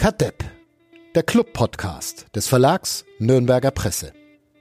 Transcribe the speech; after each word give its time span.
Kadepp, 0.00 0.42
der 1.14 1.22
Club-Podcast 1.22 2.24
des 2.34 2.48
Verlags 2.48 3.04
Nürnberger 3.18 3.70
Presse. 3.70 4.14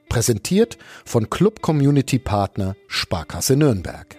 Präsentiert 0.09 0.77
von 1.05 1.29
Club 1.29 1.61
Community 1.61 2.19
Partner 2.19 2.75
Sparkasse 2.89 3.55
Nürnberg. 3.55 4.17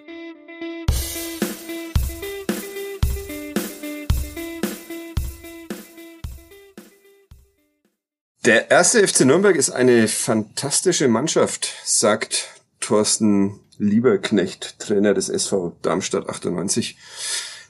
Der 8.46 8.70
erste 8.70 9.06
FC 9.06 9.26
Nürnberg 9.26 9.56
ist 9.56 9.68
eine 9.68 10.08
fantastische 10.08 11.08
Mannschaft, 11.08 11.70
sagt 11.84 12.48
Thorsten 12.80 13.60
Lieberknecht, 13.76 14.78
Trainer 14.78 15.12
des 15.12 15.28
SV 15.28 15.76
Darmstadt 15.82 16.30
98. 16.30 16.96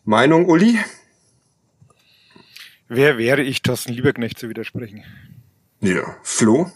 Meinung, 0.05 0.49
Uli? 0.49 0.79
Wer 2.93 3.19
wäre 3.19 3.43
ich, 3.43 3.63
Thorsten 3.63 3.93
Lieberknecht 3.93 4.37
zu 4.37 4.49
widersprechen? 4.49 5.05
Ja, 5.81 6.17
Flo? 6.25 6.73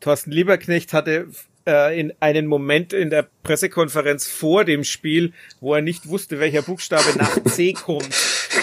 Thorsten 0.00 0.30
Lieberknecht 0.30 0.94
hatte 0.94 1.28
äh, 1.66 2.00
in 2.00 2.14
einen 2.20 2.46
Moment 2.46 2.94
in 2.94 3.10
der 3.10 3.28
Pressekonferenz 3.42 4.26
vor 4.26 4.64
dem 4.64 4.82
Spiel, 4.82 5.34
wo 5.60 5.74
er 5.74 5.82
nicht 5.82 6.08
wusste, 6.08 6.40
welcher 6.40 6.62
Buchstabe 6.62 7.18
nach 7.18 7.38
C 7.44 7.74
kommt. 7.74 8.08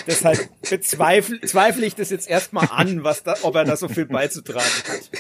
Deshalb 0.07 0.49
bezweifle 0.67 1.39
zweifle 1.41 1.85
ich 1.85 1.93
das 1.93 2.09
jetzt 2.09 2.27
erstmal 2.27 2.67
an, 2.71 3.03
was 3.03 3.21
da, 3.21 3.35
ob 3.44 3.53
er 3.53 3.63
da 3.63 3.75
so 3.75 3.88
viel 3.88 4.08
beizutragen 4.08 4.66
hat. 4.88 5.11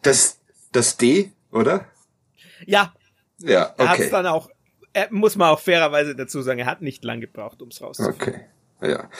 Das, 0.00 0.40
das 0.72 0.96
D, 0.96 1.30
oder? 1.52 1.84
Ja. 2.64 2.94
Ja, 3.36 3.74
okay. 3.76 3.82
Er 3.82 3.88
hat 3.88 4.12
dann 4.14 4.26
auch, 4.26 4.48
er, 4.94 5.08
muss 5.10 5.36
man 5.36 5.50
auch 5.50 5.60
fairerweise 5.60 6.16
dazu 6.16 6.40
sagen, 6.40 6.60
er 6.60 6.66
hat 6.66 6.80
nicht 6.80 7.04
lang 7.04 7.20
gebraucht, 7.20 7.60
ums 7.60 7.82
rauszufinden. 7.82 8.22
Okay. 8.22 8.40
Ja. 8.82 9.10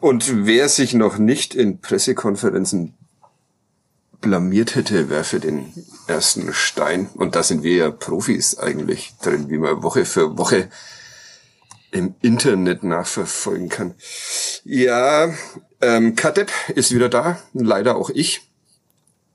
Und 0.00 0.46
wer 0.46 0.68
sich 0.68 0.94
noch 0.94 1.18
nicht 1.18 1.54
in 1.54 1.80
Pressekonferenzen 1.80 2.94
blamiert 4.20 4.74
hätte, 4.74 5.10
werfe 5.10 5.40
den 5.40 5.72
ersten 6.06 6.52
Stein. 6.52 7.08
Und 7.14 7.34
da 7.34 7.42
sind 7.42 7.62
wir 7.62 7.74
ja 7.74 7.90
Profis 7.90 8.58
eigentlich 8.58 9.14
drin, 9.22 9.50
wie 9.50 9.58
man 9.58 9.82
Woche 9.82 10.04
für 10.04 10.38
Woche 10.38 10.68
im 11.90 12.14
Internet 12.22 12.82
nachverfolgen 12.84 13.68
kann. 13.68 13.94
Ja, 14.64 15.34
ähm, 15.80 16.16
Kadepp 16.16 16.50
ist 16.74 16.94
wieder 16.94 17.08
da, 17.08 17.38
leider 17.52 17.96
auch 17.96 18.08
ich. 18.10 18.48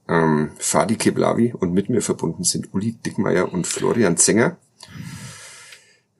Ähm, 0.10 0.52
Fadi 0.58 0.96
Keblavi 0.96 1.54
und 1.54 1.74
mit 1.74 1.90
mir 1.90 2.02
verbunden 2.02 2.44
sind 2.44 2.74
Uli 2.74 2.94
Dickmeier 2.94 3.52
und 3.52 3.68
Florian 3.68 4.18
Zenger. 4.18 4.58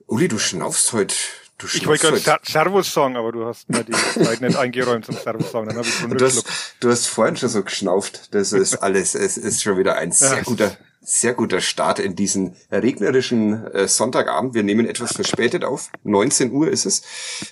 Uli, 0.06 0.28
du 0.28 0.38
schnaufst 0.38 0.92
heute 0.92 1.14
Du 1.58 1.66
ich 1.66 1.84
wollte 1.88 2.12
gerade 2.12 2.40
Servus 2.44 2.92
sagen, 2.92 3.16
aber 3.16 3.32
du 3.32 3.44
hast 3.44 3.68
mir 3.68 3.82
die 3.82 3.92
Zeit 3.92 4.40
nicht 4.40 4.56
eingeräumt 4.56 5.04
zum 5.04 5.16
Servus 5.16 5.50
sagen. 5.50 5.66
Dann 5.66 5.78
habe 5.78 5.88
ich 5.88 5.94
schon 5.94 6.10
du, 6.16 6.24
hast, 6.24 6.46
du 6.78 6.88
hast 6.88 7.06
vorhin 7.06 7.36
schon 7.36 7.48
so 7.48 7.64
geschnauft. 7.64 8.32
Das 8.32 8.52
ist 8.52 8.76
alles. 8.76 9.16
es 9.16 9.36
ist 9.36 9.62
schon 9.62 9.76
wieder 9.76 9.96
ein 9.96 10.12
sehr 10.12 10.42
guter, 10.44 10.76
sehr 11.00 11.34
guter 11.34 11.60
Start 11.60 11.98
in 11.98 12.14
diesen 12.14 12.54
regnerischen 12.70 13.66
äh, 13.74 13.88
Sonntagabend. 13.88 14.54
Wir 14.54 14.62
nehmen 14.62 14.86
etwas 14.86 15.14
verspätet 15.14 15.64
auf. 15.64 15.90
19 16.04 16.52
Uhr 16.52 16.68
ist 16.68 16.86
es 16.86 17.02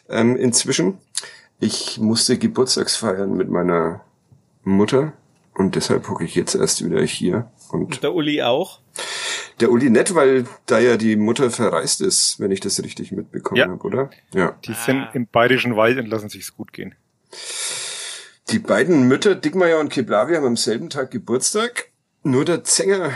ähm, 0.08 0.36
inzwischen. 0.36 0.98
Ich 1.58 1.98
musste 1.98 2.38
Geburtstagsfeiern 2.38 3.34
mit 3.34 3.50
meiner 3.50 4.02
Mutter 4.62 5.14
und 5.54 5.74
deshalb 5.74 6.08
hocke 6.08 6.24
ich 6.24 6.36
jetzt 6.36 6.54
erst 6.54 6.84
wieder 6.84 7.02
hier. 7.02 7.50
Und, 7.70 7.82
und 7.86 8.02
der 8.04 8.14
Uli 8.14 8.40
auch? 8.42 8.78
Der 9.60 9.70
Uli 9.70 9.88
nett, 9.88 10.14
weil 10.14 10.46
da 10.66 10.78
ja 10.78 10.96
die 10.96 11.16
Mutter 11.16 11.50
verreist 11.50 12.02
ist, 12.02 12.38
wenn 12.38 12.50
ich 12.50 12.60
das 12.60 12.82
richtig 12.82 13.12
mitbekommen 13.12 13.58
ja. 13.58 13.68
habe, 13.68 13.82
oder? 13.84 14.10
Ja. 14.34 14.58
Die 14.64 14.74
sind 14.74 15.08
im 15.14 15.26
bayerischen 15.26 15.76
Wald 15.76 15.98
und 15.98 16.06
lassen 16.06 16.28
sich's 16.28 16.54
gut 16.54 16.72
gehen. 16.72 16.94
Die 18.50 18.58
beiden 18.58 19.08
Mütter, 19.08 19.34
Dickmeier 19.34 19.80
und 19.80 19.88
Keblavi, 19.88 20.34
haben 20.34 20.46
am 20.46 20.56
selben 20.56 20.90
Tag 20.90 21.10
Geburtstag. 21.10 21.88
Nur 22.22 22.44
der 22.44 22.64
Zänger 22.64 23.12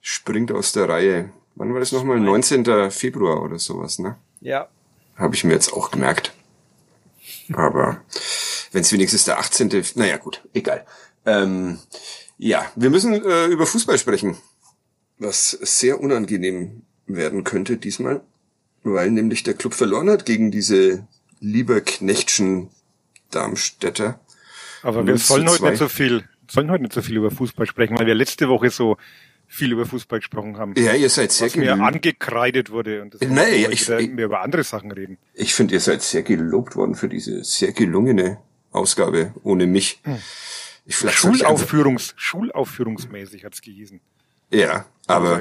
springt 0.00 0.52
aus 0.52 0.72
der 0.72 0.88
Reihe. 0.88 1.30
Wann 1.54 1.72
war 1.72 1.80
das 1.80 1.92
nochmal? 1.92 2.20
19. 2.20 2.90
Februar 2.90 3.42
oder 3.42 3.58
sowas, 3.58 3.98
ne? 3.98 4.16
Ja. 4.40 4.68
Habe 5.16 5.34
ich 5.34 5.44
mir 5.44 5.52
jetzt 5.54 5.72
auch 5.72 5.90
gemerkt. 5.90 6.32
Aber 7.52 8.02
wenn 8.72 8.82
es 8.82 8.92
wenigstens 8.92 9.24
der 9.24 9.38
18. 9.38 9.84
Naja, 9.94 10.18
gut, 10.18 10.42
egal. 10.52 10.84
Ähm, 11.24 11.78
ja, 12.38 12.64
wir 12.76 12.90
müssen 12.90 13.14
äh, 13.14 13.46
über 13.46 13.66
Fußball 13.66 13.98
sprechen 13.98 14.36
was 15.20 15.50
sehr 15.50 16.00
unangenehm 16.00 16.82
werden 17.06 17.44
könnte 17.44 17.76
diesmal, 17.76 18.22
weil 18.82 19.10
nämlich 19.10 19.42
der 19.42 19.54
Club 19.54 19.74
verloren 19.74 20.10
hat 20.10 20.26
gegen 20.26 20.50
diese 20.50 21.06
Lieberknechtschen 21.40 22.70
Darmstädter. 23.30 24.18
Aber 24.82 25.06
wir 25.06 25.18
sollen 25.18 25.48
heute 25.48 25.64
nicht 25.64 25.78
so 25.78 25.88
viel, 25.88 26.24
sollen 26.48 26.70
heute 26.70 26.82
nicht 26.82 26.94
so 26.94 27.02
viel 27.02 27.16
über 27.16 27.30
Fußball 27.30 27.66
sprechen, 27.66 27.98
weil 27.98 28.06
wir 28.06 28.14
letzte 28.14 28.48
Woche 28.48 28.70
so 28.70 28.96
viel 29.46 29.72
über 29.72 29.84
Fußball 29.84 30.20
gesprochen 30.20 30.56
haben. 30.56 30.74
Ja, 30.76 30.94
ihr 30.94 31.10
seid 31.10 31.32
sehr 31.32 31.48
was 31.48 31.56
mir 31.56 31.74
angekreidet 31.74 32.70
wurde 32.70 33.02
und 33.02 33.14
das 33.14 33.20
nee, 33.20 33.66
ich, 33.66 33.88
ich, 33.88 33.88
wir 33.88 34.24
über 34.24 34.40
andere 34.40 34.64
Sachen 34.64 34.90
reden. 34.90 35.18
Ich 35.34 35.54
finde, 35.54 35.74
ihr 35.74 35.80
seid 35.80 36.02
sehr 36.02 36.22
gelobt 36.22 36.76
worden 36.76 36.94
für 36.94 37.08
diese 37.08 37.44
sehr 37.44 37.72
gelungene 37.72 38.38
Ausgabe 38.70 39.34
ohne 39.42 39.66
mich. 39.66 40.00
Hm. 40.04 40.18
Ich 40.86 40.96
Schulaufführungs, 40.96 42.14
Schulaufführungsmäßig 42.16 43.44
hat's 43.44 43.60
gehießen. 43.60 44.00
Ja, 44.50 44.86
aber 45.06 45.40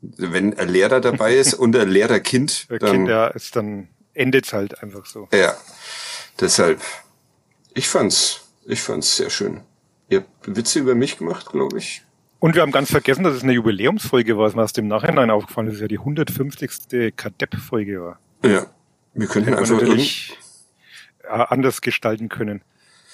wenn 0.00 0.58
ein 0.58 0.68
Lehrer 0.68 1.00
dabei 1.00 1.36
ist 1.36 1.54
und 1.54 1.76
ein 1.76 1.88
Lehrerkind, 1.88 2.66
dann, 2.80 2.92
kind, 2.92 3.08
ja, 3.08 3.28
ist 3.28 3.56
dann 3.56 3.88
endet's 4.14 4.52
halt 4.52 4.82
einfach 4.82 5.06
so. 5.06 5.28
Ja, 5.32 5.54
deshalb. 6.40 6.80
Ich 7.74 7.88
fand's, 7.88 8.40
ich 8.64 8.80
fand's 8.80 9.16
sehr 9.16 9.30
schön. 9.30 9.62
Ihr 10.08 10.20
habt 10.20 10.56
Witze 10.56 10.78
über 10.80 10.94
mich 10.94 11.18
gemacht, 11.18 11.50
glaube 11.50 11.78
ich. 11.78 12.02
Und 12.40 12.54
wir 12.54 12.62
haben 12.62 12.70
ganz 12.70 12.90
vergessen, 12.90 13.24
dass 13.24 13.34
es 13.34 13.42
eine 13.42 13.52
Jubiläumsfolge 13.52 14.38
war, 14.38 14.46
was 14.46 14.54
mir 14.54 14.62
aus 14.62 14.72
dem 14.72 14.86
Nachhinein 14.86 15.30
aufgefallen 15.30 15.66
ist, 15.66 15.74
dass 15.74 15.82
ja 15.82 15.88
die 15.88 15.98
150. 15.98 17.14
Kadepp-Folge 17.16 18.00
war. 18.00 18.20
Ja, 18.44 18.66
wir 19.14 19.26
könnten 19.26 19.54
einfach 19.54 19.68
natürlich 19.80 20.36
anders 21.28 21.80
gestalten 21.80 22.28
können. 22.28 22.62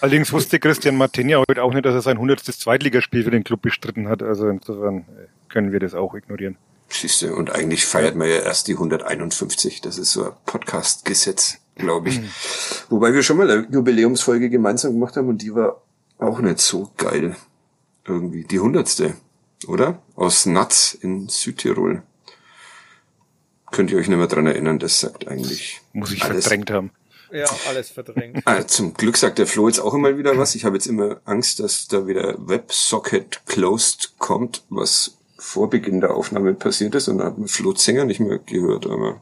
Allerdings 0.00 0.32
wusste 0.32 0.59
Christian 0.59 0.97
Martinia 0.97 1.43
heute 1.49 1.62
auch 1.62 1.72
nicht, 1.72 1.87
dass 1.87 1.94
er 1.94 2.03
sein 2.03 2.16
100. 2.16 2.41
Zweitligaspiel 2.41 3.25
für 3.25 3.31
den 3.31 3.44
Club 3.44 3.62
bestritten 3.62 4.09
hat. 4.09 4.22
Also 4.22 4.49
insofern 4.49 4.99
äh, 4.99 5.27
können 5.49 5.72
wir 5.72 5.81
das 5.81 5.94
auch 5.94 6.15
ignorieren. 6.15 6.56
Siehste, 6.88 7.34
und 7.34 7.50
eigentlich 7.50 7.87
feiert 7.87 8.15
man 8.15 8.28
ja 8.28 8.37
erst 8.37 8.69
die 8.69 8.75
151. 8.75 9.81
Das 9.81 9.99
ist 9.99 10.12
so 10.12 10.27
ein 10.27 10.32
Podcast-Gesetz, 10.47 11.59
glaube 11.77 12.09
ich. 12.09 12.21
Mhm. 12.21 12.28
Wobei 12.91 13.15
wir 13.15 13.22
schon 13.22 13.37
mal 13.37 13.50
eine 13.50 13.66
Jubiläumsfolge 13.71 14.50
gemeinsam 14.50 14.93
gemacht 14.93 15.16
haben 15.16 15.28
und 15.28 15.43
die 15.43 15.55
war 15.55 15.81
auch 16.19 16.41
nicht 16.41 16.61
so 16.61 16.93
geil. 16.97 17.37
Irgendwie. 18.06 18.44
Die 18.44 18.61
hundertste, 18.61 19.15
oder? 19.66 20.03
Aus 20.15 20.47
Natz 20.47 20.94
in 21.00 21.28
Südtirol. 21.28 22.03
Könnt 23.71 23.91
ihr 23.91 23.99
euch 23.99 24.09
nicht 24.09 24.19
mehr 24.19 24.26
dran 24.26 24.47
erinnern, 24.47 24.78
das 24.78 25.00
sagt 25.00 25.26
eigentlich. 25.26 25.81
Muss 25.93 26.12
ich 26.12 26.22
alles. 26.22 26.44
verdrängt 26.44 26.71
haben. 26.71 26.91
Ja, 27.34 27.46
alles 27.68 27.90
verdrängt. 27.90 28.42
Ah, 28.44 28.64
zum 28.64 28.94
Glück 28.94 29.16
sagt 29.16 29.38
der 29.38 29.48
Flo 29.48 29.66
jetzt 29.66 29.80
auch 29.80 29.92
immer 29.92 30.16
wieder 30.16 30.38
was. 30.38 30.54
Ich 30.54 30.64
habe 30.64 30.76
jetzt 30.76 30.86
immer 30.86 31.20
Angst, 31.24 31.58
dass 31.58 31.88
da 31.88 32.06
wieder 32.06 32.36
WebSocket 32.38 33.44
Closed 33.46 34.12
kommt, 34.18 34.62
was 34.68 35.16
vor 35.36 35.68
Beginn 35.68 36.00
der 36.00 36.14
Aufnahme 36.14 36.54
passiert 36.54 36.94
ist 36.94 37.08
und 37.08 37.18
da 37.18 37.24
hat 37.24 37.38
man 37.38 37.48
Flo 37.48 37.72
Zenger 37.72 38.04
nicht 38.04 38.20
mehr 38.20 38.38
gehört, 38.38 38.86
aber 38.86 39.20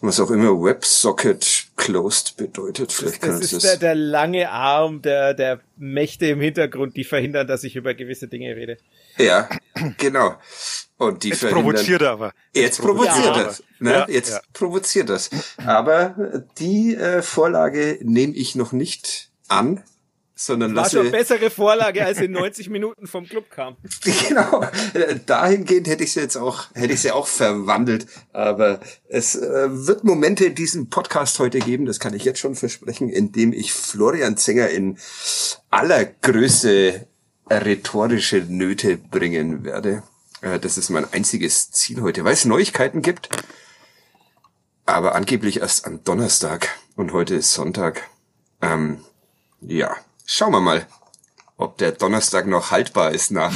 was 0.00 0.18
auch 0.18 0.32
immer 0.32 0.64
WebSocket 0.64 1.61
Closed 1.82 2.36
bedeutet. 2.36 2.92
Vielleicht 2.92 3.22
das, 3.24 3.40
das 3.40 3.52
ist 3.52 3.64
der, 3.64 3.76
der 3.76 3.94
lange 3.94 4.50
Arm 4.50 5.02
der, 5.02 5.34
der 5.34 5.60
Mächte 5.76 6.26
im 6.26 6.40
Hintergrund, 6.40 6.96
die 6.96 7.04
verhindern, 7.04 7.46
dass 7.46 7.64
ich 7.64 7.76
über 7.76 7.94
gewisse 7.94 8.28
Dinge 8.28 8.54
rede. 8.54 8.78
Ja, 9.18 9.48
genau. 9.98 10.36
Und 10.96 11.24
die 11.24 11.30
jetzt 11.30 11.48
provoziert 11.48 12.02
er 12.02 12.10
aber. 12.12 12.32
Jetzt, 12.54 12.78
jetzt 12.78 12.82
provoziert 12.82 13.36
das. 13.36 13.62
Ne? 13.80 13.90
Ja, 13.90 14.06
jetzt 14.08 14.30
ja. 14.30 14.40
provoziert 14.52 15.08
das. 15.08 15.30
Aber 15.64 16.44
die 16.58 16.94
äh, 16.94 17.22
Vorlage 17.22 17.98
nehme 18.02 18.34
ich 18.34 18.54
noch 18.54 18.70
nicht 18.72 19.30
an, 19.48 19.82
sondern 20.46 20.74
War 20.74 20.84
lasse... 20.84 20.98
schon 20.98 21.10
bessere 21.10 21.50
Vorlage, 21.50 22.04
als 22.04 22.20
in 22.20 22.32
90 22.42 22.70
Minuten 22.70 23.06
vom 23.06 23.26
Club 23.26 23.50
kam. 23.50 23.76
genau. 24.28 24.64
Dahingehend 25.26 25.88
hätte 25.88 26.04
ich 26.04 26.12
sie 26.12 26.20
jetzt 26.20 26.36
auch, 26.36 26.66
hätte 26.74 26.94
ich 26.94 27.00
sie 27.00 27.12
auch 27.12 27.26
verwandelt. 27.26 28.06
Aber 28.32 28.80
es 29.08 29.34
äh, 29.34 29.68
wird 29.70 30.04
Momente 30.04 30.46
in 30.46 30.54
diesem 30.54 30.88
Podcast 30.90 31.38
heute 31.38 31.58
geben, 31.58 31.86
das 31.86 32.00
kann 32.00 32.14
ich 32.14 32.24
jetzt 32.24 32.40
schon 32.40 32.54
versprechen, 32.54 33.08
in 33.08 33.32
dem 33.32 33.52
ich 33.52 33.72
Florian 33.72 34.36
Zenger 34.36 34.68
in 34.68 34.98
aller 35.70 36.04
Größe 36.04 37.06
rhetorische 37.50 38.44
Nöte 38.48 38.96
bringen 38.96 39.64
werde. 39.64 40.02
Äh, 40.40 40.58
das 40.58 40.78
ist 40.78 40.90
mein 40.90 41.10
einziges 41.12 41.70
Ziel 41.70 42.02
heute, 42.02 42.24
weil 42.24 42.34
es 42.34 42.44
Neuigkeiten 42.44 43.02
gibt. 43.02 43.28
Aber 44.84 45.14
angeblich 45.14 45.60
erst 45.60 45.86
am 45.86 46.02
Donnerstag 46.04 46.68
und 46.96 47.12
heute 47.12 47.36
ist 47.36 47.52
Sonntag. 47.52 48.08
Ähm, 48.60 48.98
ja, 49.60 49.96
schauen 50.24 50.52
wir 50.52 50.60
mal, 50.60 50.86
ob 51.56 51.78
der 51.78 51.92
Donnerstag 51.92 52.46
noch 52.46 52.70
haltbar 52.70 53.12
ist 53.12 53.30
nach, 53.30 53.52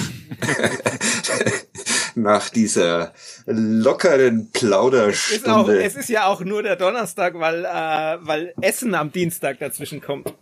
nach 2.15 2.49
dieser 2.51 3.13
lockeren 3.47 4.51
Plauderstunde. 4.53 5.35
Es 5.35 5.43
ist, 5.43 5.49
auch, 5.49 5.69
es 5.69 5.97
ist 5.97 6.09
ja 6.09 6.27
auch 6.27 6.41
nur 6.43 6.63
der 6.63 6.77
Donnerstag, 6.77 7.35
weil, 7.39 7.65
äh, 7.65 8.19
weil 8.27 8.55
Essen 8.61 8.95
am 8.95 9.11
Dienstag 9.13 9.59
dazwischen 9.59 10.01
kommt. 10.01 10.33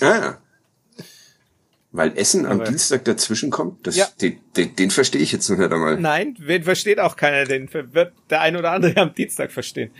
Ah, 0.00 0.04
ja. 0.04 0.38
Weil 1.92 2.18
Essen 2.18 2.44
am 2.44 2.60
Aber- 2.60 2.64
Dienstag 2.68 3.04
dazwischen 3.04 3.50
kommt, 3.50 3.86
das, 3.86 3.96
Ja. 3.96 4.06
den, 4.20 4.38
den, 4.56 4.76
den 4.76 4.90
verstehe 4.90 5.22
ich 5.22 5.32
jetzt 5.32 5.48
noch 5.48 5.56
nicht 5.56 5.72
einmal. 5.72 5.98
Nein, 5.98 6.34
den 6.38 6.62
versteht 6.64 7.00
auch 7.00 7.16
keiner, 7.16 7.44
den 7.44 7.72
wird 7.72 8.12
der 8.28 8.40
ein 8.42 8.56
oder 8.56 8.72
andere 8.72 9.00
am 9.00 9.14
Dienstag 9.14 9.50
verstehen. 9.52 9.90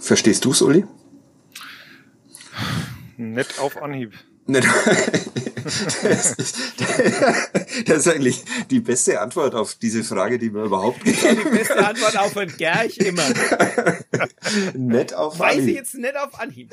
Verstehst 0.00 0.44
du's, 0.44 0.62
Uli? 0.62 0.84
Nicht 3.20 3.58
auf 3.58 3.76
Anhieb. 3.82 4.14
Das 6.02 6.32
ist, 6.32 6.56
das 7.86 7.98
ist 7.98 8.08
eigentlich 8.08 8.42
die 8.70 8.80
beste 8.80 9.20
Antwort 9.20 9.54
auf 9.54 9.74
diese 9.74 10.02
Frage, 10.02 10.38
die 10.38 10.48
man 10.48 10.64
überhaupt 10.64 11.06
Die 11.06 11.10
beste 11.50 11.86
Antwort 11.86 12.18
auf 12.18 12.34
ein 12.38 12.52
Gerch 12.56 12.96
immer. 12.96 13.22
nicht 14.74 15.12
auf 15.12 15.38
Weiß 15.38 15.56
ich 15.56 15.60
Anhieb. 15.60 15.76
jetzt 15.76 15.94
nicht 15.94 16.16
auf 16.16 16.40
Anhieb. 16.40 16.70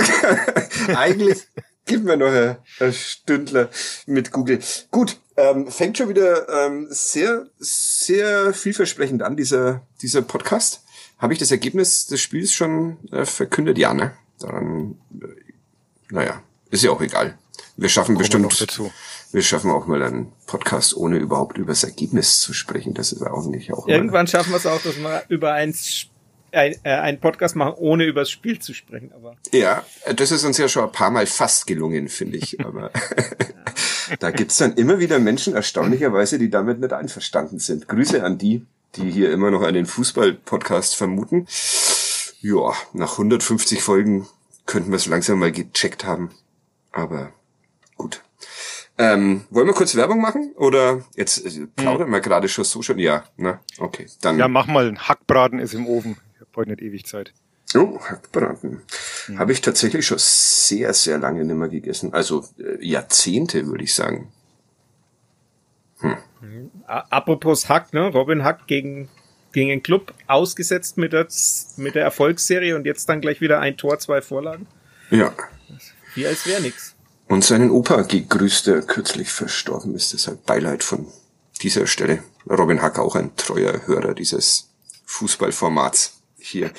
Eigentlich 0.96 1.48
gib 1.86 2.06
mir 2.06 2.16
noch 2.16 2.32
ein, 2.32 2.56
ein 2.80 2.94
Stündler 2.94 3.70
mit 4.06 4.32
Google. 4.32 4.60
Gut, 4.90 5.20
ähm, 5.36 5.70
fängt 5.70 5.98
schon 5.98 6.08
wieder 6.08 6.48
ähm, 6.66 6.88
sehr, 6.90 7.48
sehr 7.60 8.54
vielversprechend 8.54 9.22
an, 9.22 9.36
dieser, 9.36 9.86
dieser 10.02 10.22
Podcast. 10.22 10.82
Habe 11.18 11.34
ich 11.34 11.40
das 11.40 11.52
Ergebnis 11.52 12.08
des 12.08 12.22
Spiels 12.22 12.54
schon 12.54 12.98
äh, 13.12 13.26
verkündet? 13.26 13.78
Ja, 13.78 13.94
ne? 13.94 14.14
Dann, 14.40 14.96
äh, 15.22 15.47
naja, 16.12 16.42
ist 16.70 16.84
ja 16.84 16.92
auch 16.92 17.02
egal. 17.02 17.38
Wir 17.76 17.90
schaffen 17.90 18.16
Kommen 18.16 18.32
wir 18.32 18.40
bestimmt, 18.48 18.62
dazu. 18.70 18.92
wir 19.32 19.42
schaffen 19.44 19.70
auch 19.72 19.86
mal 19.86 20.02
einen 20.02 20.32
Podcast, 20.48 20.96
ohne 20.98 21.18
überhaupt 21.18 21.58
über 21.58 21.74
das 21.74 21.84
Ergebnis 21.84 22.40
zu 22.42 22.54
sprechen. 22.54 22.94
Das 22.96 23.12
ist 23.12 23.22
auch 23.22 23.46
nicht 23.46 23.72
auch 23.72 23.86
mal- 23.86 23.94
Irgendwann 23.94 24.26
schaffen 24.28 24.52
wir 24.52 24.58
es 24.58 24.66
auch, 24.66 24.82
dass 24.82 24.98
wir 24.98 25.24
über 25.30 25.54
eins, 25.54 26.08
ein, 26.52 26.76
äh, 26.84 26.90
einen 26.90 27.20
Podcast 27.20 27.56
machen, 27.56 27.74
ohne 27.78 28.06
über 28.06 28.22
das 28.22 28.32
Spiel 28.32 28.58
zu 28.60 28.74
sprechen. 28.74 29.12
Aber 29.14 29.36
Ja, 29.54 29.86
das 30.16 30.32
ist 30.32 30.44
uns 30.44 30.58
ja 30.58 30.68
schon 30.68 30.86
ein 30.86 30.92
paar 30.92 31.12
Mal 31.12 31.28
fast 31.28 31.68
gelungen, 31.68 32.08
finde 32.10 32.38
ich. 32.38 32.60
Aber 32.66 32.90
da 34.20 34.32
gibt's 34.32 34.58
dann 34.58 34.74
immer 34.74 34.98
wieder 35.00 35.20
Menschen, 35.20 35.54
erstaunlicherweise, 35.56 36.40
die 36.40 36.50
damit 36.50 36.80
nicht 36.80 36.94
einverstanden 36.94 37.60
sind. 37.60 37.88
Grüße 37.88 38.24
an 38.24 38.40
die, 38.40 38.66
die 38.96 39.12
hier 39.12 39.32
immer 39.32 39.52
noch 39.52 39.62
einen 39.62 39.86
Fußball-Podcast 39.86 40.96
vermuten. 40.96 41.46
Ja, 42.42 42.74
nach 42.94 43.14
150 43.14 43.82
Folgen 43.84 44.28
könnten 44.68 44.92
wir 44.92 44.98
es 44.98 45.08
langsam 45.08 45.40
mal 45.40 45.52
gecheckt 45.52 46.06
haben. 46.06 46.30
Aber 46.92 47.32
gut. 47.96 48.22
Ähm, 49.00 49.46
wollen 49.50 49.68
wir 49.68 49.74
kurz 49.74 49.96
Werbung 49.96 50.22
machen? 50.22 50.54
Oder 50.56 51.04
jetzt 51.16 51.46
äh, 51.46 51.68
plaudern 51.76 52.10
wir 52.12 52.20
gerade 52.20 52.48
schon 52.50 52.64
so 52.66 52.82
schon? 52.84 52.98
Ja, 53.00 53.24
ne? 53.38 53.60
Okay. 53.80 54.08
Dann 54.22 54.38
Ja, 54.38 54.48
mach 54.48 54.68
mal, 54.68 54.88
ein 54.88 55.00
Hackbraten 55.08 55.60
ist 55.60 55.74
im 55.74 55.88
Ofen. 55.88 56.18
Ich 56.36 56.40
habe 56.42 56.50
heute 56.56 56.70
nicht 56.72 56.82
ewig 56.82 57.06
Zeit. 57.06 57.34
Oh, 57.76 58.00
Hackbraten. 58.00 58.82
Habe 59.38 59.52
ich 59.52 59.62
tatsächlich 59.62 60.06
schon 60.06 60.18
sehr, 60.20 60.94
sehr 60.94 61.18
lange 61.18 61.44
nicht 61.44 61.56
mehr 61.58 61.68
gegessen. 61.68 62.14
Also 62.14 62.46
äh, 62.60 62.84
Jahrzehnte, 62.86 63.68
würde 63.68 63.84
ich 63.84 63.94
sagen. 63.94 64.32
A- 66.88 67.06
apropos 67.10 67.68
Hack, 67.70 67.94
ne? 67.94 68.08
Robin 68.08 68.44
Hack 68.44 68.68
gegen, 68.68 69.10
gegen 69.52 69.70
den 69.70 69.84
Club 69.84 70.14
ausgesetzt 70.28 70.98
mit 70.98 71.14
der, 71.14 71.28
mit 71.78 71.96
der 71.96 72.04
Erfolgsserie 72.04 72.76
und 72.76 72.86
jetzt 72.86 73.10
dann 73.10 73.22
gleich 73.22 73.42
wieder 73.42 73.60
ein 73.60 73.78
Tor, 73.78 74.00
zwei 74.00 74.22
Vorlagen. 74.22 74.68
Ja. 75.10 75.34
Wie 76.16 76.28
als 76.28 76.46
wäre 76.46 76.62
nix. 76.62 76.96
Und 77.28 77.44
seinen 77.44 77.72
Opa 77.72 78.04
gegrüßt, 78.04 78.68
der 78.68 78.82
kürzlich 78.82 79.30
verstorben 79.30 79.96
ist. 79.96 80.14
Deshalb 80.14 80.46
Beileid 80.46 80.84
von 80.84 81.08
dieser 81.62 81.88
Stelle. 81.88 82.24
Robin 82.50 82.82
Hack 82.82 83.00
auch 83.00 83.16
ein 83.16 83.36
treuer 83.36 83.86
Hörer 83.86 84.14
dieses 84.14 84.70
Fußballformats 85.06 86.22
hier. 86.38 86.72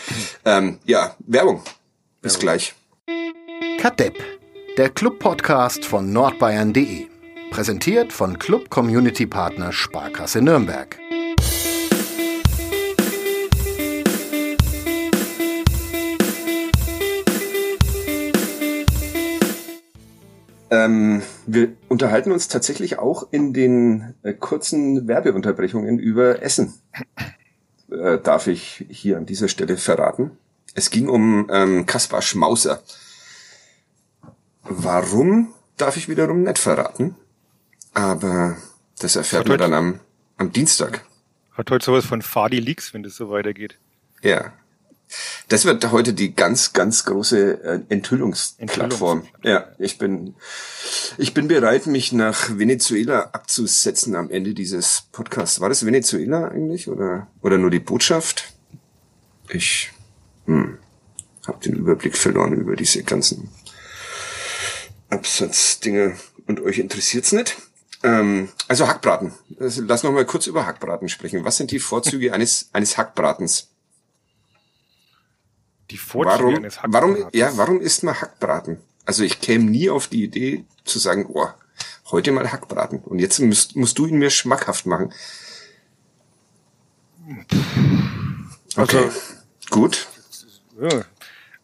Ähm, 0.45 0.79
ja, 0.85 1.17
Werbung. 1.21 1.63
Bis 2.23 2.39
gleich. 2.39 2.75
Kadepp, 3.79 4.17
der 4.77 4.91
Club-Podcast 4.91 5.85
von 5.85 6.13
nordbayern.de. 6.13 7.07
Präsentiert 7.51 8.13
von 8.13 8.39
Club 8.39 8.71
Community 8.71 9.27
Partner 9.27 9.73
Sparkasse 9.73 10.43
Nürnberg. 10.43 10.99
Ähm, 20.89 21.23
wir 21.47 21.73
unterhalten 21.89 22.33
uns 22.33 22.49
tatsächlich 22.49 22.99
auch 22.99 23.29
in 23.31 23.53
den 23.53 24.15
äh, 24.23 24.33
kurzen 24.33 25.07
Werbeunterbrechungen 25.07 25.99
über 25.99 26.43
Essen. 26.43 26.75
Äh, 27.91 28.19
darf 28.19 28.47
ich 28.47 28.87
hier 28.89 29.17
an 29.17 29.27
dieser 29.27 29.49
Stelle 29.49 29.77
verraten. 29.77 30.33
Es 30.75 30.91
ging 30.91 31.09
um 31.09 31.49
ähm, 31.51 31.87
Kaspar 31.87 32.23
Schmauser. 32.23 32.83
Warum 34.63 35.55
darf 35.77 35.97
ich 35.97 36.09
wiederum 36.09 36.43
nicht 36.43 36.59
verraten? 36.59 37.17
Aber 37.95 38.57
das 38.99 39.17
erfährt 39.17 39.49
man 39.49 39.59
dann 39.59 39.73
am, 39.73 40.01
am 40.37 40.53
Dienstag. 40.53 41.05
Hat 41.53 41.71
heute 41.71 41.85
sowas 41.85 42.05
von 42.05 42.23
Fadi 42.23 42.61
Leaks, 42.61 42.95
wenn 42.95 43.03
das 43.03 43.17
so 43.17 43.31
weitergeht. 43.31 43.79
Ja. 44.23 44.53
Das 45.49 45.65
wird 45.65 45.91
heute 45.91 46.13
die 46.13 46.35
ganz, 46.35 46.73
ganz 46.73 47.05
große 47.05 47.63
äh, 47.63 47.81
Enthüllungsplattform. 47.89 49.27
Ja, 49.43 49.69
ich 49.79 49.99
bin, 49.99 50.35
ich 51.17 51.35
bin 51.35 51.49
bereit, 51.49 51.87
mich 51.87 52.13
nach 52.13 52.59
Venezuela 52.59 53.31
abzusetzen 53.33 54.15
am 54.17 54.31
Ende 54.31 54.55
dieses 54.55 55.05
Podcasts. 55.13 55.61
War 55.61 55.69
das 55.69 55.87
Venezuela 55.87 56.49
eigentlich 56.49 56.89
oder 56.89 57.29
oder 57.43 57.59
nur 57.59 57.71
die 57.71 57.81
Botschaft? 57.81 58.53
Ich 59.49 59.91
hm, 60.47 60.79
habe 61.47 61.65
den 61.65 61.75
Überblick 61.75 62.17
verloren 62.17 62.53
über 62.53 62.77
diese 62.77 63.03
ganzen 63.03 63.51
Absatzdinge 65.09 66.17
und 66.47 66.61
euch 66.61 66.79
interessiert's 66.79 67.33
nicht. 67.33 67.57
Ähm, 68.03 68.51
also 68.69 68.87
Hackbraten. 68.87 69.33
Lass 69.59 70.03
noch 70.03 70.13
mal 70.13 70.27
kurz 70.27 70.47
über 70.47 70.67
Hackbraten 70.67 71.09
sprechen. 71.09 71.45
Was 71.45 71.57
sind 71.57 71.71
die 71.71 71.81
Vorzüge 71.81 72.33
eines 72.35 72.69
eines 72.73 72.97
Hackbratens? 72.97 73.68
Die 75.91 75.99
Vorzüge 75.99 76.39
warum, 76.39 76.55
eines 76.57 76.79
warum, 76.87 77.11
Hackbratens. 77.15 77.39
ja, 77.41 77.57
warum 77.57 77.81
isst 77.81 78.03
man 78.03 78.21
Hackbraten? 78.21 78.79
Also 79.07 79.25
ich 79.25 79.41
käme 79.41 79.65
nie 79.71 79.89
auf 79.91 80.09
die 80.09 80.23
Idee 80.25 80.65
zu 80.85 80.99
sagen, 80.99 81.27
oh, 81.33 81.47
heute 82.11 82.31
mal 82.33 82.51
Hackbraten. 82.53 82.99
Und 83.01 83.19
jetzt 83.21 83.39
musst, 83.41 83.75
musst 83.77 83.99
du 83.99 84.07
ihn 84.07 84.19
mir 84.19 84.31
schmackhaft 84.31 84.85
machen. 84.87 85.13
Okay, 88.77 88.97
Also- 88.99 89.11
gut. 89.71 90.07
Ja. 90.81 91.05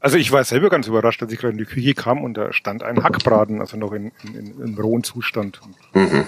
Also 0.00 0.19
ich 0.19 0.32
war 0.32 0.44
selber 0.44 0.69
ganz 0.69 0.87
überrascht, 0.87 1.22
als 1.22 1.32
ich 1.32 1.39
gerade 1.39 1.53
in 1.53 1.58
die 1.58 1.65
Küche 1.65 1.94
kam 1.94 2.22
und 2.25 2.34
da 2.34 2.53
stand 2.53 2.82
ein 2.82 3.03
Hackbraten, 3.03 3.60
also 3.60 3.79
noch 3.79 3.93
in, 3.93 4.13
in, 4.22 4.34
in, 4.34 4.60
im 4.60 4.79
rohen 4.79 5.03
Zustand. 5.03 5.60
Und, 5.94 6.27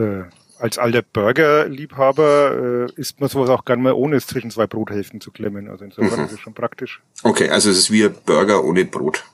äh, 0.00 0.24
als 0.58 0.78
alter 0.78 1.02
Burger-Liebhaber 1.02 2.86
äh, 2.88 3.00
isst 3.00 3.20
man 3.20 3.28
sowas 3.28 3.50
auch 3.50 3.64
gern 3.64 3.82
mal 3.82 3.92
ohne 3.92 4.16
es 4.16 4.26
zwischen 4.26 4.50
zwei 4.50 4.66
Brothälften 4.66 5.20
zu 5.20 5.30
klemmen. 5.30 5.68
Also 5.68 5.84
insofern 5.84 6.24
ist 6.26 6.32
es 6.32 6.40
schon 6.40 6.54
praktisch. 6.54 7.02
Okay, 7.22 7.48
also 7.50 7.70
es 7.70 7.78
ist 7.78 7.90
wie 7.90 8.04
ein 8.04 8.14
Burger 8.24 8.64
ohne 8.64 8.84
Brot. 8.84 9.24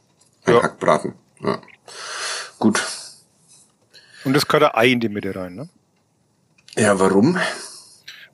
Ein 0.45 0.55
Ja. 0.55 0.63
Hackbraten. 0.63 1.15
Ja. 1.41 1.61
Gut. 2.59 2.83
Und 4.25 4.37
es 4.37 4.47
gehört 4.47 4.75
ein 4.75 4.81
Ei 4.81 4.93
in 4.93 5.01
die 5.01 5.09
Mitte 5.09 5.35
rein, 5.35 5.55
ne? 5.55 5.69
Ja, 6.77 6.99
warum? 6.99 7.39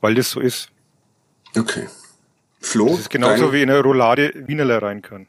Weil 0.01 0.15
das 0.15 0.31
so 0.31 0.41
ist. 0.41 0.69
Okay. 1.57 1.89
Flo? 2.61 2.89
Das 2.91 3.01
ist 3.01 3.11
genauso 3.11 3.53
wie 3.53 3.63
in 3.63 3.71
eine 3.71 3.81
Roulade 3.81 4.33
Wienerle 4.47 4.81
rein 4.83 5.03
kann. 5.03 5.27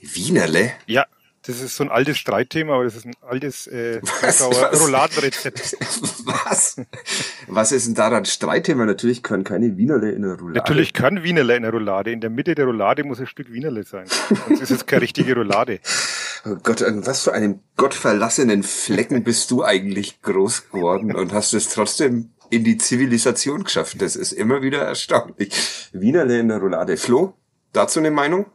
Wienerle? 0.00 0.72
Ja, 0.86 1.06
das 1.46 1.60
ist 1.60 1.76
so 1.76 1.84
ein 1.84 1.90
altes 1.90 2.18
Streitthema, 2.18 2.74
aber 2.74 2.84
das 2.84 2.96
ist 2.96 3.06
ein 3.06 3.14
altes 3.20 3.68
äh, 3.68 4.00
Was? 4.20 4.38
Krakauer 4.38 4.72
Was? 4.72 4.80
Rouladenrezept. 4.80 5.76
Was? 6.24 6.76
Was 7.46 7.72
ist 7.72 7.86
denn 7.86 7.94
daran 7.94 8.24
Streitthema? 8.24 8.84
Natürlich 8.84 9.22
können 9.22 9.44
keine 9.44 9.76
Wienerle 9.76 10.10
in 10.10 10.22
der 10.22 10.34
Roulade. 10.34 10.58
Natürlich 10.58 10.92
kann 10.92 11.22
Wienerle 11.22 11.56
in 11.56 11.62
der 11.62 11.70
Roulade. 11.70 12.10
In 12.10 12.20
der 12.20 12.30
Mitte 12.30 12.56
der 12.56 12.64
Roulade 12.64 13.04
muss 13.04 13.20
ein 13.20 13.28
Stück 13.28 13.52
Wienerle 13.52 13.84
sein. 13.84 14.06
Sonst 14.08 14.60
ist 14.60 14.70
es 14.70 14.86
keine 14.86 15.02
richtige 15.02 15.34
Roulade. 15.34 15.80
Oh 16.48 16.54
Gott, 16.62 16.80
an 16.80 17.04
was 17.04 17.24
für 17.24 17.32
einem 17.32 17.58
gottverlassenen 17.76 18.62
Flecken 18.62 19.24
bist 19.24 19.50
du 19.50 19.64
eigentlich 19.64 20.22
groß 20.22 20.70
geworden 20.70 21.16
und 21.16 21.32
hast 21.32 21.54
es 21.54 21.70
trotzdem 21.70 22.30
in 22.50 22.62
die 22.62 22.78
Zivilisation 22.78 23.64
geschafft. 23.64 24.00
Das 24.00 24.14
ist 24.14 24.30
immer 24.30 24.62
wieder 24.62 24.78
erstaunlich. 24.82 25.52
Wienerle 25.92 26.38
in 26.38 26.46
der 26.46 26.58
Roulade. 26.58 26.98
Flo, 26.98 27.34
dazu 27.72 27.98
eine 27.98 28.12
Meinung? 28.12 28.46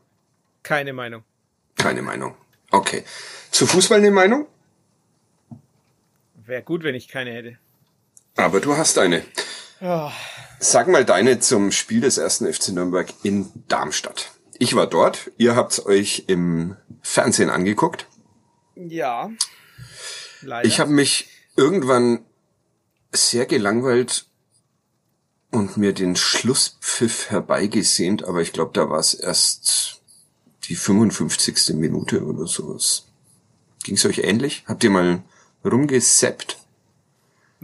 Keine 0.63 0.93
Meinung. 0.93 1.23
Keine 1.75 2.01
Meinung. 2.01 2.35
Okay. 2.71 3.03
Zu 3.51 3.67
Fußball 3.67 3.99
eine 3.99 4.11
Meinung? 4.11 4.47
Wäre 6.35 6.63
gut, 6.63 6.83
wenn 6.83 6.95
ich 6.95 7.07
keine 7.07 7.31
hätte. 7.31 7.57
Aber 8.35 8.59
du 8.59 8.75
hast 8.75 8.97
eine. 8.97 9.23
Ja. 9.79 10.11
Sag 10.59 10.87
mal 10.87 11.05
deine 11.05 11.39
zum 11.39 11.71
Spiel 11.71 12.01
des 12.01 12.17
ersten 12.17 12.51
FC 12.51 12.69
Nürnberg 12.69 13.13
in 13.23 13.51
Darmstadt. 13.67 14.31
Ich 14.57 14.75
war 14.75 14.87
dort, 14.87 15.31
ihr 15.37 15.55
habt's 15.55 15.85
euch 15.85 16.25
im 16.27 16.77
Fernsehen 17.01 17.49
angeguckt. 17.49 18.05
Ja. 18.75 19.29
Leider. 20.41 20.67
Ich 20.67 20.79
habe 20.79 20.91
mich 20.91 21.29
irgendwann 21.55 22.25
sehr 23.11 23.45
gelangweilt 23.45 24.25
und 25.51 25.77
mir 25.77 25.93
den 25.93 26.15
Schlusspfiff 26.15 27.29
herbeigesehnt, 27.29 28.23
aber 28.23 28.41
ich 28.41 28.53
glaube, 28.53 28.71
da 28.73 28.89
war 28.89 28.99
es 28.99 29.13
erst 29.13 30.00
die 30.65 30.75
55. 30.75 31.75
Minute 31.75 32.23
oder 32.23 32.47
sowas. 32.47 33.07
Ging's 33.83 34.05
euch 34.05 34.19
ähnlich? 34.19 34.63
Habt 34.67 34.83
ihr 34.83 34.89
mal 34.89 35.23
rumgesappt? 35.65 36.57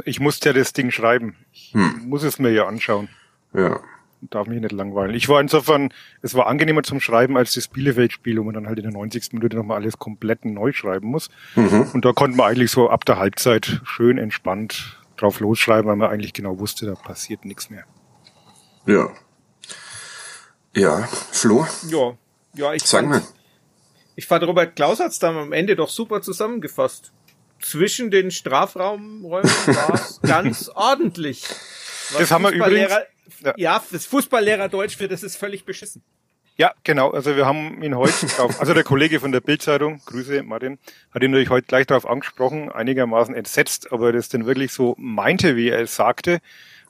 Ich 0.05 0.19
musste 0.19 0.49
ja 0.49 0.53
das 0.53 0.73
Ding 0.73 0.91
schreiben. 0.91 1.35
Ich 1.51 1.73
hm. 1.73 2.03
muss 2.05 2.23
es 2.23 2.39
mir 2.39 2.51
ja 2.51 2.67
anschauen. 2.67 3.09
Ja. 3.53 3.79
Darf 4.21 4.47
mich 4.47 4.59
nicht 4.59 4.71
langweilen. 4.71 5.13
Ich 5.13 5.29
war 5.29 5.39
insofern, 5.39 5.93
es 6.23 6.33
war 6.33 6.47
angenehmer 6.47 6.81
zum 6.81 6.99
Schreiben 6.99 7.37
als 7.37 7.53
das 7.53 7.67
Bielefeld-Spiel, 7.67 8.39
wo 8.39 8.43
man 8.43 8.55
dann 8.55 8.67
halt 8.67 8.79
in 8.79 8.83
der 8.83 8.93
90. 8.93 9.33
Minute 9.33 9.55
nochmal 9.55 9.77
alles 9.77 9.99
komplett 9.99 10.43
neu 10.43 10.71
schreiben 10.71 11.07
muss. 11.07 11.29
Mhm. 11.55 11.91
Und 11.93 12.03
da 12.03 12.13
konnte 12.13 12.35
man 12.35 12.49
eigentlich 12.49 12.71
so 12.71 12.89
ab 12.89 13.05
der 13.05 13.17
Halbzeit 13.17 13.81
schön 13.83 14.17
entspannt 14.17 14.99
drauf 15.17 15.39
losschreiben, 15.39 15.87
weil 15.87 15.95
man 15.95 16.09
eigentlich 16.09 16.33
genau 16.33 16.59
wusste, 16.59 16.85
da 16.87 16.95
passiert 16.95 17.45
nichts 17.45 17.69
mehr. 17.69 17.85
Ja. 18.85 19.09
Ja, 20.75 21.03
Flo? 21.31 21.65
Ja, 21.87 22.17
ja, 22.53 22.73
ich 22.73 22.83
Sag 22.83 23.01
fand, 23.01 23.09
mal. 23.09 23.21
ich 24.15 24.25
fand 24.25 24.43
Robert 24.43 24.75
Klaus 24.75 24.99
hat's 24.99 25.19
dann 25.19 25.35
am 25.37 25.53
Ende 25.53 25.75
doch 25.75 25.89
super 25.89 26.21
zusammengefasst. 26.21 27.11
Zwischen 27.59 28.11
den 28.11 28.29
Strafraumräumen 28.29 29.51
war 29.67 29.93
es 29.93 30.21
ganz 30.23 30.69
ordentlich. 30.69 31.43
Was 32.11 32.19
Das 32.19 32.31
haben 32.31 32.43
wir 32.43 32.51
übrigens. 32.51 32.93
Ja. 33.43 33.53
ja, 33.57 33.83
das 33.91 34.05
Fußballlehrer 34.05 34.69
Deutsch 34.69 34.95
für 34.95 35.07
das 35.07 35.21
ist 35.23 35.35
völlig 35.35 35.65
beschissen. 35.65 36.01
Ja, 36.57 36.73
genau. 36.83 37.11
Also 37.11 37.35
wir 37.35 37.45
haben 37.45 37.83
ihn 37.83 37.95
heute 37.95 38.25
drauf, 38.25 38.59
also 38.59 38.73
der 38.73 38.83
Kollege 38.83 39.19
von 39.19 39.31
der 39.31 39.41
Bildzeitung, 39.41 40.01
Grüße 40.05 40.41
Martin, 40.41 40.79
hat 41.13 41.21
ihn 41.21 41.29
natürlich 41.29 41.51
heute 41.51 41.67
gleich 41.67 41.85
darauf 41.85 42.07
angesprochen, 42.07 42.71
einigermaßen 42.71 43.35
entsetzt, 43.35 43.91
aber 43.91 44.11
das 44.11 44.29
denn 44.29 44.47
wirklich 44.47 44.71
so 44.71 44.95
meinte, 44.97 45.55
wie 45.55 45.69
er 45.69 45.81
es 45.81 45.95
sagte, 45.95 46.39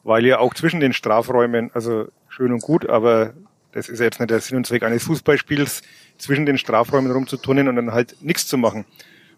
weil 0.04 0.26
ja 0.26 0.40
auch 0.40 0.54
zwischen 0.54 0.80
den 0.80 0.94
Strafräumen, 0.94 1.70
also 1.74 2.08
schön 2.30 2.54
und 2.54 2.62
gut, 2.62 2.88
aber 2.88 3.34
das 3.72 3.90
ist 3.90 4.00
ja 4.00 4.06
jetzt 4.06 4.20
nicht 4.20 4.30
der 4.30 4.40
Sinn 4.40 4.58
und 4.58 4.68
Zweck 4.68 4.84
eines 4.84 5.04
Fußballspiels, 5.04 5.84
zwischen 6.18 6.46
den 6.46 6.58
Strafräumen 6.58 7.12
rumzuturnen 7.12 7.68
und 7.68 7.76
dann 7.76 7.92
halt 7.92 8.16
nichts 8.22 8.48
zu 8.48 8.58
machen. 8.58 8.86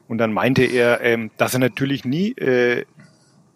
Und 0.08 0.18
dann 0.18 0.34
meinte 0.34 0.64
er, 0.64 1.02
ähm, 1.02 1.32
dass 1.38 1.54
er 1.54 1.60
natürlich 1.60 2.06
nie, 2.06 2.32
äh, 2.32 2.86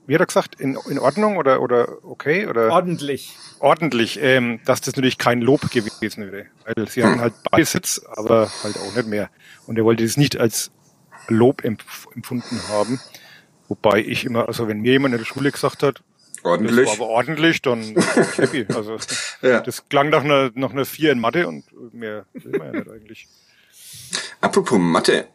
wie 0.06 0.14
hat 0.14 0.22
er 0.22 0.28
gesagt, 0.28 0.60
in, 0.60 0.78
in 0.90 1.00
Ordnung 1.00 1.38
oder, 1.38 1.62
oder 1.62 2.04
okay 2.04 2.48
oder 2.48 2.70
Ordentlich. 2.72 3.36
ordentlich, 3.60 4.20
ähm, 4.22 4.60
dass 4.66 4.82
das 4.82 4.96
natürlich 4.96 5.18
kein 5.18 5.42
Lob 5.42 5.72
gewesen 5.72 6.32
wäre. 6.32 6.46
Weil 6.66 6.88
sie 6.88 7.04
hatten 7.04 7.22
halt 7.22 7.34
Ballsitz, 7.50 8.02
aber 8.06 8.52
halt 8.64 8.78
auch 8.78 8.96
nicht 8.96 9.08
mehr. 9.08 9.30
Und 9.66 9.78
er 9.78 9.86
wollte 9.86 10.04
das 10.04 10.18
nicht 10.18 10.38
als 10.38 10.72
Lob 11.28 11.64
empf 11.64 12.08
empfunden 12.14 12.60
haben. 12.70 13.00
Wobei 13.70 14.00
ich 14.00 14.26
immer, 14.26 14.48
also 14.48 14.68
wenn 14.68 14.82
mir 14.82 14.92
jemand 14.92 15.14
in 15.14 15.20
der 15.20 15.26
Schule 15.26 15.52
gesagt 15.52 15.82
hat, 15.82 16.04
Ordentlich. 16.44 16.88
das 16.90 17.00
war 17.00 17.06
aber 17.08 17.14
ordentlich, 17.14 17.62
dann 17.62 17.96
happy. 18.36 18.66
Also 18.74 18.98
Ja. 19.42 19.62
das 19.62 19.88
klang 19.90 20.10
nach 20.10 20.24
einer, 20.24 20.52
nach 20.56 20.72
einer 20.72 20.86
vier 20.86 21.12
in 21.12 21.20
Mathe 21.20 21.48
und 21.48 21.64
mehr 21.94 22.26
will 22.34 22.58
man 22.60 22.74
ja 22.74 22.80
nicht 22.80 22.90
eigentlich. 22.92 23.28
Apropos 24.42 24.78
Mathe. 24.80 25.28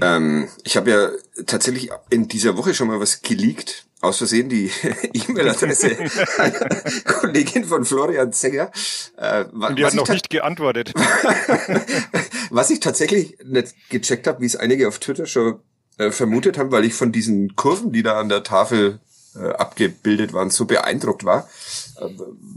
Ähm, 0.00 0.48
ich 0.64 0.76
habe 0.76 0.90
ja 0.90 1.10
tatsächlich 1.46 1.90
in 2.10 2.28
dieser 2.28 2.56
Woche 2.56 2.74
schon 2.74 2.88
mal 2.88 2.98
was 3.00 3.22
geleakt. 3.22 3.84
Aus 4.02 4.18
Versehen 4.18 4.48
die 4.48 4.70
E-Mail-Adresse 5.12 5.96
Kollegin 7.04 7.64
von 7.64 7.84
Florian 7.84 8.32
Zenger. 8.32 8.70
Äh, 9.16 9.44
Und 9.44 9.78
die 9.78 9.84
hat 9.84 9.92
ich 9.94 9.98
noch 9.98 10.08
nicht 10.08 10.28
geantwortet. 10.28 10.92
Was 12.50 12.70
ich 12.70 12.80
tatsächlich 12.80 13.38
nicht 13.44 13.74
gecheckt 13.88 14.26
habe, 14.26 14.40
wie 14.42 14.46
es 14.46 14.56
einige 14.56 14.86
auf 14.88 14.98
Twitter 14.98 15.26
schon 15.26 15.60
äh, 15.98 16.10
vermutet 16.10 16.58
haben, 16.58 16.70
weil 16.72 16.84
ich 16.84 16.94
von 16.94 17.10
diesen 17.12 17.56
Kurven, 17.56 17.92
die 17.92 18.02
da 18.02 18.20
an 18.20 18.28
der 18.28 18.42
Tafel 18.42 19.00
äh, 19.40 19.48
abgebildet 19.50 20.32
waren, 20.32 20.50
so 20.50 20.64
beeindruckt 20.64 21.24
war. 21.24 21.48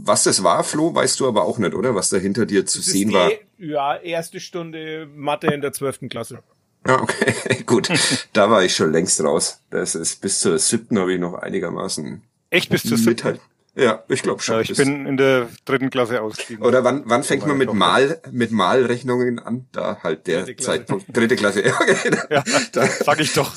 Was 0.02 0.24
das 0.24 0.42
war, 0.42 0.64
Flo, 0.64 0.94
weißt 0.94 1.18
du 1.20 1.28
aber 1.28 1.44
auch 1.44 1.58
nicht, 1.58 1.74
oder? 1.74 1.94
Was 1.94 2.10
da 2.10 2.18
hinter 2.18 2.46
dir 2.46 2.66
zu 2.66 2.78
Das 2.78 2.86
sehen 2.86 3.12
war. 3.12 3.30
Ja, 3.58 3.96
erste 3.96 4.40
Stunde 4.40 5.08
Mathe 5.14 5.48
in 5.48 5.60
der 5.60 5.72
zwölften 5.72 6.08
Klasse. 6.08 6.42
Ah, 6.84 7.00
okay, 7.02 7.62
gut. 7.66 7.88
Da 8.32 8.50
war 8.50 8.64
ich 8.64 8.74
schon 8.74 8.92
längst 8.92 9.22
raus. 9.22 9.60
Das 9.70 9.94
ist 9.94 10.20
bis 10.20 10.40
zur 10.40 10.58
siebten 10.58 10.98
habe 10.98 11.14
ich 11.14 11.20
noch 11.20 11.34
einigermaßen 11.34 12.22
Echt 12.50 12.70
bis 12.70 12.82
zur 12.82 12.98
siebten? 12.98 13.38
Ja, 13.76 14.02
ich 14.08 14.22
glaube 14.22 14.42
schon. 14.42 14.56
Ja, 14.56 14.60
ich 14.62 14.76
bin 14.76 15.06
in 15.06 15.16
der 15.16 15.48
dritten 15.64 15.90
Klasse 15.90 16.20
ausgestiegen. 16.22 16.64
Oder 16.64 16.82
wann, 16.82 17.02
wann 17.06 17.22
fängt 17.22 17.46
man 17.46 17.56
mit 17.56 17.68
Tochter. 17.68 17.78
Mal, 17.78 18.20
mit 18.32 18.50
Malrechnungen 18.50 19.38
an? 19.38 19.66
Da 19.72 19.98
halt 20.02 20.26
der 20.26 20.44
Dritte. 20.44 20.62
Zeitpunkt. 20.62 21.06
Dritte 21.16 21.36
Klasse. 21.36 21.62
Ja, 21.64 21.74
okay. 21.80 22.10
Ja, 22.30 22.42
Da, 22.72 22.86
sag 22.86 23.20
ich 23.20 23.32
doch. 23.32 23.54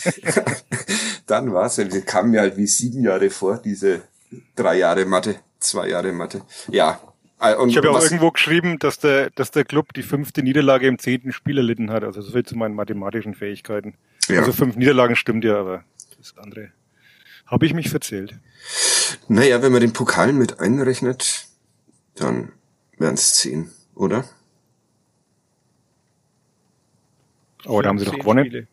dann 1.28 1.52
war's. 1.54 1.78
ja. 1.78 1.92
Wir 1.92 2.02
kamen 2.02 2.32
mir 2.32 2.42
halt 2.42 2.58
wie 2.58 2.68
sieben 2.68 3.04
Jahre 3.04 3.30
vor, 3.30 3.58
diese 3.58 4.02
drei 4.56 4.78
Jahre 4.78 5.06
Mathe, 5.06 5.36
zwei 5.60 5.90
Jahre 5.90 6.12
Mathe. 6.12 6.42
Ja. 6.70 7.00
äh, 7.42 7.56
Und 7.56 7.70
Ich 7.70 7.78
habe 7.78 7.88
ja 7.88 7.94
auch 7.94 8.04
irgendwo 8.04 8.32
geschrieben, 8.32 8.78
dass 8.80 9.00
der, 9.00 9.32
dass 9.32 9.52
der 9.52 9.66
Club 9.66 9.94
die 9.94 10.04
fünfte 10.04 10.44
Niederlage 10.44 10.88
im 10.88 11.00
zehnten 11.00 11.32
Spiel 11.32 11.58
erlitten 11.58 11.90
hat. 11.92 12.04
Also 12.04 12.22
so 12.22 12.32
viel 12.34 12.46
zu 12.46 12.56
meinen 12.56 12.76
mathematischen 12.76 13.34
Fähigkeiten. 13.34 13.96
Ja. 14.28 14.40
Also 14.40 14.54
fünf 14.54 14.76
Niederlagen 14.76 15.16
stimmt 15.16 15.44
ja, 15.44 15.58
aber 15.60 15.84
das 16.20 16.38
andere 16.38 16.70
habe 17.46 17.66
ich 17.66 17.74
mich 17.74 17.90
verzählt. 17.90 18.36
Naja, 19.28 19.62
wenn 19.62 19.72
man 19.72 19.82
den 19.82 19.94
Pokal 19.94 20.34
mit 20.34 20.60
einrechnet, 20.60 21.48
dann 22.16 22.52
wären's 22.98 23.36
zehn, 23.36 23.72
oder? 23.96 24.26
Aber 27.66 27.84
da 27.84 27.90
haben 27.90 28.00
sie 28.00 28.06
doch 28.06 28.18
gewonnen. 28.18 28.46
Spiele. 28.46 28.68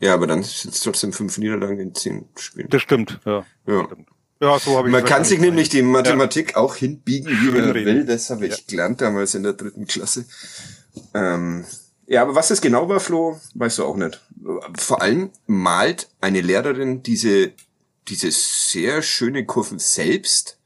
Ja, 0.00 0.14
aber 0.14 0.26
dann 0.26 0.42
sind 0.42 0.74
es 0.74 0.80
trotzdem 0.80 1.12
fünf 1.12 1.38
Niederlagen 1.38 1.78
in 1.80 1.94
zehn 1.94 2.28
Spielen. 2.36 2.68
Das 2.68 2.82
stimmt, 2.82 3.20
ja. 3.24 3.44
Ja. 3.66 3.84
Stimmt. 3.84 4.08
Ja, 4.40 4.58
so 4.58 4.76
habe 4.76 4.88
ich 4.88 4.92
Man 4.92 5.04
es 5.04 5.08
kann 5.08 5.24
sich 5.24 5.38
nämlich 5.38 5.68
die 5.68 5.82
Mathematik 5.82 6.56
auch 6.56 6.74
hinbiegen, 6.74 7.30
wie 7.30 7.50
man 7.50 7.72
will. 7.72 8.04
Das 8.04 8.30
habe 8.30 8.46
ich 8.46 8.66
gelernt 8.66 9.00
damals 9.00 9.34
in 9.34 9.42
der 9.42 9.54
dritten 9.54 9.86
Klasse. 9.86 10.26
Ähm, 11.14 11.64
ja, 12.06 12.22
aber 12.22 12.34
was 12.34 12.48
das 12.48 12.60
genau 12.60 12.88
war, 12.88 13.00
Flo, 13.00 13.40
weißt 13.54 13.78
du 13.78 13.84
auch 13.84 13.96
nicht. 13.96 14.20
Vor 14.76 15.00
allem 15.00 15.30
malt 15.46 16.08
eine 16.20 16.40
Lehrerin 16.40 17.02
diese, 17.02 17.52
diese 18.08 18.30
sehr 18.30 19.02
schöne 19.02 19.44
Kurven 19.46 19.78
selbst? 19.78 20.58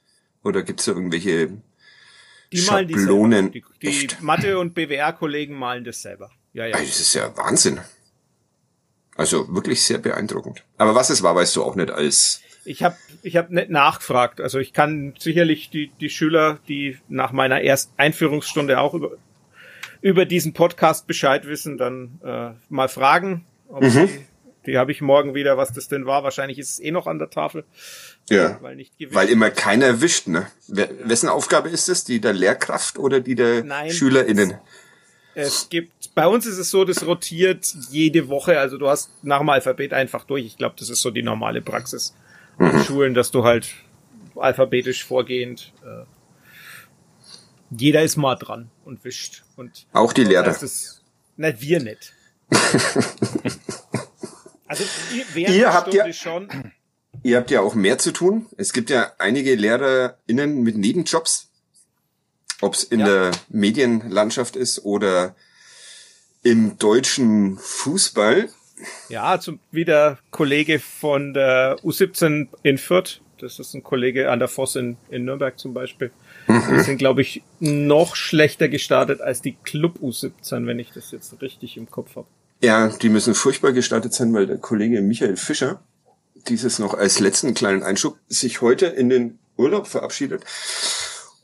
Oder 0.43 0.63
gibt's 0.63 0.85
da 0.87 0.93
irgendwelche 0.93 1.49
Die 1.49 1.61
die 2.51 2.59
Schablonen? 2.59 3.53
Die, 3.53 3.65
die 3.83 3.87
Echt? 3.89 4.23
Mathe- 4.23 4.59
und 4.59 4.75
BWR-Kollegen 4.75 5.55
malen 5.55 5.85
das 5.85 6.03
selber. 6.03 6.31
Ja, 6.53 6.67
ja. 6.67 6.73
Das 6.79 7.01
ist 7.01 7.15
ja 7.15 7.37
Wahnsinn. 7.37 7.81
Also 9.17 9.53
wirklich 9.55 9.83
sehr 9.83 9.99
beeindruckend. 9.99 10.65
Aber 10.77 10.95
was 10.95 11.11
es 11.11 11.23
war, 11.23 11.35
weißt 11.35 11.57
du 11.57 11.65
auch 11.65 11.75
nicht 11.75 11.91
als 11.91 12.41
Ich 12.65 12.83
habe 12.85 12.97
ich 13.23 13.37
hab 13.37 13.51
nicht 13.51 13.69
nachgefragt. 13.71 14.41
Also 14.41 14.59
ich 14.59 14.73
kann 14.73 15.15
sicherlich 15.19 15.71
die, 15.71 15.91
die 16.01 16.09
Schüler, 16.09 16.59
die 16.69 16.99
nach 17.09 17.33
meiner 17.33 17.61
ersten 17.63 17.93
Einführungsstunde 17.97 18.79
auch 18.79 18.95
über, 18.95 19.11
über 20.01 20.25
diesen 20.25 20.53
Podcast 20.53 21.07
Bescheid 21.09 21.47
wissen, 21.47 21.79
dann 21.79 22.21
äh, 22.25 22.51
mal 22.69 22.89
fragen. 22.89 23.45
Ob 23.69 23.83
Mhm. 23.83 24.07
die 24.07 24.27
die 24.69 24.79
habe 24.79 24.93
ich 24.93 25.01
morgen 25.01 25.35
wieder, 25.35 25.57
was 25.57 25.73
das 25.73 25.89
denn 25.89 26.07
war. 26.07 26.23
Wahrscheinlich 26.23 26.59
ist 26.59 26.75
es 26.75 26.81
eh 26.81 26.91
noch 26.91 27.07
an 27.07 27.19
der 27.19 27.31
Tafel. 27.31 27.65
ja. 28.31 28.59
Weil 28.63 28.77
nicht 28.77 28.97
gewischt. 28.99 29.15
Weil 29.17 29.29
immer 29.29 29.51
keiner 29.51 29.87
erwischt, 29.87 30.29
ne? 30.29 30.47
Wer, 30.69 30.89
wessen 31.09 31.29
Aufgabe 31.29 31.69
ist 31.69 31.89
es? 31.89 32.05
Die 32.05 32.21
der 32.21 32.33
Lehrkraft 32.33 32.99
oder 32.99 33.21
die 33.21 33.35
der 33.35 33.65
Nein. 33.65 33.91
SchülerInnen? 33.91 34.55
Es 35.35 35.69
gibt, 35.69 36.15
bei 36.15 36.27
uns 36.27 36.47
ist 36.47 36.59
es 36.59 36.71
so, 36.71 36.85
das 36.85 37.07
rotiert 37.07 37.73
jede 37.91 38.29
Woche. 38.29 38.59
Also 38.59 38.77
du 38.77 38.89
hast 38.89 39.11
nach 39.23 39.39
dem 39.39 39.49
Alphabet 39.49 39.93
einfach 39.93 40.25
durch. 40.25 40.45
Ich 40.45 40.57
glaube, 40.57 40.75
das 40.79 40.91
ist 40.91 41.01
so 41.01 41.11
die 41.11 41.23
normale 41.23 41.63
Praxis 41.63 42.15
an 42.59 42.85
Schulen, 42.85 43.15
dass 43.15 43.31
du 43.31 43.45
halt 43.45 43.69
alphabetisch 44.35 45.05
vorgehend, 45.05 45.73
äh, 45.85 46.05
jeder 47.71 48.03
ist 48.03 48.17
mal 48.17 48.35
dran 48.35 48.71
und 48.85 49.05
wischt. 49.05 49.45
Und 49.57 49.87
Auch 49.93 50.13
die 50.13 50.25
Lehrer. 50.25 50.57
nicht 51.37 51.61
wir 51.61 51.81
nicht. 51.83 52.15
also 54.69 54.85
ihr- 55.15 55.25
während 55.35 55.57
Ihr 55.57 55.73
habt 55.73 55.89
Stunde 55.89 56.07
ja- 56.07 56.13
schon. 56.13 56.49
Ihr 57.25 57.37
habt 57.37 57.51
ja 57.51 57.61
auch 57.63 57.75
mehr 57.75 57.99
zu 57.99 58.13
tun. 58.13 58.47
Es 58.57 58.73
gibt 58.73 58.91
ja 58.91 59.11
einige 59.19 59.55
LehrerInnen 59.57 60.63
mit 60.63 60.77
Nebenjobs. 60.77 61.51
Ob 62.61 62.75
es 62.75 62.85
in 62.85 63.01
Ja. 63.01 63.07
der 63.07 63.31
Medienlandschaft 63.49 64.57
ist 64.57 64.85
oder 64.85 65.35
im 66.43 66.79
deutschen 66.79 67.57
Fußball. 67.59 68.49
Ja, 69.09 69.41
zum, 69.41 69.59
wie 69.73 69.85
der 69.85 70.19
Kollege 70.31 70.79
von 70.79 71.35
der 71.35 71.77
U17 71.83 72.49
in 72.63 72.79
Fürth. 72.79 73.21
Das 73.41 73.59
ist 73.61 73.75
ein 73.75 73.83
Kollege 73.85 74.31
an 74.31 74.39
der 74.41 74.49
Voss 74.49 74.75
in, 74.77 74.97
in 75.11 75.25
Nürnberg 75.25 75.59
zum 75.59 75.73
Beispiel. 75.75 76.11
Die 76.49 76.81
sind, 76.81 76.99
glaube 76.99 77.23
ich, 77.23 77.43
noch 77.61 78.17
schlechter 78.17 78.69
gestartet 78.69 79.21
als 79.21 79.41
die 79.43 79.53
Club 79.63 79.99
U17, 80.01 80.67
wenn 80.67 80.79
ich 80.81 80.91
das 80.93 81.11
jetzt 81.13 81.41
richtig 81.41 81.77
im 81.77 81.89
Kopf 81.91 82.17
habe. 82.17 82.27
Ja, 82.61 82.89
die 82.89 83.09
müssen 83.09 83.35
furchtbar 83.35 83.73
gestartet 83.73 84.13
sein, 84.13 84.33
weil 84.35 84.47
der 84.47 84.59
Kollege 84.59 85.01
Michael 85.01 85.37
Fischer, 85.37 85.81
dieses 86.49 86.79
noch 86.79 86.95
als 86.95 87.21
letzten 87.21 87.55
kleinen 87.55 87.83
Einschub, 87.83 88.19
sich 88.29 88.61
heute 88.61 88.87
in 88.87 89.09
den 89.09 89.39
Urlaub 89.57 89.87
verabschiedet. 89.87 90.45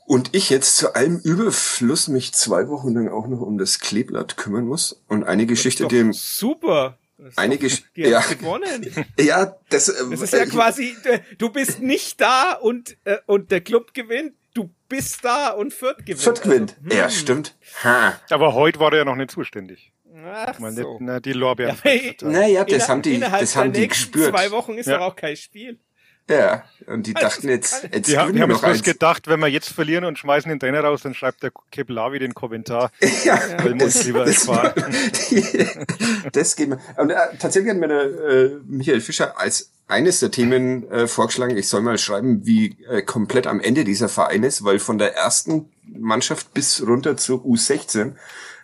Und 0.05 0.35
ich 0.35 0.49
jetzt 0.49 0.77
zu 0.77 0.93
allem 0.93 1.19
Überfluss 1.23 2.07
mich 2.07 2.33
zwei 2.33 2.67
Wochen 2.69 2.93
lang 2.93 3.09
auch 3.09 3.27
noch 3.27 3.41
um 3.41 3.57
das 3.57 3.79
Kleeblatt 3.79 4.37
kümmern 4.37 4.67
muss. 4.67 5.01
Und 5.07 5.23
eine 5.23 5.45
Geschichte, 5.45 5.87
dem, 5.87 6.13
super. 6.13 6.97
Das 7.17 7.29
ist 7.29 7.37
eine 7.37 7.55
doch- 7.55 7.61
Gesch 7.61 7.83
die 7.95 8.01
ja, 8.01 8.19
gewonnen. 8.19 8.93
ja, 9.19 9.55
das, 9.69 9.89
äh, 9.89 10.09
Das 10.11 10.21
ist 10.21 10.33
ja 10.33 10.39
äh, 10.39 10.47
quasi, 10.47 10.95
äh, 11.05 11.19
du 11.37 11.49
bist 11.49 11.79
nicht 11.79 12.19
da 12.21 12.53
und, 12.53 12.97
äh, 13.05 13.17
und 13.25 13.51
der 13.51 13.61
Club 13.61 13.93
gewinnt. 13.93 14.33
Du 14.53 14.69
bis 14.87 15.17
da 15.21 15.49
und 15.49 15.73
Fürth 15.73 16.05
gewinnt. 16.05 16.21
Fürth 16.21 16.41
gewinnt. 16.43 16.75
Also, 16.83 16.97
ja, 16.97 17.05
hm. 17.05 17.11
stimmt. 17.11 17.55
Ha. 17.83 18.19
Aber 18.29 18.53
heute 18.53 18.79
war 18.79 18.91
er 18.91 18.99
ja 18.99 19.05
noch 19.05 19.15
nicht 19.15 19.31
zuständig. 19.31 19.91
Ach 20.25 20.59
meine, 20.59 20.75
so. 20.81 20.91
nicht, 20.93 21.01
na, 21.01 21.19
die 21.19 21.33
Lorbeeren. 21.33 21.77
Ja, 21.83 22.27
Naja, 22.27 22.63
das 22.65 22.89
haben 22.89 23.01
die, 23.01 23.19
das 23.19 23.55
haben 23.55 23.73
die 23.73 23.87
gespürt. 23.87 24.29
zwei 24.31 24.51
Wochen 24.51 24.73
ist 24.77 24.87
Ja. 24.87 24.97
doch 24.97 25.05
auch 25.11 25.15
kein 25.15 25.35
Spiel. 25.35 25.79
Ja, 26.27 26.63
und 26.87 27.05
die 27.05 27.15
Also, 27.15 27.27
dachten 27.27 27.49
jetzt, 27.49 27.83
jetzt 27.93 28.07
Die, 28.07 28.17
haben- 28.17 28.29
die 28.31 28.37
wir 28.37 28.41
haben 28.43 28.49
noch 28.51 28.63
bloß 28.63 28.81
gedacht, 28.81 29.27
wenn 29.27 29.39
wir 29.41 29.47
jetzt 29.47 29.69
verlieren 29.69 30.05
und 30.05 30.17
schmeißen 30.17 30.49
den 30.49 30.59
Trainer 30.59 30.79
raus, 30.81 31.03
dann 31.03 31.13
schreibt 31.13 31.43
der 31.43 31.51
Keblavi 31.71 32.17
den 32.17 32.33
Kommentar. 32.33 32.89
Ja, 33.23 33.39
wir 33.63 33.73
uns 33.73 34.03
lieber 34.05 34.25
ersparen. 34.25 34.73
das 36.31 36.55
geht 36.55 36.69
mir. 36.69 36.79
Und 36.97 37.11
äh, 37.11 37.15
tatsächlich 37.39 37.71
hat 37.71 37.79
mir 37.79 37.87
der 37.87 38.01
äh, 38.03 38.49
Michael 38.65 39.01
Fischer 39.01 39.39
als 39.39 39.71
eines 39.87 40.19
der 40.19 40.31
Themen 40.31 40.89
äh, 40.89 41.05
vorgeschlagen, 41.07 41.55
ich 41.57 41.67
soll 41.67 41.81
mal 41.81 41.97
schreiben, 41.99 42.43
wie 42.45 42.75
äh, 42.89 43.03
komplett 43.03 43.45
am 43.45 43.59
Ende 43.59 43.83
dieser 43.83 44.09
Verein 44.09 44.41
ist, 44.41 44.63
weil 44.63 44.79
von 44.79 44.97
der 44.97 45.13
ersten 45.15 45.69
Mannschaft 45.83 46.55
bis 46.55 46.81
runter 46.85 47.17
zur 47.17 47.41
U16 47.45 48.15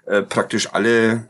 äh, 0.08 0.24
praktisch 0.24 0.74
alle 0.74 1.28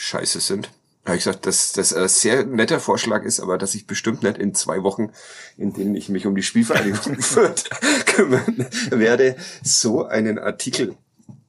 scheiße 0.00 0.40
sind. 0.40 0.70
Da 1.04 1.08
habe 1.12 1.18
ich 1.18 1.24
gesagt, 1.24 1.46
dass 1.46 1.72
das 1.72 1.92
ein 1.94 2.08
sehr 2.08 2.44
netter 2.44 2.78
Vorschlag 2.80 3.22
ist, 3.24 3.40
aber 3.40 3.56
dass 3.58 3.74
ich 3.74 3.86
bestimmt 3.86 4.22
nicht 4.22 4.36
in 4.38 4.54
zwei 4.54 4.82
Wochen, 4.82 5.10
in 5.56 5.72
denen 5.72 5.94
ich 5.94 6.08
mich 6.08 6.26
um 6.26 6.34
die 6.34 6.42
Spielvereinigung 6.42 7.16
kümmern 8.06 8.66
werde, 8.90 9.36
so 9.62 10.04
einen 10.04 10.38
Artikel 10.38 10.94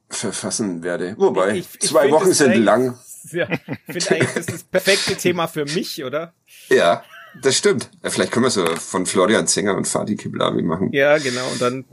verfassen 0.08 0.82
werde. 0.82 1.14
Wobei, 1.18 1.56
Ich- 1.58 1.68
ich 1.80 1.88
zwei 1.88 2.02
find 2.02 2.12
Wochen 2.14 2.32
sind 2.32 2.54
lang. 2.56 2.98
Ja, 3.30 3.48
ich 3.50 3.92
finde 3.92 4.10
eigentlich, 4.10 4.28
das 4.34 4.46
ist 4.46 4.52
das 4.52 4.62
perfekte 4.64 5.14
Thema 5.16 5.46
für 5.46 5.64
mich, 5.64 6.02
oder? 6.02 6.32
Ja, 6.68 7.04
das 7.40 7.56
stimmt. 7.56 7.88
Ja, 8.02 8.10
vielleicht 8.10 8.32
können 8.32 8.44
wir 8.46 8.50
so 8.50 8.66
von 8.66 9.06
Florian 9.06 9.46
Zenger 9.46 9.76
und 9.76 9.86
Fatih 9.86 10.16
Kiblavi 10.16 10.62
machen. 10.62 10.92
Ja, 10.92 11.18
genau. 11.18 11.46
Und 11.52 11.60
dann, 11.62 11.84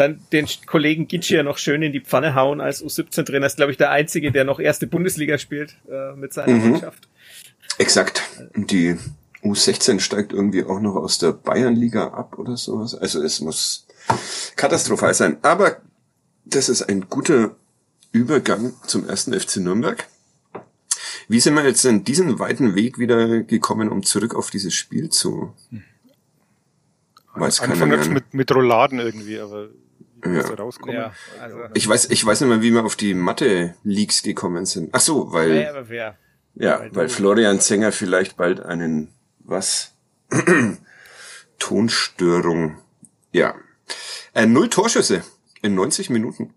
dann 0.00 0.20
den 0.32 0.46
Kollegen 0.66 1.06
Gitschi 1.06 1.34
ja 1.36 1.42
noch 1.42 1.58
schön 1.58 1.82
in 1.82 1.92
die 1.92 2.00
Pfanne 2.00 2.34
hauen 2.34 2.60
als 2.60 2.82
U17-Trainer. 2.84 3.46
Ist, 3.46 3.56
glaube 3.56 3.72
ich, 3.72 3.78
der 3.78 3.90
Einzige, 3.90 4.32
der 4.32 4.44
noch 4.44 4.58
erste 4.58 4.86
Bundesliga 4.86 5.38
spielt 5.38 5.76
äh, 5.90 6.16
mit 6.16 6.32
seiner 6.32 6.52
Mhm. 6.54 6.70
Mannschaft. 6.72 7.08
Exakt. 7.78 8.22
Und 8.54 8.70
die 8.70 8.96
U16 9.42 10.00
steigt 10.00 10.32
irgendwie 10.32 10.64
auch 10.64 10.80
noch 10.80 10.96
aus 10.96 11.18
der 11.18 11.32
Bayernliga 11.32 12.08
ab 12.08 12.38
oder 12.38 12.56
sowas. 12.56 12.94
Also 12.94 13.22
es 13.22 13.40
muss 13.40 13.86
katastrophal 14.56 15.14
sein. 15.14 15.38
Aber 15.42 15.76
das 16.44 16.68
ist 16.68 16.82
ein 16.82 17.08
guter 17.08 17.54
Übergang 18.12 18.72
zum 18.86 19.08
ersten 19.08 19.32
FC 19.38 19.58
Nürnberg. 19.58 20.06
Wie 21.28 21.38
sind 21.38 21.54
wir 21.54 21.64
jetzt 21.64 21.84
in 21.84 22.02
diesen 22.04 22.38
weiten 22.40 22.74
Weg 22.74 22.98
wieder 22.98 23.42
gekommen, 23.44 23.88
um 23.88 24.02
zurück 24.02 24.34
auf 24.34 24.50
dieses 24.50 24.74
Spiel 24.74 25.10
zu? 25.10 25.54
Weiß 27.34 27.60
keiner 27.60 27.74
Anfang 27.74 27.92
jetzt 27.92 28.10
mit, 28.10 28.34
mit 28.34 28.52
Rolladen 28.52 28.98
irgendwie, 28.98 29.38
aber 29.38 29.68
Ja. 30.24 30.42
da 30.42 30.54
rauskommen. 30.62 30.94
Ja, 30.94 31.12
also. 31.40 31.58
Ich 31.74 31.88
weiß, 31.88 32.10
ich 32.10 32.24
weiß 32.24 32.40
nicht 32.40 32.48
mehr, 32.50 32.62
wie 32.62 32.72
wir 32.72 32.84
auf 32.84 32.96
die 32.96 33.14
Mathe-Leaks 33.14 34.22
gekommen 34.22 34.66
sind. 34.66 34.90
Ach 34.92 35.00
so, 35.00 35.32
weil 35.32 35.62
Ja, 35.62 35.70
aber 35.70 35.88
wer? 35.88 36.16
Ja, 36.54 36.80
Weil 36.80 36.94
weil 36.94 37.08
Florian 37.08 37.60
Zenger 37.60 37.92
vielleicht 37.92 38.36
bald 38.36 38.60
einen, 38.60 39.08
was? 39.38 39.94
Tonstörung. 41.58 42.78
Ja. 43.32 43.54
Äh, 44.34 44.46
null 44.46 44.68
Torschüsse 44.68 45.22
in 45.62 45.74
90 45.74 46.10
Minuten. 46.10 46.54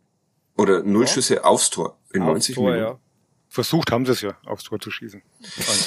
Oder 0.58 0.84
null 0.84 1.08
Schüsse 1.08 1.43
aufs 1.46 1.70
Tor 1.70 1.98
in 2.12 2.22
Aufs 2.22 2.32
90 2.50 2.55
Tor, 2.55 2.63
Minuten. 2.72 2.84
ja. 2.84 3.00
Versucht 3.50 3.91
haben 3.91 4.05
sie 4.05 4.12
es 4.13 4.22
ja, 4.22 4.36
aufs 4.46 4.63
Tor 4.63 4.79
zu 4.79 4.89
schießen. 4.89 5.22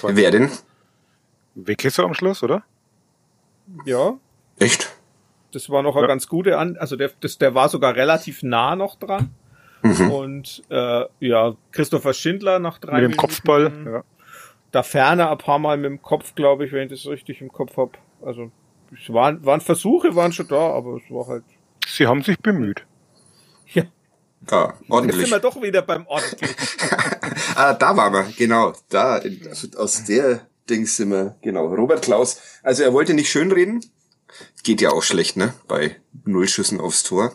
Wer 0.03 0.31
denn? 0.31 0.51
Wegkesser 1.55 2.05
am 2.05 2.15
Schluss, 2.15 2.43
oder? 2.43 2.65
Ja, 3.85 4.17
Echt? 4.59 4.86
Das 5.53 5.71
war 5.71 5.83
noch 5.83 5.95
eine 5.97 6.03
Ja. 6.05 6.09
ganz 6.09 6.29
gute 6.29 6.59
An, 6.59 6.77
also 6.79 6.97
der, 6.97 7.11
das, 7.21 7.39
der 7.39 7.55
war 7.55 7.69
sogar 7.69 7.95
relativ 7.97 8.43
nah 8.43 8.77
noch 8.77 8.97
dran. 8.97 9.31
Mhm. 9.83 10.11
Und 10.11 10.63
äh, 10.71 11.05
ja, 11.21 11.55
Christopher 11.73 12.13
Schindler 12.15 12.59
nach 12.59 12.79
drei 12.79 12.95
Mit 12.95 13.03
dem 13.03 13.11
Minuten. 13.11 13.17
Kopfball. 13.21 13.73
Ja. 13.87 14.05
Da 14.73 14.83
Ferner 14.83 15.31
ein 15.31 15.39
paar 15.39 15.59
Mal 15.59 15.77
mit 15.77 15.87
dem 15.87 16.03
Kopf, 16.03 16.35
glaube 16.35 16.67
ich, 16.67 16.73
wenn 16.73 16.91
ich 16.91 17.03
das 17.03 17.11
richtig 17.11 17.41
im 17.41 17.53
Kopf 17.53 17.77
hab. 17.77 17.97
Also 18.23 18.51
es 18.93 19.13
waren, 19.13 19.45
waren 19.45 19.61
Versuche, 19.61 20.15
waren 20.17 20.33
schon 20.33 20.49
da, 20.49 20.71
aber 20.73 20.97
es 20.97 21.11
war 21.11 21.27
halt. 21.29 21.45
Sie 21.87 22.07
haben 22.07 22.23
sich 22.23 22.39
bemüht. 22.39 22.85
Ja, 23.73 23.85
Ja, 24.51 24.75
jetzt 24.81 24.91
ordentlich. 24.91 25.21
sind 25.23 25.31
wir 25.31 25.39
doch 25.41 25.61
wieder 25.63 25.83
beim 25.83 26.07
ordentlich. 26.07 26.51
Ah, 27.59 27.73
da 27.73 27.97
waren 27.97 28.13
wir, 28.13 28.27
genau. 28.37 28.75
Da, 28.91 29.17
in- 29.19 29.41
aus 29.79 30.05
der 30.05 30.41
Dings 30.69 30.97
sind 30.97 31.11
wir, 31.11 31.37
genau. 31.43 31.67
Robert 31.69 32.03
Klaus. 32.03 32.39
Also 32.63 32.83
er 32.83 32.93
wollte 32.93 33.15
nicht 33.15 33.31
schönreden. 33.31 33.81
Geht 34.67 34.81
ja 34.81 34.91
auch 34.91 35.05
schlecht, 35.05 35.37
ne? 35.37 35.55
Bei 35.69 35.95
null 36.25 36.49
Schüssen 36.49 36.81
aufs 36.81 37.05
Tor. 37.05 37.33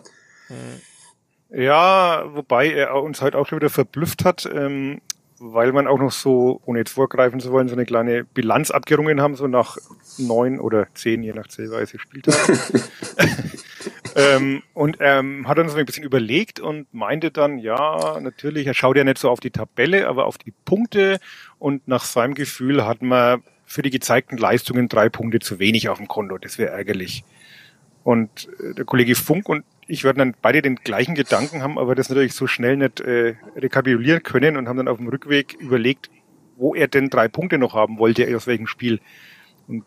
Ja, 1.49 2.25
wobei 2.33 2.73
er 2.73 3.01
uns 3.01 3.21
halt 3.21 3.35
auch 3.35 3.47
schon 3.47 3.59
wieder 3.59 3.69
verblüfft 3.69 4.25
hat, 4.25 4.49
ähm, 4.53 4.99
weil 5.39 5.71
man 5.71 5.87
auch 5.87 5.97
noch 5.97 6.11
so, 6.11 6.59
ohne 6.65 6.79
jetzt 6.79 6.91
vorgreifen 6.91 7.39
zu 7.39 7.53
wollen, 7.53 7.69
so 7.69 7.73
eine 7.73 7.85
kleine 7.85 8.25
Bilanz 8.25 8.69
abgerungen 8.69 9.21
haben, 9.21 9.37
so 9.37 9.47
nach 9.47 9.77
neun 10.17 10.59
oder 10.59 10.87
zehn, 10.93 11.23
je 11.23 11.31
nach 11.31 11.47
Zählweise 11.47 11.99
Spieltagen. 11.99 12.59
ähm, 14.17 14.61
und 14.73 14.97
ähm, 14.99 15.47
hat 15.47 15.57
uns 15.57 15.71
so 15.71 15.77
ein 15.77 15.85
bisschen 15.85 16.03
überlegt 16.03 16.59
und 16.59 16.93
meinte 16.93 17.31
dann, 17.31 17.59
ja, 17.59 18.19
natürlich, 18.19 18.67
er 18.67 18.73
schaut 18.73 18.97
ja 18.97 19.05
nicht 19.05 19.19
so 19.19 19.29
auf 19.29 19.39
die 19.39 19.51
Tabelle, 19.51 20.09
aber 20.09 20.25
auf 20.25 20.37
die 20.37 20.51
Punkte 20.65 21.17
und 21.59 21.87
nach 21.87 22.03
seinem 22.03 22.33
Gefühl 22.33 22.85
hat 22.85 23.01
man 23.01 23.41
für 23.71 23.81
die 23.81 23.89
gezeigten 23.89 24.37
Leistungen 24.37 24.89
drei 24.89 25.07
Punkte 25.07 25.39
zu 25.39 25.57
wenig 25.57 25.87
auf 25.87 25.97
dem 25.97 26.09
Konto. 26.09 26.37
Das 26.37 26.57
wäre 26.57 26.71
ärgerlich. 26.71 27.23
Und 28.03 28.49
äh, 28.59 28.73
der 28.73 28.85
Kollege 28.85 29.15
Funk 29.15 29.47
und 29.47 29.63
ich 29.87 30.03
werden 30.03 30.19
dann 30.19 30.35
beide 30.41 30.61
den 30.61 30.75
gleichen 30.75 31.15
Gedanken 31.15 31.63
haben, 31.63 31.79
aber 31.79 31.95
das 31.95 32.09
natürlich 32.09 32.33
so 32.33 32.47
schnell 32.47 32.77
nicht 32.77 32.99
äh, 32.99 33.35
rekapitulieren 33.55 34.23
können 34.23 34.57
und 34.57 34.67
haben 34.67 34.77
dann 34.77 34.87
auf 34.87 34.97
dem 34.97 35.07
Rückweg 35.07 35.55
überlegt, 35.59 36.09
wo 36.57 36.75
er 36.75 36.87
denn 36.87 37.09
drei 37.09 37.27
Punkte 37.27 37.57
noch 37.57 37.73
haben 37.73 37.97
wollte, 37.97 38.35
aus 38.35 38.45
welchem 38.45 38.67
Spiel. 38.67 38.99
Und 39.67 39.83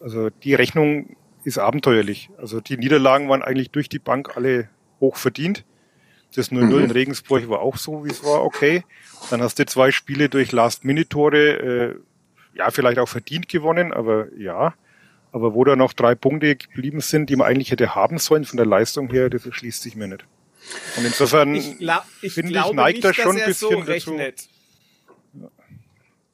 also 0.00 0.30
die 0.30 0.54
Rechnung 0.54 1.16
ist 1.44 1.58
abenteuerlich. 1.58 2.30
Also 2.38 2.60
die 2.60 2.78
Niederlagen 2.78 3.28
waren 3.28 3.42
eigentlich 3.42 3.70
durch 3.70 3.88
die 3.88 3.98
Bank 3.98 4.36
alle 4.36 4.68
hoch 4.98 5.16
verdient. 5.16 5.64
Das 6.34 6.52
0-0 6.52 6.84
in 6.84 6.90
Regensburg 6.90 7.48
war 7.48 7.60
auch 7.60 7.76
so, 7.76 8.04
wie 8.04 8.10
es 8.10 8.24
war, 8.24 8.44
okay. 8.44 8.84
Dann 9.30 9.42
hast 9.42 9.58
du 9.58 9.66
zwei 9.66 9.90
Spiele 9.90 10.28
durch 10.28 10.52
Last-Minute-Tore, 10.52 11.38
äh, 11.38 11.94
ja, 12.54 12.70
vielleicht 12.70 12.98
auch 12.98 13.08
verdient 13.08 13.48
gewonnen, 13.48 13.92
aber 13.92 14.26
ja. 14.36 14.74
Aber 15.32 15.54
wo 15.54 15.62
da 15.64 15.76
noch 15.76 15.92
drei 15.92 16.14
Punkte 16.14 16.56
geblieben 16.56 17.00
sind, 17.00 17.30
die 17.30 17.36
man 17.36 17.46
eigentlich 17.46 17.70
hätte 17.70 17.94
haben 17.94 18.18
sollen 18.18 18.44
von 18.44 18.56
der 18.56 18.66
Leistung 18.66 19.08
her, 19.10 19.30
das 19.30 19.46
erschließt 19.46 19.82
sich 19.82 19.94
mir 19.94 20.08
nicht. 20.08 20.24
Und 20.96 21.04
insofern 21.04 21.54
Ich, 21.54 21.78
gla 21.78 22.04
ich 22.20 22.34
finde 22.34 22.58
ich, 22.58 22.72
neigt 22.72 23.04
er 23.04 23.14
schon 23.14 23.36
ein 23.36 23.38
er 23.38 23.54
so 23.54 23.68
bisschen 23.68 23.86
dazu. 23.86 24.10
rechnet. 24.14 24.48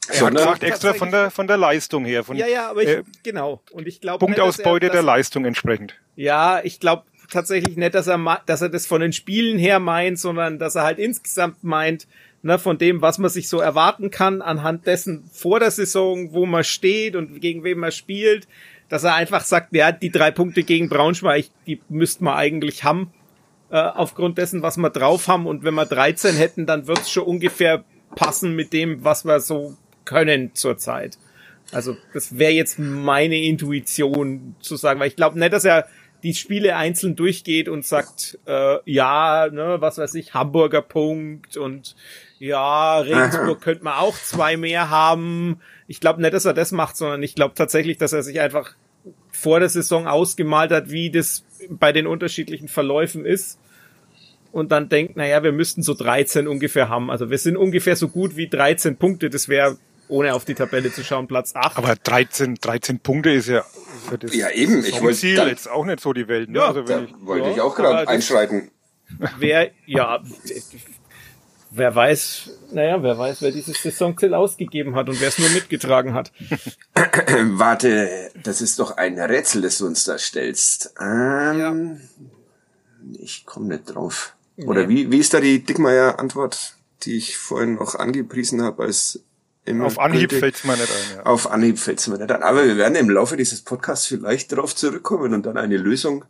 Er 0.08 0.20
hat 0.20 0.34
gesagt, 0.34 0.62
extra 0.62 0.94
von 0.94 1.10
der, 1.10 1.30
von 1.30 1.46
der 1.46 1.56
Leistung 1.56 2.04
her, 2.04 2.22
von 2.22 2.36
Ja, 2.36 2.46
ja, 2.46 2.70
aber 2.70 2.82
ich, 2.82 2.88
äh, 2.88 3.02
genau. 3.22 3.60
Und 3.72 3.88
ich 3.88 4.00
glaube 4.00 4.24
Punktausbeute 4.24 4.86
der 4.86 4.96
er, 4.96 5.02
Leistung 5.02 5.44
entsprechend. 5.44 5.94
Ja, 6.14 6.60
ich 6.62 6.78
glaube 6.78 7.04
tatsächlich 7.30 7.76
nicht, 7.76 7.94
dass 7.94 8.06
er, 8.06 8.40
dass 8.46 8.62
er 8.62 8.68
das 8.68 8.86
von 8.86 9.00
den 9.00 9.12
Spielen 9.12 9.58
her 9.58 9.80
meint, 9.80 10.18
sondern 10.18 10.58
dass 10.58 10.76
er 10.76 10.84
halt 10.84 10.98
insgesamt 10.98 11.64
meint, 11.64 12.06
ne, 12.42 12.58
von 12.58 12.78
dem, 12.78 13.02
was 13.02 13.18
man 13.18 13.30
sich 13.30 13.48
so 13.48 13.58
erwarten 13.58 14.10
kann, 14.10 14.42
anhand 14.42 14.86
dessen 14.86 15.28
vor 15.32 15.60
der 15.60 15.70
Saison, 15.70 16.32
wo 16.32 16.46
man 16.46 16.64
steht 16.64 17.16
und 17.16 17.40
gegen 17.40 17.64
wen 17.64 17.78
man 17.78 17.92
spielt, 17.92 18.46
dass 18.88 19.04
er 19.04 19.14
einfach 19.14 19.44
sagt, 19.44 19.74
ja, 19.74 19.92
die 19.92 20.10
drei 20.10 20.30
Punkte 20.30 20.62
gegen 20.62 20.88
Braunschweig, 20.88 21.46
die 21.66 21.80
müsste 21.88 22.24
man 22.24 22.36
eigentlich 22.36 22.84
haben, 22.84 23.12
äh, 23.70 23.78
aufgrund 23.78 24.38
dessen, 24.38 24.62
was 24.62 24.76
wir 24.76 24.90
drauf 24.90 25.28
haben. 25.28 25.46
Und 25.46 25.64
wenn 25.64 25.74
wir 25.74 25.86
13 25.86 26.36
hätten, 26.36 26.66
dann 26.66 26.86
wird's 26.86 27.10
schon 27.10 27.24
ungefähr 27.24 27.84
passen 28.14 28.54
mit 28.54 28.72
dem, 28.72 29.02
was 29.04 29.24
wir 29.24 29.40
so 29.40 29.76
können 30.04 30.54
zurzeit. 30.54 31.18
Also 31.72 31.96
das 32.14 32.38
wäre 32.38 32.52
jetzt 32.52 32.78
meine 32.78 33.42
Intuition 33.42 34.54
zu 34.60 34.76
sagen, 34.76 35.00
weil 35.00 35.08
ich 35.08 35.16
glaube 35.16 35.38
nicht, 35.38 35.52
dass 35.52 35.64
er 35.64 35.86
die 36.22 36.34
Spiele 36.34 36.76
einzeln 36.76 37.16
durchgeht 37.16 37.68
und 37.68 37.84
sagt, 37.84 38.38
äh, 38.46 38.78
ja, 38.84 39.48
ne, 39.50 39.76
was 39.80 39.98
weiß 39.98 40.14
ich, 40.14 40.34
Hamburger 40.34 40.82
Punkt 40.82 41.56
und 41.56 41.96
ja, 42.38 42.98
Regensburg 42.98 43.60
könnte 43.62 43.84
man 43.84 43.94
auch 43.94 44.16
zwei 44.16 44.56
mehr 44.56 44.90
haben. 44.90 45.60
Ich 45.86 46.00
glaube 46.00 46.20
nicht, 46.20 46.34
dass 46.34 46.44
er 46.44 46.54
das 46.54 46.72
macht, 46.72 46.96
sondern 46.96 47.22
ich 47.22 47.34
glaube 47.34 47.54
tatsächlich, 47.54 47.96
dass 47.98 48.12
er 48.12 48.22
sich 48.22 48.40
einfach 48.40 48.74
vor 49.30 49.60
der 49.60 49.68
Saison 49.68 50.06
ausgemalt 50.06 50.72
hat, 50.72 50.90
wie 50.90 51.10
das 51.10 51.44
bei 51.70 51.92
den 51.92 52.06
unterschiedlichen 52.06 52.68
Verläufen 52.68 53.24
ist. 53.24 53.58
Und 54.52 54.72
dann 54.72 54.88
denkt, 54.88 55.16
naja, 55.16 55.42
wir 55.42 55.52
müssten 55.52 55.82
so 55.82 55.92
13 55.94 56.48
ungefähr 56.48 56.88
haben. 56.88 57.10
Also 57.10 57.30
wir 57.30 57.38
sind 57.38 57.56
ungefähr 57.56 57.94
so 57.96 58.08
gut 58.08 58.36
wie 58.36 58.48
13 58.48 58.96
Punkte. 58.96 59.28
Das 59.28 59.48
wäre, 59.48 59.76
ohne 60.08 60.34
auf 60.34 60.44
die 60.46 60.54
Tabelle 60.54 60.90
zu 60.90 61.04
schauen, 61.04 61.26
Platz 61.28 61.54
8. 61.54 61.76
Aber 61.76 61.94
13, 61.94 62.54
13 62.54 63.00
Punkte 63.00 63.30
ist 63.32 63.48
ja 63.48 63.64
für 64.08 64.16
das 64.16 64.34
Ja, 64.34 64.48
eben, 64.50 64.80
ich 64.84 65.00
wollte 65.02 65.18
Ziel 65.18 65.36
dann- 65.36 65.48
jetzt 65.48 65.68
auch 65.70 65.84
nicht 65.84 66.00
so 66.00 66.12
die 66.14 66.26
Welt. 66.26 66.48
Ne? 66.48 66.58
Ja, 66.60 66.68
also 66.68 66.82
Da 66.82 66.88
wenn 66.88 67.04
ich, 67.04 67.14
wollte 67.20 67.48
Ja, 67.48 67.52
ich 67.54 67.60
auch 67.60 67.74
gerade 67.76 68.08
einschreiten. 68.08 68.70
wer, 69.38 69.70
ja, 69.84 70.20
wer 71.70 71.94
weiß, 71.94 72.50
naja, 72.72 73.02
wer 73.02 73.18
weiß, 73.18 73.42
wer 73.42 73.52
dieses 73.52 73.82
Saisonziel 73.82 74.34
ausgegeben 74.34 74.94
hat 74.94 75.08
und 75.08 75.20
wer 75.20 75.28
es 75.28 75.38
nur 75.38 75.48
mitgetragen 75.50 76.14
hat. 76.14 76.32
Warte, 77.42 78.30
das 78.42 78.60
ist 78.60 78.78
doch 78.78 78.96
ein 78.96 79.18
Rätsel, 79.18 79.62
das 79.62 79.78
du 79.78 79.86
uns 79.86 80.04
da 80.04 80.18
stellst. 80.18 80.94
Ähm, 81.00 82.00
Ich 83.18 83.44
komme 83.46 83.68
nicht 83.68 83.94
drauf. 83.94 84.34
Oder 84.64 84.88
wie, 84.88 85.10
wie 85.10 85.18
ist 85.18 85.34
da 85.34 85.40
die 85.40 85.62
Dickmeier-Antwort, 85.62 86.76
die 87.02 87.16
ich 87.16 87.36
vorhin 87.36 87.74
noch 87.74 87.94
angepriesen 87.94 88.62
habe 88.62 88.84
als 88.84 89.20
immer 89.66 89.86
Auf 89.86 89.98
Anhieb 89.98 90.32
fällt's 90.32 90.64
mir 90.64 90.76
nicht 90.76 90.90
ein. 90.90 91.16
Ja. 91.16 91.26
Auf 91.26 91.50
Anhieb 91.50 91.78
fällt's 91.78 92.06
mir 92.06 92.18
nicht 92.18 92.30
an. 92.30 92.42
Aber 92.42 92.64
wir 92.64 92.76
werden 92.76 92.94
im 92.94 93.10
Laufe 93.10 93.36
dieses 93.36 93.62
Podcasts 93.62 94.06
vielleicht 94.06 94.52
darauf 94.52 94.74
zurückkommen 94.74 95.34
und 95.34 95.44
dann 95.44 95.58
eine 95.58 95.76
Lösung 95.76 96.24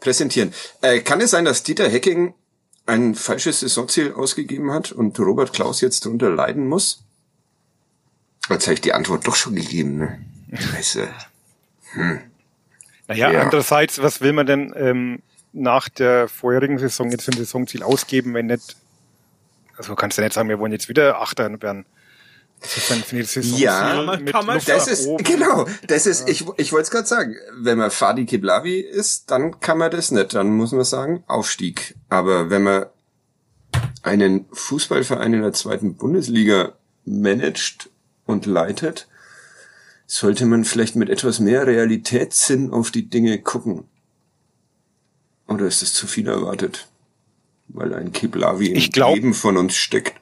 präsentieren. 0.00 0.54
Äh, 0.80 1.00
kann 1.00 1.20
es 1.20 1.32
sein, 1.32 1.44
dass 1.44 1.62
Dieter 1.62 1.88
Hecking 1.88 2.34
ein 2.88 3.14
falsches 3.14 3.60
Saisonziel 3.60 4.12
ausgegeben 4.14 4.72
hat 4.72 4.92
und 4.92 5.18
Robert 5.20 5.52
Klaus 5.52 5.80
jetzt 5.80 6.04
darunter 6.06 6.30
leiden 6.30 6.66
muss? 6.66 7.04
Jetzt 8.48 8.66
habe 8.66 8.74
ich 8.74 8.80
die 8.80 8.94
Antwort 8.94 9.26
doch 9.26 9.36
schon 9.36 9.54
gegeben. 9.54 9.98
Ne? 9.98 10.18
Scheiße. 10.54 11.08
Naja, 13.06 13.30
Ja. 13.30 13.40
andererseits, 13.42 14.00
was 14.02 14.20
will 14.20 14.32
man 14.32 14.46
denn 14.46 14.72
ähm, 14.76 15.22
nach 15.52 15.88
der 15.88 16.28
vorherigen 16.28 16.78
Saison 16.78 17.10
jetzt 17.10 17.24
für 17.24 17.32
ein 17.32 17.36
Saisonziel 17.38 17.82
ausgeben, 17.82 18.34
wenn 18.34 18.46
nicht, 18.46 18.76
also 19.76 19.94
kannst 19.94 20.16
du 20.18 20.22
nicht 20.22 20.32
sagen, 20.32 20.48
wir 20.48 20.58
wollen 20.58 20.72
jetzt 20.72 20.88
wieder 20.88 21.20
Achter 21.20 21.60
werden. 21.60 21.84
Das 22.60 22.76
ist 22.76 22.88
Saisonziel 22.88 23.58
Ja, 23.60 24.02
man- 24.02 24.24
mit 24.24 24.32
kann 24.32 24.44
man 24.44 24.56
Luft 24.56 24.68
Das 24.68 24.88
ist, 24.88 25.06
oben. 25.06 25.22
genau, 25.22 25.66
das 25.86 26.06
ist, 26.06 26.28
ich, 26.28 26.44
ich 26.56 26.72
wollte 26.72 26.82
es 26.84 26.90
gerade 26.90 27.06
sagen, 27.06 27.36
wenn 27.56 27.78
man 27.78 27.90
Fadi 27.90 28.26
Kiblavi 28.26 28.80
ist, 28.80 29.30
dann 29.30 29.60
kann 29.60 29.78
man 29.78 29.90
das 29.90 30.10
nicht, 30.10 30.34
dann 30.34 30.50
muss 30.56 30.72
man 30.72 30.84
sagen, 30.84 31.22
Aufstieg. 31.28 31.94
Aber 32.08 32.50
wenn 32.50 32.64
man 32.64 32.86
einen 34.02 34.46
Fußballverein 34.52 35.34
in 35.34 35.42
der 35.42 35.52
zweiten 35.52 35.94
Bundesliga 35.94 36.72
managt 37.04 37.90
und 38.26 38.46
leitet, 38.46 39.06
sollte 40.06 40.46
man 40.46 40.64
vielleicht 40.64 40.96
mit 40.96 41.10
etwas 41.10 41.38
mehr 41.38 41.66
Realitätssinn 41.66 42.72
auf 42.72 42.90
die 42.90 43.08
Dinge 43.08 43.38
gucken. 43.40 43.84
Oder 45.46 45.66
ist 45.66 45.82
das 45.82 45.92
zu 45.94 46.06
viel 46.06 46.26
erwartet? 46.28 46.88
Weil 47.68 47.94
ein 47.94 48.12
Kiblavi 48.12 48.68
im 48.68 48.90
glaub- 48.90 49.14
Leben 49.14 49.34
von 49.34 49.56
uns 49.56 49.76
steckt. 49.76 50.17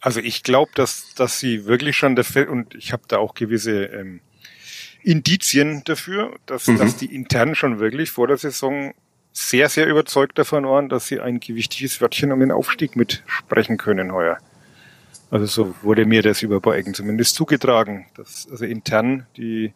Also 0.00 0.20
ich 0.20 0.42
glaube, 0.42 0.70
dass, 0.74 1.14
dass 1.14 1.40
sie 1.40 1.66
wirklich 1.66 1.96
schon 1.96 2.16
dafür, 2.16 2.50
und 2.50 2.74
ich 2.74 2.92
habe 2.92 3.02
da 3.08 3.18
auch 3.18 3.34
gewisse 3.34 3.84
ähm, 3.86 4.20
Indizien 5.02 5.82
dafür, 5.84 6.36
dass, 6.46 6.66
Mhm. 6.66 6.78
dass 6.78 6.96
die 6.96 7.14
intern 7.14 7.54
schon 7.54 7.78
wirklich 7.78 8.10
vor 8.10 8.26
der 8.26 8.36
Saison 8.36 8.94
sehr, 9.32 9.68
sehr 9.68 9.86
überzeugt 9.86 10.38
davon 10.38 10.64
waren, 10.64 10.88
dass 10.88 11.06
sie 11.06 11.20
ein 11.20 11.40
gewichtiges 11.40 12.00
Wörtchen 12.00 12.32
um 12.32 12.40
den 12.40 12.50
Aufstieg 12.50 12.96
mitsprechen 12.96 13.76
können 13.76 14.12
heuer. 14.12 14.38
Also 15.30 15.46
so 15.46 15.74
wurde 15.82 16.06
mir 16.06 16.22
das 16.22 16.42
über 16.42 16.60
Ecken 16.74 16.94
zumindest 16.94 17.34
zugetragen, 17.34 18.06
dass 18.14 18.48
also 18.50 18.64
intern 18.64 19.26
die 19.36 19.74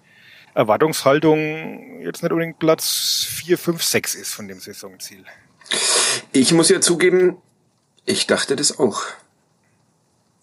Erwartungshaltung 0.55 2.01
jetzt 2.03 2.23
nicht 2.23 2.33
unbedingt 2.33 2.59
Platz 2.59 3.27
4, 3.29 3.59
5, 3.59 3.83
6 3.83 4.15
ist 4.15 4.33
von 4.33 4.49
dem 4.49 4.61
Saisonziel. 4.61 5.25
Ich 6.33 6.53
muss 6.53 6.69
ja 6.69 6.81
zugeben, 6.81 7.37
ich 8.07 8.27
dachte 8.27 8.57
das 8.57 8.79
auch, 8.79 9.03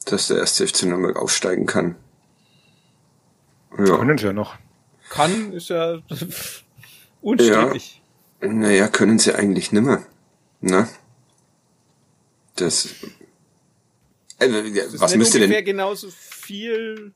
dass 0.09 0.27
der 0.27 0.37
erste 0.37 0.67
FC 0.67 0.83
Nürnberg 0.83 1.15
aufsteigen 1.17 1.65
kann. 1.65 1.95
Ja, 3.77 3.97
Können 3.97 4.17
sie 4.17 4.25
ja 4.25 4.33
noch. 4.33 4.55
Kann, 5.09 5.53
ist 5.53 5.69
ja 5.69 5.99
unstrittig. 7.21 8.01
naja, 8.41 8.87
können 8.87 9.19
sie 9.19 9.33
eigentlich 9.33 9.71
nimmer. 9.71 10.03
Ne? 10.61 10.87
Das, 12.55 12.89
also, 14.39 14.57
ja, 14.57 14.83
Das 14.85 14.99
was 14.99 15.15
müsste 15.15 15.39
denn? 15.39 15.63
genauso 15.65 16.09
viel. 16.09 17.13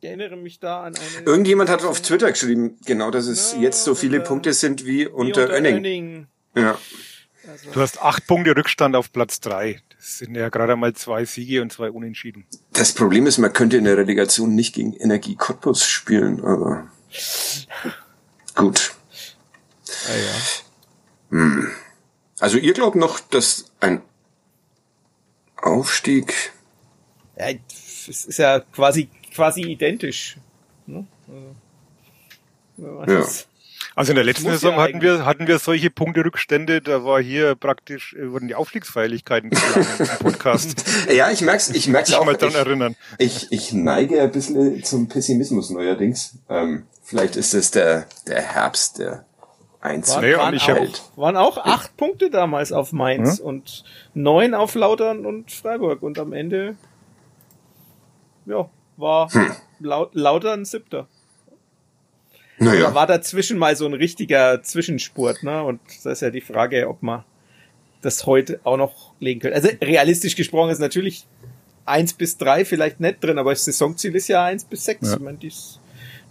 Ich 0.00 0.08
erinnere 0.08 0.36
mich 0.36 0.58
da 0.58 0.82
an 0.82 0.94
eine. 0.96 1.24
Irgendjemand 1.26 1.70
hat 1.70 1.84
auf 1.84 2.00
Twitter 2.02 2.32
geschrieben, 2.32 2.76
genau, 2.84 3.10
dass 3.12 3.26
es 3.26 3.52
Ja, 3.52 3.60
jetzt 3.60 3.84
so 3.84 3.94
viele 3.94 4.18
unter- 4.18 4.28
Punkte 4.28 4.52
sind 4.52 4.84
wie 4.84 5.02
wie 5.02 5.06
unter 5.06 5.48
Oenning. 5.50 6.26
Ja. 6.56 6.76
Also, 7.48 7.70
Du 7.72 7.80
hast 7.80 8.02
acht 8.02 8.26
Punkte 8.26 8.56
Rückstand 8.56 8.96
auf 8.96 9.12
Platz 9.12 9.38
drei. 9.40 9.80
Das 10.02 10.18
sind 10.18 10.34
ja 10.34 10.48
gerade 10.48 10.74
mal 10.74 10.92
zwei 10.94 11.24
Siege 11.24 11.62
und 11.62 11.72
zwei 11.72 11.88
Unentschieden. 11.88 12.44
Das 12.72 12.92
Problem 12.92 13.24
ist, 13.26 13.38
man 13.38 13.52
könnte 13.52 13.76
in 13.76 13.84
der 13.84 13.96
Relegation 13.96 14.52
nicht 14.52 14.74
gegen 14.74 14.94
Energie 14.94 15.36
Cottbus 15.36 15.86
spielen, 15.86 16.44
aber 16.44 16.88
gut. 18.56 18.94
ja, 20.08 21.38
ja. 21.38 21.66
Also 22.40 22.58
ihr 22.58 22.72
glaubt 22.72 22.96
noch, 22.96 23.20
dass 23.20 23.66
ein 23.78 24.02
Aufstieg 25.54 26.52
ja, 27.38 27.46
es 28.08 28.26
ist 28.26 28.38
ja 28.38 28.58
quasi, 28.58 29.08
quasi 29.32 29.62
identisch. 29.62 30.36
Ne? 30.86 31.06
Also, 32.76 33.12
Ja. 33.12 33.26
Also 33.94 34.12
in 34.12 34.16
der 34.16 34.24
letzten 34.24 34.50
Saison 34.50 34.72
ja 34.76 34.82
hatten 34.82 35.00
wir, 35.02 35.24
hatten 35.26 35.46
wir 35.46 35.58
solche 35.58 35.90
Punkterückstände, 35.90 36.80
da 36.80 37.04
war 37.04 37.20
hier 37.20 37.54
praktisch, 37.54 38.14
äh, 38.14 38.30
wurden 38.30 38.48
die 38.48 38.54
Aufstiegsfeierlichkeiten 38.54 39.50
geplant 39.50 39.86
im 40.00 40.06
Podcast. 40.18 40.84
Ja, 41.12 41.30
ich 41.30 41.40
merk's, 41.42 41.68
ich 41.70 41.88
merk's 41.88 42.08
Ich 42.10 42.16
auch. 42.16 42.24
mal 42.24 42.36
dran 42.36 42.50
Ich, 42.50 42.56
erinnern. 42.56 42.96
ich, 43.18 43.52
ich 43.52 43.72
neige 43.72 44.20
ein 44.22 44.30
bisschen 44.32 44.82
zum 44.84 45.08
Pessimismus 45.08 45.70
neuerdings. 45.70 46.38
Ähm, 46.48 46.84
vielleicht 47.02 47.36
ist 47.36 47.54
es 47.54 47.70
der, 47.70 48.06
der 48.26 48.40
Herbst, 48.42 48.98
der 48.98 49.24
eins 49.80 50.10
Waren, 50.10 50.24
Nee, 50.24 50.34
und 50.34 50.40
waren, 50.40 50.54
ich 50.54 50.68
hab- 50.68 50.78
auch, 50.78 51.16
waren 51.18 51.36
auch 51.36 51.58
acht 51.58 51.96
Punkte 51.96 52.30
damals 52.30 52.72
auf 52.72 52.92
Mainz 52.92 53.40
und 53.40 53.84
neun 54.14 54.54
auf 54.54 54.74
Lautern 54.74 55.26
und 55.26 55.50
Freiburg 55.50 56.02
und 56.02 56.18
am 56.18 56.32
Ende 56.32 56.76
ja, 58.46 58.68
war 58.96 59.28
Lau 59.80 60.08
Lautern 60.12 60.64
siebter. 60.64 61.08
Da 62.58 62.66
Naja, 62.66 62.94
war 62.94 63.06
dazwischen 63.06 63.58
mal 63.58 63.74
so 63.76 63.86
ein 63.86 63.94
richtiger 63.94 64.62
Zwischenspurt, 64.62 65.42
ne? 65.42 65.62
Und 65.62 65.80
da 66.04 66.12
ist 66.12 66.22
ja 66.22 66.30
die 66.30 66.40
Frage, 66.40 66.88
ob 66.88 67.02
man 67.02 67.24
das 68.02 68.26
heute 68.26 68.60
auch 68.64 68.76
noch 68.76 69.14
legen 69.20 69.40
könnte. 69.40 69.56
Also 69.56 69.68
realistisch 69.82 70.36
gesprochen 70.36 70.70
ist 70.70 70.78
natürlich 70.80 71.26
eins 71.84 72.12
bis 72.12 72.36
drei 72.36 72.64
vielleicht 72.64 73.00
nicht 73.00 73.22
drin, 73.22 73.38
aber 73.38 73.50
das 73.50 73.64
Saisonziel 73.64 74.14
ist 74.14 74.28
ja 74.28 74.44
eins 74.44 74.64
bis 74.64 74.84
sechs. 74.84 75.08
Ja. 75.08 75.14
Ich 75.14 75.20
meine, 75.20 75.38
dies, 75.38 75.80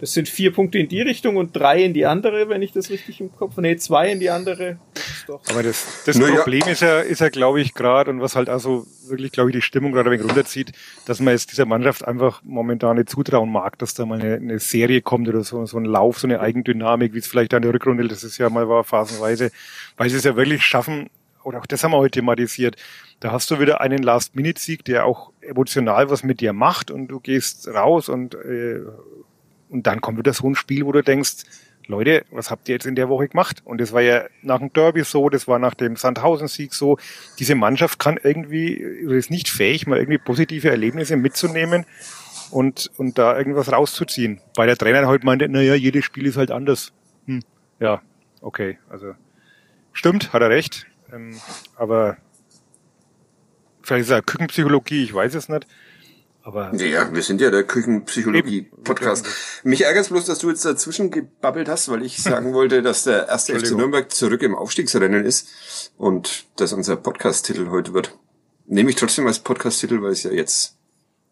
das 0.02 0.14
sind 0.14 0.28
vier 0.28 0.52
Punkte 0.52 0.80
in 0.80 0.88
die 0.88 1.00
Richtung 1.00 1.36
und 1.36 1.54
drei 1.54 1.84
in 1.84 1.94
die 1.94 2.06
andere, 2.06 2.48
wenn 2.48 2.60
ich 2.60 2.72
das 2.72 2.90
richtig 2.90 3.20
im 3.20 3.30
Kopf. 3.30 3.56
Nee, 3.58 3.76
zwei 3.76 4.10
in 4.10 4.18
die 4.18 4.30
andere. 4.30 4.78
Das 4.94 5.06
ist 5.06 5.28
doch. 5.28 5.40
Aber 5.48 5.62
das, 5.62 6.02
das 6.04 6.18
Na 6.18 6.28
ja. 6.28 6.40
Problem 6.40 6.66
ist 6.66 6.82
ja, 6.82 6.98
ist 6.98 7.20
ja, 7.20 7.28
glaube 7.28 7.60
ich, 7.60 7.72
gerade, 7.72 8.10
und 8.10 8.20
was 8.20 8.34
halt 8.34 8.48
also 8.48 8.84
wirklich, 9.06 9.30
glaube 9.30 9.50
ich, 9.50 9.54
die 9.54 9.62
Stimmung 9.62 9.92
gerade 9.92 10.10
ein 10.10 10.14
wenig 10.14 10.26
runterzieht, 10.26 10.72
dass 11.06 11.20
man 11.20 11.34
jetzt 11.34 11.52
dieser 11.52 11.66
Mannschaft 11.66 12.04
einfach 12.04 12.42
momentan 12.42 12.96
nicht 12.96 13.10
zutrauen 13.10 13.48
mag, 13.52 13.78
dass 13.78 13.94
da 13.94 14.04
mal 14.04 14.20
eine, 14.20 14.34
eine 14.34 14.58
Serie 14.58 15.02
kommt 15.02 15.28
oder 15.28 15.44
so, 15.44 15.64
so 15.66 15.78
ein 15.78 15.84
Lauf, 15.84 16.18
so 16.18 16.26
eine 16.26 16.40
Eigendynamik, 16.40 17.14
wie 17.14 17.18
es 17.18 17.28
vielleicht 17.28 17.54
an 17.54 17.62
der 17.62 17.72
Rückrunde 17.72 18.02
letztes 18.02 18.38
Jahr 18.38 18.50
mal 18.50 18.68
war, 18.68 18.82
phasenweise, 18.82 19.52
weil 19.96 20.10
sie 20.10 20.16
es 20.16 20.24
ja 20.24 20.34
wirklich 20.34 20.64
schaffen, 20.64 21.10
oder 21.44 21.60
auch 21.60 21.66
das 21.66 21.84
haben 21.84 21.92
wir 21.92 21.98
heute 21.98 22.18
thematisiert, 22.18 22.74
da 23.20 23.30
hast 23.30 23.52
du 23.52 23.60
wieder 23.60 23.80
einen 23.80 24.02
Last-Minute-Sieg, 24.02 24.84
der 24.84 25.06
auch 25.06 25.30
emotional 25.42 26.10
was 26.10 26.24
mit 26.24 26.40
dir 26.40 26.52
macht 26.52 26.90
und 26.90 27.06
du 27.06 27.20
gehst 27.20 27.68
raus 27.68 28.08
und, 28.08 28.34
äh, 28.34 28.80
und 29.72 29.86
dann 29.86 30.00
kommt 30.00 30.18
wieder 30.18 30.34
so 30.34 30.48
ein 30.48 30.54
Spiel, 30.54 30.84
wo 30.84 30.92
du 30.92 31.02
denkst, 31.02 31.44
Leute, 31.86 32.24
was 32.30 32.50
habt 32.50 32.68
ihr 32.68 32.74
jetzt 32.74 32.86
in 32.86 32.94
der 32.94 33.08
Woche 33.08 33.28
gemacht? 33.28 33.62
Und 33.64 33.80
das 33.80 33.92
war 33.92 34.02
ja 34.02 34.24
nach 34.42 34.58
dem 34.58 34.72
Derby 34.72 35.02
so, 35.02 35.28
das 35.28 35.48
war 35.48 35.58
nach 35.58 35.74
dem 35.74 35.96
Sandhausen-Sieg 35.96 36.74
so. 36.74 36.98
Diese 37.38 37.54
Mannschaft 37.54 37.98
kann 37.98 38.20
irgendwie, 38.22 39.04
oder 39.04 39.16
ist 39.16 39.30
nicht 39.30 39.48
fähig, 39.48 39.86
mal 39.86 39.98
irgendwie 39.98 40.18
positive 40.18 40.70
Erlebnisse 40.70 41.16
mitzunehmen 41.16 41.86
und, 42.50 42.90
und 42.98 43.18
da 43.18 43.36
irgendwas 43.36 43.72
rauszuziehen. 43.72 44.40
Weil 44.54 44.68
der 44.68 44.76
Trainer 44.76 45.06
halt 45.08 45.24
meinte, 45.24 45.48
naja, 45.48 45.74
jedes 45.74 46.04
Spiel 46.04 46.26
ist 46.26 46.36
halt 46.36 46.50
anders. 46.50 46.92
Hm, 47.26 47.42
ja, 47.80 48.00
okay, 48.42 48.78
also 48.88 49.14
stimmt, 49.92 50.32
hat 50.32 50.42
er 50.42 50.50
recht. 50.50 50.86
Ähm, 51.12 51.40
aber 51.76 52.18
vielleicht 53.82 54.04
ist 54.04 54.10
er 54.10 54.22
Küchenpsychologie, 54.22 55.02
ich 55.02 55.14
weiß 55.14 55.34
es 55.34 55.48
nicht. 55.48 55.66
Aber 56.44 56.74
ja, 56.74 57.14
wir 57.14 57.22
sind 57.22 57.40
ja 57.40 57.50
der 57.50 57.62
Küchenpsychologie-Podcast. 57.62 59.26
Mich 59.62 59.84
ärgert's 59.84 60.08
bloß, 60.08 60.24
dass 60.24 60.40
du 60.40 60.50
jetzt 60.50 60.64
dazwischen 60.64 61.10
gebabbelt 61.10 61.68
hast, 61.68 61.88
weil 61.88 62.04
ich 62.04 62.18
sagen 62.20 62.52
wollte, 62.54 62.82
dass 62.82 63.04
der 63.04 63.28
erste 63.28 63.58
FC. 63.58 63.72
Nürnberg 63.76 64.10
zurück 64.10 64.42
im 64.42 64.54
Aufstiegsrennen 64.54 65.24
ist 65.24 65.92
und 65.96 66.46
das 66.56 66.72
unser 66.72 66.96
Podcast-Titel 66.96 67.70
heute 67.70 67.94
wird. 67.94 68.18
Nehme 68.66 68.90
ich 68.90 68.96
trotzdem 68.96 69.26
als 69.26 69.38
Podcast-Titel, 69.38 70.02
weil 70.02 70.12
es 70.12 70.24
ja 70.24 70.32
jetzt... 70.32 70.76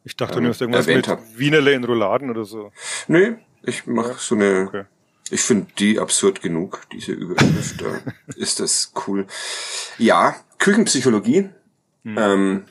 ich 0.05 0.17
dachte, 0.17 0.39
Ähm, 0.39 0.45
du 0.45 0.51
hast 0.51 0.61
irgendwas 0.61 0.87
erwähnt 0.87 1.09
mit 1.09 1.09
hab. 1.09 1.39
Wienerle 1.39 1.73
in 1.73 1.85
Rouladen 1.85 2.31
oder 2.31 2.45
so. 2.45 2.71
Nee, 3.09 3.35
ich 3.63 3.87
mache 3.87 4.15
so 4.19 4.37
eine... 4.37 4.67
Okay. 4.69 4.85
Ich 5.33 5.43
finde 5.43 5.69
die 5.79 5.99
absurd 6.01 6.41
genug, 6.43 6.83
diese 6.93 7.13
Überschrift. 7.13 7.81
da 7.81 8.01
ist 8.37 8.59
das 8.59 8.93
cool. 9.07 9.27
Ja, 9.97 10.35
Küchenpsychologie. 10.59 11.51
Ähm, 12.05 12.65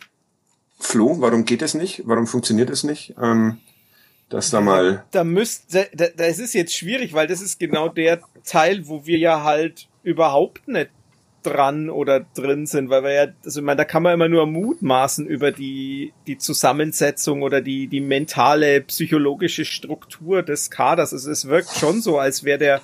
Flo, 0.80 1.20
warum 1.20 1.46
geht 1.46 1.62
es 1.62 1.74
nicht? 1.74 2.04
Warum 2.06 2.26
funktioniert 2.26 2.70
es 2.70 2.84
nicht? 2.84 3.14
Ähm, 3.22 3.58
dass 4.30 4.50
da 4.50 4.62
mal... 4.62 5.04
da 5.12 5.24
müsste, 5.24 5.88
da, 5.94 6.06
da, 6.16 6.24
es 6.24 6.40
ist 6.40 6.54
jetzt 6.54 6.74
schwierig, 6.74 7.14
weil 7.14 7.28
das 7.28 7.42
ist 7.42 7.60
genau 7.60 7.90
der 7.90 8.22
Teil, 8.46 8.88
wo 8.88 9.06
wir 9.06 9.18
ja 9.18 9.44
halt 9.44 9.88
überhaupt 10.04 10.68
nicht 10.68 10.90
dran 11.44 11.90
oder 11.90 12.22
drin 12.22 12.66
sind, 12.66 12.90
weil 12.90 13.04
wir 13.04 13.12
ja, 13.12 13.28
also 13.44 13.60
ich 13.60 13.66
meine, 13.66 13.78
da 13.78 13.86
kann 13.86 14.04
man 14.04 14.14
immer 14.14 14.28
nur 14.28 14.46
mutmaßen 14.46 15.26
über 15.26 15.52
die, 15.52 16.14
die 16.28 16.38
Zusammensetzung 16.38 17.44
oder 17.44 17.62
die, 17.62 17.88
die 17.88 18.02
mentale, 18.02 18.82
psychologische 18.82 19.66
Struktur 19.66 20.44
des 20.44 20.70
Kaders. 20.70 21.14
Also 21.14 21.32
es 21.32 21.48
wirkt 21.48 21.72
schon 21.72 22.02
so, 22.02 22.20
als 22.20 22.44
wäre 22.44 22.60
der 22.60 22.82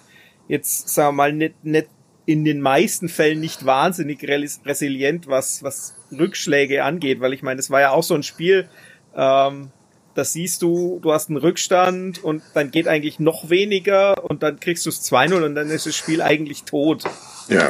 jetzt, 0.48 0.90
sagen 0.90 1.10
wir 1.10 1.24
mal, 1.24 1.34
nicht, 1.34 1.64
nicht 1.64 1.88
in 2.26 2.44
den 2.44 2.62
meisten 2.62 3.08
Fällen 3.08 3.40
nicht 3.40 3.66
wahnsinnig 3.66 4.28
resilient, 4.66 5.28
was, 5.28 5.62
was 5.64 5.96
Rückschläge 6.12 6.84
angeht, 6.84 7.22
weil 7.22 7.34
ich 7.34 7.44
meine, 7.44 7.60
es 7.60 7.70
war 7.70 7.82
ja 7.82 7.92
auch 7.92 8.04
so 8.04 8.16
ein 8.16 8.24
Spiel, 8.24 8.68
ähm, 9.16 9.70
das 10.16 10.34
siehst 10.34 10.62
du, 10.62 11.00
du 11.02 11.12
hast 11.12 11.30
einen 11.30 11.38
Rückstand 11.38 12.24
und 12.24 12.42
dann 12.54 12.72
geht 12.72 12.88
eigentlich 12.88 13.20
noch 13.20 13.50
weniger 13.50 14.24
und 14.24 14.44
dann 14.44 14.60
kriegst 14.60 14.86
du 14.86 14.90
es 14.90 15.04
2-0 15.04 15.44
und 15.44 15.56
dann 15.56 15.70
ist 15.70 15.86
das 15.86 15.96
Spiel 15.96 16.22
eigentlich 16.22 16.64
tot. 16.64 17.04
Ja. 17.50 17.70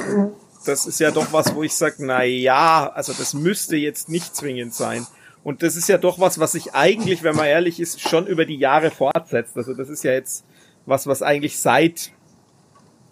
Das 0.66 0.86
ist 0.86 1.00
ja 1.00 1.12
doch 1.12 1.34
was, 1.34 1.54
wo 1.56 1.64
ich 1.64 1.76
sage, 1.76 1.96
na 2.00 2.24
ja, 2.24 2.90
also 2.94 3.14
das 3.14 3.34
müsste 3.34 3.76
jetzt 3.76 4.10
nicht 4.10 4.36
zwingend 4.36 4.74
sein. 4.74 5.06
Und 5.44 5.62
das 5.62 5.76
ist 5.76 5.90
ja 5.90 5.98
doch 5.98 6.20
was, 6.20 6.40
was 6.40 6.54
sich 6.54 6.74
eigentlich, 6.74 7.22
wenn 7.24 7.36
man 7.36 7.46
ehrlich 7.46 7.80
ist, 7.80 8.02
schon 8.02 8.26
über 8.26 8.46
die 8.46 8.58
Jahre 8.58 8.90
fortsetzt. 8.90 9.58
Also 9.58 9.74
das 9.74 9.90
ist 9.90 10.04
ja 10.04 10.12
jetzt 10.12 10.44
was, 10.86 11.08
was 11.08 11.22
eigentlich 11.22 11.60
seit, 11.60 12.12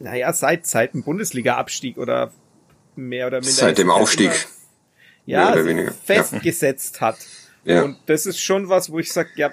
naja, 0.03 0.33
seit, 0.33 0.67
seit 0.67 0.93
dem 0.93 1.03
Bundesliga-Abstieg 1.03 1.97
oder 1.97 2.31
mehr 2.95 3.27
oder 3.27 3.37
minder. 3.37 3.53
Seit 3.53 3.77
dem 3.77 3.89
Aufstieg. 3.89 4.31
Immer, 5.25 5.55
ja, 5.85 5.91
festgesetzt 6.05 6.95
ja. 6.95 7.01
hat. 7.01 7.17
Ja. 7.63 7.83
Und 7.83 7.97
das 8.07 8.25
ist 8.25 8.41
schon 8.41 8.67
was, 8.67 8.91
wo 8.91 8.99
ich 8.99 9.13
sage, 9.13 9.29
ja, 9.35 9.51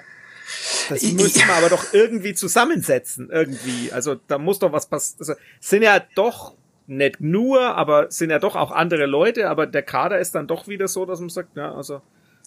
das 0.89 1.03
müssen 1.03 1.47
wir 1.47 1.53
aber 1.53 1.69
doch 1.69 1.93
irgendwie 1.93 2.33
zusammensetzen, 2.33 3.29
irgendwie. 3.31 3.93
Also 3.93 4.15
da 4.27 4.37
muss 4.37 4.59
doch 4.59 4.73
was 4.73 4.87
passieren. 4.87 5.19
Also, 5.21 5.33
sind 5.61 5.83
ja 5.83 6.01
doch 6.15 6.55
nicht 6.85 7.21
nur, 7.21 7.61
aber 7.77 8.11
sind 8.11 8.31
ja 8.31 8.39
doch 8.39 8.57
auch 8.57 8.71
andere 8.71 9.05
Leute, 9.05 9.49
aber 9.49 9.65
der 9.65 9.83
Kader 9.83 10.19
ist 10.19 10.35
dann 10.35 10.47
doch 10.47 10.67
wieder 10.67 10.89
so, 10.89 11.05
dass 11.05 11.21
man 11.21 11.29
sagt, 11.29 11.55
ja, 11.55 11.73
also 11.73 12.01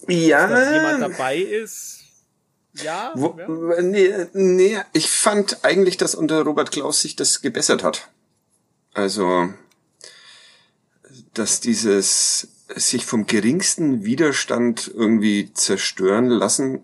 ja. 0.06 0.46
dass 0.46 0.70
jemand 0.74 1.00
dabei 1.00 1.38
ist. 1.38 2.03
Ja, 2.82 3.12
Wo, 3.14 3.36
ja. 3.38 3.82
Nee, 3.82 4.26
nee, 4.32 4.78
ich 4.92 5.08
fand 5.08 5.64
eigentlich, 5.64 5.96
dass 5.96 6.14
unter 6.14 6.42
Robert 6.42 6.72
Klaus 6.72 7.00
sich 7.00 7.14
das 7.14 7.40
gebessert 7.40 7.84
hat. 7.84 8.08
Also, 8.92 9.48
dass 11.34 11.60
dieses 11.60 12.48
sich 12.74 13.06
vom 13.06 13.26
geringsten 13.26 14.04
Widerstand 14.04 14.90
irgendwie 14.92 15.52
zerstören 15.52 16.26
lassen 16.26 16.82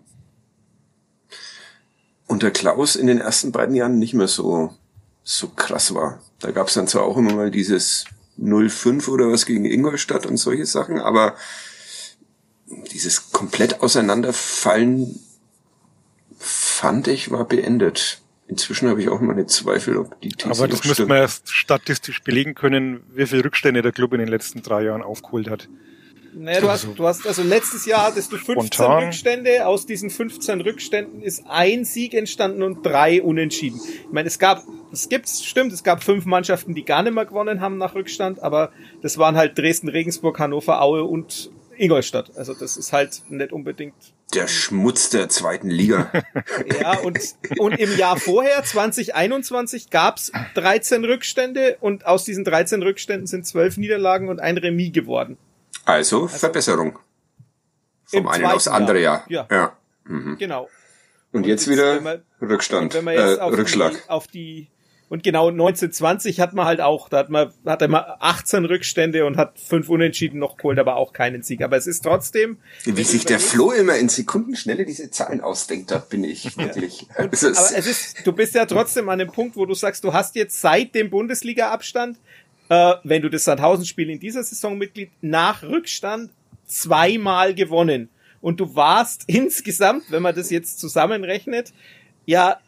unter 2.27 2.51
Klaus 2.51 2.95
in 2.95 3.07
den 3.07 3.19
ersten 3.19 3.51
beiden 3.51 3.75
Jahren 3.75 3.99
nicht 3.99 4.13
mehr 4.13 4.27
so, 4.27 4.73
so 5.23 5.49
krass 5.49 5.93
war. 5.93 6.21
Da 6.39 6.51
gab 6.51 6.69
es 6.69 6.75
dann 6.75 6.87
zwar 6.87 7.03
auch 7.03 7.17
immer 7.17 7.33
mal 7.33 7.51
dieses 7.51 8.05
0-5 8.39 9.09
oder 9.09 9.29
was 9.29 9.45
gegen 9.45 9.65
Ingolstadt 9.65 10.25
und 10.25 10.37
solche 10.37 10.65
Sachen, 10.65 10.99
aber 10.99 11.35
dieses 12.91 13.31
komplett 13.31 13.81
Auseinanderfallen 13.81 15.19
fand 16.81 17.07
ich 17.07 17.29
war 17.29 17.45
beendet. 17.45 18.21
Inzwischen 18.47 18.89
habe 18.89 19.01
ich 19.01 19.07
auch 19.07 19.21
meine 19.21 19.45
Zweifel, 19.45 19.97
ob 19.97 20.19
die 20.21 20.29
These 20.29 20.49
Aber 20.49 20.67
das 20.67 20.83
müsste 20.83 21.05
man 21.05 21.17
erst 21.17 21.49
statistisch 21.49 22.23
belegen 22.23 22.55
können, 22.55 23.03
wie 23.13 23.27
viel 23.27 23.41
Rückstände 23.41 23.83
der 23.83 23.91
Club 23.91 24.13
in 24.13 24.19
den 24.19 24.27
letzten 24.27 24.63
drei 24.63 24.83
Jahren 24.85 25.03
aufgeholt 25.03 25.47
hat. 25.47 25.69
Naja, 26.33 26.59
du 26.59 26.69
hast, 26.69 26.87
du 26.95 27.05
hast, 27.05 27.27
also 27.27 27.43
letztes 27.43 27.85
Jahr 27.85 28.07
hattest 28.07 28.31
du 28.31 28.37
15 28.37 28.73
Spontan. 28.73 29.03
Rückstände. 29.03 29.67
Aus 29.67 29.85
diesen 29.85 30.09
15 30.09 30.61
Rückständen 30.61 31.21
ist 31.21 31.43
ein 31.47 31.85
Sieg 31.85 32.15
entstanden 32.15 32.63
und 32.63 32.83
drei 32.83 33.21
Unentschieden. 33.21 33.79
Ich 33.85 34.11
meine, 34.11 34.27
es 34.27 34.39
gab, 34.39 34.63
es 34.91 35.07
gibt's, 35.07 35.45
stimmt, 35.45 35.73
es 35.73 35.83
gab 35.83 36.03
fünf 36.03 36.25
Mannschaften, 36.25 36.73
die 36.73 36.83
gar 36.83 37.03
nicht 37.03 37.13
mehr 37.13 37.25
gewonnen 37.25 37.61
haben 37.61 37.77
nach 37.77 37.93
Rückstand, 37.93 38.41
aber 38.41 38.71
das 39.03 39.19
waren 39.19 39.35
halt 39.35 39.55
Dresden, 39.55 39.87
Regensburg, 39.87 40.39
Hannover, 40.39 40.81
Aue 40.81 41.03
und 41.03 41.51
Ingolstadt. 41.81 42.31
Also 42.37 42.53
das 42.53 42.77
ist 42.77 42.93
halt 42.93 43.23
nicht 43.29 43.51
unbedingt 43.51 43.95
der 44.33 44.47
Schmutz 44.47 45.09
der 45.09 45.29
zweiten 45.29 45.69
Liga. 45.69 46.11
ja, 46.81 46.99
und, 46.99 47.19
und 47.57 47.73
im 47.73 47.97
Jahr 47.97 48.17
vorher, 48.17 48.63
2021, 48.63 49.89
gab's 49.89 50.31
13 50.55 51.03
Rückstände 51.03 51.77
und 51.81 52.05
aus 52.05 52.23
diesen 52.23 52.45
13 52.45 52.81
Rückständen 52.81 53.27
sind 53.27 53.45
12 53.45 53.77
Niederlagen 53.77 54.29
und 54.29 54.39
ein 54.39 54.57
Remis 54.57 54.93
geworden. 54.93 55.37
Also, 55.85 56.23
also 56.23 56.37
Verbesserung. 56.37 56.99
Vom 58.05 58.27
einen 58.27 58.45
aufs 58.45 58.67
andere 58.67 59.01
Jahr. 59.01 59.25
Ja. 59.27 59.47
ja. 59.51 59.77
Mhm. 60.05 60.37
Genau. 60.37 60.69
Und, 61.31 61.39
und 61.39 61.47
jetzt, 61.47 61.65
jetzt 61.65 61.73
wieder 61.73 62.01
man, 62.01 62.21
Rückstand, 62.41 62.93
wenn 62.93 63.05
man 63.05 63.13
jetzt 63.15 63.37
äh, 63.37 63.41
auf 63.41 63.57
Rückschlag. 63.57 63.93
Die, 63.93 64.09
auf 64.09 64.27
die 64.27 64.67
und 65.11 65.23
genau 65.23 65.49
1920 65.49 66.39
hat 66.39 66.53
man 66.53 66.65
halt 66.65 66.79
auch, 66.79 67.09
da 67.09 67.17
hat 67.17 67.29
man, 67.29 67.51
hat 67.65 67.81
er 67.81 67.89
mal 67.89 68.15
18 68.21 68.63
Rückstände 68.63 69.25
und 69.25 69.35
hat 69.35 69.59
fünf 69.59 69.89
Unentschieden 69.89 70.39
noch 70.39 70.55
geholt, 70.55 70.79
aber 70.79 70.95
auch 70.95 71.11
keinen 71.11 71.43
Sieg. 71.43 71.63
Aber 71.63 71.75
es 71.75 71.85
ist 71.85 72.03
trotzdem. 72.05 72.59
Wie 72.85 73.03
sich 73.03 73.25
der 73.25 73.41
Flo 73.41 73.73
immer 73.73 73.97
in 73.97 74.07
Sekundenschnelle 74.07 74.85
diese 74.85 75.11
Zahlen 75.11 75.41
ausdenkt, 75.41 75.91
da 75.91 75.97
bin 75.97 76.23
ich 76.23 76.57
wirklich. 76.57 77.07
Ja. 77.17 77.25
Und, 77.25 77.33
aber 77.43 77.77
es 77.77 77.87
ist, 77.87 78.25
du 78.25 78.31
bist 78.31 78.55
ja 78.55 78.65
trotzdem 78.65 79.09
an 79.09 79.19
dem 79.19 79.29
Punkt, 79.29 79.57
wo 79.57 79.65
du 79.65 79.73
sagst, 79.73 80.01
du 80.05 80.13
hast 80.13 80.33
jetzt 80.35 80.61
seit 80.61 80.95
dem 80.95 81.09
Bundesliga-Abstand, 81.09 82.17
äh, 82.69 82.93
wenn 83.03 83.21
du 83.21 83.27
das 83.27 83.43
Sandhausen-Spiel 83.43 84.09
in 84.09 84.19
dieser 84.19 84.43
Saison 84.43 84.77
Mitglied 84.77 85.11
nach 85.19 85.61
Rückstand 85.61 86.31
zweimal 86.65 87.53
gewonnen. 87.53 88.07
Und 88.39 88.61
du 88.61 88.75
warst 88.75 89.23
insgesamt, 89.27 90.09
wenn 90.09 90.21
man 90.21 90.33
das 90.33 90.49
jetzt 90.51 90.79
zusammenrechnet, 90.79 91.73
ja 92.25 92.61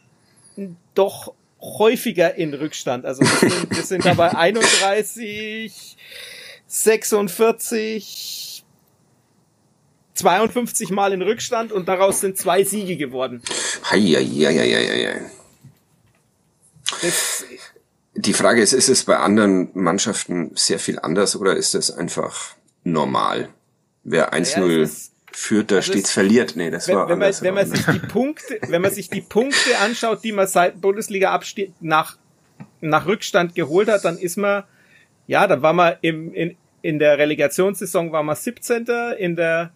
doch 0.94 1.32
häufiger 1.64 2.34
in 2.34 2.52
Rückstand. 2.54 3.04
Also 3.06 3.22
wir 3.22 3.50
sind, 3.50 3.70
wir 3.70 3.82
sind 3.82 4.04
dabei 4.04 4.34
31, 4.34 5.96
46, 6.66 8.64
52 10.14 10.90
Mal 10.90 11.12
in 11.12 11.22
Rückstand 11.22 11.72
und 11.72 11.88
daraus 11.88 12.20
sind 12.20 12.36
zwei 12.38 12.62
Siege 12.64 12.96
geworden. 12.96 13.42
Heieieiei. 13.90 15.22
Das, 17.02 17.44
Die 18.14 18.32
Frage 18.32 18.62
ist, 18.62 18.72
ist 18.72 18.88
es 18.88 19.04
bei 19.04 19.16
anderen 19.16 19.70
Mannschaften 19.74 20.52
sehr 20.54 20.78
viel 20.78 20.98
anders 21.00 21.34
oder 21.36 21.56
ist 21.56 21.74
es 21.74 21.90
einfach 21.90 22.54
normal? 22.84 23.48
Wer 24.04 24.32
1-0 24.34 24.80
ja, 24.80 24.88
führt, 25.36 25.70
da 25.70 25.76
also 25.76 25.92
stets 25.92 26.12
verliert. 26.12 26.56
Nee, 26.56 26.70
das 26.70 26.88
wenn, 26.88 26.96
war 26.96 27.08
wenn 27.08 27.18
man, 27.18 27.32
wenn 27.40 27.54
man 27.54 27.66
sich 27.66 27.84
die 27.84 27.98
Punkte, 27.98 28.58
wenn 28.68 28.82
man 28.82 28.90
sich 28.90 29.10
die 29.10 29.20
Punkte 29.20 29.78
anschaut, 29.82 30.24
die 30.24 30.32
man 30.32 30.46
seit 30.46 30.80
Bundesliga 30.80 31.32
Abstieg 31.32 31.72
nach 31.80 32.16
nach 32.80 33.06
Rückstand 33.06 33.54
geholt 33.54 33.88
hat, 33.88 34.04
dann 34.04 34.18
ist 34.18 34.36
man 34.36 34.64
ja, 35.26 35.46
dann 35.46 35.62
war 35.62 35.72
man 35.72 35.94
im 36.02 36.32
in, 36.34 36.56
in 36.82 36.98
der 36.98 37.18
Relegationssaison 37.18 38.12
war 38.12 38.22
man 38.22 38.36
17. 38.36 38.86
in 39.18 39.36
der 39.36 39.72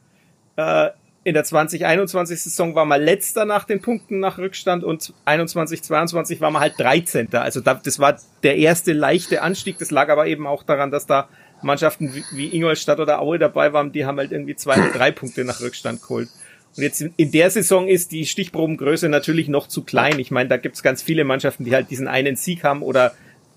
äh, 0.56 0.90
in 1.24 1.34
der 1.34 1.44
2021 1.44 2.42
Saison 2.42 2.74
war 2.74 2.84
man 2.84 3.02
letzter 3.02 3.44
nach 3.44 3.64
den 3.64 3.82
Punkten 3.82 4.18
nach 4.18 4.38
Rückstand 4.38 4.82
und 4.82 5.12
21 5.24 5.82
22 5.82 6.40
war 6.40 6.50
man 6.50 6.62
halt 6.62 6.74
13. 6.78 7.34
Also 7.34 7.60
das 7.60 7.98
war 7.98 8.18
der 8.42 8.56
erste 8.56 8.92
leichte 8.92 9.42
Anstieg, 9.42 9.78
das 9.78 9.90
lag 9.90 10.08
aber 10.08 10.26
eben 10.26 10.46
auch 10.46 10.62
daran, 10.62 10.90
dass 10.90 11.06
da 11.06 11.28
Mannschaften 11.62 12.24
wie 12.32 12.54
Ingolstadt 12.54 13.00
oder 13.00 13.20
Aue 13.20 13.38
dabei 13.38 13.72
waren, 13.72 13.92
die 13.92 14.04
haben 14.04 14.18
halt 14.18 14.32
irgendwie 14.32 14.56
zwei 14.56 14.76
oder 14.76 14.90
drei 14.90 15.10
Punkte 15.10 15.44
nach 15.44 15.60
Rückstand 15.60 16.02
geholt. 16.02 16.28
Und 16.76 16.82
jetzt 16.82 17.00
in 17.00 17.32
der 17.32 17.50
Saison 17.50 17.88
ist 17.88 18.12
die 18.12 18.26
Stichprobengröße 18.26 19.08
natürlich 19.08 19.48
noch 19.48 19.66
zu 19.66 19.82
klein. 19.82 20.18
Ich 20.18 20.30
meine, 20.30 20.48
da 20.48 20.56
gibt's 20.56 20.82
ganz 20.82 21.02
viele 21.02 21.24
Mannschaften, 21.24 21.64
die 21.64 21.74
halt 21.74 21.90
diesen 21.90 22.06
einen 22.06 22.36
Sieg 22.36 22.62
haben 22.62 22.82
oder 22.82 23.14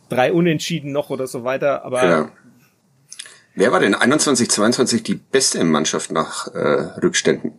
drei 0.10 0.34
Unentschieden 0.34 0.92
noch 0.92 1.10
oder 1.10 1.28
so 1.28 1.44
weiter. 1.44 1.86
Aber 1.86 2.04
ja. 2.04 2.32
Wer 3.54 3.72
war 3.72 3.80
denn 3.82 3.96
21, 3.96 4.50
22 4.50 5.04
die 5.04 5.16
beste 5.16 5.64
Mannschaft 5.64 6.12
nach 6.12 6.48
äh, 6.48 6.60
Rückständen? 7.04 7.52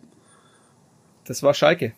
Das 1.27 1.43
war 1.43 1.55
Schalke. 1.55 1.93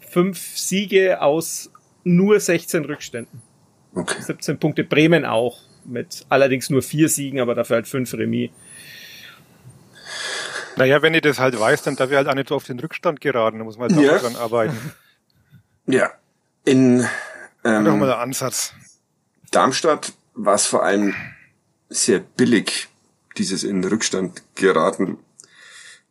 Fünf 0.00 0.56
Siege 0.56 1.20
aus 1.20 1.70
nur 2.04 2.40
16 2.40 2.84
Rückständen. 2.86 3.42
Okay. 3.94 4.20
17 4.20 4.58
Punkte 4.58 4.84
Bremen 4.84 5.24
auch 5.24 5.60
mit 5.88 6.26
allerdings 6.28 6.70
nur 6.70 6.82
vier 6.82 7.08
Siegen, 7.08 7.40
aber 7.40 7.54
dafür 7.54 7.76
halt 7.76 7.88
fünf 7.88 8.12
Remis. 8.14 8.50
Naja, 10.76 11.00
wenn 11.00 11.14
ich 11.14 11.22
das 11.22 11.38
halt 11.38 11.58
weiß, 11.58 11.82
dann 11.82 11.96
darf 11.96 12.10
ich 12.10 12.16
halt 12.16 12.28
auch 12.28 12.34
nicht 12.34 12.48
so 12.48 12.54
auf 12.54 12.64
den 12.64 12.78
Rückstand 12.78 13.20
geraten, 13.20 13.58
da 13.58 13.64
muss 13.64 13.78
man 13.78 13.94
halt 13.94 14.06
ja. 14.06 14.18
dran 14.18 14.36
arbeiten. 14.36 14.76
Ja, 15.86 16.10
in 16.64 17.06
ähm, 17.64 17.98
mal 17.98 18.06
der 18.06 18.18
Ansatz. 18.18 18.74
Darmstadt 19.50 20.12
war 20.34 20.54
es 20.54 20.66
vor 20.66 20.82
allem 20.84 21.14
sehr 21.88 22.18
billig, 22.18 22.88
dieses 23.38 23.64
in 23.64 23.82
Rückstand 23.84 24.42
geraten. 24.54 25.18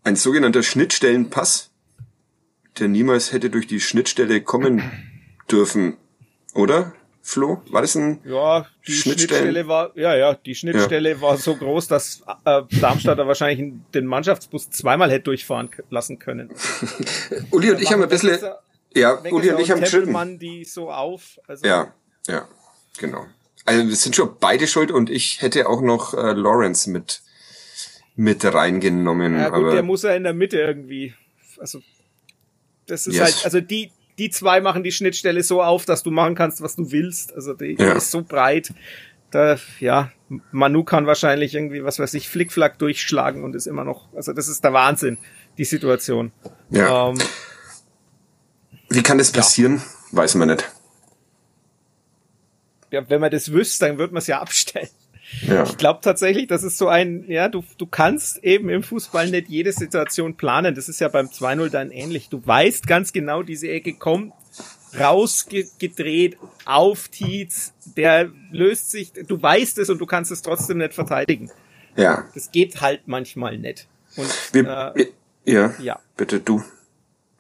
Ein 0.03 0.15
sogenannter 0.15 0.63
Schnittstellenpass, 0.63 1.71
der 2.79 2.87
niemals 2.87 3.31
hätte 3.31 3.49
durch 3.49 3.67
die 3.67 3.79
Schnittstelle 3.79 4.41
kommen 4.41 4.81
dürfen, 5.49 5.97
oder? 6.53 6.93
Flo? 7.27 7.59
War 7.71 7.81
das 7.81 7.95
ein 7.95 8.21
Ja, 8.23 8.67
die 8.87 8.91
Schnittstelle 8.91 9.67
war, 9.67 9.97
ja, 9.97 10.15
ja, 10.15 10.35
die 10.35 10.53
Schnittstelle 10.53 11.09
ja. 11.09 11.21
war 11.21 11.37
so 11.37 11.55
groß, 11.55 11.87
dass 11.87 12.21
äh, 12.45 12.61
Darmstadt 12.79 13.17
da 13.17 13.25
wahrscheinlich 13.25 13.73
den 13.95 14.05
Mannschaftsbus 14.05 14.69
zweimal 14.69 15.09
hätte 15.09 15.23
durchfahren 15.23 15.71
lassen 15.89 16.19
können. 16.19 16.51
Uli 17.51 17.71
und 17.71 17.81
ich 17.81 17.91
haben 17.91 18.03
ein 18.03 18.09
bisschen, 18.09 18.37
ja, 18.93 19.19
Uli 19.31 19.49
und 19.49 19.59
ich 19.59 19.71
haben 19.71 19.81
Tempelmann 19.81 20.37
die 20.37 20.65
so 20.65 20.91
auf. 20.91 21.39
Also 21.47 21.65
ja, 21.65 21.91
ja, 22.27 22.47
genau. 22.99 23.25
Also 23.65 23.87
wir 23.87 23.95
sind 23.95 24.15
schon 24.15 24.35
beide 24.39 24.67
schuld 24.67 24.91
und 24.91 25.09
ich 25.09 25.41
hätte 25.41 25.67
auch 25.67 25.81
noch 25.81 26.13
äh, 26.13 26.33
Lawrence 26.33 26.91
mit 26.91 27.23
mit 28.15 28.45
reingenommen. 28.45 29.33
Ja 29.33 29.49
gut, 29.49 29.57
aber 29.57 29.71
der 29.71 29.81
muss 29.81 30.03
ja 30.03 30.13
in 30.13 30.25
der 30.25 30.35
Mitte 30.35 30.59
irgendwie. 30.59 31.15
Also 31.57 31.81
das 32.85 33.07
ist 33.07 33.15
yes. 33.15 33.23
halt, 33.23 33.45
also 33.45 33.61
die 33.61 33.89
die 34.17 34.29
zwei 34.29 34.61
machen 34.61 34.83
die 34.83 34.91
Schnittstelle 34.91 35.43
so 35.43 35.61
auf, 35.61 35.85
dass 35.85 36.03
du 36.03 36.11
machen 36.11 36.35
kannst, 36.35 36.61
was 36.61 36.75
du 36.75 36.91
willst. 36.91 37.33
Also 37.33 37.53
die, 37.53 37.75
Ja. 37.79 37.93
ist 37.93 38.11
so 38.11 38.21
breit. 38.21 38.73
Da, 39.31 39.57
ja, 39.79 40.11
Manu 40.51 40.83
kann 40.83 41.07
wahrscheinlich 41.07 41.53
irgendwie, 41.53 41.83
was 41.83 41.99
weiß 41.99 42.13
ich, 42.13 42.29
Flickflack 42.29 42.77
durchschlagen 42.79 43.43
und 43.43 43.55
ist 43.55 43.67
immer 43.67 43.83
noch, 43.83 44.07
also 44.15 44.31
das 44.31 44.47
ist 44.47 44.63
der 44.63 44.71
Wahnsinn, 44.71 45.17
die 45.57 45.65
Situation. 45.65 46.31
Ja. 46.69 47.09
Ähm, 47.09 47.17
Wie 48.89 49.03
kann 49.03 49.17
das 49.17 49.31
passieren? 49.31 49.81
Weiß 50.11 50.35
man 50.35 50.47
nicht. 50.49 50.63
ja, 52.91 53.09
wenn 53.09 53.19
man 53.19 53.31
das 53.31 53.51
wüsste, 53.51 53.87
dann 53.87 53.97
würde 53.97 54.13
man 54.13 54.19
es 54.19 54.27
ja 54.27 54.39
abstellen. 54.39 54.87
Ja. 55.47 55.63
Ich 55.63 55.77
glaube 55.77 55.99
tatsächlich, 56.03 56.47
das 56.47 56.63
ist 56.63 56.77
so 56.77 56.87
ein, 56.87 57.25
ja, 57.27 57.49
du, 57.49 57.63
du 57.77 57.85
kannst 57.87 58.43
eben 58.43 58.69
im 58.69 58.83
Fußball 58.83 59.29
nicht 59.31 59.49
jede 59.49 59.71
Situation 59.71 60.35
planen. 60.35 60.75
Das 60.75 60.87
ist 60.87 60.99
ja 61.01 61.07
beim 61.07 61.27
2-0 61.27 61.69
dann 61.69 61.91
ähnlich. 61.91 62.29
Du 62.29 62.45
weißt 62.45 62.85
ganz 62.87 63.11
genau, 63.11 63.41
diese 63.43 63.67
Ecke 63.69 63.93
kommt 63.93 64.33
rausgedreht 64.99 66.37
auf 66.65 67.07
Tietz, 67.09 67.73
der 67.97 68.29
löst 68.51 68.91
sich, 68.91 69.11
du 69.13 69.41
weißt 69.41 69.77
es 69.79 69.89
und 69.89 69.99
du 69.99 70.05
kannst 70.05 70.31
es 70.31 70.41
trotzdem 70.41 70.77
nicht 70.77 70.93
verteidigen. 70.93 71.49
Ja. 71.95 72.25
Das 72.33 72.51
geht 72.51 72.81
halt 72.81 73.01
manchmal 73.07 73.57
nicht. 73.57 73.87
Und 74.15 74.29
Wir, 74.53 74.93
äh, 74.95 75.05
ja. 75.45 75.73
ja. 75.79 75.99
Bitte 76.17 76.39
du. 76.39 76.63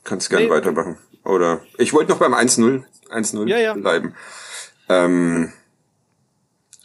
Kannst 0.03 0.29
gern 0.29 0.43
Nee. 0.43 0.49
weitermachen. 0.49 0.97
Oder 1.23 1.61
ich 1.77 1.93
wollte 1.93 2.11
noch 2.11 2.19
beim 2.19 2.33
1-0 2.33 2.83
1-0 3.09 3.47
Ja, 3.47 3.57
ja. 3.57 3.73
bleiben. 3.73 4.13
Ähm, 4.89 5.51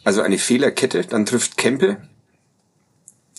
also 0.03 0.21
eine 0.21 0.37
Fehlerkette, 0.37 1.05
dann 1.05 1.25
trifft 1.25 1.57
Kempe, 1.57 1.97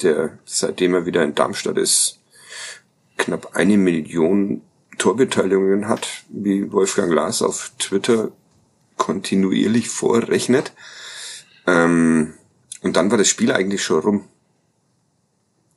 der 0.02 0.38
seitdem 0.44 0.94
er 0.94 1.06
wieder 1.06 1.22
in 1.22 1.34
Darmstadt 1.34 1.78
ist, 1.78 2.20
knapp 3.16 3.54
eine 3.56 3.76
Million 3.76 4.62
Torbeteiligungen 4.98 5.88
hat, 5.88 6.24
wie 6.28 6.70
Wolfgang 6.72 7.12
Lars 7.12 7.42
auf 7.42 7.72
Twitter 7.78 8.30
kontinuierlich 8.96 9.88
vorrechnet. 9.88 10.72
Ähm, 11.66 12.34
und 12.82 12.96
dann 12.96 13.10
war 13.10 13.18
das 13.18 13.28
Spiel 13.28 13.52
eigentlich 13.52 13.82
schon 13.82 14.00
rum. 14.00 14.28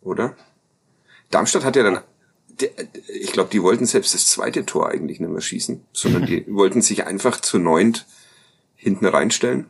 Oder? 0.01 0.35
Darmstadt 1.31 1.63
hat 1.63 1.75
ja 1.75 1.83
dann, 1.83 2.01
ich 3.07 3.31
glaube, 3.31 3.49
die 3.51 3.63
wollten 3.63 3.85
selbst 3.85 4.13
das 4.13 4.27
zweite 4.27 4.65
Tor 4.65 4.89
eigentlich 4.89 5.19
nicht 5.19 5.31
mehr 5.31 5.41
schießen, 5.41 5.83
sondern 5.93 6.25
die 6.25 6.45
wollten 6.53 6.81
sich 6.81 7.05
einfach 7.05 7.39
zu 7.41 7.57
neunt 7.57 8.05
hinten 8.75 9.07
reinstellen 9.07 9.65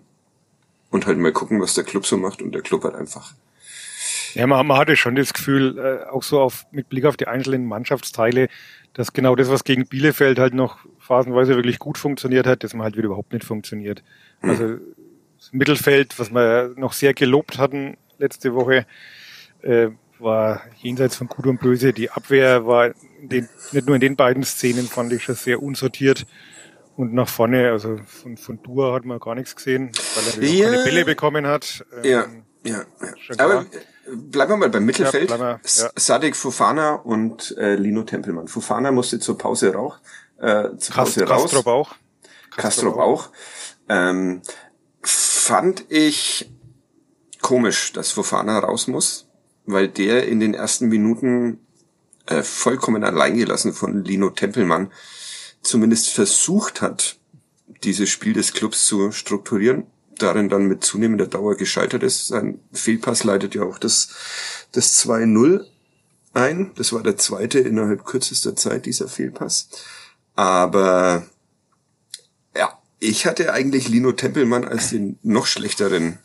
und 0.96 1.06
halt 1.06 1.18
mal 1.18 1.34
gucken, 1.34 1.62
was 1.62 1.74
der 1.74 1.84
Club 1.84 2.06
so 2.06 2.18
macht. 2.18 2.42
Und 2.42 2.54
der 2.54 2.62
Club 2.62 2.84
hat 2.86 2.96
einfach, 2.96 3.34
Ja, 4.34 4.48
man, 4.48 4.66
man 4.66 4.78
hatte 4.78 4.96
schon 4.96 5.16
das 5.16 5.34
Gefühl, 5.34 5.78
äh, 5.78 6.10
auch 6.10 6.24
so 6.24 6.40
auf, 6.40 6.66
mit 6.72 6.90
Blick 6.90 7.06
auf 7.06 7.18
die 7.18 7.28
einzelnen 7.28 7.66
Mannschaftsteile, 7.66 8.48
dass 8.94 9.12
genau 9.12 9.36
das, 9.36 9.50
was 9.50 9.66
gegen 9.66 9.88
Bielefeld 9.88 10.40
halt 10.40 10.54
noch 10.54 10.80
phasenweise 11.00 11.56
wirklich 11.56 11.80
gut 11.80 11.98
funktioniert 11.98 12.48
hat, 12.48 12.64
dass 12.64 12.74
man 12.74 12.84
halt 12.86 12.96
wieder 12.96 13.08
überhaupt 13.08 13.34
nicht 13.34 13.46
funktioniert. 13.46 14.04
Also 14.42 14.78
das 15.38 15.52
Mittelfeld, 15.52 16.18
was 16.18 16.32
wir 16.32 16.74
noch 16.78 16.94
sehr 16.94 17.14
gelobt 17.14 17.58
hatten 17.58 17.98
letzte 18.18 18.54
Woche, 18.54 18.86
äh, 19.62 19.90
war 20.18 20.62
jenseits 20.82 21.18
von 21.18 21.28
Gut 21.28 21.46
und 21.46 21.60
Böse. 21.60 21.92
Die 21.92 22.10
Abwehr 22.10 22.66
war 22.66 22.94
den, 23.22 23.50
nicht 23.74 23.86
nur 23.86 23.96
in 23.96 24.02
den 24.02 24.16
beiden 24.16 24.44
Szenen, 24.44 24.88
fand 24.88 25.12
ich 25.12 25.24
schon 25.24 25.36
sehr 25.36 25.62
unsortiert. 25.62 26.26
Und 26.98 27.14
nach 27.14 27.28
vorne, 27.28 27.72
also 27.72 28.00
von, 28.06 28.38
von 28.38 28.62
Dua 28.64 28.94
hat 28.94 29.04
man 29.06 29.20
gar 29.20 29.36
nichts 29.36 29.56
gesehen, 29.56 29.92
weil 30.16 30.44
er 30.44 30.50
Ja. 30.50 30.70
keine 30.72 30.84
Bälle 30.84 31.06
bekommen 31.06 31.46
hat. 31.46 31.86
Ähm, 32.04 32.04
ja, 32.04 32.26
ja, 32.64 32.78
ja. 33.30 33.36
Aber 33.38 33.66
bleiben 34.08 34.52
wir 34.54 34.58
mal 34.58 34.70
beim 34.70 34.86
Mittelfeld. 34.86 35.30
Ja, 35.30 35.40
wir, 35.40 35.60
ja. 35.64 35.90
Sadik 35.96 36.36
Fofana 36.38 36.94
und 36.96 37.56
äh, 37.58 37.76
Lino 37.76 38.04
Tempelmann. 38.04 38.48
Fofana 38.48 38.92
musste 38.92 39.20
zur 39.20 39.38
Pause 39.38 39.74
rauch, 39.74 39.98
äh, 40.38 40.70
zur 40.78 40.96
Kast, 40.96 40.96
Pause 40.96 41.28
raus. 41.28 41.42
Kastrop 41.44 41.68
auch. 41.68 41.96
Kastrop 42.56 42.98
auch. 42.98 43.30
Ähm, 43.90 44.42
fand 45.02 45.86
ich 45.90 46.50
komisch, 47.42 47.92
dass 47.94 48.12
Fofana 48.12 48.58
raus 48.60 48.88
muss, 48.88 49.28
weil 49.66 49.90
der 49.90 50.28
in 50.28 50.40
den 50.40 50.54
ersten 50.54 50.88
Minuten 50.88 51.60
äh, 52.28 52.42
vollkommen 52.42 53.04
alleingelassen 53.04 53.74
von 53.74 54.04
Lino 54.04 54.30
Tempelmann 54.30 54.92
zumindest 55.66 56.10
versucht 56.10 56.82
hat, 56.82 57.18
dieses 57.84 58.10
Spiel 58.10 58.34
des 58.34 58.54
Clubs 58.54 58.86
zu 58.86 59.12
strukturieren, 59.12 59.86
darin 60.18 60.50
dann 60.50 60.66
mit 60.68 60.84
zunehmender 60.84 61.28
Dauer 61.28 61.56
gescheitert 61.56 62.04
ist. 62.04 62.28
Sein 62.28 62.60
Fehlpass 62.72 63.24
leitet 63.24 63.56
ja 63.56 63.64
auch 63.64 63.78
das, 63.80 64.10
das 64.72 64.98
2-0 65.06 65.66
ein. 66.34 66.72
Das 66.76 66.94
war 66.94 67.04
der 67.04 67.18
zweite 67.18 67.60
innerhalb 67.60 68.06
kürzester 68.06 68.56
Zeit, 68.56 68.86
dieser 68.86 69.08
Fehlpass. 69.08 69.70
Aber 70.36 71.26
ja, 72.56 72.78
ich 73.00 73.26
hatte 73.26 73.54
eigentlich 73.54 73.88
Lino 73.90 74.12
Tempelmann 74.12 74.66
als 74.66 74.90
den 74.90 75.18
noch 75.24 75.46
schlechteren 75.48 76.20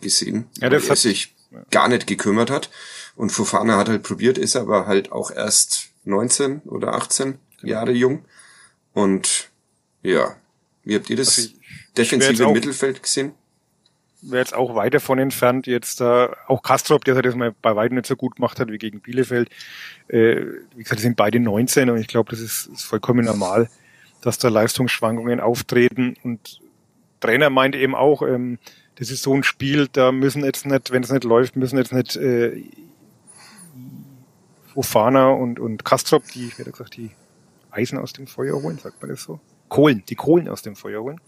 gesehen, 0.00 0.46
Ja, 0.56 0.62
weil 0.62 0.70
das 0.70 0.84
er 0.84 0.90
hat- 0.90 0.98
sich 0.98 1.34
gar 1.70 1.88
nicht 1.88 2.06
gekümmert 2.06 2.50
hat. 2.50 2.70
Und 3.16 3.30
Fofana 3.30 3.76
hat 3.76 3.88
halt 3.88 4.02
probiert, 4.02 4.38
ist 4.38 4.56
aber 4.56 4.86
halt 4.86 5.10
auch 5.12 5.30
erst 5.30 5.88
19 6.04 6.60
oder 6.64 6.94
18 6.94 7.38
Genau. 7.60 7.72
Jahre 7.72 7.92
jung. 7.92 8.24
Und 8.92 9.50
ja, 10.02 10.36
wie 10.84 10.94
habt 10.96 11.08
ihr 11.10 11.16
das 11.16 11.28
Also 11.38 11.42
ich- 11.42 11.54
ich 11.54 11.92
defensive 11.94 12.46
auch- 12.46 12.52
Mittelfeld 12.52 13.02
gesehen? 13.02 13.32
wäre 14.22 14.40
jetzt 14.40 14.54
auch 14.54 14.74
weit 14.74 14.92
davon 14.92 15.18
entfernt, 15.18 15.66
jetzt 15.66 15.98
da, 15.98 16.36
auch 16.46 16.62
Kastrop, 16.62 17.06
der 17.06 17.22
das 17.22 17.34
mal 17.34 17.54
bei 17.62 17.74
weitem 17.74 17.94
nicht 17.96 18.06
so 18.06 18.16
gut 18.16 18.36
gemacht 18.36 18.60
hat 18.60 18.68
wie 18.70 18.76
gegen 18.76 19.00
Bielefeld. 19.00 19.48
Äh, 20.08 20.42
wie 20.76 20.82
gesagt, 20.82 20.98
die 20.98 21.04
sind 21.04 21.16
beide 21.16 21.40
19 21.40 21.88
und 21.88 21.96
ich 21.96 22.06
glaube, 22.06 22.30
das 22.30 22.38
ist, 22.40 22.66
ist 22.66 22.82
vollkommen 22.82 23.24
normal, 23.24 23.70
dass 24.20 24.36
da 24.36 24.48
Leistungsschwankungen 24.50 25.40
auftreten 25.40 26.16
und 26.22 26.60
Trainer 27.20 27.48
meint 27.48 27.74
eben 27.74 27.94
auch, 27.94 28.20
ähm, 28.20 28.58
das 28.96 29.10
ist 29.10 29.22
so 29.22 29.32
ein 29.34 29.42
Spiel, 29.42 29.88
da 29.90 30.12
müssen 30.12 30.44
jetzt 30.44 30.66
nicht, 30.66 30.90
wenn 30.90 31.02
es 31.02 31.10
nicht 31.10 31.24
läuft, 31.24 31.56
müssen 31.56 31.78
jetzt 31.78 31.92
nicht 31.94 32.16
äh, 32.16 32.62
Fofana 34.74 35.30
und, 35.30 35.58
und 35.58 35.84
Kastrop, 35.84 36.24
die, 36.34 36.50
hat 36.50 36.58
er 36.66 36.72
gesagt, 36.72 36.96
die 36.96 37.10
Eisen 37.72 37.98
aus 37.98 38.12
dem 38.12 38.26
Feuer 38.26 38.60
holen, 38.62 38.78
sagt 38.78 39.00
man 39.02 39.10
das 39.10 39.22
so? 39.22 39.40
Kohlen, 39.68 40.02
die 40.08 40.14
Kohlen 40.16 40.48
aus 40.48 40.62
dem 40.62 40.76
Feuer 40.76 41.02
holen. 41.02 41.20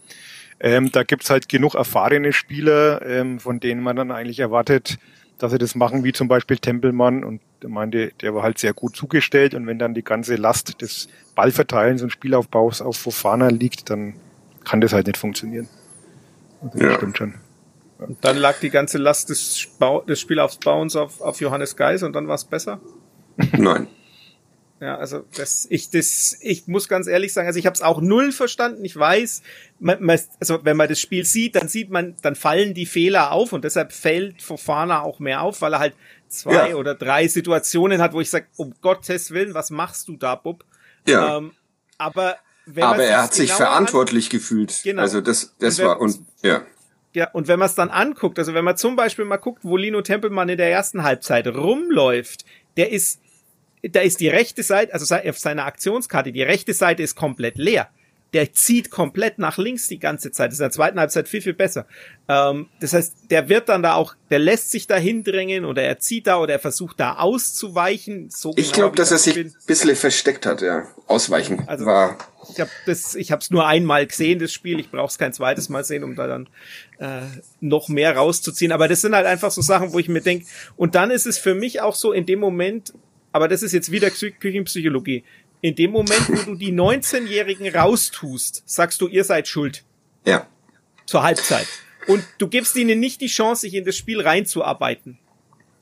Ähm, 0.59 0.91
da 0.91 1.03
gibt's 1.03 1.29
halt 1.29 1.49
genug 1.49 1.75
erfahrene 1.75 2.33
Spieler, 2.33 3.01
ähm, 3.05 3.39
von 3.39 3.59
denen 3.59 3.81
man 3.81 3.95
dann 3.95 4.11
eigentlich 4.11 4.39
erwartet, 4.39 4.97
dass 5.39 5.51
sie 5.51 5.57
das 5.57 5.75
machen, 5.75 6.03
wie 6.03 6.13
zum 6.13 6.27
Beispiel 6.27 6.57
Tempelmann. 6.57 7.23
Und 7.23 7.41
der 7.61 7.69
meinte, 7.69 8.11
der 8.21 8.35
war 8.35 8.43
halt 8.43 8.59
sehr 8.59 8.73
gut 8.73 8.95
zugestellt. 8.95 9.53
Und 9.55 9.65
wenn 9.67 9.79
dann 9.79 9.93
die 9.93 10.03
ganze 10.03 10.35
Last 10.35 10.81
des 10.81 11.07
Ballverteilens 11.35 12.01
und 12.01 12.11
Spielaufbaus 12.11 12.81
auf 12.81 12.97
Fofana 12.97 13.47
liegt, 13.49 13.89
dann 13.89 14.13
kann 14.63 14.79
das 14.81 14.93
halt 14.93 15.07
nicht 15.07 15.17
funktionieren. 15.17 15.67
Also 16.61 16.77
das 16.77 16.87
Ja. 16.87 16.95
stimmt 16.95 17.17
schon. 17.17 17.33
dann 18.21 18.37
lag 18.37 18.59
die 18.59 18.69
ganze 18.69 18.97
Last 18.97 19.29
des, 19.29 19.67
Bau, 19.79 20.01
des 20.01 20.19
Spielaufbauens 20.19 20.95
auf, 20.95 21.19
auf 21.21 21.39
Johannes 21.41 21.75
Geis 21.75 22.03
und 22.03 22.13
dann 22.13 22.27
war 22.27 22.35
es 22.35 22.45
besser. 22.45 22.79
Nein. 23.57 23.87
Ja, 24.83 24.97
also 24.97 25.23
das, 25.37 25.65
ich, 25.69 25.89
das, 25.91 26.37
ich 26.41 26.67
muss 26.67 26.89
ganz 26.89 27.07
ehrlich 27.07 27.31
sagen, 27.31 27.47
also 27.47 27.57
ich 27.57 27.65
habe 27.65 27.75
es 27.75 27.81
auch 27.81 28.01
null 28.01 28.33
verstanden. 28.33 28.83
Ich 28.83 28.95
weiß, 28.97 29.41
man, 29.79 30.03
man, 30.03 30.19
also 30.41 30.59
wenn 30.65 30.75
man 30.75 30.89
das 30.89 30.99
Spiel 30.99 31.23
sieht, 31.23 31.55
dann 31.55 31.69
sieht 31.69 31.89
man, 31.89 32.15
dann 32.21 32.35
fallen 32.35 32.73
die 32.73 32.85
Fehler 32.85 33.31
auf 33.31 33.53
und 33.53 33.63
deshalb 33.63 33.93
fällt 33.93 34.41
Fofana 34.41 35.01
auch 35.01 35.19
mehr 35.19 35.41
auf, 35.41 35.61
weil 35.61 35.73
er 35.73 35.79
halt 35.79 35.93
zwei 36.27 36.71
Ja. 36.71 36.75
oder 36.75 36.95
drei 36.95 37.27
Situationen 37.29 38.01
hat, 38.01 38.11
wo 38.11 38.19
ich 38.19 38.29
sage, 38.29 38.47
um 38.57 38.73
Gottes 38.81 39.31
Willen, 39.31 39.53
was 39.53 39.69
machst 39.69 40.09
du 40.09 40.17
da, 40.17 40.35
Bub? 40.35 40.65
Ja. 41.07 41.37
Ähm, 41.37 41.51
aber 41.97 42.35
wenn 42.65 42.83
aber 42.83 43.03
er 43.03 43.23
hat 43.23 43.33
sich 43.33 43.53
verantwortlich 43.53 44.29
gefühlt. 44.29 44.81
Genau. 44.83 45.01
Also 45.01 45.21
das, 45.21 45.53
das 45.59 45.75
Und 45.75 45.79
wenn- 45.79 45.87
war 45.87 46.01
und 46.01 46.19
ja. 46.41 46.61
Ja, 47.13 47.29
und 47.31 47.47
wenn 47.47 47.59
man 47.59 47.67
es 47.67 47.75
dann 47.75 47.89
anguckt, 47.91 48.39
also 48.39 48.53
wenn 48.55 48.65
man 48.65 48.75
zum 48.75 48.95
Beispiel 48.95 49.23
mal 49.23 49.37
guckt, 49.37 49.59
wo 49.63 49.77
Lino 49.77 50.01
Tempelmann 50.01 50.49
in 50.49 50.57
der 50.57 50.71
ersten 50.71 51.03
Halbzeit 51.03 51.45
rumläuft, 51.47 52.43
der 52.75 52.91
ist, 52.91 53.21
da 53.83 53.99
ist 54.01 54.19
die 54.19 54.29
rechte 54.29 54.63
Seite, 54.63 54.93
also 54.93 55.13
auf 55.15 55.37
seiner 55.39 55.65
Aktionskarte, 55.65 56.31
die 56.31 56.41
rechte 56.43 56.73
Seite 56.73 57.03
ist 57.03 57.15
komplett 57.15 57.57
leer. 57.57 57.89
Der 58.33 58.51
zieht 58.51 58.89
komplett 58.89 59.37
nach 59.37 59.59
links 59.59 59.87
die 59.87 59.99
ganze 59.99 60.31
Zeit. 60.31 60.47
Das 60.47 60.55
ist 60.55 60.59
in 60.61 60.63
der 60.63 60.71
zweiten 60.71 60.99
Halbzeit 60.99 61.27
viel, 61.27 61.41
viel 61.41 61.53
besser. 61.53 61.85
Ähm, 62.27 62.67
das 62.79 62.93
heißt, 62.93 63.13
der 63.29 63.47
wird 63.47 63.69
dann 63.69 63.83
da 63.83 63.93
auch, 63.93 64.15
der 64.31 64.39
lässt 64.39 64.71
sich 64.71 64.87
da 64.87 64.95
hindrängen 64.95 65.65
oder 65.65 65.83
er 65.83 65.99
zieht 65.99 66.25
da 66.25 66.39
oder 66.39 66.53
er 66.53 66.59
versucht 66.59 66.99
da 66.99 67.17
auszuweichen. 67.17 68.31
So 68.31 68.53
Ich 68.55 68.71
genau, 68.71 68.85
glaube, 68.85 68.95
dass 68.95 69.11
er 69.11 69.19
sich 69.19 69.37
ein 69.37 69.53
bisschen 69.67 69.95
versteckt 69.95 70.47
hat, 70.47 70.63
ja. 70.63 70.87
Ausweichen 71.05 71.67
Also- 71.67 71.85
war. 71.85 72.17
ich 72.51 72.59
habe 72.59 72.71
das, 72.87 73.13
ich 73.13 73.31
habe 73.31 73.41
es 73.41 73.51
nur 73.51 73.67
einmal 73.67 74.07
gesehen, 74.07 74.39
das 74.39 74.51
Spiel. 74.51 74.79
Ich 74.79 74.89
brauche 74.89 75.09
es 75.09 75.19
kein 75.19 75.31
zweites 75.33 75.69
Mal 75.69 75.83
sehen, 75.83 76.03
um 76.03 76.15
da 76.15 76.25
dann 76.25 76.49
äh, 76.97 77.21
noch 77.59 77.87
mehr 77.87 78.15
rauszuziehen. 78.17 78.71
Aber 78.71 78.87
das 78.87 79.01
sind 79.01 79.13
halt 79.13 79.27
einfach 79.27 79.51
so 79.51 79.61
Sachen, 79.61 79.93
wo 79.93 79.99
ich 79.99 80.09
mir 80.09 80.21
denke. 80.21 80.47
Und 80.75 80.95
dann 80.95 81.11
ist 81.11 81.27
es 81.27 81.37
für 81.37 81.53
mich 81.53 81.81
auch 81.81 81.93
so 81.93 82.11
in 82.11 82.25
dem 82.25 82.39
Moment, 82.39 82.93
aber 83.33 83.49
das 83.49 83.61
ist 83.63 83.73
jetzt 83.73 83.91
wieder 83.91 84.07
Psy- 84.07 84.31
Küchenpsychologie. 84.39 85.23
In 85.59 85.75
dem 85.75 85.91
Moment, 85.91 86.27
wo 86.29 86.51
du 86.51 86.55
die 86.55 86.71
19-Jährigen 86.71 87.73
raustust, 87.75 88.63
sagst 88.65 89.01
du, 89.01 89.07
ihr 89.07 89.23
seid 89.25 89.47
schuld 89.47 89.83
Ja. 90.25 90.47
zur 91.05 91.23
Halbzeit. 91.23 91.67
Und 92.07 92.23
du 92.37 92.47
gibst 92.47 92.75
ihnen 92.75 92.99
nicht 92.99 93.21
die 93.21 93.27
Chance, 93.27 93.61
sich 93.61 93.73
in 93.75 93.85
das 93.85 93.95
Spiel 93.95 94.19
reinzuarbeiten. 94.21 95.17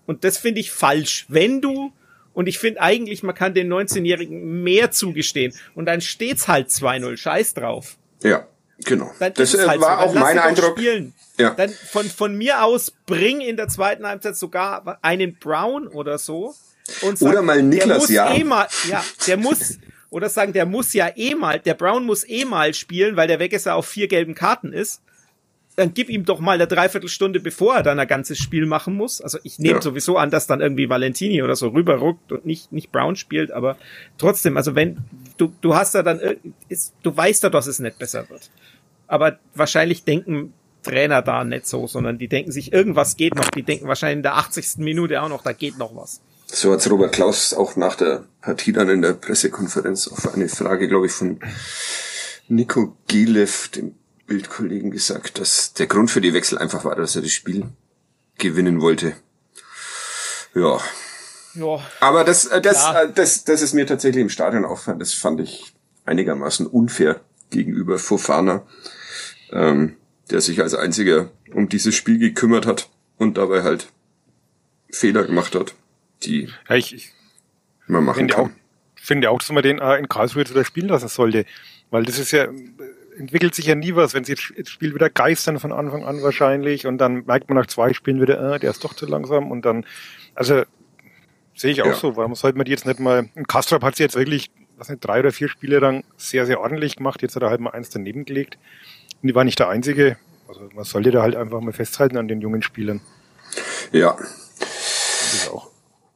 Und 0.06 0.24
das 0.24 0.38
finde 0.38 0.60
ich 0.60 0.72
falsch. 0.72 1.26
Wenn 1.30 1.62
du 1.62 1.94
Und 2.34 2.48
ich 2.48 2.60
finde 2.60 2.80
eigentlich, 2.82 3.24
man 3.24 3.36
kann 3.36 3.54
den 3.54 3.68
19-Jährigen 3.74 4.64
mehr 4.64 4.92
zugestehen. 4.92 5.54
Und 5.76 5.86
dann 5.86 6.00
steht's 6.00 6.48
halt 6.48 6.70
2-0. 6.70 7.18
Scheiß 7.18 7.56
drauf. 7.56 7.98
Ja, 8.24 8.48
genau. 8.86 9.12
Dann 9.20 9.34
das 9.34 9.54
äh, 9.54 9.68
halt 9.68 9.82
war 9.82 10.08
so. 10.08 10.14
Dann 10.14 10.24
auch 10.24 10.28
mein 10.28 10.40
Eindruck. 10.40 10.78
Spielen. 10.80 11.14
Ja. 11.38 11.50
Dann 11.56 11.70
von, 11.70 12.06
von 12.06 12.36
mir 12.38 12.64
aus 12.64 12.94
bring 13.06 13.42
in 13.42 13.58
der 13.58 13.68
zweiten 13.68 14.08
Halbzeit 14.08 14.38
sogar 14.38 14.98
einen 15.02 15.40
Brown 15.40 15.88
oder 15.90 16.18
so. 16.18 16.56
Und 17.02 17.18
sag, 17.18 17.30
Oder 17.32 17.42
mal 17.42 17.56
der 17.56 17.64
Niklas 17.64 17.98
muss 18.00 18.10
Jahr. 18.10 18.36
Eh 18.36 18.44
mal, 18.44 18.68
ja, 18.90 19.04
der 19.28 19.38
muss, 19.38 19.78
oder 20.10 20.30
sagen, 20.30 20.54
der 20.54 20.66
muss 20.66 20.94
ja 20.94 21.10
eh 21.16 21.36
mal, 21.36 21.60
der 21.60 21.74
Brown 21.74 22.06
muss 22.06 22.28
eh 22.28 22.46
mal 22.46 22.74
spielen, 22.74 23.16
weil 23.16 23.28
der 23.28 23.40
Weggesser 23.40 23.76
auf 23.76 23.86
vier 23.88 24.08
gelben 24.08 24.36
Karten 24.36 24.74
ist. 24.74 25.02
Dann 25.78 25.94
gib 25.94 26.10
ihm 26.10 26.26
doch 26.26 26.42
mal 26.42 26.52
eine 26.56 26.68
Dreiviertelstunde, 26.68 27.40
bevor 27.40 27.76
er 27.78 27.84
dann 27.84 27.98
ein 27.98 28.08
ganzes 28.08 28.38
Spiel 28.40 28.66
machen 28.66 28.94
muss. 28.94 29.22
Also 29.22 29.40
ich 29.44 29.58
nehme 29.58 29.76
Ja. 29.76 29.82
sowieso 29.82 30.18
an, 30.18 30.30
dass 30.30 30.46
dann 30.46 30.60
irgendwie 30.60 30.90
Valentini 30.90 31.42
oder 31.44 31.56
so 31.56 31.70
rüberruckt 31.70 32.30
und 32.34 32.46
nicht, 32.46 32.74
nicht 32.74 32.92
Brown 32.92 33.16
spielt, 33.16 33.52
aber 33.52 33.78
trotzdem, 34.18 34.58
also 34.58 34.76
wenn, 34.76 34.98
du, 35.38 35.54
du 35.62 35.74
hast 35.74 35.96
da 35.96 36.04
dann, 36.04 36.20
ir- 36.20 36.36
ist, 36.68 36.94
du 37.04 37.16
weißt 37.16 37.44
ja, 37.44 37.50
dass 37.50 37.68
es 37.68 37.80
nicht 37.80 37.98
besser 38.00 38.30
wird. 38.30 38.52
Aber 39.08 39.40
wahrscheinlich 39.56 40.04
denken 40.04 40.54
Trainer 40.84 41.22
da 41.22 41.46
nicht 41.46 41.66
so, 41.68 41.88
sondern 41.88 42.18
die 42.18 42.28
denken 42.28 42.52
sich, 42.52 42.74
irgendwas 42.74 43.16
geht 43.16 43.36
noch. 43.36 43.48
Die 43.50 43.64
denken 43.64 43.88
wahrscheinlich 43.88 44.18
in 44.18 44.24
der 44.24 44.36
80. 44.38 44.80
Minute 44.80 45.22
auch 45.22 45.30
noch, 45.30 45.42
da 45.44 45.54
geht 45.54 45.78
noch 45.78 45.96
was. 45.96 46.22
So 46.54 46.74
hat's 46.74 46.90
Robert 46.90 47.14
Klaus 47.14 47.54
auch 47.54 47.78
nach 47.78 47.96
der 47.96 48.26
Partie 48.42 48.74
dann 48.74 48.90
in 48.90 49.02
der 49.02 49.14
Pressekonferenz 49.14 50.10
auf 50.10 50.34
eine 50.34 50.50
Frage, 50.50 50.90
glaube 50.90 51.06
ich, 51.06 51.14
von 51.14 51.40
Nico 52.50 52.98
Gielev, 53.08 53.70
dem 53.70 53.96
Bildkollegen, 54.28 54.92
gesagt, 54.92 55.40
dass 55.40 55.72
der 55.74 55.88
Grund 55.88 56.12
für 56.12 56.20
die 56.20 56.34
Wechsel 56.34 56.58
einfach 56.58 56.84
war, 56.84 56.96
dass 56.96 57.16
er 57.16 57.22
das 57.22 57.32
Spiel 57.32 57.70
gewinnen 58.38 58.82
wollte. 58.82 59.14
Ja, 60.54 60.78
Ja, 61.54 61.80
aber 62.02 62.26
das, 62.26 62.46
äh, 62.48 62.60
das, 62.60 62.80
Klar. 62.80 63.04
äh, 63.04 63.14
das, 63.14 63.46
das 63.46 63.62
ist 63.62 63.74
mir 63.74 63.88
tatsächlich 63.88 64.22
im 64.22 64.30
Stadion 64.30 64.66
aufgefallen. 64.66 65.00
Das 65.00 65.14
fand 65.14 65.40
ich 65.40 65.74
einigermaßen 66.04 66.68
unfair 66.68 67.22
gegenüber 67.50 67.98
Fofana, 67.98 68.66
ähm, 69.52 69.96
der 70.30 70.42
sich 70.42 70.62
als 70.62 70.76
einziger 70.76 71.32
um 71.54 71.70
dieses 71.70 71.96
Spiel 71.96 72.20
gekümmert 72.20 72.66
hat 72.66 72.90
und 73.18 73.38
dabei 73.38 73.64
halt 73.64 73.88
Fehler 74.90 75.24
gemacht 75.24 75.56
hat, 75.56 75.76
die 76.24 76.50
Ja, 76.70 76.76
ich, 76.76 76.94
ich 76.94 77.12
man 77.88 78.04
machen 78.04 78.18
finde 78.20 78.36
auch, 78.38 78.44
kann. 78.44 78.56
finde 78.96 79.30
auch, 79.30 79.40
dass 79.40 79.52
man 79.52 79.64
den 79.64 79.80
äh, 79.80 79.98
in 79.98 80.08
Karlsruhe 80.08 80.42
jetzt 80.44 80.52
wieder 80.52 80.66
spielen 80.66 80.88
lassen 80.88 81.08
sollte. 81.08 81.46
Weil 81.90 82.04
das 82.06 82.20
ist 82.20 82.32
ja, 82.32 82.48
entwickelt 83.18 83.54
sich 83.54 83.66
ja 83.66 83.76
nie 83.76 83.96
was, 83.96 84.14
wenn 84.14 84.24
sie 84.24 84.34
jetzt 84.34 84.54
das 84.58 84.70
Spiel 84.70 84.96
wieder 84.96 85.10
geistern 85.10 85.60
von 85.60 85.72
Anfang 85.74 86.06
an 86.06 86.24
wahrscheinlich 86.24 86.88
und 86.88 86.98
dann 87.00 87.26
merkt 87.26 87.50
man 87.50 87.58
nach 87.58 87.68
zwei 87.68 87.94
Spielen 87.94 88.22
wieder, 88.22 88.56
äh, 88.56 88.60
der 88.60 88.72
ist 88.72 88.84
doch 88.84 88.94
zu 88.94 89.06
langsam 89.06 89.52
und 89.52 89.66
dann, 89.66 89.86
also 90.36 90.64
sehe 91.54 91.72
ich 91.72 91.82
auch 91.82 91.88
Ja. 91.88 91.94
so, 91.96 92.16
warum 92.16 92.34
sollte 92.36 92.58
man 92.58 92.66
die 92.66 92.72
jetzt 92.72 92.86
nicht 92.86 93.00
mal, 93.00 93.30
und 93.36 93.48
Kastrop 93.50 93.84
hat 93.84 93.98
sie 93.98 94.04
jetzt 94.04 94.16
wirklich, 94.16 94.50
was 94.78 94.90
nicht, 94.90 95.04
drei 95.06 95.20
oder 95.20 95.32
vier 95.32 95.50
Spiele 95.50 95.80
lang 95.80 96.04
sehr, 96.16 96.46
sehr 96.46 96.62
ordentlich 96.62 96.96
gemacht, 96.96 97.22
jetzt 97.22 97.36
hat 97.36 97.44
er 97.44 97.50
halt 97.50 97.60
mal 97.60 97.72
eins 97.72 97.90
daneben 97.90 98.24
gelegt 98.24 98.58
und 99.22 99.28
die 99.28 99.36
war 99.36 99.44
nicht 99.44 99.60
der 99.60 99.68
Einzige, 99.68 100.18
also 100.48 100.70
man 100.74 100.86
sollte 100.86 101.12
da 101.12 101.22
halt 101.22 101.36
einfach 101.36 101.60
mal 101.60 101.74
festhalten 101.74 102.16
an 102.18 102.30
den 102.30 102.40
jungen 102.40 102.62
Spielern. 102.62 103.02
Ja. 103.92 104.18
Das 104.60 105.34
ist 105.34 105.50
auch. 105.50 105.71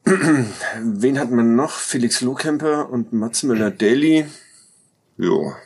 Wen 0.06 1.18
hat 1.18 1.30
man 1.32 1.56
noch? 1.56 1.72
Felix 1.72 2.20
Lohkemper 2.20 2.88
und 2.90 3.12
Mats 3.12 3.42
Müller-Daly. 3.42 4.26
Ja. 5.18 5.56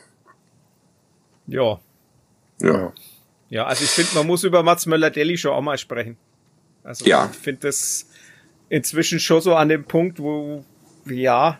ja. 1.47 1.79
Ja. 2.61 2.93
Ja. 3.49 3.65
Also 3.65 3.83
ich 3.83 3.89
finde, 3.91 4.15
man 4.15 4.25
muss 4.27 4.43
über 4.43 4.63
Mats 4.63 4.85
Möller-Deli 4.87 5.37
schon 5.37 5.51
auch 5.51 5.61
mal 5.61 5.77
sprechen. 5.77 6.17
Also 6.83 7.05
Ja. 7.05 7.29
ich 7.31 7.37
finde 7.37 7.61
das 7.67 8.07
inzwischen 8.69 9.19
schon 9.19 9.41
so 9.41 9.55
an 9.55 9.69
dem 9.69 9.83
Punkt, 9.83 10.19
wo, 10.19 10.63
ja, 11.05 11.59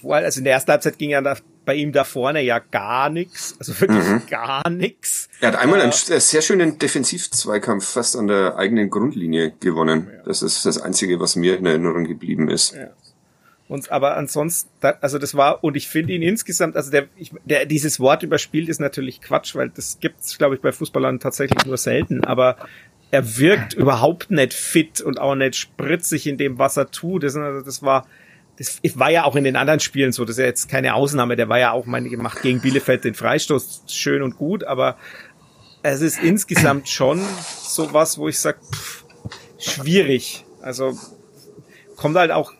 wo, 0.00 0.14
halt- 0.14 0.24
also 0.24 0.38
in 0.38 0.44
der 0.44 0.54
ersten 0.54 0.70
Halbzeit 0.70 0.96
ging 0.98 1.10
ja 1.10 1.20
da, 1.20 1.36
bei 1.68 1.74
ihm 1.74 1.92
da 1.92 2.04
vorne 2.04 2.40
ja 2.40 2.60
gar 2.60 3.10
nichts, 3.10 3.54
also 3.58 3.78
wirklich 3.78 4.02
Mhm. 4.02 4.22
gar 4.30 4.70
nichts. 4.70 5.28
Er 5.42 5.48
hat 5.48 5.56
einmal 5.56 5.80
Äh, 5.80 5.82
einen 5.82 5.92
äh, 5.92 6.18
sehr 6.18 6.40
schönen 6.40 6.78
Defensivzweikampf 6.78 7.86
fast 7.86 8.16
an 8.16 8.26
der 8.26 8.56
eigenen 8.56 8.88
Grundlinie 8.88 9.52
gewonnen. 9.60 10.08
Das 10.24 10.40
ist 10.40 10.64
das 10.64 10.80
Einzige, 10.80 11.20
was 11.20 11.36
mir 11.36 11.58
in 11.58 11.66
Erinnerung 11.66 12.04
geblieben 12.04 12.48
ist. 12.48 12.74
Und 13.68 13.92
aber 13.92 14.16
ansonsten, 14.16 14.70
also 15.02 15.18
das 15.18 15.34
war 15.34 15.62
und 15.62 15.76
ich 15.76 15.88
finde 15.88 16.14
ihn 16.14 16.22
insgesamt, 16.22 16.74
also 16.74 16.90
der, 16.90 17.08
ich, 17.18 17.32
der 17.44 17.66
dieses 17.66 18.00
Wort 18.00 18.22
überspielt 18.22 18.70
ist 18.70 18.80
natürlich 18.80 19.20
Quatsch, 19.20 19.54
weil 19.54 19.68
das 19.68 19.98
gibt's, 20.00 20.38
glaube 20.38 20.54
ich, 20.54 20.62
bei 20.62 20.72
Fußballern 20.72 21.20
tatsächlich 21.20 21.66
nur 21.66 21.76
selten. 21.76 22.24
Aber 22.24 22.56
er 23.10 23.36
wirkt 23.36 23.74
überhaupt 23.74 24.30
nicht 24.30 24.54
fit 24.54 25.02
und 25.02 25.20
auch 25.20 25.34
nicht 25.34 25.56
spritzig 25.56 26.26
in 26.26 26.38
dem, 26.38 26.58
was 26.58 26.78
er 26.78 26.90
tut. 26.90 27.24
Das, 27.24 27.36
also 27.36 27.62
das 27.62 27.82
war, 27.82 28.06
das 28.58 28.80
war 28.94 29.10
ja 29.10 29.24
auch 29.24 29.36
in 29.36 29.44
den 29.44 29.56
anderen 29.56 29.78
Spielen 29.78 30.10
so. 30.10 30.24
Das 30.24 30.36
ist 30.36 30.40
ja 30.40 30.46
jetzt 30.46 30.68
keine 30.68 30.94
Ausnahme. 30.94 31.36
Der 31.36 31.48
war 31.48 31.58
ja 31.58 31.72
auch, 31.72 31.86
meine 31.86 32.08
gemacht 32.08 32.42
gegen 32.42 32.60
Bielefeld 32.60 33.04
den 33.04 33.14
Freistoß 33.14 33.84
schön 33.86 34.20
und 34.22 34.36
gut, 34.36 34.64
aber 34.64 34.96
es 35.82 36.00
ist 36.00 36.20
insgesamt 36.20 36.88
schon 36.88 37.22
so 37.62 37.92
was, 37.92 38.18
wo 38.18 38.28
ich 38.28 38.38
sage, 38.38 38.58
schwierig. 39.58 40.44
Also 40.60 40.98
kommt 41.96 42.16
halt 42.16 42.32
auch, 42.32 42.52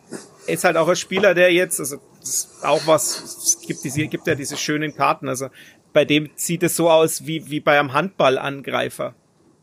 ist 0.47 0.63
halt 0.63 0.77
auch 0.77 0.87
ein 0.87 0.95
Spieler, 0.95 1.33
der 1.33 1.51
jetzt, 1.51 1.79
also 1.79 1.97
das 2.21 2.29
ist 2.29 2.49
auch 2.63 2.87
was, 2.87 3.21
es 3.21 3.59
gibt, 3.67 3.83
diese, 3.83 4.07
gibt 4.07 4.25
ja 4.27 4.35
diese 4.35 4.57
schönen 4.57 4.95
Karten, 4.95 5.27
also 5.27 5.49
bei 5.91 6.05
dem 6.05 6.29
sieht 6.35 6.63
es 6.63 6.75
so 6.75 6.89
aus 6.89 7.25
wie, 7.25 7.49
wie 7.49 7.59
bei 7.59 7.79
einem 7.79 7.93
Handballangreifer. 7.93 9.15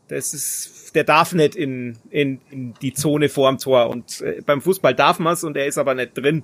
Das 0.07 0.33
ist, 0.33 0.95
der 0.95 1.03
darf 1.03 1.33
nicht 1.33 1.55
in, 1.55 1.97
in, 2.09 2.39
in 2.49 2.73
die 2.81 2.93
Zone 2.93 3.29
vorm 3.29 3.57
Tor 3.57 3.89
und 3.89 4.21
äh, 4.21 4.41
beim 4.45 4.61
Fußball 4.61 4.95
darf 4.95 5.19
man's 5.19 5.43
und 5.43 5.57
er 5.57 5.67
ist 5.67 5.77
aber 5.77 5.93
nicht 5.93 6.17
drin. 6.17 6.43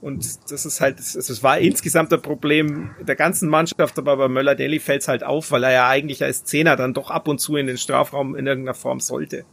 Und 0.00 0.50
das 0.50 0.66
ist 0.66 0.80
halt, 0.80 0.98
das, 0.98 1.12
das 1.12 1.42
war 1.42 1.58
insgesamt 1.58 2.12
ein 2.12 2.20
Problem 2.20 2.94
der 3.00 3.16
ganzen 3.16 3.48
Mannschaft, 3.48 3.98
aber 3.98 4.16
bei 4.16 4.28
Möller-Deli 4.28 4.78
fällt's 4.78 5.08
halt 5.08 5.24
auf, 5.24 5.50
weil 5.50 5.64
er 5.64 5.72
ja 5.72 5.88
eigentlich 5.88 6.22
als 6.22 6.44
Zehner 6.44 6.76
dann 6.76 6.92
doch 6.92 7.10
ab 7.10 7.26
und 7.28 7.38
zu 7.38 7.56
in 7.56 7.66
den 7.66 7.78
Strafraum 7.78 8.34
in 8.36 8.46
irgendeiner 8.46 8.74
Form 8.74 9.00
sollte. 9.00 9.44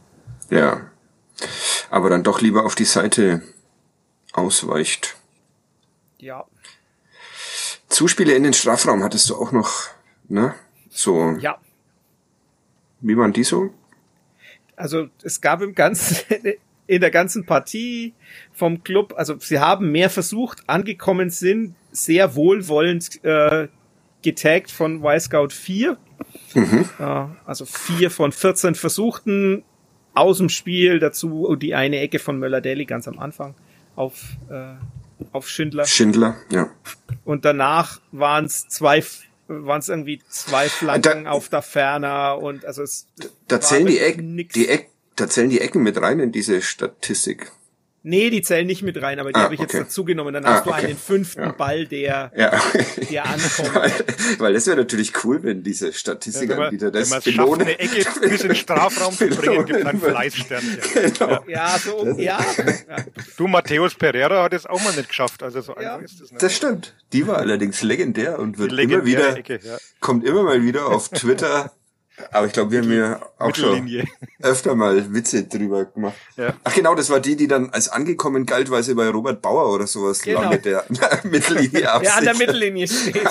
Ja. 0.50 0.90
Aber 1.90 2.10
dann 2.10 2.22
doch 2.22 2.40
lieber 2.40 2.66
auf 2.66 2.74
die 2.74 2.84
Seite 2.84 3.42
ausweicht. 4.32 5.16
Ja, 6.18 6.44
Zuspiele 7.92 8.32
in 8.32 8.42
den 8.42 8.54
Strafraum 8.54 9.02
hattest 9.02 9.28
du 9.30 9.36
auch 9.36 9.52
noch, 9.52 9.88
ne? 10.28 10.54
So, 10.90 11.36
ja. 11.40 11.58
Wie 13.02 13.16
waren 13.16 13.32
die 13.32 13.44
so? 13.44 13.70
Also 14.76 15.08
es 15.22 15.40
gab 15.40 15.60
im 15.60 15.74
ganzen 15.74 16.16
in 16.86 17.00
der 17.00 17.10
ganzen 17.10 17.46
Partie 17.46 18.14
vom 18.52 18.82
Club, 18.82 19.14
also 19.16 19.38
sie 19.38 19.60
haben 19.60 19.92
mehr 19.92 20.10
versucht, 20.10 20.68
angekommen 20.68 21.30
sind, 21.30 21.74
sehr 21.92 22.34
wohlwollend 22.34 23.24
äh, 23.24 23.68
getaggt 24.22 24.70
von 24.70 25.04
Y-Scout 25.04 25.50
4. 25.50 25.96
Ja, 26.98 27.36
also 27.44 27.64
vier 27.64 28.10
von 28.10 28.32
14 28.32 28.74
Versuchten 28.74 29.64
aus 30.14 30.38
dem 30.38 30.48
Spiel, 30.48 30.98
dazu 30.98 31.56
die 31.56 31.74
eine 31.74 31.98
Ecke 32.00 32.18
von 32.18 32.38
Möller-Daly 32.38 32.84
ganz 32.84 33.08
am 33.08 33.18
Anfang 33.18 33.54
auf, 33.96 34.36
äh, 34.50 34.74
auf 35.32 35.48
Schindler. 35.48 35.86
Schindler, 35.86 36.36
ja. 36.50 36.68
Und 37.24 37.44
danach 37.44 38.00
waren 38.12 38.44
es 38.44 38.68
zwei, 38.68 39.02
waren 39.66 39.80
es 39.80 39.88
irgendwie 39.88 40.20
zwei 40.28 40.68
Flanken 40.68 41.24
Da- 41.24 41.30
auf 41.30 41.48
der 41.48 41.62
Ferner 41.62 42.38
und 42.38 42.64
also 42.64 42.82
es 42.82 43.06
Da 43.48 43.60
zählen 43.60 43.86
die 43.86 43.98
Ecken, 43.98 44.36
die 44.54 44.68
Eck, 44.68 44.88
da 45.16 45.28
zählen 45.28 45.50
die 45.50 45.60
Ecken 45.60 45.82
mit 45.82 46.00
rein 46.00 46.20
in 46.20 46.32
diese 46.32 46.62
Statistik. 46.62 47.52
Nee, 48.04 48.30
die 48.30 48.42
zählen 48.42 48.66
nicht 48.66 48.82
mit 48.82 49.00
rein, 49.00 49.20
aber 49.20 49.30
die 49.30 49.36
Ah, 49.38 49.44
habe 49.44 49.54
ich 49.54 49.60
jetzt 49.60 49.74
okay. 49.74 49.84
dazu 49.84 50.04
genommen. 50.04 50.34
Dann 50.34 50.44
Ah, 50.44 50.54
hast 50.54 50.66
du 50.66 50.70
okay. 50.70 50.86
einen 50.86 50.96
fünften 50.96 51.40
Ja. 51.42 51.52
Ball, 51.52 51.86
der, 51.86 52.32
Ja. 52.36 52.60
der 53.10 53.24
ankommt. 53.26 53.74
weil, 53.74 53.92
weil 54.38 54.52
das 54.54 54.66
wäre 54.66 54.76
natürlich 54.76 55.12
cool, 55.24 55.42
wenn 55.44 55.62
diese 55.62 55.86
wenn 55.86 55.92
Statistikanbieter 55.92 56.86
wenn 56.86 56.92
das 56.92 57.10
man 57.10 57.18
es 57.20 57.24
schafft, 57.24 57.36
belohnen. 57.36 57.60
eine 57.62 57.78
Ecke 57.78 58.04
bis 58.28 58.40
in 58.42 58.48
den 58.48 58.56
Strafraum 58.56 59.16
zu 59.16 59.28
bringen, 59.28 59.64
gibt 59.66 59.86
ein 59.86 60.00
Belohnen. 60.00 60.00
Fleißsternchen. 60.16 60.78
Genau. 60.94 61.44
Ja, 61.46 61.78
so, 61.78 62.06
ja. 62.18 62.38
ja. 62.88 62.96
Du, 63.36 63.46
Matthäus 63.46 63.94
Pereira 63.94 64.42
hat 64.42 64.52
es 64.52 64.66
auch 64.66 64.82
mal 64.82 64.92
nicht 64.94 65.08
geschafft, 65.08 65.42
also 65.42 65.60
so 65.60 65.74
Ja. 65.80 65.94
einfach 65.94 66.04
ist 66.04 66.20
es 66.20 66.30
nicht. 66.32 66.42
Das 66.42 66.56
stimmt. 66.56 66.94
Die 67.12 67.26
war 67.26 67.38
allerdings 67.38 67.82
legendär 67.82 68.38
und 68.38 68.58
wird 68.58 68.72
immer 68.72 69.04
wieder, 69.04 69.36
Ecke, 69.36 69.60
ja. 69.62 69.76
kommt 70.00 70.24
immer 70.24 70.42
mal 70.42 70.62
wieder 70.62 70.86
auf 70.86 71.08
Twitter. 71.10 71.72
Aber 72.30 72.46
ich 72.46 72.52
glaube, 72.52 72.70
wir 72.70 72.80
haben 72.82 72.92
ja 72.92 73.20
auch 73.38 73.54
schon 73.54 73.90
öfter 74.42 74.74
mal 74.74 75.12
Witze 75.14 75.44
drüber 75.44 75.86
gemacht. 75.86 76.14
Ja. 76.36 76.54
Ach 76.62 76.74
genau, 76.74 76.94
das 76.94 77.10
war 77.10 77.20
die, 77.20 77.36
die 77.36 77.48
dann 77.48 77.70
als 77.70 77.88
angekommen 77.88 78.46
galt, 78.46 78.70
weil 78.70 78.82
sie 78.82 78.94
bei 78.94 79.08
Robert 79.08 79.40
Bauer 79.42 79.72
oder 79.72 79.86
sowas 79.86 80.20
Genau. 80.22 80.42
landet, 80.42 80.64
der 80.66 80.84
Mittellinie 81.24 81.80
Der 81.80 81.94
an 81.94 82.02
der 82.02 82.12
absichert. 82.12 82.38
Mittellinie 82.38 82.86
steht. 82.88 83.22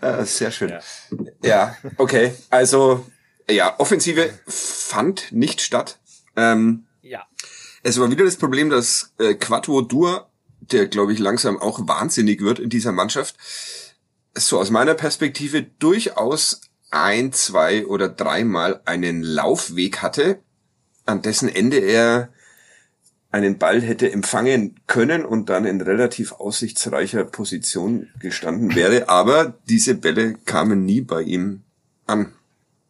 Ah, 0.00 0.24
sehr 0.24 0.50
schön. 0.50 0.72
Ja. 1.44 1.76
okay. 1.98 2.32
Also, 2.50 3.04
ja, 3.50 3.74
Offensive 3.78 4.30
fand 4.46 5.30
nicht 5.32 5.60
statt. 5.60 5.98
Ähm, 6.36 6.84
Ja. 7.02 7.26
es 7.82 8.00
war 8.00 8.10
wieder 8.10 8.24
das 8.24 8.36
Problem, 8.36 8.70
dass 8.70 9.12
äh, 9.18 9.34
Quattro 9.34 9.82
Dur, 9.82 10.28
der 10.60 10.86
glaube 10.86 11.12
ich 11.12 11.18
langsam 11.18 11.58
auch 11.60 11.80
wahnsinnig 11.86 12.40
wird 12.40 12.58
in 12.58 12.70
dieser 12.70 12.92
Mannschaft, 12.92 13.36
so 14.34 14.58
aus 14.58 14.70
meiner 14.70 14.94
Perspektive 14.94 15.62
durchaus 15.62 16.60
ein, 16.90 17.32
zwei 17.32 17.86
oder 17.86 18.08
dreimal 18.08 18.80
einen 18.84 19.22
Laufweg 19.22 20.02
hatte, 20.02 20.40
an 21.06 21.22
dessen 21.22 21.48
Ende 21.48 21.78
er 21.78 22.32
einen 23.30 23.58
Ball 23.58 23.80
hätte 23.80 24.12
empfangen 24.12 24.78
können 24.86 25.24
und 25.24 25.48
dann 25.48 25.64
in 25.64 25.80
relativ 25.80 26.32
aussichtsreicher 26.32 27.24
Position 27.24 28.10
gestanden 28.18 28.74
wäre, 28.74 29.08
aber 29.08 29.58
diese 29.68 29.94
Bälle 29.94 30.34
kamen 30.44 30.84
nie 30.84 31.00
bei 31.00 31.22
ihm 31.22 31.62
an. 32.06 32.34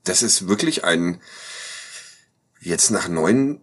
Das 0.03 0.23
ist 0.23 0.49
wirklich 0.49 0.85
ein 0.85 1.21
jetzt 2.61 2.91
nach 2.91 3.09
neun 3.09 3.61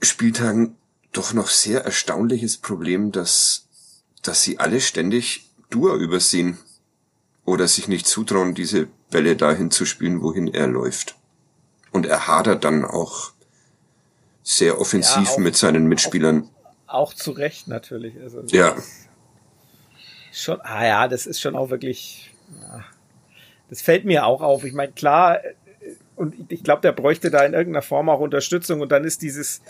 Spieltagen 0.00 0.76
doch 1.12 1.32
noch 1.32 1.48
sehr 1.48 1.84
erstaunliches 1.84 2.56
Problem, 2.58 3.12
dass, 3.12 3.66
dass 4.22 4.42
sie 4.42 4.58
alle 4.58 4.80
ständig 4.80 5.48
Dua 5.70 5.94
übersehen 5.94 6.58
oder 7.46 7.66
sich 7.68 7.88
nicht 7.88 8.06
zutrauen, 8.06 8.54
diese 8.54 8.88
Bälle 9.10 9.36
dahin 9.36 9.70
zu 9.70 9.86
spielen, 9.86 10.20
wohin 10.20 10.48
er 10.48 10.66
läuft. 10.66 11.16
Und 11.92 12.04
er 12.04 12.26
hadert 12.26 12.64
dann 12.64 12.84
auch 12.84 13.30
sehr 14.42 14.80
offensiv 14.80 15.24
ja, 15.24 15.32
auch, 15.32 15.38
mit 15.38 15.56
seinen 15.56 15.86
Mitspielern. 15.86 16.50
Auch, 16.86 17.12
auch 17.12 17.14
zu 17.14 17.30
Recht 17.30 17.68
natürlich. 17.68 18.20
Also 18.20 18.42
ja. 18.48 18.76
Schon, 20.32 20.60
ah 20.60 20.84
ja, 20.84 21.08
das 21.08 21.26
ist 21.26 21.40
schon 21.40 21.56
auch 21.56 21.70
wirklich, 21.70 22.34
ja, 22.60 22.84
das 23.70 23.80
fällt 23.80 24.04
mir 24.04 24.26
auch 24.26 24.42
auf. 24.42 24.64
Ich 24.64 24.74
meine, 24.74 24.92
klar, 24.92 25.38
und 26.16 26.34
ich 26.52 26.62
glaube, 26.62 26.82
der 26.82 26.92
bräuchte 26.92 27.30
da 27.30 27.44
in 27.44 27.54
irgendeiner 27.54 27.82
Form 27.82 28.08
auch 28.08 28.20
Unterstützung 28.20 28.80
und 28.80 28.90
dann 28.92 29.04
ist 29.04 29.22
dieses, 29.22 29.62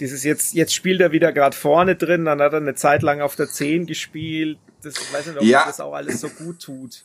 dieses 0.00 0.24
jetzt, 0.24 0.54
jetzt 0.54 0.74
spielt 0.74 1.00
er 1.00 1.12
wieder 1.12 1.32
gerade 1.32 1.56
vorne 1.56 1.94
drin, 1.94 2.24
dann 2.24 2.40
hat 2.40 2.52
er 2.52 2.58
eine 2.58 2.74
Zeit 2.74 3.02
lang 3.02 3.20
auf 3.20 3.36
der 3.36 3.48
10 3.48 3.86
gespielt. 3.86 4.58
Das, 4.82 4.94
ich 4.94 5.12
weiß 5.12 5.26
nicht, 5.26 5.38
ob 5.38 5.44
ja. 5.44 5.64
das 5.64 5.80
auch 5.80 5.92
alles 5.92 6.20
so 6.20 6.28
gut 6.28 6.60
tut. 6.60 7.04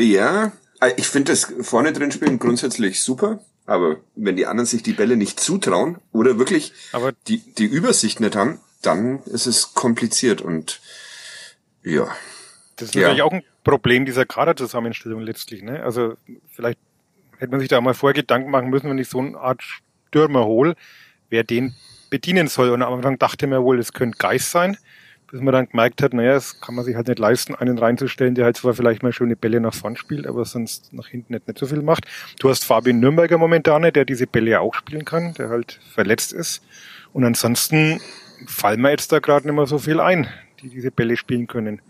Ja, 0.00 0.52
ich 0.96 1.06
finde 1.06 1.32
das 1.32 1.52
vorne 1.60 1.92
drin 1.92 2.10
spielen 2.10 2.38
grundsätzlich 2.38 3.02
super. 3.02 3.40
Aber 3.66 3.98
wenn 4.16 4.36
die 4.36 4.46
anderen 4.46 4.66
sich 4.66 4.82
die 4.82 4.94
Bälle 4.94 5.16
nicht 5.16 5.38
zutrauen 5.38 5.98
oder 6.12 6.38
wirklich 6.38 6.72
aber 6.92 7.12
die, 7.28 7.38
die 7.38 7.66
Übersicht 7.66 8.18
nicht 8.18 8.34
haben, 8.34 8.58
dann 8.82 9.22
ist 9.24 9.46
es 9.46 9.74
kompliziert 9.74 10.40
und 10.40 10.80
ja. 11.84 12.08
Das 12.76 12.88
ist 12.88 12.94
ja. 12.94 13.02
natürlich 13.02 13.22
auch 13.22 13.32
ein 13.32 13.44
Problem 13.62 14.06
dieser 14.06 14.24
Kaderzusammenstellung 14.24 15.20
letztlich. 15.20 15.62
Ne? 15.62 15.82
Also 15.82 16.14
vielleicht 16.52 16.78
hätte 17.38 17.50
man 17.50 17.60
sich 17.60 17.68
da 17.68 17.80
mal 17.80 17.94
vorher 17.94 18.14
Gedanken 18.14 18.50
machen 18.50 18.70
müssen, 18.70 18.90
wenn 18.90 18.98
ich 18.98 19.08
so 19.08 19.18
eine 19.18 19.38
Art 19.38 19.62
Stürmer 20.08 20.46
hole, 20.46 20.74
wer 21.28 21.44
den 21.44 21.74
bedienen 22.08 22.48
soll. 22.48 22.70
Und 22.70 22.82
am 22.82 22.94
Anfang 22.94 23.18
dachte 23.18 23.46
man 23.46 23.62
wohl, 23.62 23.78
es 23.78 23.92
könnte 23.92 24.18
Geist 24.18 24.50
sein 24.50 24.78
bis 25.30 25.40
man 25.40 25.52
dann 25.52 25.68
gemerkt 25.68 26.02
hat, 26.02 26.12
naja, 26.12 26.34
das 26.34 26.60
kann 26.60 26.74
man 26.74 26.84
sich 26.84 26.96
halt 26.96 27.08
nicht 27.08 27.18
leisten, 27.18 27.54
einen 27.54 27.78
reinzustellen, 27.78 28.34
der 28.34 28.44
halt 28.44 28.56
zwar 28.56 28.74
vielleicht 28.74 29.02
mal 29.02 29.12
schöne 29.12 29.36
Bälle 29.36 29.60
nach 29.60 29.74
vorn 29.74 29.96
spielt, 29.96 30.26
aber 30.26 30.44
sonst 30.44 30.92
nach 30.92 31.06
hinten 31.06 31.34
nicht, 31.34 31.46
nicht 31.46 31.58
so 31.58 31.66
viel 31.66 31.82
macht. 31.82 32.06
Du 32.40 32.50
hast 32.50 32.64
Fabian 32.64 32.98
Nürnberger 32.98 33.38
momentan, 33.38 33.82
der 33.82 34.04
diese 34.04 34.26
Bälle 34.26 34.50
ja 34.50 34.60
auch 34.60 34.74
spielen 34.74 35.04
kann, 35.04 35.34
der 35.34 35.48
halt 35.48 35.80
verletzt 35.92 36.32
ist. 36.32 36.62
Und 37.12 37.24
ansonsten 37.24 38.00
fallen 38.46 38.80
mir 38.80 38.90
jetzt 38.90 39.12
da 39.12 39.20
gerade 39.20 39.46
nicht 39.46 39.54
mehr 39.54 39.66
so 39.66 39.78
viel 39.78 40.00
ein, 40.00 40.28
die 40.62 40.68
diese 40.68 40.90
Bälle 40.90 41.16
spielen 41.16 41.46
können. 41.46 41.80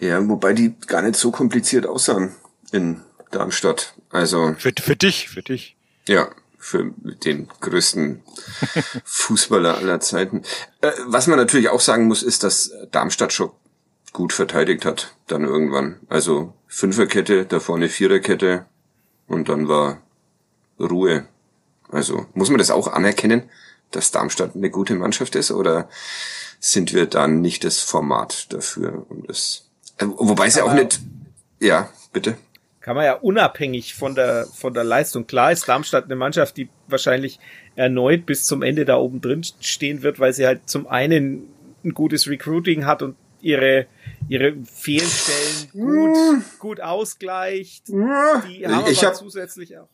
Ja, 0.00 0.26
wobei 0.28 0.52
die 0.52 0.74
gar 0.86 1.02
nicht 1.02 1.16
so 1.16 1.30
kompliziert 1.30 1.86
aussahen 1.86 2.34
in 2.72 3.00
Darmstadt. 3.30 3.94
Also. 4.10 4.54
Für, 4.58 4.72
für 4.78 4.96
dich, 4.96 5.28
für 5.28 5.42
dich. 5.42 5.76
Ja, 6.08 6.28
für 6.66 6.92
den 7.24 7.48
größten 7.60 8.22
Fußballer 9.04 9.76
aller 9.76 10.00
Zeiten. 10.00 10.42
Äh, 10.80 10.90
was 11.06 11.28
man 11.28 11.38
natürlich 11.38 11.68
auch 11.68 11.80
sagen 11.80 12.08
muss, 12.08 12.24
ist, 12.24 12.42
dass 12.42 12.72
Darmstadt 12.90 13.32
schon 13.32 13.52
gut 14.12 14.32
verteidigt 14.32 14.84
hat, 14.84 15.14
dann 15.28 15.44
irgendwann. 15.44 16.00
Also 16.08 16.54
Fünferkette, 16.66 17.46
da 17.46 17.60
vorne 17.60 17.88
Viererkette 17.88 18.66
und 19.28 19.48
dann 19.48 19.68
war 19.68 20.02
Ruhe. 20.80 21.28
Also 21.88 22.26
muss 22.34 22.50
man 22.50 22.58
das 22.58 22.72
auch 22.72 22.88
anerkennen, 22.88 23.48
dass 23.92 24.10
Darmstadt 24.10 24.56
eine 24.56 24.70
gute 24.70 24.96
Mannschaft 24.96 25.36
ist 25.36 25.52
oder 25.52 25.88
sind 26.58 26.92
wir 26.92 27.06
dann 27.06 27.40
nicht 27.42 27.62
das 27.62 27.78
Format 27.78 28.52
dafür? 28.52 29.06
Um 29.08 29.24
das, 29.24 29.68
äh, 29.98 30.06
wobei 30.06 30.48
es 30.48 30.56
ja 30.56 30.64
auch 30.64 30.74
nicht, 30.74 31.00
ja, 31.60 31.88
bitte 32.12 32.36
kann 32.86 32.94
man 32.94 33.04
ja 33.04 33.14
unabhängig 33.14 33.96
von 33.96 34.14
der, 34.14 34.46
von 34.46 34.72
der 34.72 34.84
Leistung. 34.84 35.26
Klar 35.26 35.50
ist 35.50 35.66
Darmstadt 35.66 36.04
eine 36.04 36.14
Mannschaft, 36.14 36.56
die 36.56 36.68
wahrscheinlich 36.86 37.40
erneut 37.74 38.26
bis 38.26 38.44
zum 38.44 38.62
Ende 38.62 38.84
da 38.84 38.96
oben 38.96 39.20
drin 39.20 39.42
stehen 39.58 40.04
wird, 40.04 40.20
weil 40.20 40.32
sie 40.32 40.46
halt 40.46 40.68
zum 40.70 40.86
einen 40.86 41.48
ein 41.84 41.94
gutes 41.94 42.28
Recruiting 42.28 42.86
hat 42.86 43.02
und 43.02 43.16
ihre, 43.40 43.86
ihre 44.28 44.54
Fehlstellen 44.72 45.68
gut, 45.72 46.16
gut 46.60 46.80
ausgleicht. 46.80 47.88
Die 47.88 47.94
haben 47.96 48.88
ich 48.88 48.98
aber 49.00 49.08
hab, 49.08 49.16
zusätzlich 49.16 49.76
auch. 49.76 49.88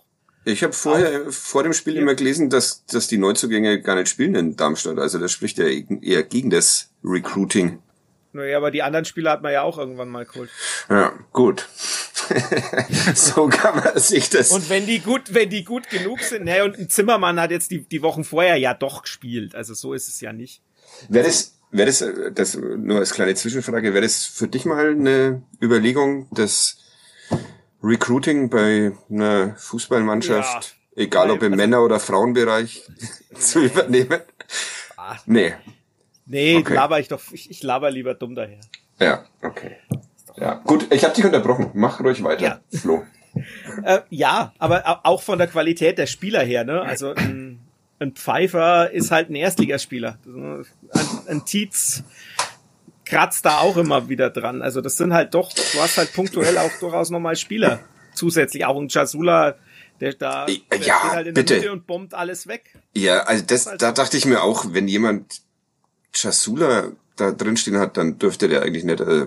Ich 0.44 0.62
habe 0.62 0.74
vorher 0.74 1.28
auch, 1.28 1.32
vor 1.32 1.62
dem 1.62 1.72
Spiel 1.72 1.94
ja. 1.94 2.02
immer 2.02 2.14
gelesen, 2.14 2.50
dass, 2.50 2.84
dass 2.84 3.08
die 3.08 3.16
Neuzugänge 3.16 3.80
gar 3.80 3.96
nicht 3.96 4.10
spielen 4.10 4.34
in 4.34 4.56
Darmstadt. 4.56 4.98
Also 4.98 5.18
das 5.18 5.32
spricht 5.32 5.56
ja 5.56 5.64
eher 5.64 6.24
gegen 6.24 6.50
das 6.50 6.90
Recruiting. 7.02 7.78
Naja, 8.32 8.56
aber 8.56 8.70
die 8.70 8.82
anderen 8.82 9.04
Spieler 9.04 9.32
hat 9.32 9.42
man 9.42 9.52
ja 9.52 9.62
auch 9.62 9.78
irgendwann 9.78 10.08
mal 10.08 10.24
geholt. 10.24 10.50
Ja, 10.88 11.12
gut. 11.32 11.68
so 13.14 13.48
kann 13.48 13.76
man 13.76 13.98
sich 13.98 14.30
das. 14.30 14.50
Und 14.50 14.70
wenn 14.70 14.86
die 14.86 15.00
gut, 15.00 15.34
wenn 15.34 15.50
die 15.50 15.64
gut 15.64 15.90
genug 15.90 16.20
sind, 16.20 16.44
ne, 16.44 16.64
und 16.64 16.78
ein 16.78 16.88
Zimmermann 16.88 17.38
hat 17.40 17.50
jetzt 17.50 17.70
die, 17.70 17.82
die 17.86 18.00
Wochen 18.00 18.24
vorher 18.24 18.56
ja 18.56 18.72
doch 18.74 19.02
gespielt. 19.02 19.54
Also 19.54 19.74
so 19.74 19.92
ist 19.92 20.08
es 20.08 20.20
ja 20.20 20.32
nicht. 20.32 20.62
Wäre 21.08 21.26
das, 21.26 21.58
wäre 21.70 21.86
das, 21.86 22.04
das 22.34 22.54
nur 22.56 22.98
als 22.98 23.12
kleine 23.12 23.34
Zwischenfrage, 23.34 23.92
wäre 23.92 24.02
das 24.02 24.24
für 24.24 24.48
dich 24.48 24.64
mal 24.64 24.90
eine 24.90 25.42
Überlegung, 25.60 26.28
das 26.30 26.78
Recruiting 27.82 28.48
bei 28.48 28.92
einer 29.10 29.56
Fußballmannschaft, 29.56 30.76
ja, 30.96 31.02
egal 31.02 31.30
ob 31.30 31.42
im 31.42 31.52
also, 31.52 31.56
Männer- 31.56 31.82
oder 31.82 31.98
Frauenbereich, 31.98 32.86
zu 33.38 33.64
übernehmen? 33.64 34.20
Ah. 34.96 35.16
Nee. 35.26 35.54
Nee, 36.26 36.56
okay. 36.56 36.74
laber 36.74 37.00
ich 37.00 37.08
doch, 37.08 37.20
ich, 37.32 37.50
ich 37.50 37.62
laber 37.62 37.90
lieber 37.90 38.14
dumm 38.14 38.34
daher. 38.34 38.60
Ja, 39.00 39.24
okay. 39.42 39.76
Ja, 40.36 40.54
gut, 40.64 40.92
ich 40.92 41.04
habe 41.04 41.14
dich 41.14 41.24
unterbrochen. 41.24 41.70
Mach 41.74 42.00
ruhig 42.00 42.22
weiter, 42.22 42.42
ja. 42.42 42.60
Flo. 42.78 43.04
äh, 43.84 44.00
ja, 44.10 44.52
aber 44.58 45.00
auch 45.04 45.22
von 45.22 45.38
der 45.38 45.46
Qualität 45.46 45.98
der 45.98 46.06
Spieler 46.06 46.42
her, 46.42 46.64
ne? 46.64 46.82
Also 46.82 47.14
ein, 47.14 47.60
ein 47.98 48.12
Pfeiffer 48.12 48.90
ist 48.90 49.10
halt 49.10 49.30
ein 49.30 49.34
Erstligaspieler. 49.34 50.18
Ein, 50.26 50.66
ein 51.28 51.44
Tietz 51.44 52.04
kratzt 53.04 53.44
da 53.44 53.58
auch 53.58 53.76
immer 53.76 54.08
wieder 54.08 54.30
dran. 54.30 54.62
Also 54.62 54.80
das 54.80 54.96
sind 54.96 55.12
halt 55.12 55.34
doch, 55.34 55.52
du 55.52 55.80
hast 55.80 55.98
halt 55.98 56.12
punktuell 56.12 56.56
auch 56.58 56.70
durchaus 56.80 57.10
nochmal 57.10 57.36
Spieler. 57.36 57.80
Zusätzlich 58.14 58.64
auch 58.64 58.78
ein 58.78 58.88
Jasula, 58.88 59.56
der 60.00 60.14
da 60.14 60.46
der 60.46 60.56
ja, 60.78 60.78
steht 60.78 61.10
halt 61.10 61.26
in 61.28 61.34
bitte. 61.34 61.54
der 61.54 61.56
Mitte 61.62 61.72
und 61.72 61.86
bombt 61.86 62.14
alles 62.14 62.46
weg. 62.46 62.78
Ja, 62.94 63.20
also 63.24 63.44
das, 63.46 63.64
das 63.64 63.78
da 63.78 63.92
dachte 63.92 64.16
ich 64.16 64.26
mir 64.26 64.42
auch, 64.42 64.66
wenn 64.72 64.88
jemand 64.88 65.42
Jasula 66.14 66.92
da 67.16 67.32
drinstehen 67.32 67.78
hat, 67.78 67.96
dann 67.96 68.18
dürfte 68.18 68.48
der 68.48 68.62
eigentlich 68.62 68.84
nicht 68.84 69.00
äh, 69.00 69.26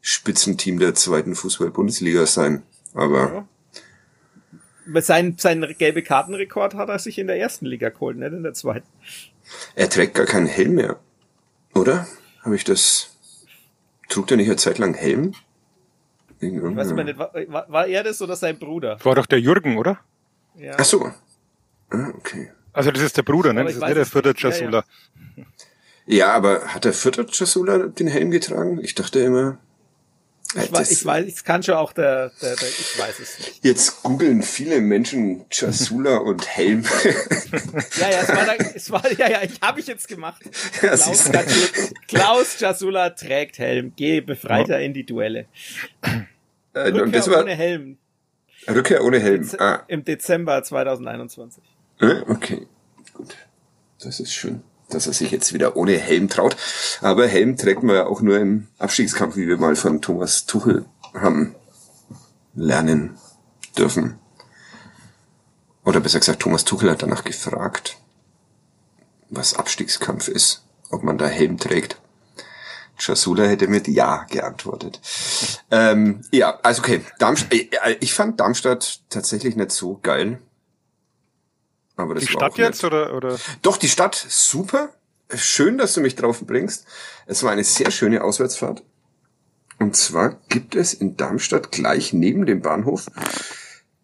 Spitzenteam 0.00 0.78
der 0.78 0.94
zweiten 0.94 1.34
Fußball-Bundesliga 1.34 2.26
sein. 2.26 2.62
Aber 2.94 3.46
ja. 4.92 5.00
sein, 5.00 5.36
sein 5.38 5.74
gelbe 5.78 6.02
Kartenrekord 6.02 6.74
hat 6.74 6.88
er 6.88 6.98
sich 6.98 7.18
in 7.18 7.26
der 7.26 7.38
ersten 7.38 7.66
Liga 7.66 7.90
geholt, 7.90 8.18
nicht 8.18 8.32
in 8.32 8.42
der 8.42 8.54
zweiten. 8.54 8.86
Er 9.74 9.88
trägt 9.88 10.14
gar 10.14 10.26
keinen 10.26 10.46
Helm 10.46 10.74
mehr, 10.74 10.98
oder? 11.74 12.06
Habe 12.42 12.56
ich 12.56 12.64
das? 12.64 13.08
Trug 14.08 14.26
der 14.26 14.36
nicht 14.36 14.48
eine 14.48 14.56
Zeit 14.56 14.78
lang 14.78 14.94
Helm? 14.94 15.34
Ich 16.40 16.52
weiß 16.52 16.90
aber 16.90 17.04
nicht, 17.04 17.18
war, 17.18 17.32
war 17.68 17.86
er 17.86 18.02
das 18.02 18.20
oder 18.20 18.34
sein 18.34 18.58
Bruder? 18.58 18.98
War 19.04 19.14
doch 19.14 19.26
der 19.26 19.40
Jürgen, 19.40 19.78
oder? 19.78 20.00
Ja. 20.56 20.74
Ach 20.76 20.84
so. 20.84 21.10
Ah, 21.90 22.08
okay. 22.14 22.50
Also 22.72 22.90
das 22.90 23.02
ist 23.02 23.16
der 23.16 23.22
Bruder, 23.22 23.52
ne? 23.52 23.64
Das 23.64 23.74
ist 23.74 23.80
nicht 23.80 23.96
der 23.96 24.06
Fürther 24.06 24.34
Jasula. 24.36 24.84
Ja, 25.36 25.42
ja. 25.42 25.44
Ja, 26.06 26.32
aber 26.32 26.62
hat 26.68 26.84
der 26.84 26.92
Fürther 26.92 27.26
Jasula 27.30 27.78
den 27.78 28.08
Helm 28.08 28.30
getragen? 28.30 28.80
Ich 28.82 28.94
dachte 28.94 29.20
immer, 29.20 29.58
ich, 30.54 30.70
weiß, 30.70 30.90
ich 30.90 31.04
weiß, 31.04 31.26
es 31.26 31.44
kann 31.44 31.62
schon 31.62 31.76
auch 31.76 31.92
der, 31.94 32.30
der, 32.42 32.56
der, 32.56 32.68
ich 32.68 32.98
weiß 32.98 33.20
es 33.20 33.38
nicht. 33.38 33.64
Jetzt 33.64 34.02
googeln 34.02 34.42
viele 34.42 34.80
Menschen 34.80 35.48
Chasula 35.48 36.16
und 36.18 36.46
Helm. 36.46 36.82
ja, 37.98 38.10
ja, 38.10 38.20
es 38.20 38.28
war, 38.28 38.44
da, 38.44 38.54
es 38.74 38.90
war, 38.90 39.12
ja, 39.12 39.30
ja, 39.30 39.42
ich 39.42 39.60
habe 39.62 39.80
ich 39.80 39.86
jetzt 39.86 40.08
gemacht. 40.08 40.42
Ja, 40.82 40.94
Klaus, 40.96 41.30
Klaus 42.06 42.56
Chasula 42.58 43.10
trägt 43.10 43.58
Helm, 43.58 43.94
geh 43.96 44.20
befreiter 44.20 44.78
ja. 44.78 44.84
in 44.84 44.92
die 44.92 45.06
Duelle. 45.06 45.46
Äh, 46.74 46.88
Rückkehr 46.88 47.06
das 47.06 47.30
war, 47.30 47.42
ohne 47.42 47.54
Helm. 47.54 47.96
Rückkehr 48.68 49.04
ohne 49.04 49.20
Helm. 49.20 49.42
Dez 49.42 49.58
ah. 49.58 49.84
Im 49.88 50.04
Dezember 50.04 50.62
2021. 50.62 51.62
Okay, 52.28 52.66
gut. 53.14 53.36
Das 53.98 54.20
ist 54.20 54.34
schön 54.34 54.62
dass 54.94 55.06
er 55.06 55.12
sich 55.12 55.30
jetzt 55.30 55.52
wieder 55.52 55.76
ohne 55.76 55.98
Helm 55.98 56.28
traut. 56.28 56.56
Aber 57.00 57.26
Helm 57.26 57.56
trägt 57.56 57.82
man 57.82 57.96
ja 57.96 58.06
auch 58.06 58.20
nur 58.20 58.38
im 58.38 58.68
Abstiegskampf, 58.78 59.36
wie 59.36 59.48
wir 59.48 59.58
mal 59.58 59.76
von 59.76 60.00
Thomas 60.00 60.46
Tuchel 60.46 60.84
haben 61.14 61.54
lernen 62.54 63.16
dürfen. 63.76 64.18
Oder 65.84 66.00
besser 66.00 66.20
gesagt, 66.20 66.40
Thomas 66.40 66.64
Tuchel 66.64 66.90
hat 66.90 67.02
danach 67.02 67.24
gefragt, 67.24 67.98
was 69.30 69.54
Abstiegskampf 69.54 70.28
ist, 70.28 70.64
ob 70.90 71.02
man 71.02 71.18
da 71.18 71.26
Helm 71.26 71.58
trägt. 71.58 71.96
Chasula 72.98 73.44
hätte 73.44 73.66
mit 73.66 73.88
Ja 73.88 74.26
geantwortet. 74.30 75.00
ähm, 75.70 76.20
ja, 76.30 76.58
also 76.62 76.82
okay, 76.82 77.00
Darmstadt, 77.18 77.52
äh, 77.52 77.96
ich 78.00 78.14
fand 78.14 78.38
Darmstadt 78.38 79.00
tatsächlich 79.08 79.56
nicht 79.56 79.72
so 79.72 79.98
geil. 80.02 80.38
Aber 81.96 82.14
das 82.14 82.24
die 82.24 82.30
Stadt 82.30 82.56
jetzt 82.56 82.84
oder, 82.84 83.14
oder? 83.14 83.38
Doch, 83.62 83.76
die 83.76 83.88
Stadt 83.88 84.14
super. 84.14 84.90
schön, 85.34 85.78
dass 85.78 85.94
du 85.94 86.00
mich 86.00 86.14
drauf 86.14 86.44
bringst. 86.46 86.86
Es 87.26 87.42
war 87.42 87.52
eine 87.52 87.64
sehr 87.64 87.90
schöne 87.90 88.22
Auswärtsfahrt. 88.22 88.82
Und 89.78 89.96
zwar 89.96 90.38
gibt 90.48 90.74
es 90.74 90.94
in 90.94 91.16
Darmstadt 91.16 91.72
gleich 91.72 92.12
neben 92.12 92.46
dem 92.46 92.60
Bahnhof 92.60 93.06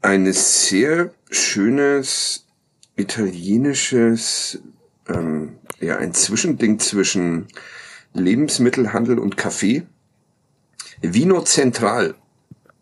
ein 0.01 0.33
sehr 0.33 1.13
schönes 1.31 2.47
italienisches, 2.97 4.61
ähm, 5.09 5.59
ja, 5.81 5.97
ein 5.99 6.15
Zwischending 6.15 6.79
zwischen 6.79 7.49
Lebensmittelhandel 8.13 9.19
und 9.19 9.37
Kaffee. 9.37 9.87
Vino 11.01 11.43
Central. 11.43 12.15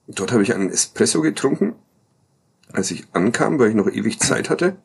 Dort 0.07 0.33
habe 0.33 0.43
ich 0.43 0.55
einen 0.55 0.71
Espresso 0.71 1.21
getrunken, 1.21 1.75
als 2.77 2.91
ich 2.91 3.05
ankam, 3.12 3.59
weil 3.59 3.70
ich 3.70 3.74
noch 3.74 3.89
ewig 3.89 4.20
Zeit 4.20 4.51
hatte. 4.51 4.77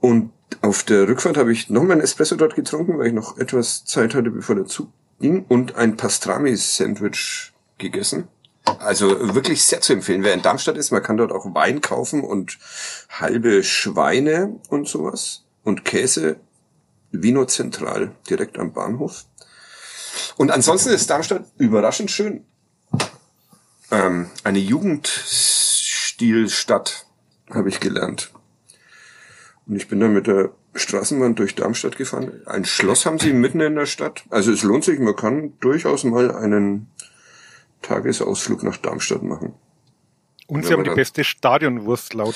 Und 0.00 0.30
auf 0.62 0.82
der 0.82 1.08
Rückfahrt 1.08 1.36
habe 1.36 1.52
ich 1.52 1.70
nochmal 1.70 1.92
einen 1.92 2.00
Espresso 2.02 2.36
dort 2.36 2.54
getrunken, 2.54 2.98
weil 2.98 3.08
ich 3.08 3.12
noch 3.12 3.38
etwas 3.38 3.84
Zeit 3.84 4.14
hatte, 4.14 4.30
bevor 4.30 4.54
der 4.54 4.66
Zug 4.66 4.88
ging. 5.20 5.44
Und 5.48 5.76
ein 5.76 5.96
Pastrami-Sandwich 5.96 7.52
gegessen. 7.78 8.28
Also 8.78 9.34
wirklich 9.34 9.64
sehr 9.64 9.80
zu 9.80 9.92
empfehlen. 9.92 10.22
Wer 10.22 10.34
in 10.34 10.42
Darmstadt 10.42 10.78
ist, 10.78 10.90
man 10.90 11.02
kann 11.02 11.16
dort 11.16 11.32
auch 11.32 11.54
Wein 11.54 11.80
kaufen 11.80 12.22
und 12.22 12.58
halbe 13.10 13.62
Schweine 13.62 14.58
und 14.68 14.88
sowas. 14.88 15.44
Und 15.64 15.84
Käse. 15.84 16.36
Vino 17.10 17.44
Zentral, 17.44 18.12
direkt 18.28 18.58
am 18.58 18.72
Bahnhof. 18.72 19.24
Und 20.36 20.50
ansonsten 20.50 20.90
ist 20.90 21.10
Darmstadt 21.10 21.44
überraschend 21.58 22.10
schön. 22.10 22.44
Ähm, 23.90 24.30
eine 24.42 24.58
Jugendstilstadt, 26.20 27.06
habe 27.50 27.68
ich 27.68 27.80
gelernt. 27.80 28.32
Und 29.66 29.76
ich 29.76 29.88
bin 29.88 30.00
da 30.00 30.08
mit 30.08 30.26
der 30.26 30.50
Straßenbahn 30.74 31.34
durch 31.34 31.54
Darmstadt 31.54 31.96
gefahren. 31.96 32.42
Ein 32.46 32.64
Schloss 32.64 33.06
haben 33.06 33.18
sie 33.18 33.32
mitten 33.32 33.60
in 33.60 33.76
der 33.76 33.86
Stadt. 33.86 34.24
Also 34.30 34.52
es 34.52 34.62
lohnt 34.62 34.84
sich, 34.84 34.98
man 34.98 35.16
kann 35.16 35.54
durchaus 35.60 36.04
mal 36.04 36.34
einen 36.34 36.88
Tagesausflug 37.82 38.62
nach 38.62 38.76
Darmstadt 38.76 39.22
machen. 39.22 39.54
Und 40.46 40.66
sie 40.66 40.72
haben 40.74 40.84
die 40.84 40.90
beste 40.90 41.24
Stadionwurst 41.24 42.12
laut 42.12 42.34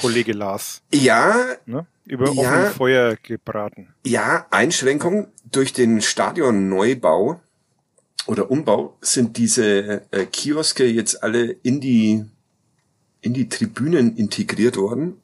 Kollege 0.00 0.32
Lars. 0.32 0.80
Ja. 0.92 1.34
Ne? 1.66 1.86
Über 2.06 2.30
ja, 2.32 2.40
offenem 2.40 2.72
Feuer 2.72 3.16
gebraten. 3.22 3.94
Ja, 4.04 4.46
Einschränkung 4.50 5.28
durch 5.44 5.72
den 5.72 6.00
Stadionneubau 6.00 7.40
oder 8.26 8.50
Umbau 8.50 8.96
sind 9.00 9.36
diese 9.36 10.02
äh, 10.10 10.26
Kioske 10.26 10.84
jetzt 10.84 11.22
alle 11.22 11.44
in 11.62 11.80
die 11.80 12.24
in 13.22 13.32
die 13.32 13.48
Tribünen 13.48 14.16
integriert 14.16 14.76
worden 14.76 15.20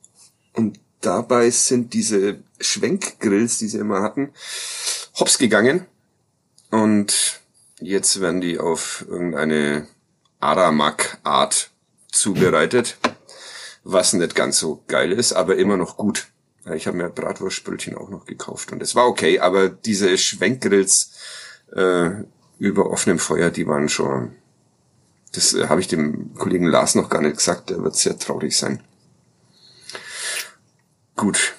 und 0.54 0.80
dabei 1.00 1.50
sind 1.50 1.92
diese 1.92 2.38
Schwenkgrills, 2.60 3.58
die 3.58 3.68
sie 3.68 3.78
immer 3.78 4.02
hatten, 4.02 4.30
hops 5.18 5.38
gegangen 5.38 5.86
und 6.70 7.40
jetzt 7.80 8.20
werden 8.20 8.40
die 8.40 8.58
auf 8.58 9.04
irgendeine 9.08 9.86
Aramak-Art 10.40 11.70
zubereitet, 12.10 12.98
was 13.84 14.12
nicht 14.12 14.34
ganz 14.34 14.58
so 14.58 14.82
geil 14.86 15.12
ist, 15.12 15.32
aber 15.32 15.56
immer 15.56 15.76
noch 15.76 15.96
gut. 15.96 16.28
Ich 16.74 16.86
habe 16.86 16.96
mir 16.96 17.08
Bratwurstbrötchen 17.08 17.96
auch 17.96 18.10
noch 18.10 18.26
gekauft 18.26 18.72
und 18.72 18.82
es 18.82 18.94
war 18.94 19.06
okay, 19.06 19.40
aber 19.40 19.68
diese 19.68 20.16
Schwenkgrills 20.18 21.12
äh, 21.74 22.10
über 22.58 22.90
offenem 22.90 23.18
Feuer, 23.18 23.50
die 23.50 23.66
waren 23.66 23.88
schon. 23.88 24.36
Das 25.38 25.54
äh, 25.54 25.68
habe 25.68 25.80
ich 25.80 25.86
dem 25.86 26.34
Kollegen 26.34 26.66
Lars 26.66 26.96
noch 26.96 27.08
gar 27.08 27.22
nicht 27.22 27.36
gesagt, 27.36 27.70
der 27.70 27.80
wird 27.80 27.94
sehr 27.94 28.18
traurig 28.18 28.56
sein. 28.56 28.80
Gut. 31.14 31.54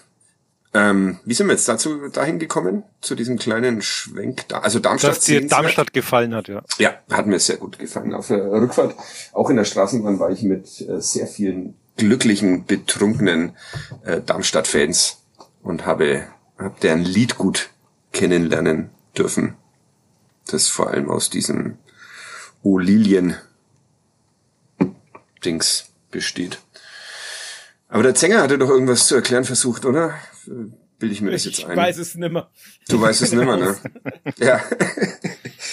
Ähm, 0.74 1.20
wie 1.24 1.34
sind 1.34 1.48
wir 1.48 1.54
jetzt 1.54 1.70
dazu 1.70 2.10
dahin 2.10 2.40
gekommen? 2.40 2.84
Zu 3.00 3.16
diesem 3.16 3.40
kleinen 3.40 3.82
Schwenk 3.82 4.50
da? 4.50 4.60
Also 4.60 4.80
Darmstadt. 4.80 5.12
Dass 5.12 5.24
dir 5.24 5.48
Darmstadt 5.48 5.94
gefallen 5.94 6.36
hat, 6.36 6.50
ja. 6.50 6.62
Ja, 6.78 6.94
hat 7.10 7.26
mir 7.26 7.40
sehr 7.40 7.56
gut 7.56 7.80
gefallen. 7.80 8.14
Auf 8.14 8.28
der 8.28 8.52
Rückfahrt, 8.52 8.96
auch 9.32 9.50
in 9.50 9.56
der 9.56 9.64
Straßenbahn, 9.64 10.20
war 10.20 10.30
ich 10.30 10.44
mit 10.44 10.82
äh, 10.82 11.00
sehr 11.00 11.28
vielen 11.28 11.76
glücklichen, 11.96 12.66
betrunkenen 12.66 13.56
äh, 14.04 14.20
Darmstadt-Fans 14.20 15.24
und 15.64 15.86
habe, 15.86 16.28
hab 16.58 16.82
deren 16.82 17.06
Lied 17.06 17.38
gut 17.38 17.70
kennenlernen 18.12 18.90
dürfen. 19.18 19.56
Das 20.48 20.68
vor 20.68 20.90
allem 20.90 21.10
aus 21.10 21.30
diesem 21.30 21.78
O 22.62 22.78
Lilien 22.78 23.38
Dings 25.46 25.90
besteht. 26.12 26.60
Aber 27.88 28.04
der 28.04 28.16
Sänger 28.16 28.42
hatte 28.42 28.58
doch 28.58 28.70
irgendwas 28.70 29.08
zu 29.08 29.16
erklären 29.16 29.44
versucht, 29.44 29.86
oder? 29.86 30.14
Bilde 31.00 31.14
ich 31.14 31.22
mir 31.22 31.32
das 31.32 31.46
jetzt 31.46 31.64
ein? 31.64 31.72
Ich 31.72 31.78
weiß 31.78 31.98
es 31.98 32.16
nimmer. 32.16 32.50
Du 32.88 33.02
weißt 33.02 33.22
es 33.22 33.32
nimmer, 33.32 33.58
ne? 33.58 33.78
Ja. 34.38 34.62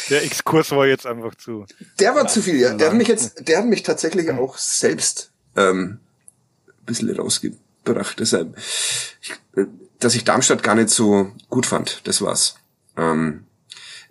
Der 0.08 0.22
Exkurs 0.24 0.70
war 0.70 0.86
jetzt 0.86 1.06
einfach 1.06 1.34
zu. 1.34 1.66
Der 1.98 2.14
war 2.14 2.28
zu 2.28 2.40
viel, 2.40 2.56
ja. 2.56 2.74
Der 2.74 2.88
hat 2.90 2.96
mich 2.96 3.08
jetzt, 3.08 3.48
der 3.48 3.58
hat 3.58 3.66
mich 3.66 3.82
tatsächlich 3.82 4.30
auch 4.30 4.56
selbst 4.56 5.32
ähm, 5.56 5.98
ein 6.66 6.84
bisschen 6.86 7.14
rausgebracht. 7.14 8.20
Deshalb, 8.20 8.56
ich, 9.20 9.32
dass 9.98 10.14
ich 10.14 10.24
Darmstadt 10.24 10.62
gar 10.62 10.76
nicht 10.76 10.90
so 10.90 11.32
gut 11.50 11.66
fand. 11.66 12.00
Das 12.04 12.22
war's. 12.22 12.56
Ähm, 12.96 13.44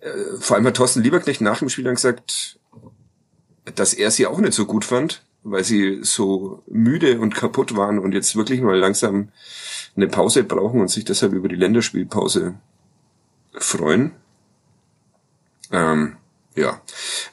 äh, 0.01 0.37
vor 0.39 0.57
allem 0.57 0.67
hat 0.67 0.75
Thorsten 0.75 1.01
Lieberknecht 1.01 1.41
nach 1.41 1.59
dem 1.59 1.69
Spiel 1.69 1.85
dann 1.85 1.95
gesagt, 1.95 2.59
dass 3.73 3.93
er 3.93 4.11
sie 4.11 4.27
auch 4.27 4.39
nicht 4.39 4.53
so 4.53 4.65
gut 4.65 4.85
fand 4.85 5.24
weil 5.45 5.63
sie 5.63 5.99
so 6.01 6.63
müde 6.67 7.19
und 7.19 7.35
kaputt 7.35 7.77
waren 7.77 7.99
und 7.99 8.13
jetzt 8.13 8.35
wirklich 8.35 8.61
mal 8.61 8.77
langsam 8.77 9.29
eine 9.95 10.07
Pause 10.07 10.43
brauchen 10.43 10.81
und 10.81 10.89
sich 10.89 11.05
deshalb 11.05 11.33
über 11.33 11.47
die 11.47 11.55
Länderspielpause 11.55 12.55
freuen. 13.53 14.11
Ähm, 15.71 16.17
ja, 16.55 16.81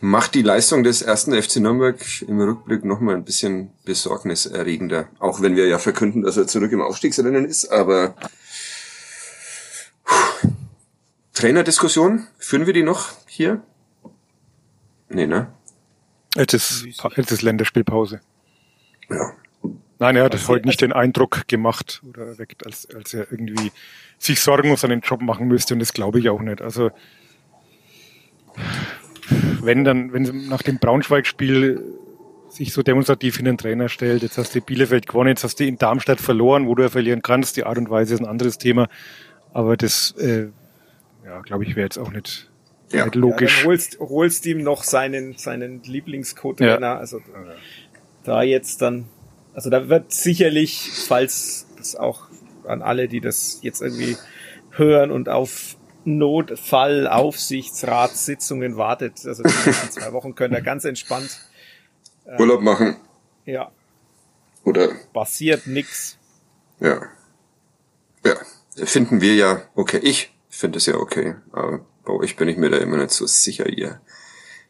macht 0.01 0.35
die 0.35 0.43
Leistung 0.43 0.83
des 0.83 1.01
ersten 1.01 1.41
FC 1.41 1.57
Nürnberg 1.57 1.99
im 2.23 2.41
Rückblick 2.41 2.85
nochmal 2.85 3.15
ein 3.15 3.25
bisschen 3.25 3.71
besorgniserregender. 3.85 5.09
Auch 5.19 5.41
wenn 5.41 5.57
wir 5.57 5.67
ja 5.67 5.79
verkünden, 5.79 6.23
dass 6.23 6.37
er 6.37 6.47
zurück 6.47 6.73
im 6.73 6.83
Aufstiegsrennen 6.83 7.47
ist, 7.47 7.69
aber 7.69 8.15
puh, 10.05 10.49
Trainerdiskussion, 11.33 12.27
führen 12.39 12.67
wir 12.67 12.75
die 12.75 12.83
noch 12.83 13.11
hier? 13.27 13.63
Nee, 15.09 15.27
ne? 15.27 15.53
Jetzt 16.37 16.55
ist, 16.55 16.87
jetzt 17.17 17.31
ist 17.31 17.43
Länderspielpause. 17.43 18.21
Ja. 19.11 19.33
Nein, 19.99 20.17
er 20.17 20.25
hat 20.25 20.33
also, 20.33 20.49
heute 20.49 20.67
nicht 20.67 20.81
den 20.81 20.93
Eindruck 20.93 21.47
gemacht 21.47 22.03
oder 22.09 22.27
erweckt, 22.27 22.67
als, 22.67 22.89
als 22.93 23.15
er 23.15 23.31
irgendwie 23.31 23.71
sich 24.19 24.41
Sorgen 24.41 24.71
um 24.71 24.77
seinen 24.77 25.01
Job 25.01 25.21
machen 25.23 25.47
müsste 25.47 25.75
und 25.75 25.81
das 25.81 25.93
glaube 25.93 26.19
ich 26.19 26.29
auch 26.29 26.41
nicht. 26.41 26.61
Also 26.61 26.91
wenn 29.61 29.85
dann, 29.85 30.13
wenn 30.13 30.25
sie 30.25 30.33
nach 30.33 30.63
dem 30.63 30.79
Braunschweig-Spiel 30.79 31.83
sich 32.49 32.73
so 32.73 32.83
demonstrativ 32.83 33.39
in 33.39 33.45
den 33.45 33.59
Trainer 33.59 33.89
stellt, 33.89 34.23
jetzt 34.23 34.39
hast 34.39 34.55
du 34.55 34.61
Bielefeld 34.61 35.07
gewonnen, 35.07 35.29
jetzt 35.29 35.45
hast 35.45 35.61
du 35.61 35.65
in 35.65 35.79
Darmstadt 35.79 36.21
verloren, 36.21 36.67
wo 36.67 36.75
du 36.75 36.83
ja 36.83 36.89
verlieren 36.89 37.23
kannst, 37.23 37.57
die 37.57 37.65
Art 37.65 37.79
und 37.79 37.89
Weise 37.89 38.15
ist 38.15 38.21
ein 38.21 38.27
anderes 38.27 38.59
Thema. 38.59 38.89
Aber 39.53 39.77
das, 39.77 40.13
äh, 40.19 40.49
ja, 41.25 41.41
glaube 41.43 41.65
ich, 41.65 41.77
wäre 41.77 41.87
jetzt 41.87 41.99
auch 41.99 42.11
nicht 42.11 42.51
ja. 42.93 43.03
Halt 43.03 43.15
logisch. 43.15 43.59
Ja, 43.59 43.63
dann 43.63 43.69
holst, 43.69 43.99
holst 44.01 44.47
ihm 44.47 44.63
noch 44.63 44.85
seinen, 44.85 45.37
seinen 45.37 45.83
Lieblingsco-Trainer. 45.83 46.81
Ja. 46.81 46.99
Also 46.99 47.21
da 48.25 48.43
jetzt 48.43 48.83
dann, 48.83 49.07
also 49.55 49.71
da 49.71 49.89
wird 49.89 50.13
sicherlich, 50.13 50.91
falls 51.09 51.67
das 51.79 51.97
auch 51.97 52.29
an 52.67 52.83
alle, 52.83 53.09
die 53.09 53.21
das 53.21 53.59
jetzt 53.63 53.81
irgendwie 53.83 54.17
hören 54.71 55.11
und 55.11 55.29
auf 55.29 55.77
Notfallaufsichtsratssitzungen 56.05 58.77
wartet, 58.77 59.25
also 59.25 59.43
die 59.43 59.49
nächsten 59.67 59.91
zwei 59.91 60.13
Wochen 60.13 60.35
können 60.35 60.53
da 60.55 60.61
ganz 60.61 60.85
entspannt 60.85 61.41
äh, 62.25 62.39
Urlaub 62.41 62.61
machen. 62.61 62.97
Ja. 63.45 63.71
Oder 64.65 64.91
passiert 65.13 65.67
nix. 65.67 66.17
Ja. 66.81 67.03
Ja. 68.25 68.37
Finden 68.85 69.21
wir 69.21 69.35
ja 69.35 69.63
okay. 69.75 69.99
Ich 70.03 70.33
finde 70.49 70.79
es 70.79 70.87
ja 70.87 70.95
okay. 70.95 71.35
Aber 71.53 71.85
bei 72.05 72.13
euch 72.13 72.37
bin 72.37 72.49
ich 72.49 72.57
mir 72.57 72.71
da 72.71 72.79
immer 72.79 72.97
nicht 72.97 73.11
so 73.11 73.27
sicher, 73.27 73.69
ihr 73.69 74.01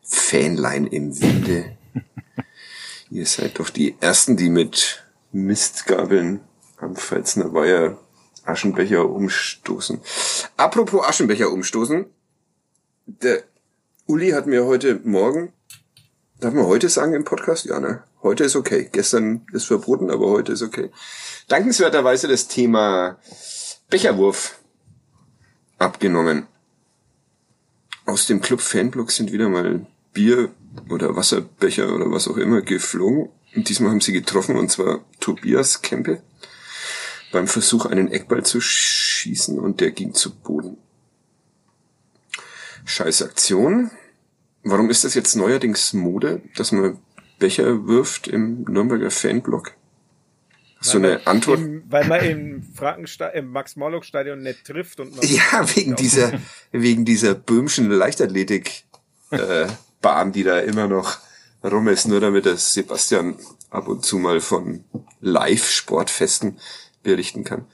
Fähnlein 0.02 0.86
im 0.86 1.20
Winde. 1.20 1.76
ihr 3.10 3.26
seid 3.26 3.58
doch 3.58 3.70
die 3.70 3.96
Ersten, 4.00 4.36
die 4.36 4.50
mit 4.50 5.04
Mistgabeln 5.32 6.40
am 6.78 6.96
Pfalzner 6.96 7.54
Weiher 7.54 7.98
Aschenbecher 8.44 9.08
umstoßen. 9.08 10.00
Apropos 10.56 11.04
Aschenbecher 11.04 11.50
umstoßen. 11.50 12.06
Der 13.06 13.44
Uli 14.06 14.30
hat 14.30 14.46
mir 14.46 14.64
heute 14.64 15.00
Morgen, 15.04 15.52
darf 16.40 16.52
man 16.52 16.66
heute 16.66 16.88
sagen 16.88 17.14
im 17.14 17.24
Podcast? 17.24 17.64
Ja, 17.64 17.80
ne? 17.80 18.02
Heute 18.22 18.44
ist 18.44 18.56
okay. 18.56 18.88
Gestern 18.90 19.46
ist 19.52 19.66
verboten, 19.66 20.10
aber 20.10 20.28
heute 20.28 20.52
ist 20.52 20.62
okay. 20.62 20.90
Dankenswerterweise 21.48 22.28
das 22.28 22.48
Thema 22.48 23.18
Becherwurf 23.88 24.60
abgenommen. 25.78 26.46
Aus 28.04 28.26
dem 28.26 28.40
Club 28.40 28.60
Fanblock 28.60 29.10
sind 29.10 29.32
wieder 29.32 29.48
mal 29.48 29.86
Bier 30.12 30.50
oder 30.88 31.14
Wasserbecher 31.16 31.94
oder 31.94 32.10
was 32.10 32.28
auch 32.28 32.36
immer 32.36 32.60
geflogen. 32.60 33.28
Und 33.54 33.68
diesmal 33.68 33.90
haben 33.90 34.00
sie 34.00 34.12
getroffen, 34.12 34.56
und 34.56 34.70
zwar 34.70 35.04
Tobias 35.20 35.82
Kempe 35.82 36.22
beim 37.32 37.46
Versuch, 37.46 37.86
einen 37.86 38.12
Eckball 38.12 38.44
zu 38.44 38.60
schießen 38.60 39.58
und 39.58 39.80
der 39.80 39.90
ging 39.90 40.14
zu 40.14 40.34
Boden. 40.34 40.76
scheiß 42.84 43.22
Aktion. 43.22 43.90
Warum 44.64 44.90
ist 44.90 45.04
das 45.04 45.14
jetzt 45.14 45.34
neuerdings 45.34 45.92
Mode, 45.92 46.42
dass 46.56 46.72
man 46.72 46.98
Becher 47.38 47.86
wirft 47.86 48.28
im 48.28 48.62
Nürnberger 48.62 49.10
Fanblock? 49.10 49.72
So 50.82 50.98
eine 50.98 51.26
Antwort? 51.26 51.60
Im, 51.60 51.84
weil 51.88 52.06
man 52.06 52.24
im 52.24 52.62
Frankenstein, 52.74 53.30
im 53.34 53.50
Max-Morlock-Stadion 53.52 54.42
nicht 54.42 54.64
trifft 54.64 55.00
und 55.00 55.16
man 55.16 55.24
Ja, 55.28 55.64
wegen 55.74 55.96
dieser, 55.96 56.32
wegen 56.72 57.04
dieser 57.04 57.34
böhmischen 57.34 57.90
Leichtathletik, 57.90 58.84
äh, 59.30 59.66
Bahn, 60.00 60.32
die 60.32 60.42
da 60.42 60.58
immer 60.58 60.88
noch 60.88 61.18
rum 61.64 61.88
ist, 61.88 62.06
nur 62.08 62.20
damit 62.20 62.44
der 62.44 62.56
Sebastian 62.56 63.36
ab 63.70 63.88
und 63.88 64.04
zu 64.04 64.18
mal 64.18 64.40
von 64.40 64.84
Live-Sportfesten 65.20 66.58
berichten 67.02 67.44
kann. 67.44 67.64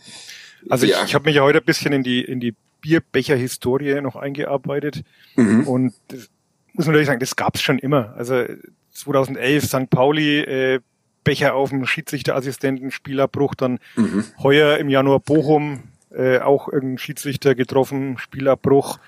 Also 0.69 0.87
Ja. 0.87 0.99
ich, 1.03 1.09
ich 1.09 1.15
habe 1.15 1.25
mich 1.25 1.37
ja 1.37 1.43
heute 1.43 1.59
ein 1.59 1.65
bisschen 1.65 1.93
in 1.93 2.03
die, 2.03 2.23
in 2.23 2.41
die 2.41 2.55
Bierbecher-Historie 2.81 4.01
noch 4.01 4.17
eingearbeitet. 4.17 5.03
Mhm. 5.37 5.67
Und 5.67 5.95
das 6.09 6.29
muss 6.75 6.87
man 6.87 6.93
natürlich 6.93 7.07
sagen, 7.07 7.21
das 7.21 7.37
gab's 7.37 7.63
schon 7.63 7.79
immer. 7.79 8.15
Also 8.17 8.45
2011 8.93 9.65
St. 9.65 9.91
Pauli, 9.91 10.41
äh, 10.41 10.81
Becher 11.29 11.55
auf 11.55 11.71
dem 11.71 11.85
Schiedsrichterassistenten, 11.87 12.91
Spielerbruch, 12.91 13.55
dann 13.55 13.79
Mhm. 13.97 14.25
heuer 14.43 14.79
im 14.79 14.89
Januar 14.89 15.21
Bochum, 15.21 15.83
äh, 16.11 16.39
auch 16.39 16.69
irgendein 16.69 16.99
Schiedsrichter 16.99 17.55
getroffen, 17.55 18.17
Spielerbruch. 18.19 18.99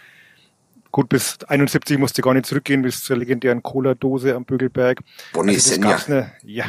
Gut, 0.93 1.09
bis 1.09 1.39
71 1.45 1.99
musste 1.99 2.21
gar 2.21 2.35
nicht 2.35 2.47
zurückgehen, 2.47 2.83
bis 2.83 3.03
zur 3.05 3.17
legendären 3.17 3.63
Cola-Dose 3.63 4.35
am 4.35 4.45
Bögelberg. 4.45 5.01
Bonnie 5.33 5.55
das 5.55 5.65
Senja. 5.65 5.91
gab's 5.93 6.09
ne, 6.09 6.33
ja. 6.43 6.67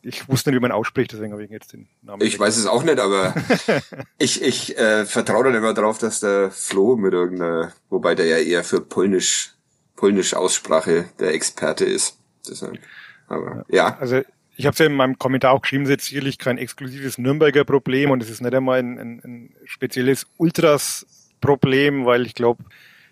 Ich 0.00 0.28
wusste 0.28 0.50
nicht, 0.50 0.58
wie 0.58 0.62
man 0.62 0.70
ausspricht, 0.72 1.12
deswegen 1.12 1.32
habe 1.32 1.44
ich 1.44 1.50
jetzt 1.50 1.72
den 1.72 1.88
Namen. 2.02 2.22
Ich 2.22 2.38
weiß 2.38 2.56
es 2.56 2.66
auch 2.66 2.84
nicht, 2.84 2.98
aber 3.00 3.34
ich, 4.18 4.40
ich 4.42 4.78
äh, 4.78 5.04
vertraue 5.04 5.44
dann 5.44 5.54
immer 5.56 5.74
drauf, 5.74 5.98
dass 5.98 6.20
der 6.20 6.50
Flo 6.50 6.96
mit 6.96 7.12
irgendeiner, 7.12 7.72
wobei 7.90 8.14
der 8.14 8.26
ja 8.26 8.38
eher 8.38 8.64
für 8.64 8.80
Polnisch, 8.80 9.52
Polnisch 9.96 10.34
Aussprache 10.34 11.06
der 11.18 11.34
Experte 11.34 11.84
ist. 11.84 12.16
Deshalb. 12.48 12.78
Aber 13.26 13.64
ja. 13.68 13.98
Also 13.98 14.22
ich 14.58 14.66
habe 14.66 14.72
es 14.72 14.78
ja 14.80 14.86
in 14.86 14.94
meinem 14.94 15.18
Kommentar 15.18 15.52
auch 15.52 15.62
geschrieben, 15.62 15.84
es 15.84 15.90
ist 15.90 16.06
sicherlich 16.06 16.36
kein 16.36 16.58
exklusives 16.58 17.16
Nürnberger 17.16 17.64
Problem 17.64 18.10
und 18.10 18.20
es 18.24 18.28
ist 18.28 18.40
nicht 18.40 18.52
einmal 18.52 18.80
ein, 18.80 18.98
ein, 18.98 19.20
ein 19.24 19.54
spezielles 19.64 20.26
Ultras-Problem, 20.36 22.04
weil 22.04 22.26
ich 22.26 22.34
glaube, 22.34 22.64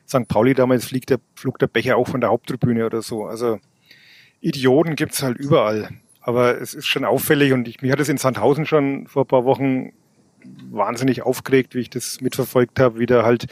St. 0.08 0.26
Pauli 0.26 0.54
damals 0.54 0.86
fliegt 0.86 1.08
der, 1.08 1.20
flog 1.36 1.60
der 1.60 1.68
Becher 1.68 1.98
auch 1.98 2.08
von 2.08 2.20
der 2.20 2.30
Haupttribüne 2.30 2.84
oder 2.84 3.00
so. 3.00 3.26
Also 3.26 3.60
Idioten 4.40 4.96
gibt's 4.96 5.22
halt 5.22 5.38
überall. 5.38 5.90
Aber 6.20 6.60
es 6.60 6.74
ist 6.74 6.86
schon 6.86 7.04
auffällig 7.04 7.52
und 7.52 7.68
ich, 7.68 7.80
mich 7.80 7.92
hat 7.92 8.00
es 8.00 8.08
in 8.08 8.18
Sandhausen 8.18 8.66
schon 8.66 9.06
vor 9.06 9.22
ein 9.22 9.28
paar 9.28 9.44
Wochen 9.44 9.92
wahnsinnig 10.68 11.22
aufgeregt, 11.22 11.76
wie 11.76 11.80
ich 11.80 11.90
das 11.90 12.20
mitverfolgt 12.20 12.80
habe, 12.80 12.98
wie 12.98 13.06
da 13.06 13.22
halt 13.22 13.46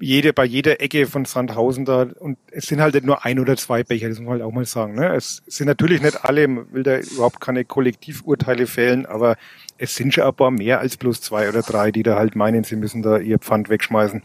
jede, 0.00 0.32
bei 0.32 0.44
jeder 0.44 0.80
Ecke 0.80 1.06
von 1.06 1.24
Sandhausen 1.24 1.84
da, 1.84 2.06
und 2.18 2.38
es 2.50 2.66
sind 2.66 2.80
halt 2.80 2.94
nicht 2.94 3.06
nur 3.06 3.24
ein 3.24 3.38
oder 3.38 3.56
zwei 3.56 3.84
Becher, 3.84 4.08
das 4.08 4.18
muss 4.18 4.26
man 4.26 4.32
halt 4.34 4.42
auch 4.42 4.52
mal 4.52 4.64
sagen. 4.64 4.94
Ne? 4.94 5.14
Es 5.14 5.42
sind 5.46 5.66
natürlich 5.66 6.02
nicht 6.02 6.24
alle, 6.24 6.48
man 6.48 6.72
will 6.72 6.82
da 6.82 6.98
überhaupt 6.98 7.40
keine 7.40 7.64
Kollektivurteile 7.64 8.66
fällen, 8.66 9.06
aber 9.06 9.36
es 9.78 9.94
sind 9.94 10.12
schon 10.12 10.24
ein 10.24 10.34
paar 10.34 10.50
mehr 10.50 10.80
als 10.80 10.96
bloß 10.96 11.20
zwei 11.20 11.48
oder 11.48 11.62
drei, 11.62 11.90
die 11.90 12.02
da 12.02 12.16
halt 12.16 12.36
meinen, 12.36 12.64
sie 12.64 12.76
müssen 12.76 13.02
da 13.02 13.18
ihr 13.18 13.38
Pfand 13.38 13.68
wegschmeißen. 13.68 14.22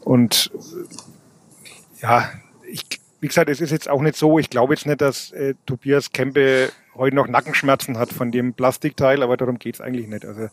Und 0.00 0.50
äh, 0.54 2.02
ja, 2.02 2.30
ich, 2.70 2.84
wie 3.20 3.28
gesagt, 3.28 3.50
es 3.50 3.60
ist 3.60 3.70
jetzt 3.70 3.88
auch 3.88 4.02
nicht 4.02 4.16
so, 4.16 4.38
ich 4.38 4.50
glaube 4.50 4.74
jetzt 4.74 4.86
nicht, 4.86 5.00
dass 5.00 5.32
äh, 5.32 5.54
Tobias 5.66 6.12
Kempe 6.12 6.70
heute 6.94 7.16
noch 7.16 7.28
Nackenschmerzen 7.28 7.98
hat 7.98 8.12
von 8.12 8.30
dem 8.30 8.54
Plastikteil, 8.54 9.22
aber 9.22 9.36
darum 9.36 9.58
geht's 9.58 9.80
eigentlich 9.80 10.08
nicht. 10.08 10.24
Also 10.24 10.48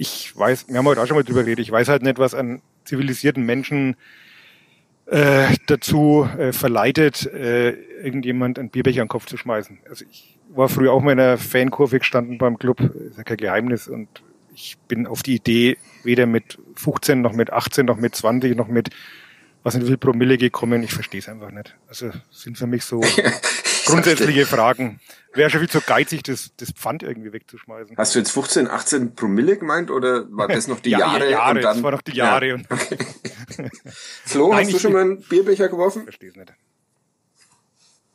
ich 0.00 0.34
weiß, 0.34 0.68
wir 0.68 0.78
haben 0.78 0.86
heute 0.86 1.02
auch 1.02 1.06
schon 1.06 1.16
mal 1.18 1.24
drüber 1.24 1.42
geredet, 1.42 1.62
ich 1.62 1.70
weiß 1.70 1.88
halt 1.88 2.02
nicht, 2.02 2.18
was 2.18 2.34
an 2.34 2.62
zivilisierten 2.84 3.44
Menschen 3.44 3.96
äh, 5.04 5.54
dazu 5.66 6.26
äh, 6.38 6.52
verleitet, 6.52 7.26
äh, 7.26 7.72
irgendjemand 8.02 8.58
einen 8.58 8.70
Bierbecher 8.70 9.02
an 9.02 9.08
den 9.08 9.10
Kopf 9.10 9.26
zu 9.26 9.36
schmeißen. 9.36 9.78
Also 9.90 10.06
ich 10.10 10.38
war 10.48 10.70
früher 10.70 10.92
auch 10.92 11.02
mal 11.02 11.12
in 11.12 11.20
einer 11.20 11.36
Fankurve 11.36 11.98
gestanden 11.98 12.38
beim 12.38 12.58
Club, 12.58 12.80
ist 12.80 13.18
ja 13.18 13.24
kein 13.24 13.36
Geheimnis 13.36 13.88
und 13.88 14.08
ich 14.54 14.78
bin 14.88 15.06
auf 15.06 15.22
die 15.22 15.34
Idee 15.34 15.76
weder 16.02 16.24
mit 16.24 16.58
15 16.76 17.20
noch 17.20 17.34
mit 17.34 17.52
18 17.52 17.84
noch 17.84 17.98
mit 17.98 18.14
20 18.14 18.56
noch 18.56 18.68
mit 18.68 18.88
was 19.62 19.74
nicht 19.74 19.84
wie 19.84 19.88
viel 19.88 19.98
Promille 19.98 20.38
gekommen, 20.38 20.82
ich 20.82 20.94
verstehe 20.94 21.20
es 21.20 21.28
einfach 21.28 21.50
nicht. 21.50 21.76
Also 21.88 22.10
sind 22.30 22.56
für 22.56 22.66
mich 22.66 22.84
so 22.84 23.02
grundsätzliche 23.86 24.46
Fragen. 24.46 25.00
Wäre 25.32 25.48
schon 25.48 25.60
viel 25.60 25.70
zu 25.70 25.80
geizig, 25.80 26.24
das, 26.24 26.50
das 26.56 26.72
Pfand 26.72 27.04
irgendwie 27.04 27.32
wegzuschmeißen. 27.32 27.96
Hast 27.96 28.14
du 28.14 28.18
jetzt 28.18 28.32
15, 28.32 28.66
18 28.68 29.14
Promille 29.14 29.56
gemeint 29.56 29.90
oder 29.92 30.26
war 30.30 30.48
das 30.48 30.66
noch 30.66 30.80
die 30.80 30.90
Ja, 30.90 30.98
Jahre? 30.98 31.30
Jahre, 31.30 31.50
und 31.56 31.62
dann, 31.62 31.74
das 31.76 31.82
war 31.84 31.92
noch 31.92 32.02
die 32.02 32.16
Jahre 32.16 32.48
Ja. 32.48 32.54
und 32.54 32.66
Flo, 34.24 34.50
Nein, 34.52 34.64
hast 34.64 34.72
du 34.74 34.78
schon 34.80 34.92
mal 34.92 35.02
einen 35.02 35.20
Bierbecher 35.22 35.68
geworfen? 35.68 36.02
verstehe 36.04 36.30
es 36.30 36.36
nicht. 36.36 36.52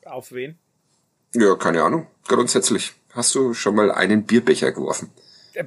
auf 0.05 0.31
wen? 0.33 0.57
Ja, 1.33 1.55
keine 1.55 1.83
Ahnung. 1.83 2.07
Grundsätzlich. 2.27 2.93
Hast 3.13 3.33
du 3.35 3.53
schon 3.53 3.75
mal 3.75 3.91
einen 3.91 4.25
Bierbecher 4.25 4.71
geworfen? 4.73 5.09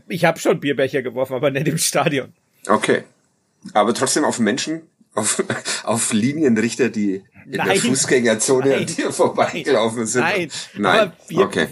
Ich 0.08 0.24
habe 0.26 0.38
schon 0.38 0.60
Bierbecher 0.60 1.00
geworfen, 1.02 1.34
aber 1.34 1.50
nicht 1.50 1.66
im 1.68 1.78
Stadion. 1.78 2.34
Okay. 2.66 3.04
Aber 3.72 3.94
trotzdem 3.94 4.24
auf 4.24 4.38
Menschen, 4.38 4.82
auf, 5.14 5.42
auf 5.84 6.12
Linienrichter, 6.12 6.90
die 6.90 7.24
in 7.48 7.52
der 7.52 7.64
Nein. 7.64 7.78
Fußgängerzone 7.78 8.68
Nein. 8.68 8.78
an 8.80 8.86
dir 8.86 9.12
vorbeigelaufen 9.12 10.06
sind. 10.06 10.20
Nein, 10.20 10.50
Nein. 10.76 11.00
aber 11.00 11.12
Bier, 11.28 11.40
okay. 11.40 11.68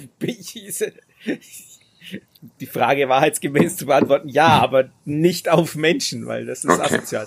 Die 2.61 2.67
Frage 2.67 3.09
wahrheitsgemäß 3.09 3.77
zu 3.77 3.87
beantworten, 3.87 4.29
ja, 4.29 4.47
aber 4.61 4.91
nicht 5.05 5.49
auf 5.49 5.75
Menschen, 5.75 6.27
weil 6.27 6.47
das 6.47 6.65
ist 6.65 6.71
Okay. 6.71 6.83
asozial. 6.97 7.27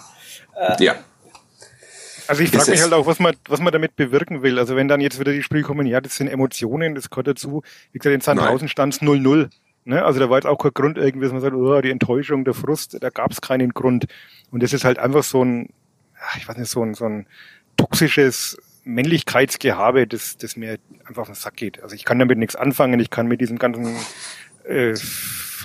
Ja. 0.79 0.95
Also 2.27 2.43
ich 2.43 2.49
frage 2.49 2.71
mich 2.71 2.81
halt 2.81 2.93
auch, 2.93 3.05
was 3.05 3.19
man, 3.19 3.35
was 3.47 3.59
man 3.59 3.73
damit 3.73 3.95
bewirken 3.95 4.41
will. 4.41 4.59
Also 4.59 4.75
wenn 4.75 4.87
dann 4.87 5.01
jetzt 5.01 5.19
wieder 5.19 5.31
die 5.31 5.43
Spiele 5.43 5.63
kommen, 5.63 5.85
ja, 5.87 5.99
das 5.99 6.15
sind 6.15 6.27
Emotionen, 6.27 6.95
das 6.95 7.09
gehört 7.09 7.27
dazu. 7.27 7.63
Wie 7.91 7.99
gesagt, 7.99 8.13
in 8.13 8.21
Sandhausen 8.21 8.67
stand 8.67 8.93
es 8.93 9.01
0-0. 9.01 9.49
Ne? 9.85 10.05
Also 10.05 10.19
da 10.19 10.29
war 10.29 10.37
jetzt 10.37 10.45
auch 10.45 10.57
kein 10.57 10.73
Grund 10.73 10.97
irgendwie, 10.97 11.25
dass 11.25 11.33
man 11.33 11.41
sagt, 11.41 11.55
oh, 11.55 11.81
die 11.81 11.89
Enttäuschung, 11.89 12.45
der 12.45 12.53
Frust, 12.53 12.97
da 13.01 13.09
gab 13.09 13.31
es 13.31 13.41
keinen 13.41 13.73
Grund. 13.73 14.05
Und 14.51 14.61
das 14.63 14.73
ist 14.73 14.85
halt 14.85 14.99
einfach 14.99 15.23
so 15.23 15.43
ein, 15.43 15.69
ich 16.37 16.47
weiß 16.47 16.57
nicht, 16.57 16.69
so 16.69 16.83
ein, 16.83 16.93
so 16.93 17.05
ein 17.05 17.25
toxisches 17.79 18.57
Männlichkeitsgehabe, 18.83 20.07
das, 20.07 20.37
das 20.37 20.55
mir 20.55 20.77
einfach 21.05 21.21
auf 21.23 21.27
den 21.27 21.35
Sack 21.35 21.55
geht. 21.55 21.81
Also 21.83 21.95
ich 21.95 22.05
kann 22.05 22.19
damit 22.19 22.37
nichts 22.37 22.55
anfangen, 22.55 22.99
ich 22.99 23.09
kann 23.09 23.27
mit 23.27 23.41
diesem 23.41 23.57
ganzen 23.59 23.95
äh, 24.65 24.95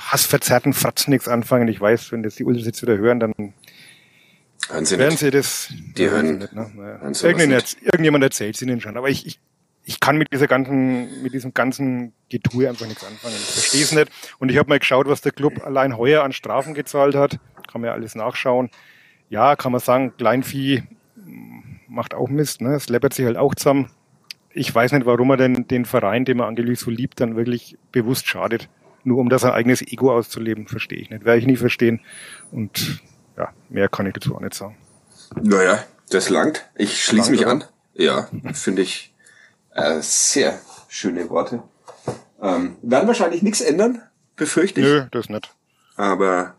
hassverzerrten 0.01 0.73
Fratzen 0.75 1.11
nichts 1.11 1.29
anfangen. 1.29 1.69
Ich 1.69 1.81
weiß, 1.81 2.13
wenn 2.13 2.23
das 2.23 2.35
die 2.37 2.45
Ultras 2.45 2.67
jetzt 2.67 2.83
wieder 2.83 2.97
hören, 2.99 3.21
dann 3.21 3.33
Hören 4.71 4.87
Sie 4.87 4.99
werden. 4.99 5.17
Sie 5.17 5.31
das? 5.31 5.69
Die 5.97 6.09
hören- 6.09 6.39
nicht, 6.39 6.53
ne? 6.55 6.71
Naja. 6.75 7.01
Irgendjemand, 7.23 7.77
irgendjemand 7.83 8.25
erzählt 8.25 8.55
es 8.55 8.63
Ihnen 8.63 8.81
schon, 8.81 8.97
aber 8.97 9.11
ich, 9.11 9.27
ich, 9.27 9.39
ich 9.85 10.01
kann 10.01 10.17
mit 10.17 10.33
dieser 10.33 10.47
ganzen, 10.47 11.23
mit 11.23 11.35
diesem 11.35 11.53
ganzen 11.53 12.15
Getue 12.31 12.69
einfach 12.71 12.87
nichts 12.87 13.05
anfangen. 13.05 13.35
Ich 13.35 13.41
verstehe 13.51 13.83
es 13.83 13.93
nicht. 13.93 14.11
Und 14.39 14.51
ich 14.51 14.57
habe 14.57 14.71
mal 14.71 14.79
geschaut, 14.79 15.07
was 15.07 15.21
der 15.21 15.33
Club 15.33 15.63
allein 15.67 15.99
heuer 15.99 16.23
an 16.25 16.33
Strafen 16.33 16.73
gezahlt 16.73 17.15
hat. 17.15 17.39
Kann 17.71 17.83
man 17.83 17.89
ja 17.89 17.93
alles 17.93 18.15
nachschauen. 18.15 18.71
Ja, 19.29 19.55
kann 19.57 19.73
man 19.73 19.81
sagen, 19.83 20.15
Kleinvieh 20.17 20.85
macht 21.89 22.15
auch 22.15 22.29
Mist, 22.29 22.61
ne? 22.61 22.75
Es 22.75 22.89
läppert 22.89 23.15
sich 23.15 23.25
halt 23.25 23.37
auch 23.37 23.55
zusammen. 23.55 23.91
Ich 24.51 24.73
weiß 24.73 24.93
nicht, 24.93 25.07
warum 25.07 25.31
er 25.31 25.37
denn 25.37 25.67
den 25.67 25.85
Verein, 25.85 26.25
den 26.25 26.39
man 26.39 26.49
angeblich 26.49 26.79
so 26.79 26.91
liebt, 26.91 27.21
dann 27.21 27.37
wirklich 27.37 27.77
bewusst 27.93 28.27
schadet. 28.27 28.69
Nur 29.03 29.19
um 29.19 29.29
da 29.29 29.39
sein 29.39 29.53
eigenes 29.53 29.83
Ego 29.83 30.13
auszuleben, 30.13 30.67
verstehe 30.67 30.99
ich 30.99 31.11
nicht. 31.11 31.25
Werde 31.25 31.41
ich 31.41 31.47
nie 31.47 31.57
verstehen. 31.57 32.01
Und 32.53 33.03
ja, 33.37 33.53
mehr 33.69 33.89
kann 33.89 34.07
ich 34.07 34.15
dazu 34.15 34.35
auch 34.35 34.41
nicht 34.41 34.55
sagen. 34.55 34.77
Naja, 35.43 35.85
das 36.11 36.31
langt. 36.31 36.69
Ich 36.77 37.05
schließe 37.05 37.31
mich 37.31 37.47
an. 37.47 37.65
Ja, 37.95 38.29
finde 38.53 38.83
ich 38.83 39.15
äh, 39.75 40.01
sehr 40.01 40.59
schöne 40.89 41.29
Worte. 41.31 41.63
Ähm, 42.41 42.77
werden 42.83 43.07
wahrscheinlich 43.07 43.43
nichts 43.43 43.61
ändern, 43.61 44.03
befürchte 44.37 44.81
ich. 44.81 44.87
Nö, 44.87 45.07
das 45.11 45.29
nicht. 45.29 45.55
Aber 45.97 46.55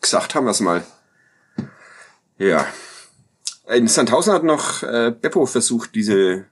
gesagt 0.00 0.34
haben 0.34 0.44
wir 0.44 0.50
es 0.50 0.60
mal. 0.60 0.82
Ja. 2.38 2.66
In 3.68 3.88
Sandhausen 3.88 4.32
hat 4.32 4.44
noch 4.44 4.82
äh, 4.82 5.12
Beppo 5.18 5.46
versucht, 5.46 5.94
diese 5.94 6.46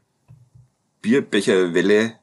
Bierbecherwelle 1.03 2.15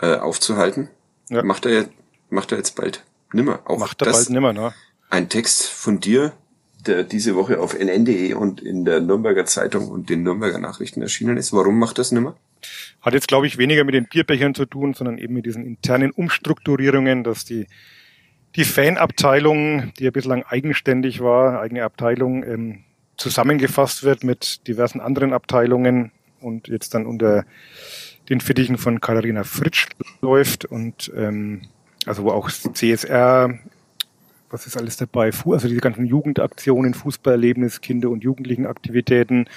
äh, 0.00 0.16
aufzuhalten. 0.16 0.88
Ja. 1.28 1.42
Macht 1.42 1.66
er 1.66 1.88
macht 2.30 2.52
er 2.52 2.58
jetzt 2.58 2.76
bald 2.76 3.04
nimmer. 3.32 3.60
Auch 3.64 3.78
Macht 3.78 4.00
er 4.02 4.06
das 4.06 4.16
bald 4.16 4.30
nimmer, 4.30 4.52
ne? 4.52 4.72
ein 5.10 5.28
Text 5.28 5.66
von 5.66 6.00
dir, 6.00 6.32
der 6.86 7.02
diese 7.02 7.34
Woche 7.34 7.60
auf 7.60 7.74
nn.de 7.74 8.32
und 8.34 8.62
in 8.62 8.84
der 8.84 9.00
Nürnberger 9.00 9.44
Zeitung 9.44 9.88
und 9.88 10.08
den 10.08 10.22
Nürnberger 10.22 10.58
Nachrichten 10.58 11.02
erschienen 11.02 11.36
ist. 11.36 11.52
Warum 11.52 11.78
macht 11.78 11.98
das 11.98 12.12
nimmer? 12.12 12.36
Hat 13.00 13.14
jetzt, 13.14 13.28
glaube 13.28 13.46
ich, 13.46 13.58
weniger 13.58 13.84
mit 13.84 13.94
den 13.94 14.06
Bierbechern 14.06 14.54
zu 14.54 14.66
tun, 14.66 14.94
sondern 14.94 15.18
eben 15.18 15.34
mit 15.34 15.46
diesen 15.46 15.66
internen 15.66 16.12
Umstrukturierungen, 16.12 17.24
dass 17.24 17.44
die, 17.44 17.66
die 18.56 18.64
Fanabteilung, 18.64 19.92
die 19.98 20.04
ja 20.04 20.10
bislang 20.10 20.44
eigenständig 20.44 21.20
war, 21.20 21.60
eigene 21.60 21.84
Abteilung, 21.84 22.44
ähm, 22.44 22.84
zusammengefasst 23.20 24.02
wird 24.02 24.24
mit 24.24 24.66
diversen 24.66 25.00
anderen 25.00 25.32
Abteilungen 25.32 26.10
und 26.40 26.68
jetzt 26.68 26.94
dann 26.94 27.06
unter 27.06 27.44
den 28.28 28.40
Fittichen 28.40 28.78
von 28.78 29.00
Katharina 29.00 29.44
Fritsch 29.44 29.88
läuft 30.22 30.64
und 30.64 31.12
ähm, 31.14 31.62
also 32.06 32.24
wo 32.24 32.30
auch 32.30 32.50
CSR, 32.50 33.58
was 34.48 34.66
ist 34.66 34.76
alles 34.76 34.96
dabei? 34.96 35.32
Also 35.44 35.68
diese 35.68 35.80
ganzen 35.80 36.06
Jugendaktionen, 36.06 36.94
Fußballerlebnis, 36.94 37.82
Kinder- 37.82 38.08
und 38.08 38.24
Jugendlichenaktivitäten, 38.24 39.48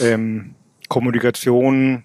ähm, 0.00 0.54
Kommunikation, 0.88 2.04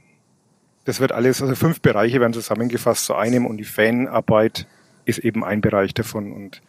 das 0.86 1.00
wird 1.00 1.12
alles, 1.12 1.42
also 1.42 1.54
fünf 1.54 1.80
Bereiche 1.82 2.20
werden 2.20 2.34
zusammengefasst 2.34 3.06
zu 3.06 3.14
einem 3.14 3.46
und 3.46 3.58
die 3.58 3.64
Fanarbeit 3.66 4.68
ist 5.06 5.20
eben 5.20 5.44
ein 5.44 5.62
Bereich 5.62 5.94
davon 5.94 6.32
und 6.32 6.62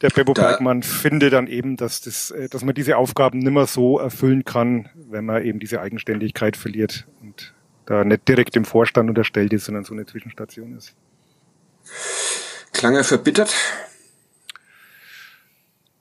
der 0.00 0.10
da, 0.10 0.32
Bergmann 0.32 0.82
findet 0.82 1.32
dann 1.32 1.46
eben, 1.46 1.76
dass 1.76 2.00
das, 2.00 2.30
äh, 2.30 2.48
dass 2.48 2.64
man 2.64 2.74
diese 2.74 2.96
Aufgaben 2.96 3.38
nimmer 3.38 3.66
so 3.66 3.98
erfüllen 3.98 4.44
kann, 4.44 4.88
wenn 4.94 5.24
man 5.24 5.44
eben 5.44 5.58
diese 5.58 5.80
Eigenständigkeit 5.80 6.56
verliert 6.56 7.06
und 7.20 7.54
da 7.86 8.04
nicht 8.04 8.28
direkt 8.28 8.54
im 8.56 8.64
Vorstand 8.64 9.08
unterstellt 9.08 9.52
ist, 9.52 9.64
sondern 9.64 9.84
so 9.84 9.94
eine 9.94 10.06
Zwischenstation 10.06 10.76
ist. 10.76 10.94
Klang 12.72 12.94
er 12.94 13.04
verbittert? 13.04 13.54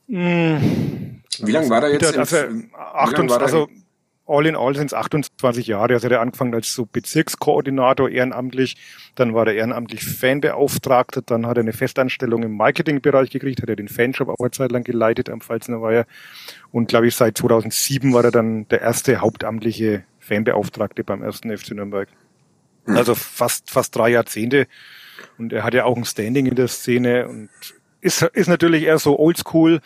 Hm, 0.08 1.22
wie 1.40 1.52
lange 1.52 1.70
war 1.70 1.84
er 1.84 1.94
jetzt? 1.94 2.18
Also, 2.18 2.38
28, 2.74 3.42
also 3.42 3.68
all 4.28 4.46
in 4.46 4.56
all 4.56 4.76
sind 4.76 4.88
es 4.88 4.94
28 4.94 5.68
Jahre. 5.68 5.94
Also 5.94 6.08
er 6.08 6.16
hat 6.16 6.22
angefangen 6.22 6.54
als 6.54 6.74
so 6.74 6.86
Bezirkskoordinator 6.86 8.10
ehrenamtlich, 8.10 8.76
dann 9.16 9.34
war 9.34 9.48
er 9.48 9.56
ehrenamtlich 9.56 10.04
Fanbeauftragter, 10.04 11.22
dann 11.22 11.48
hat 11.48 11.58
er 11.58 11.62
eine 11.62 11.74
Festanstellung 11.74 12.44
im 12.44 12.56
Marketingbereich 12.58 13.30
gekriegt, 13.30 13.62
hat 13.62 13.70
er 13.70 13.76
den 13.76 13.88
Fanshop 13.88 14.30
auch 14.30 14.40
eine 14.40 14.52
Zeit 14.52 14.72
lang 14.72 14.84
geleitet 14.84 15.30
am 15.30 15.42
Pfalzner 15.42 15.82
Weiher 15.82 16.06
und 16.72 16.90
glaube 16.90 17.08
ich 17.08 17.16
seit 17.16 17.38
2007 17.38 18.14
war 18.14 18.24
er 18.24 18.32
dann 18.32 18.68
der 18.68 18.82
erste 18.82 19.22
hauptamtliche 19.22 20.04
Fanbeauftragte 20.20 21.04
beim 21.04 21.24
ersten 21.24 21.56
FC 21.56 21.72
Nürnberg. 21.72 22.10
Hm. 22.86 22.98
Also 22.98 23.16
fast 23.16 23.72
fast 23.72 23.96
drei 23.96 24.10
Jahrzehnte 24.10 24.68
und 25.38 25.54
er 25.54 25.64
hat 25.64 25.74
ja 25.74 25.86
auch 25.86 25.98
ein 25.98 26.06
Standing 26.06 26.46
in 26.46 26.56
der 26.56 26.68
Szene 26.68 27.28
und 27.28 27.50
ist, 28.02 28.22
ist 28.22 28.48
natürlich 28.48 28.84
eher 28.84 29.00
so 29.00 29.18
oldschool, 29.18 29.82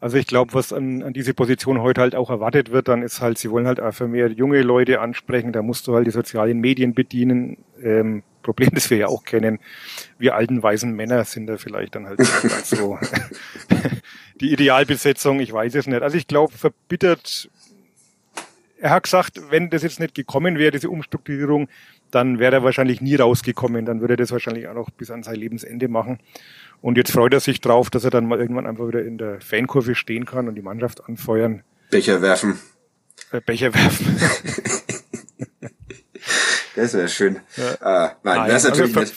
also 0.00 0.18
ich 0.18 0.26
glaube, 0.26 0.52
was 0.54 0.72
an, 0.72 1.02
an 1.02 1.12
diese 1.12 1.34
Position 1.34 1.80
heute 1.80 2.00
halt 2.00 2.14
auch 2.14 2.30
erwartet 2.30 2.70
wird, 2.70 2.88
dann 2.88 3.02
ist 3.02 3.20
halt, 3.20 3.38
sie 3.38 3.50
wollen 3.50 3.66
halt 3.66 3.80
einfach 3.80 4.06
mehr 4.06 4.28
junge 4.28 4.62
Leute 4.62 5.00
ansprechen, 5.00 5.52
da 5.52 5.62
musst 5.62 5.86
du 5.86 5.94
halt 5.94 6.06
die 6.06 6.10
sozialen 6.10 6.60
Medien 6.60 6.94
bedienen. 6.94 7.58
Ähm, 7.82 8.22
Problem, 8.42 8.70
das 8.74 8.90
wir 8.90 8.96
ja 8.96 9.06
auch 9.08 9.24
kennen, 9.24 9.58
wir 10.18 10.34
alten 10.34 10.62
weißen 10.62 10.90
Männer 10.94 11.24
sind 11.24 11.46
da 11.48 11.58
vielleicht 11.58 11.94
dann 11.96 12.06
halt 12.06 12.20
so 12.64 12.98
die 14.40 14.52
Idealbesetzung, 14.52 15.40
ich 15.40 15.52
weiß 15.52 15.74
es 15.74 15.86
nicht. 15.86 16.02
Also 16.02 16.16
ich 16.16 16.28
glaube, 16.28 16.52
verbittert, 16.52 17.50
er 18.78 18.90
hat 18.90 19.02
gesagt, 19.02 19.40
wenn 19.50 19.68
das 19.70 19.82
jetzt 19.82 20.00
nicht 20.00 20.14
gekommen 20.14 20.58
wäre, 20.58 20.70
diese 20.70 20.90
Umstrukturierung, 20.90 21.68
dann 22.10 22.38
wäre 22.38 22.56
er 22.56 22.62
wahrscheinlich 22.62 23.00
nie 23.00 23.16
rausgekommen, 23.16 23.84
dann 23.84 24.00
würde 24.00 24.14
er 24.14 24.18
das 24.18 24.30
wahrscheinlich 24.30 24.68
auch 24.68 24.74
noch 24.74 24.90
bis 24.90 25.10
an 25.10 25.24
sein 25.24 25.36
Lebensende 25.36 25.88
machen. 25.88 26.20
Und 26.80 26.96
jetzt 26.96 27.12
freut 27.12 27.32
er 27.32 27.40
sich 27.40 27.60
drauf, 27.60 27.90
dass 27.90 28.04
er 28.04 28.10
dann 28.10 28.26
mal 28.26 28.38
irgendwann 28.38 28.66
einfach 28.66 28.86
wieder 28.86 29.02
in 29.02 29.18
der 29.18 29.40
Fankurve 29.40 29.94
stehen 29.94 30.24
kann 30.24 30.48
und 30.48 30.54
die 30.54 30.62
Mannschaft 30.62 31.04
anfeuern. 31.04 31.62
Becher 31.90 32.22
werfen. 32.22 32.58
Äh, 33.32 33.40
Becher 33.40 33.74
werfen. 33.74 34.18
das 36.76 36.94
wäre 36.94 37.08
schön. 37.08 37.40
Ja. 37.56 37.72
Äh, 37.72 38.10
nein, 38.22 38.36
nein, 38.36 38.50
das 38.50 38.64
ist 38.64 38.70
also 38.70 38.82
natürlich 38.82 38.96
also 38.96 39.14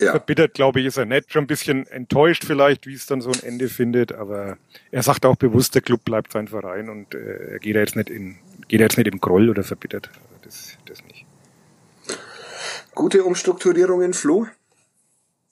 Ja. 0.00 0.10
Verbittert, 0.10 0.52
glaube 0.54 0.80
ich, 0.80 0.86
ist 0.86 0.98
er 0.98 1.06
nicht. 1.06 1.32
Schon 1.32 1.44
ein 1.44 1.46
bisschen 1.46 1.86
enttäuscht 1.86 2.44
vielleicht, 2.44 2.86
wie 2.86 2.94
es 2.94 3.06
dann 3.06 3.22
so 3.22 3.30
ein 3.30 3.42
Ende 3.42 3.68
findet, 3.68 4.12
aber 4.12 4.58
er 4.90 5.02
sagt 5.02 5.24
auch 5.24 5.36
bewusst, 5.36 5.74
der 5.74 5.82
Club 5.82 6.04
bleibt 6.04 6.32
sein 6.32 6.48
Verein 6.48 6.90
und 6.90 7.14
äh, 7.14 7.52
er 7.52 7.58
geht 7.60 7.76
da 7.76 7.80
jetzt 7.80 7.96
nicht 7.96 8.10
in, 8.10 8.36
geht 8.68 8.80
jetzt 8.80 8.98
nicht 8.98 9.08
im 9.08 9.20
Groll 9.20 9.48
oder 9.48 9.62
verbittert. 9.62 10.10
Das, 10.42 10.76
das 10.84 11.02
nicht. 11.04 11.24
Gute 12.94 13.24
Umstrukturierungen, 13.24 14.12
Flo? 14.12 14.46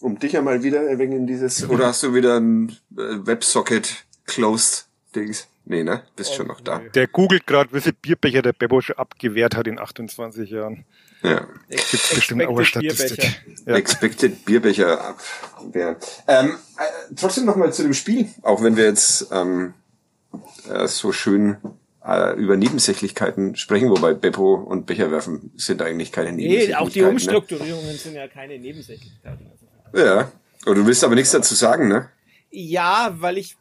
Um 0.01 0.19
dich 0.19 0.37
einmal 0.37 0.63
wieder 0.63 0.81
ein 0.81 1.01
in 1.01 1.27
dieses, 1.27 1.69
oder 1.69 1.87
hast 1.89 2.03
du 2.03 2.15
wieder 2.15 2.39
ein 2.39 2.71
äh, 2.97 3.27
Websocket 3.27 4.05
closed 4.27 4.87
Dings? 5.15 5.49
Nee, 5.67 5.83
ne? 5.83 6.03
Bist 6.15 6.33
oh, 6.33 6.37
schon 6.37 6.49
noch 6.49 6.61
da. 6.61 6.81
Der 6.95 7.07
googelt 7.07 7.47
gerade, 7.47 7.73
wie 7.73 7.81
viele 7.81 7.95
Bierbecher 7.95 8.43
der 8.43 8.53
Bebo 8.53 8.83
schon 8.83 8.97
abgewehrt 8.97 9.57
hat 9.57 9.67
in 9.67 9.79
28 9.79 10.51
Jahren. 10.51 10.85
Ja. 11.23 11.47
Gibt 11.71 11.91
bestimmt 12.15 12.45
auch 12.45 12.57
eine 12.57 12.65
Statistik. 12.65 13.43
Ja. 13.67 13.77
Expected 13.77 14.45
Bierbecher 14.45 15.17
abwehren. 15.57 15.97
Ähm, 16.29 16.59
äh, 16.77 17.15
trotzdem 17.17 17.47
nochmal 17.47 17.73
zu 17.73 17.83
dem 17.83 17.95
Spiel, 17.95 18.29
auch 18.43 18.63
wenn 18.63 18.77
wir 18.77 18.85
jetzt 18.85 19.29
ähm, 19.33 19.73
äh, 20.69 20.87
so 20.87 21.13
schön 21.13 21.57
äh, 22.05 22.39
über 22.39 22.59
Nebensächlichkeiten 22.59 23.57
sprechen, 23.57 23.89
wobei 23.89 24.13
Beppo 24.13 24.57
und 24.57 24.85
Becherwerfen 24.85 25.51
sind 25.57 25.81
eigentlich 25.81 26.13
keine 26.13 26.33
Nebensächlichkeiten. 26.33 26.79
Nee, 26.79 26.87
auch 26.87 26.93
die 26.93 27.01
ne? 27.01 27.09
Umstrukturierungen 27.09 27.87
ne? 27.87 27.95
sind 27.95 28.15
ja 28.17 28.29
keine 28.29 28.59
Nebensächlichkeiten. 28.59 29.47
Ja. 29.95 30.31
Und 30.65 30.77
du 30.77 30.87
willst 30.87 31.05
aber 31.05 31.15
nichts 31.15 31.33
dazu 31.33 31.55
sagen, 31.55 31.89
ne? 31.89 32.09
Ja, 32.51 33.15
weil 33.19 33.39
ich 33.39 33.57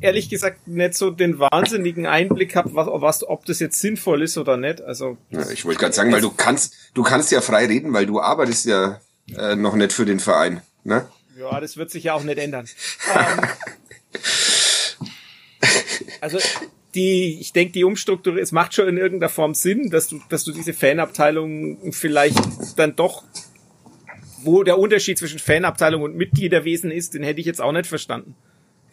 ehrlich 0.00 0.28
gesagt 0.28 0.68
nicht 0.68 0.94
so 0.94 1.10
den 1.10 1.38
wahnsinnigen 1.38 2.06
Einblick 2.06 2.56
habe, 2.56 2.74
was, 2.74 2.88
was, 2.90 3.24
ob 3.24 3.46
das 3.46 3.58
jetzt 3.58 3.80
sinnvoll 3.80 4.22
ist 4.22 4.36
oder 4.36 4.56
nicht. 4.56 4.82
Also 4.82 5.16
ja, 5.30 5.48
ich 5.50 5.64
wollte 5.64 5.80
gerade 5.80 5.94
sagen, 5.94 6.12
weil 6.12 6.20
du 6.20 6.30
kannst, 6.30 6.74
du 6.94 7.02
kannst 7.02 7.32
ja 7.32 7.40
frei 7.40 7.66
reden, 7.66 7.92
weil 7.92 8.06
du 8.06 8.20
arbeitest 8.20 8.66
ja 8.66 9.00
äh, 9.36 9.56
noch 9.56 9.74
nicht 9.74 9.92
für 9.92 10.04
den 10.04 10.20
Verein, 10.20 10.60
ne? 10.84 11.08
Ja, 11.38 11.58
das 11.60 11.76
wird 11.76 11.90
sich 11.90 12.04
ja 12.04 12.14
auch 12.14 12.22
nicht 12.22 12.38
ändern. 12.38 12.68
ähm, 13.14 13.48
also 16.20 16.38
die, 16.94 17.40
ich 17.40 17.52
denke, 17.52 17.72
die 17.72 17.84
Umstrukturierung, 17.84 18.42
es 18.42 18.52
macht 18.52 18.74
schon 18.74 18.88
in 18.88 18.98
irgendeiner 18.98 19.30
Form 19.30 19.54
Sinn, 19.54 19.90
dass 19.90 20.08
du, 20.08 20.20
dass 20.28 20.44
du 20.44 20.52
diese 20.52 20.72
Fanabteilung 20.72 21.92
vielleicht 21.92 22.38
dann 22.76 22.94
doch 22.94 23.24
wo 24.44 24.62
der 24.62 24.78
Unterschied 24.78 25.18
zwischen 25.18 25.38
Fanabteilung 25.38 26.02
und 26.02 26.16
Mitgliederwesen 26.16 26.90
ist, 26.90 27.14
den 27.14 27.22
hätte 27.22 27.40
ich 27.40 27.46
jetzt 27.46 27.60
auch 27.60 27.72
nicht 27.72 27.86
verstanden. 27.86 28.34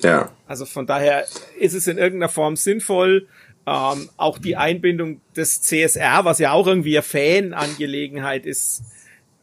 Ja. 0.02 0.32
Also 0.48 0.66
von 0.66 0.88
daher 0.88 1.26
ist 1.60 1.74
es 1.74 1.88
in 1.88 1.98
irgendeiner 1.98 2.30
Form 2.30 2.56
sinnvoll. 2.56 3.28
Ähm, 3.68 4.10
auch 4.18 4.40
die 4.40 4.58
Einbindung 4.58 5.22
des 5.36 5.62
CSR, 5.62 6.26
was 6.26 6.40
ja 6.40 6.52
auch 6.52 6.66
irgendwie 6.66 6.98
eine 6.98 7.04
Fanangelegenheit 7.04 8.46
ist, 8.46 8.84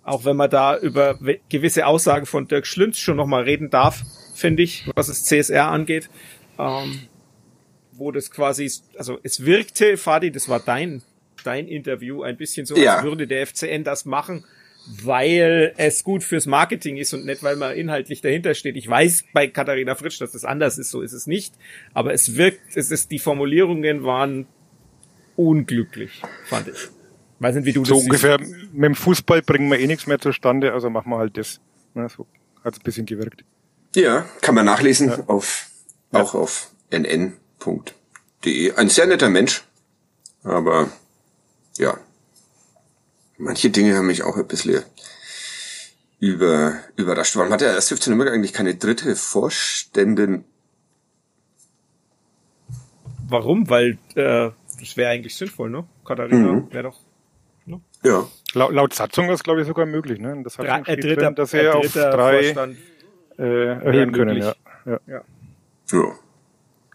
auch 0.02 0.24
wenn 0.24 0.36
man 0.36 0.50
da 0.50 0.76
über 0.76 1.18
gewisse 1.48 1.86
Aussagen 1.86 2.26
von 2.26 2.48
Dirk 2.48 2.66
Schlünz 2.66 2.98
schon 2.98 3.16
nochmal 3.16 3.44
reden 3.44 3.70
darf, 3.70 4.02
finde 4.34 4.64
ich, 4.64 4.90
was 4.96 5.06
das 5.06 5.24
CSR 5.24 5.68
angeht. 5.68 6.10
Ähm, 6.58 7.08
wo 7.92 8.10
das 8.10 8.30
quasi, 8.30 8.70
also 8.96 9.18
es 9.22 9.44
wirkte, 9.44 9.96
Fadi, 9.96 10.30
das 10.30 10.48
war 10.48 10.60
dein, 10.60 11.02
dein 11.44 11.68
Interview, 11.68 12.22
ein 12.22 12.36
bisschen 12.36 12.64
so, 12.64 12.76
ja. 12.76 12.96
als 12.96 13.04
würde 13.04 13.26
der 13.26 13.46
FCN 13.46 13.84
das 13.84 14.04
machen, 14.04 14.44
weil 15.02 15.74
es 15.76 16.02
gut 16.02 16.24
fürs 16.24 16.46
Marketing 16.46 16.96
ist 16.96 17.12
und 17.12 17.26
nicht, 17.26 17.42
weil 17.42 17.56
man 17.56 17.74
inhaltlich 17.74 18.20
dahinter 18.20 18.54
steht. 18.54 18.76
Ich 18.76 18.88
weiß 18.88 19.24
bei 19.32 19.46
Katharina 19.48 19.94
Fritsch, 19.94 20.20
dass 20.20 20.32
das 20.32 20.44
anders 20.44 20.78
ist, 20.78 20.90
so 20.90 21.02
ist 21.02 21.12
es 21.12 21.26
nicht. 21.26 21.54
Aber 21.92 22.12
es 22.12 22.36
wirkt, 22.36 22.60
es 22.74 22.90
ist, 22.90 23.10
die 23.10 23.18
Formulierungen 23.18 24.04
waren 24.04 24.46
unglücklich, 25.36 26.22
fand 26.46 26.68
ich. 26.68 26.88
Weiß 27.38 27.54
nicht, 27.54 27.66
wie 27.66 27.72
du 27.72 27.84
so 27.84 27.94
das 27.94 28.04
ungefähr, 28.04 28.38
siehst. 28.40 28.72
mit 28.72 28.84
dem 28.84 28.94
Fußball 28.94 29.42
bringen 29.42 29.70
wir 29.70 29.78
eh 29.78 29.86
nichts 29.86 30.06
mehr 30.06 30.18
zustande, 30.18 30.72
also 30.72 30.90
machen 30.90 31.10
wir 31.10 31.18
halt 31.18 31.36
das. 31.36 31.60
Ja, 31.94 32.08
so 32.08 32.26
hat 32.64 32.74
es 32.74 32.80
ein 32.80 32.82
bisschen 32.82 33.06
gewirkt. 33.06 33.44
Ja, 33.94 34.26
kann 34.40 34.54
man 34.54 34.66
nachlesen 34.66 35.08
ja. 35.08 35.24
auf, 35.26 35.68
auch 36.12 36.34
ja. 36.34 36.40
auf 36.40 36.70
nn.de. 36.90 38.72
Ein 38.72 38.88
sehr 38.88 39.06
netter 39.06 39.28
Mensch, 39.28 39.62
aber 40.42 40.90
ja, 41.76 41.98
manche 43.38 43.70
Dinge 43.70 43.96
haben 43.96 44.06
mich 44.06 44.22
auch 44.22 44.36
ein 44.36 44.46
bisschen 44.46 44.82
über, 46.20 46.80
überrascht. 46.96 47.36
Warum 47.36 47.52
hat 47.52 47.60
der 47.60 47.72
erste 47.72 47.96
FC 47.96 48.08
Nürnberg 48.08 48.32
eigentlich 48.32 48.52
keine 48.52 48.74
dritte 48.74 49.16
Vorständin? 49.16 50.44
Warum? 53.28 53.68
Weil 53.70 53.98
äh, 54.14 54.50
das 54.80 54.96
wäre 54.96 55.10
eigentlich 55.10 55.36
sinnvoll, 55.36 55.70
ne? 55.70 55.86
Katharina 56.04 56.52
mhm. 56.52 56.72
wäre 56.72 56.84
doch. 56.84 57.00
Ne? 57.66 57.80
Ja. 58.02 58.26
Laut, 58.54 58.72
laut 58.72 58.94
Satzung 58.94 59.28
ist 59.30 59.44
glaube 59.44 59.60
ich 59.60 59.66
sogar 59.66 59.86
möglich, 59.86 60.18
ne? 60.18 60.40
Das 60.42 60.58
hat 60.58 60.66
drei, 60.66 60.92
äh, 60.92 60.96
dritter, 60.96 61.22
drin, 61.22 61.34
dass 61.34 61.54
er 61.54 61.76
auf 61.76 61.92
drei 61.92 62.42
Vorstand 62.42 62.78
äh, 63.38 63.66
erhöhen 63.66 64.12
können. 64.12 64.36
Ja. 64.38 64.54
Ja. 64.86 65.00
ja. 65.06 65.22
ja. 65.92 66.18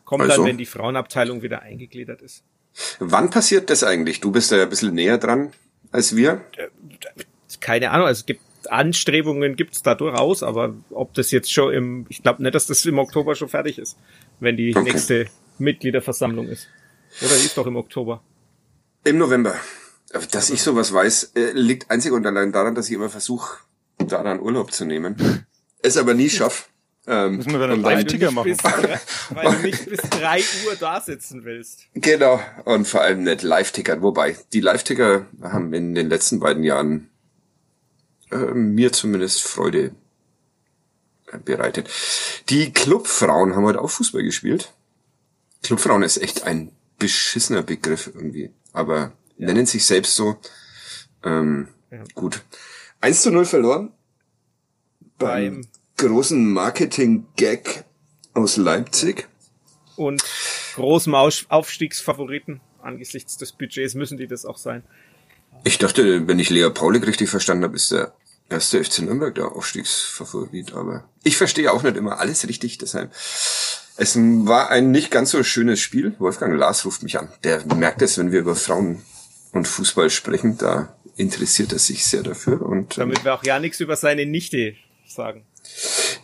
Kommt 0.03 0.23
also. 0.23 0.37
dann, 0.37 0.45
wenn 0.45 0.57
die 0.57 0.65
Frauenabteilung 0.65 1.41
wieder 1.41 1.61
eingegliedert 1.61 2.21
ist. 2.21 2.43
Wann 2.99 3.29
passiert 3.29 3.69
das 3.69 3.83
eigentlich? 3.83 4.19
Du 4.19 4.31
bist 4.31 4.51
da 4.51 4.57
ja 4.57 4.63
ein 4.63 4.69
bisschen 4.69 4.95
näher 4.95 5.19
dran 5.19 5.53
als 5.93 6.15
wir? 6.15 6.41
Keine 7.61 7.91
Ahnung, 7.91 8.07
also 8.07 8.19
es 8.19 8.25
gibt 8.25 8.41
Anstrebungen 8.69 9.55
gibt's 9.55 9.83
da 9.83 9.95
durchaus, 9.95 10.43
aber 10.43 10.75
ob 10.89 11.13
das 11.13 11.31
jetzt 11.31 11.51
schon 11.51 11.73
im, 11.73 12.05
ich 12.09 12.23
glaube 12.23 12.41
nicht, 12.41 12.55
dass 12.55 12.67
das 12.67 12.85
im 12.85 12.97
Oktober 12.97 13.35
schon 13.35 13.49
fertig 13.49 13.77
ist, 13.77 13.97
wenn 14.39 14.57
die 14.57 14.75
okay. 14.75 14.91
nächste 14.91 15.27
Mitgliederversammlung 15.59 16.47
ist. 16.47 16.67
Oder 17.21 17.35
ist 17.35 17.57
doch 17.57 17.67
im 17.67 17.75
Oktober. 17.75 18.23
Im 19.03 19.17
November. 19.17 19.55
Dass 20.31 20.49
ich 20.49 20.61
sowas 20.61 20.93
weiß, 20.93 21.31
äh, 21.35 21.51
liegt 21.53 21.89
einzig 21.89 22.11
und 22.11 22.25
allein 22.25 22.51
daran, 22.51 22.75
dass 22.75 22.87
ich 22.87 22.95
immer 22.95 23.09
versuche, 23.09 23.59
da 23.97 24.23
dann 24.23 24.39
Urlaub 24.39 24.71
zu 24.71 24.85
nehmen. 24.85 25.15
Es 25.85 25.97
aber 25.97 26.13
nie 26.13 26.29
schaffe. 26.29 26.63
Ähm, 27.05 27.37
Müssen 27.37 27.51
wir 27.51 27.59
dann 27.59 27.71
einen 27.71 27.81
Live-Ticker 27.81 28.31
machen. 28.31 28.55
Drei, 28.55 28.99
weil 29.31 29.55
du 29.55 29.61
nicht 29.63 29.89
bis 29.89 29.99
drei 30.01 30.39
Uhr 30.65 30.75
da 30.79 31.01
sitzen 31.01 31.43
willst. 31.43 31.81
Genau. 31.93 32.39
Und 32.63 32.87
vor 32.87 33.01
allem 33.01 33.23
nicht 33.23 33.41
Live-Tickern. 33.41 34.01
Wobei, 34.01 34.37
die 34.53 34.61
Live-Ticker 34.61 35.25
haben 35.41 35.73
in 35.73 35.95
den 35.95 36.09
letzten 36.09 36.39
beiden 36.39 36.63
Jahren 36.63 37.09
äh, 38.31 38.37
mir 38.37 38.93
zumindest 38.93 39.43
Freude 39.43 39.93
bereitet. 41.39 41.89
Die 42.49 42.71
Clubfrauen 42.71 43.55
haben 43.55 43.65
heute 43.65 43.81
auch 43.81 43.89
Fußball 43.89 44.23
gespielt. 44.23 44.73
Clubfrauen 45.63 46.03
ist 46.03 46.17
echt 46.17 46.43
ein 46.43 46.71
beschissener 46.99 47.63
Begriff 47.63 48.11
irgendwie, 48.13 48.51
aber 48.71 49.13
ja. 49.37 49.47
nennen 49.47 49.65
sich 49.65 49.85
selbst 49.85 50.15
so. 50.15 50.37
Ähm, 51.23 51.69
ja. 51.91 52.03
Gut. 52.15 52.43
1 53.01 53.23
zu 53.23 53.31
0 53.31 53.45
verloren. 53.45 53.91
Beim, 55.17 55.61
beim 55.61 55.67
großen 55.97 56.51
Marketing-Gag 56.51 57.85
aus 58.33 58.57
Leipzig. 58.57 59.27
Und 59.95 60.23
großem 60.75 61.13
Aufstiegsfavoriten. 61.15 62.61
Angesichts 62.81 63.37
des 63.37 63.51
Budgets 63.53 63.93
müssen 63.93 64.17
die 64.17 64.27
das 64.27 64.45
auch 64.45 64.57
sein. 64.57 64.83
Ich 65.63 65.77
dachte, 65.77 66.27
wenn 66.27 66.39
ich 66.39 66.49
Lea 66.49 66.69
Paulik 66.69 67.07
richtig 67.07 67.29
verstanden 67.29 67.63
habe, 67.63 67.75
ist 67.75 67.91
der 67.91 68.13
erste 68.49 68.83
FC 68.83 68.99
Nürnberg 68.99 69.33
der 69.35 69.53
Aufstiegsfavorit, 69.53 70.73
aber 70.73 71.05
ich 71.23 71.37
verstehe 71.37 71.71
auch 71.71 71.83
nicht 71.83 71.95
immer 71.95 72.19
alles 72.19 72.47
richtig, 72.47 72.77
deshalb. 72.77 73.11
Es 73.95 74.17
war 74.17 74.69
ein 74.69 74.91
nicht 74.91 75.11
ganz 75.11 75.31
so 75.31 75.43
schönes 75.43 75.79
Spiel. 75.79 76.15
Wolfgang 76.17 76.57
Lars 76.57 76.83
ruft 76.85 77.03
mich 77.03 77.19
an. 77.19 77.29
Der 77.43 77.63
merkt 77.75 78.01
es, 78.01 78.17
wenn 78.17 78.31
wir 78.31 78.39
über 78.39 78.55
Frauen 78.55 79.03
und 79.51 79.67
Fußball 79.67 80.09
sprechen, 80.09 80.57
da 80.57 80.95
interessiert 81.15 81.71
er 81.73 81.79
sich 81.79 82.03
sehr 82.05 82.23
dafür. 82.23 82.63
Und, 82.63 82.97
Damit 82.97 83.23
wir 83.23 83.35
auch 83.35 83.43
ja 83.43 83.59
nichts 83.59 83.79
über 83.79 83.95
seine 83.95 84.25
Nichte 84.25 84.75
sagen. 85.07 85.45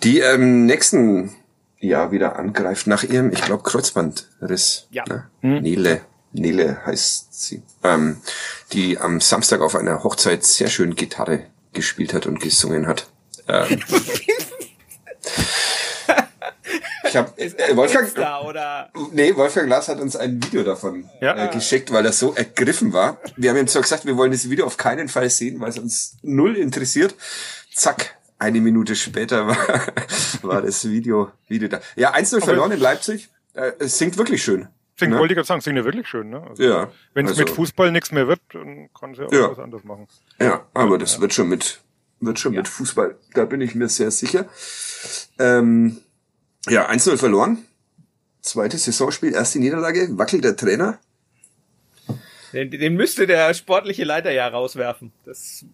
Die 0.03 0.19
ähm, 0.19 0.65
nächsten 0.65 1.35
Jahr 1.79 2.11
wieder 2.11 2.37
angreift 2.37 2.87
nach 2.87 3.03
ihrem, 3.03 3.31
ich 3.31 3.41
glaube, 3.41 3.63
Kreuzbandriss. 3.63 4.87
Ja. 4.91 5.03
Ne? 5.07 5.29
Hm. 5.41 5.61
Nele. 5.61 6.01
Nele 6.31 6.85
heißt 6.85 7.33
sie. 7.33 7.63
Ähm, 7.83 8.17
die 8.73 8.97
am 8.97 9.19
Samstag 9.19 9.61
auf 9.61 9.75
einer 9.75 10.03
Hochzeit 10.03 10.43
sehr 10.43 10.67
schön 10.67 10.95
Gitarre 10.95 11.45
gespielt 11.73 12.13
hat 12.13 12.25
und 12.25 12.39
gesungen 12.39 12.87
hat. 12.87 13.07
Ähm, 13.47 13.79
ich 17.07 17.15
hab, 17.15 17.37
äh, 17.39 17.75
Wolfgang, 17.75 18.11
oder? 18.45 18.91
nee, 19.11 19.35
Wolfgang 19.35 19.67
Glas 19.67 19.87
hat 19.87 19.99
uns 19.99 20.15
ein 20.15 20.43
Video 20.43 20.63
davon 20.63 21.09
ja. 21.21 21.45
äh, 21.45 21.53
geschickt, 21.53 21.91
weil 21.91 22.05
er 22.05 22.13
so 22.13 22.33
ergriffen 22.33 22.93
war. 22.93 23.19
Wir 23.35 23.49
haben 23.49 23.57
ihm 23.57 23.67
zwar 23.67 23.81
gesagt, 23.81 24.05
wir 24.05 24.17
wollen 24.17 24.31
das 24.31 24.49
Video 24.49 24.65
auf 24.65 24.77
keinen 24.77 25.09
Fall 25.09 25.29
sehen, 25.29 25.59
weil 25.59 25.69
es 25.69 25.79
uns 25.79 26.17
null 26.21 26.55
interessiert. 26.55 27.15
Zack, 27.73 28.18
eine 28.39 28.61
Minute 28.61 28.95
später 28.95 29.47
war, 29.47 29.57
war 30.41 30.61
das 30.61 30.89
Video, 30.89 31.31
Video 31.47 31.67
da. 31.67 31.81
Ja, 31.95 32.15
1-0 32.15 32.43
verloren 32.43 32.71
in 32.71 32.79
Leipzig. 32.79 33.29
Äh, 33.53 33.73
es 33.79 33.97
singt 33.97 34.17
wirklich 34.17 34.43
schön. 34.43 34.67
Singt, 34.97 35.13
ne? 35.13 35.19
wollte 35.19 35.33
ich 35.33 35.35
gerade 35.35 35.47
sagen, 35.47 35.61
singt 35.61 35.77
ja 35.77 35.85
wirklich 35.85 36.07
schön, 36.07 36.29
ne? 36.29 36.41
Also, 36.41 36.63
ja. 36.63 36.91
Wenn 37.13 37.25
es 37.25 37.31
also, 37.31 37.43
mit 37.43 37.51
Fußball 37.51 37.91
nichts 37.91 38.11
mehr 38.11 38.27
wird, 38.27 38.41
dann 38.53 38.89
kann 38.97 39.13
sie 39.13 39.25
auch 39.25 39.31
ja. 39.31 39.51
was 39.51 39.59
anderes 39.59 39.83
machen. 39.83 40.07
Ja, 40.41 40.65
aber 40.73 40.97
das 40.97 41.15
ja. 41.15 41.21
wird 41.21 41.33
schon 41.33 41.49
mit, 41.49 41.81
wird 42.19 42.39
schon 42.39 42.53
ja. 42.53 42.59
mit 42.59 42.67
Fußball. 42.67 43.17
Da 43.33 43.45
bin 43.45 43.61
ich 43.61 43.75
mir 43.75 43.87
sehr 43.87 44.11
sicher. 44.11 44.45
Ähm, 45.37 45.97
ja, 46.67 46.89
1-0 46.89 47.17
verloren. 47.17 47.65
Zweites 48.41 48.85
Saisonspiel, 48.85 49.33
erste 49.33 49.59
Niederlage, 49.59 50.17
wackelt 50.17 50.43
der 50.43 50.55
Trainer. 50.55 50.99
Den, 52.53 52.71
den 52.71 52.95
müsste 52.95 53.27
der 53.27 53.53
sportliche 53.53 54.03
Leiter 54.05 54.31
ja 54.31 54.47
rauswerfen. 54.47 55.11
Das 55.25 55.65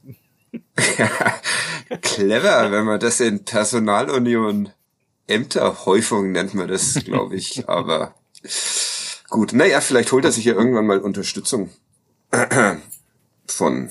Clever, 2.01 2.71
wenn 2.71 2.85
man 2.85 2.99
das 2.99 3.19
in 3.19 3.45
Personalunion 3.45 4.69
Ämterhäufung 5.27 6.31
nennt 6.31 6.53
man 6.53 6.67
das, 6.67 6.93
glaube 7.05 7.35
ich. 7.35 7.67
Aber 7.67 8.15
gut, 9.29 9.53
naja, 9.53 9.81
vielleicht 9.81 10.11
holt 10.11 10.25
er 10.25 10.31
sich 10.31 10.45
ja 10.45 10.53
irgendwann 10.53 10.85
mal 10.85 10.99
Unterstützung 10.99 11.69
von 13.47 13.89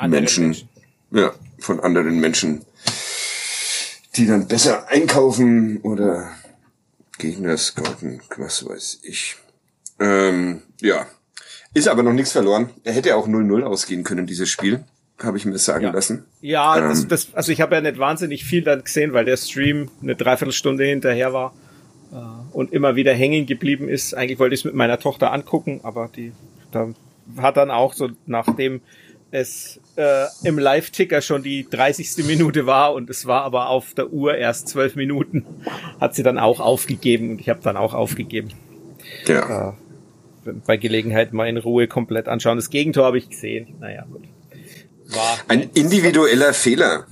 Menschen, 0.00 0.48
Menschen, 0.48 0.68
ja, 1.10 1.32
von 1.58 1.80
anderen 1.80 2.18
Menschen, 2.18 2.64
die 4.16 4.26
dann 4.26 4.48
besser 4.48 4.88
einkaufen 4.88 5.78
oder 5.82 6.30
Gegner 7.18 7.56
scouten, 7.58 8.22
was 8.36 8.66
weiß 8.66 9.00
ich. 9.02 9.36
Ähm, 9.98 10.62
ja, 10.80 11.06
ist 11.74 11.88
aber 11.88 12.02
noch 12.02 12.14
nichts 12.14 12.32
verloren. 12.32 12.70
Er 12.84 12.94
hätte 12.94 13.16
auch 13.16 13.28
0-0 13.28 13.62
ausgehen 13.62 14.02
können, 14.02 14.26
dieses 14.26 14.48
Spiel 14.48 14.84
habe 15.22 15.36
ich 15.36 15.44
mir 15.44 15.58
sagen 15.58 15.84
ja. 15.84 15.92
lassen. 15.92 16.24
Ja, 16.40 16.78
ähm, 16.78 16.88
das, 16.88 17.08
das, 17.08 17.34
also 17.34 17.52
ich 17.52 17.60
habe 17.60 17.74
ja 17.74 17.80
nicht 17.80 17.98
wahnsinnig 17.98 18.44
viel 18.44 18.62
dann 18.62 18.82
gesehen, 18.82 19.12
weil 19.12 19.24
der 19.24 19.36
Stream 19.36 19.90
eine 20.02 20.16
Dreiviertelstunde 20.16 20.84
hinterher 20.84 21.32
war 21.32 21.54
äh, 22.12 22.16
und 22.52 22.72
immer 22.72 22.96
wieder 22.96 23.12
hängen 23.12 23.46
geblieben 23.46 23.88
ist. 23.88 24.14
Eigentlich 24.14 24.38
wollte 24.38 24.54
ich 24.54 24.60
es 24.60 24.64
mit 24.64 24.74
meiner 24.74 24.98
Tochter 24.98 25.32
angucken, 25.32 25.80
aber 25.82 26.10
die 26.14 26.32
da 26.72 26.88
hat 27.36 27.56
dann 27.56 27.70
auch 27.70 27.92
so, 27.92 28.08
nachdem 28.26 28.80
es 29.30 29.80
äh, 29.96 30.26
im 30.42 30.58
Live-Ticker 30.58 31.20
schon 31.20 31.42
die 31.42 31.68
30. 31.68 32.24
Minute 32.26 32.66
war 32.66 32.94
und 32.94 33.10
es 33.10 33.26
war 33.26 33.42
aber 33.42 33.68
auf 33.68 33.94
der 33.94 34.12
Uhr 34.12 34.34
erst 34.34 34.68
zwölf 34.68 34.96
Minuten, 34.96 35.44
hat 36.00 36.14
sie 36.14 36.22
dann 36.22 36.38
auch 36.38 36.58
aufgegeben 36.60 37.30
und 37.30 37.40
ich 37.40 37.48
habe 37.48 37.60
dann 37.62 37.76
auch 37.76 37.94
aufgegeben. 37.94 38.50
Ja. 39.26 39.76
Äh, 40.44 40.52
bei 40.66 40.76
Gelegenheit 40.76 41.32
mal 41.32 41.48
in 41.48 41.58
Ruhe 41.58 41.86
komplett 41.86 42.26
anschauen. 42.26 42.56
Das 42.56 42.70
Gegentor 42.70 43.04
habe 43.04 43.18
ich 43.18 43.28
gesehen. 43.28 43.74
Naja, 43.78 44.04
gut. 44.10 44.22
War 45.12 45.38
ein 45.48 45.70
individueller 45.74 46.54
Fehler, 46.54 47.06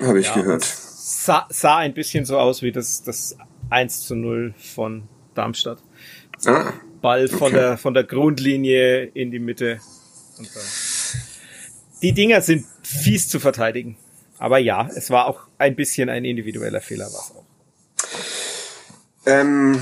habe 0.00 0.20
ich 0.20 0.26
ja, 0.26 0.34
gehört. 0.34 0.64
Sah, 0.64 1.46
sah 1.50 1.78
ein 1.78 1.94
bisschen 1.94 2.24
so 2.24 2.38
aus 2.38 2.62
wie 2.62 2.72
das, 2.72 3.02
das 3.02 3.36
1 3.70 4.06
zu 4.06 4.14
0 4.14 4.54
von 4.58 5.08
Darmstadt. 5.34 5.78
Ah, 6.44 6.72
Ball 7.00 7.28
von 7.28 7.48
okay. 7.48 7.56
der, 7.56 7.78
von 7.78 7.94
der 7.94 8.04
Grundlinie 8.04 9.04
in 9.04 9.30
die 9.30 9.38
Mitte. 9.38 9.80
Und 10.38 10.54
dann. 10.54 10.62
Die 12.02 12.12
Dinger 12.12 12.42
sind 12.42 12.66
fies 12.82 13.28
zu 13.28 13.40
verteidigen. 13.40 13.96
Aber 14.38 14.58
ja, 14.58 14.88
es 14.94 15.10
war 15.10 15.26
auch 15.26 15.40
ein 15.58 15.76
bisschen 15.76 16.10
ein 16.10 16.24
individueller 16.24 16.80
Fehler, 16.80 17.06
was 17.06 17.32
auch. 17.34 17.44
Ähm, 19.24 19.80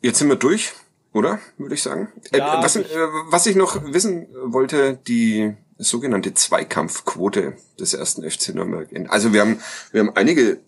jetzt 0.00 0.18
sind 0.18 0.28
wir 0.28 0.36
durch, 0.36 0.72
oder? 1.12 1.40
Würde 1.58 1.74
ich 1.74 1.82
sagen. 1.82 2.08
Äh, 2.32 2.38
ja, 2.38 2.60
äh, 2.60 2.62
was, 2.62 2.76
äh, 2.76 2.84
was 3.26 3.46
ich 3.46 3.56
noch 3.56 3.92
wissen 3.92 4.28
wollte, 4.44 4.98
die 5.08 5.54
sogenannte 5.82 6.34
Zweikampfquote 6.34 7.54
des 7.78 7.94
ersten 7.94 8.28
FC 8.28 8.54
Nürnberg. 8.54 8.88
Also 9.08 9.32
wir 9.32 9.40
haben, 9.40 9.60
wir 9.92 10.00
haben 10.00 10.16
einige 10.16 10.60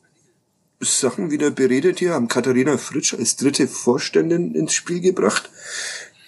Sachen 0.81 1.31
wieder 1.31 1.51
beredet 1.51 1.99
hier, 1.99 2.15
haben 2.15 2.29
Katharina 2.29 2.77
Fritsch 2.77 3.15
als 3.15 3.37
dritte 3.37 3.69
Vorständin 3.69 4.55
ins 4.55 4.75
Spiel 4.75 5.01
gebracht. 5.01 5.51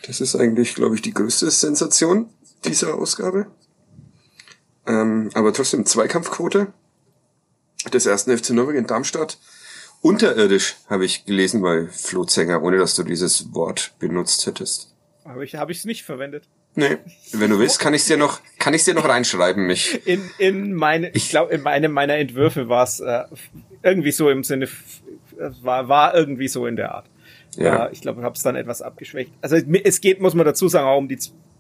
Das 0.07 0.20
ist 0.20 0.37
eigentlich, 0.37 0.74
glaube 0.74 0.95
ich, 0.95 1.03
die 1.03 1.14
größte 1.14 1.51
Sensation 1.51 2.28
dieser 2.64 2.95
Ausgabe. 2.95 3.47
Ähm, 4.87 5.30
aber 5.35 5.53
trotzdem 5.53 5.87
Zweikampfquote 5.87 6.72
des 7.93 8.07
ersten 8.07 8.37
FC 8.37 8.51
Nürnberg 8.51 8.76
in 8.76 8.87
Darmstadt. 8.87 9.39
Unterirdisch 10.03 10.76
habe 10.89 11.07
ich 11.07 11.24
gelesen 11.24 11.62
bei 11.62 11.89
Flo 11.89 12.24
Zenger, 12.24 12.62
ohne 12.62 12.76
dass 12.76 12.95
du 12.95 13.03
dieses 13.03 13.55
Wort 13.55 13.95
benutzt 13.99 14.47
hättest. 14.47 14.95
Aber 15.24 15.43
ich 15.43 15.55
habe 15.55 15.72
ich 15.72 15.78
es 15.78 15.85
nicht 15.87 16.05
verwendet. 16.05 16.47
Nee, 16.77 16.99
wenn 17.33 17.51
du 17.51 17.59
willst, 17.59 17.79
kann 17.79 17.95
ich 17.95 18.05
dir 18.05 18.16
noch, 18.16 18.41
kann 18.59 18.75
ich 18.75 18.85
dir 18.85 18.95
noch 18.95 19.09
reinschreiben, 19.09 19.66
mich. 19.66 20.01
In, 20.07 20.29
in 20.39 20.75
meine, 20.75 21.11
ich 21.11 21.31
glaube, 21.31 21.55
in 21.55 21.66
einem 21.66 21.93
meiner 21.93 22.16
Entwürfe 22.16 22.68
war 22.68 22.85
es 22.85 23.01
äh, 23.01 23.25
irgendwie 23.83 24.11
so 24.11 24.29
im 24.29 24.43
Sinne, 24.43 24.68
war, 25.62 25.89
war 25.89 26.14
irgendwie 26.14 26.49
so 26.49 26.66
in 26.66 26.77
der 26.77 26.95
Art. 26.95 27.07
Ja. 27.57 27.87
Äh, 27.87 27.93
ich 27.93 28.01
glaube, 28.01 28.20
ich 28.20 28.25
habe 28.25 28.35
es 28.35 28.43
dann 28.43 28.57
etwas 28.57 28.83
abgeschwächt. 28.83 29.31
Also 29.41 29.57
es 29.57 30.01
geht, 30.01 30.20
muss 30.20 30.35
man 30.35 30.45
dazu 30.45 30.68
sagen, 30.68 30.87
auch 30.87 30.99
um 30.99 31.09
die, 31.09 31.18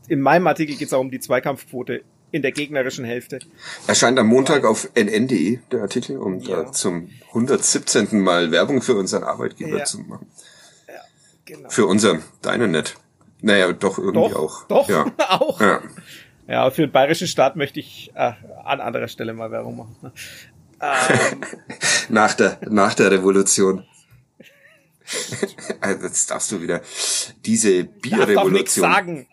in 0.08 0.20
meinem 0.20 0.46
Artikel 0.46 0.76
geht 0.76 0.88
es 0.88 0.92
auch 0.92 1.00
um 1.00 1.10
die 1.10 1.20
Zweikampfquote 1.20 2.02
in 2.32 2.42
der 2.42 2.50
gegnerischen 2.50 3.04
Hälfte. 3.04 3.38
Erscheint 3.86 4.18
am 4.18 4.26
Montag 4.26 4.64
auf 4.64 4.90
nn.de 4.94 5.60
der 5.70 5.82
Artikel, 5.82 6.18
um 6.18 6.40
ja. 6.40 6.72
zum 6.72 7.10
117. 7.28 8.20
Mal 8.20 8.50
Werbung 8.50 8.82
für 8.82 8.96
unseren 8.96 9.22
Arbeitgeber 9.22 9.78
ja. 9.78 9.84
zu 9.84 10.00
machen. 10.00 10.26
Ja, 10.88 10.94
genau. 11.44 11.70
Für 11.70 11.86
unser, 11.86 12.18
deine 12.42 12.66
nicht. 12.66 12.96
Naja, 13.44 13.72
doch 13.74 13.98
irgendwie 13.98 14.30
doch, 14.30 14.36
auch. 14.36 14.64
Doch, 14.68 14.88
ja. 14.88 15.04
auch. 15.28 15.60
Ja. 15.60 15.82
ja, 16.48 16.70
für 16.70 16.82
den 16.82 16.92
bayerischen 16.92 17.26
Staat 17.26 17.56
möchte 17.56 17.78
ich 17.78 18.10
äh, 18.14 18.32
an 18.64 18.80
anderer 18.80 19.06
Stelle 19.06 19.34
mal 19.34 19.50
Werbung 19.50 19.76
machen. 19.76 19.96
Ne? 20.02 20.12
Ähm, 20.80 21.40
nach, 22.10 22.34
der, 22.34 22.58
nach 22.68 22.92
der 22.92 23.10
Revolution. 23.10 23.84
also 25.80 26.02
jetzt 26.06 26.30
darfst 26.30 26.52
du 26.52 26.60
wieder 26.60 26.82
diese 27.46 27.84
Bierrevolution. 27.84 28.82
Darf 28.82 28.94
sagen. 28.94 29.26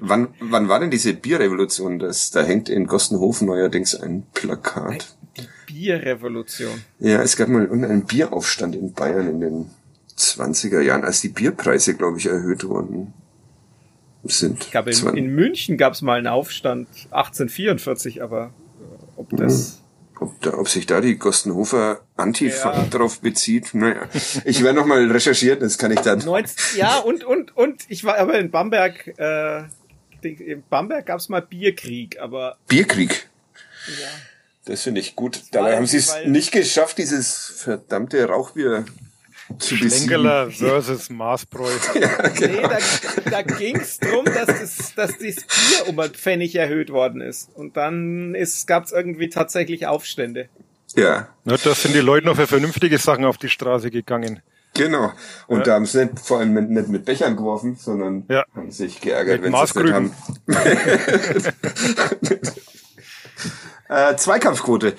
Wann, 0.00 0.34
wann 0.40 0.68
war 0.68 0.80
denn 0.80 0.90
diese 0.90 1.14
Bierrevolution? 1.14 2.00
Das, 2.00 2.32
da 2.32 2.42
hängt 2.42 2.68
in 2.68 2.86
Gostenhofen 2.86 3.46
neuerdings 3.46 3.94
ein 3.94 4.26
Plakat. 4.34 5.16
Die 5.38 5.48
Bierrevolution. 5.72 6.82
Ja, 6.98 7.22
es 7.22 7.36
gab 7.36 7.48
mal 7.48 7.70
einen 7.70 8.04
Bieraufstand 8.04 8.74
in 8.74 8.92
Bayern 8.92 9.28
in 9.28 9.40
den 9.40 9.70
20er 10.22 10.80
Jahren, 10.80 11.04
als 11.04 11.20
die 11.20 11.28
Bierpreise, 11.28 11.94
glaube 11.94 12.18
ich, 12.18 12.26
erhöht 12.26 12.64
worden 12.64 13.12
sind. 14.24 14.64
Ich 14.64 14.70
glaube, 14.70 14.90
in, 14.90 15.16
in 15.16 15.34
München 15.34 15.76
gab 15.76 15.94
es 15.94 16.02
mal 16.02 16.18
einen 16.18 16.26
Aufstand 16.26 16.88
1844, 17.10 18.22
aber 18.22 18.46
äh, 18.46 19.20
ob 19.20 19.36
das... 19.36 19.78
Ob, 20.20 20.40
da, 20.40 20.54
ob 20.54 20.68
sich 20.68 20.86
da 20.86 21.00
die 21.00 21.16
Gostenhofer 21.16 22.02
Antifa 22.16 22.72
ja. 22.72 22.84
drauf 22.84 23.20
bezieht, 23.20 23.74
naja. 23.74 24.02
Ich 24.44 24.62
werde 24.62 24.78
noch 24.78 24.86
mal 24.86 25.10
recherchieren, 25.10 25.58
das 25.58 25.78
kann 25.78 25.90
ich 25.90 25.98
dann. 25.98 26.20
19, 26.20 26.78
ja, 26.78 26.98
und, 26.98 27.24
und, 27.24 27.56
und 27.56 27.82
ich 27.88 28.04
war 28.04 28.18
aber 28.18 28.38
in 28.38 28.52
Bamberg, 28.52 29.18
äh, 29.18 29.64
in 30.22 30.62
Bamberg 30.70 31.06
gab 31.06 31.18
es 31.18 31.28
mal 31.28 31.42
Bierkrieg, 31.42 32.20
aber. 32.20 32.56
Bierkrieg? 32.68 33.28
Das 34.64 34.82
finde 34.82 35.00
ich 35.00 35.16
gut. 35.16 35.42
Dabei 35.50 35.76
haben 35.76 35.86
sie 35.86 35.96
es 35.96 36.14
nicht 36.24 36.52
geschafft, 36.52 36.98
dieses 36.98 37.54
verdammte 37.56 38.24
Rauchbier 38.24 38.84
zu 39.58 39.76
Schlenkerler 39.76 40.50
versus 40.50 41.10
Maßbräu. 41.10 41.70
ja, 42.00 42.28
genau. 42.28 42.52
Nee, 42.52 42.62
da, 42.62 43.30
da 43.30 43.42
ging 43.42 43.76
es 43.76 43.98
darum, 43.98 44.24
dass 44.24 44.46
das, 44.46 44.94
dass 44.94 45.10
das 45.18 45.18
Bier 45.18 45.88
um 45.88 45.98
ein 45.98 46.10
Pfennig 46.10 46.54
erhöht 46.54 46.90
worden 46.90 47.20
ist. 47.20 47.50
Und 47.54 47.76
dann 47.76 48.36
gab 48.66 48.84
es 48.84 48.92
irgendwie 48.92 49.28
tatsächlich 49.28 49.86
Aufstände. 49.86 50.48
Ja. 50.94 51.28
ja. 51.44 51.56
Da 51.56 51.74
sind 51.74 51.94
die 51.94 52.00
Leute 52.00 52.26
noch 52.26 52.36
für 52.36 52.46
vernünftige 52.46 52.98
Sachen 52.98 53.24
auf 53.24 53.38
die 53.38 53.48
Straße 53.48 53.90
gegangen. 53.90 54.42
Genau. 54.74 55.12
Und 55.48 55.58
ja. 55.58 55.64
da 55.64 55.74
haben 55.74 55.86
sie 55.86 56.04
nicht 56.06 56.18
vor 56.20 56.38
allem 56.38 56.52
mit, 56.54 56.70
nicht 56.70 56.88
mit 56.88 57.04
Bechern 57.04 57.36
geworfen, 57.36 57.76
sondern 57.76 58.24
ja. 58.28 58.44
haben 58.54 58.70
sich 58.70 59.00
geärgert, 59.00 59.42
mit 59.42 59.52
wenn 59.52 59.58
sie 59.58 59.64
es 59.64 59.74
nicht 59.74 59.92
haben. 59.92 60.14
äh, 64.12 64.16
Zweikampfquote. 64.16 64.94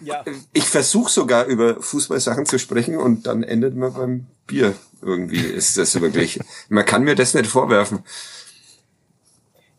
Ja. 0.00 0.24
Ich 0.52 0.64
versuche 0.64 1.10
sogar 1.10 1.46
über 1.46 1.80
Fußballsachen 1.80 2.46
zu 2.46 2.58
sprechen 2.58 2.96
und 2.96 3.26
dann 3.26 3.42
endet 3.42 3.76
man 3.76 3.92
beim 3.92 4.26
Bier. 4.46 4.74
Irgendwie 5.00 5.40
ist 5.40 5.76
das 5.76 6.00
wirklich. 6.00 6.40
man 6.68 6.84
kann 6.86 7.04
mir 7.04 7.14
das 7.14 7.34
nicht 7.34 7.46
vorwerfen. 7.46 8.04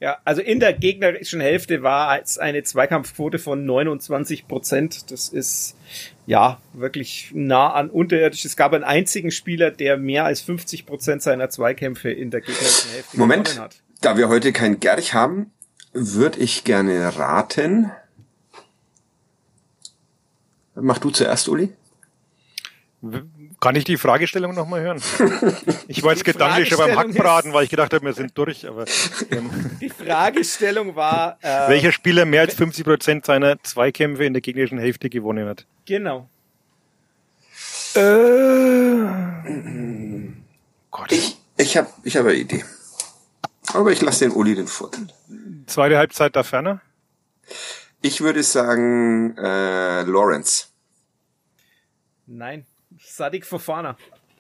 Ja, 0.04 0.18
also 0.26 0.42
in 0.42 0.60
der 0.60 0.74
gegnerischen 0.74 1.40
Hälfte 1.40 1.82
war 1.82 2.22
es 2.22 2.38
eine 2.38 2.62
Zweikampfquote 2.64 3.40
von 3.40 3.64
29 3.64 4.50
Prozent. 4.50 5.12
Das 5.12 5.30
ist 5.30 5.78
ja 6.26 6.60
wirklich 6.74 7.32
nah 7.34 7.72
an 7.72 7.90
unterirdisch. 7.90 8.44
Es 8.44 8.58
gab 8.58 8.74
einen 8.74 8.84
einzigen 8.84 9.32
Spieler, 9.32 9.72
der 9.72 9.96
mehr 9.96 10.26
als 10.26 10.42
50 10.42 10.86
Prozent 10.86 11.22
seiner 11.22 11.50
Zweikämpfe 11.50 12.12
in 12.12 12.32
der 12.32 12.42
gegnerischen 12.42 12.92
Hälfte 12.92 13.18
Moment, 13.18 13.46
gewonnen 13.46 13.64
hat. 13.64 13.78
Da 14.02 14.18
wir 14.18 14.28
heute 14.28 14.52
kein 14.52 14.82
Gerch 14.82 15.14
haben, 15.14 15.52
würde 15.94 16.40
ich 16.40 16.66
gerne 16.66 17.18
raten. 17.18 17.90
Mach 20.76 20.98
du 20.98 21.10
zuerst, 21.12 21.48
Uli. 21.50 21.70
Kann 23.60 23.76
ich 23.76 23.84
die 23.84 23.98
Fragestellung 23.98 24.56
nochmal 24.56 24.82
hören? 24.82 25.02
Ich 25.88 26.02
war 26.04 26.14
jetzt 26.14 26.24
gedanklich 26.24 26.70
schon 26.70 26.78
beim 26.78 26.98
Hackbraten, 26.98 27.54
weil 27.54 27.66
ich 27.66 27.70
gedacht 27.70 27.94
habe, 27.94 28.06
wir 28.06 28.14
sind 28.14 28.36
durch. 28.38 28.68
Aber 28.68 28.86
ähm, 29.30 29.50
Die 29.82 29.90
Fragestellung 29.90 30.96
war... 30.96 31.38
Äh, 31.44 31.68
welcher 31.70 31.92
Spieler 31.92 32.26
mehr 32.26 32.42
als 32.42 32.56
50 32.56 32.86
Prozent 32.86 33.26
seiner 33.26 33.62
Zweikämpfe 33.62 34.24
in 34.24 34.34
der 34.34 34.42
gegnerischen 34.42 34.80
Hälfte 34.80 35.10
gewonnen 35.10 35.48
hat? 35.48 35.66
Genau. 35.86 36.30
Äh, 37.96 39.04
Gott. 40.90 41.12
Ich, 41.12 41.38
ich 41.58 41.78
habe 41.78 41.90
ich 42.04 42.16
hab 42.16 42.26
eine 42.26 42.36
Idee. 42.36 42.64
Aber 43.74 43.92
ich 43.92 44.02
lasse 44.02 44.26
den 44.26 44.32
Uli 44.34 44.56
den 44.56 44.68
Vorteil. 44.68 45.08
Zweite 45.68 45.98
Halbzeit 45.98 46.36
da 46.36 46.44
ferner? 46.44 46.82
Ich 48.04 48.20
würde 48.20 48.44
sagen 48.44 49.36
äh, 49.38 50.04
Lawrence. 50.04 50.68
Nein. 52.28 52.66
Sadik 53.00 53.46
Fofana. 53.46 53.96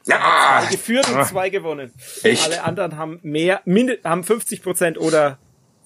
Ja. 0.05 0.59
Zwei 0.59 0.71
geführt 0.71 1.09
und 1.09 1.25
zwei 1.25 1.49
gewonnen. 1.49 1.93
Echt? 2.23 2.43
Alle 2.43 2.63
anderen 2.63 2.97
haben 2.97 3.19
mehr, 3.23 3.61
haben 4.03 4.25
50 4.25 4.61
Prozent 4.61 4.97
oder 4.97 5.39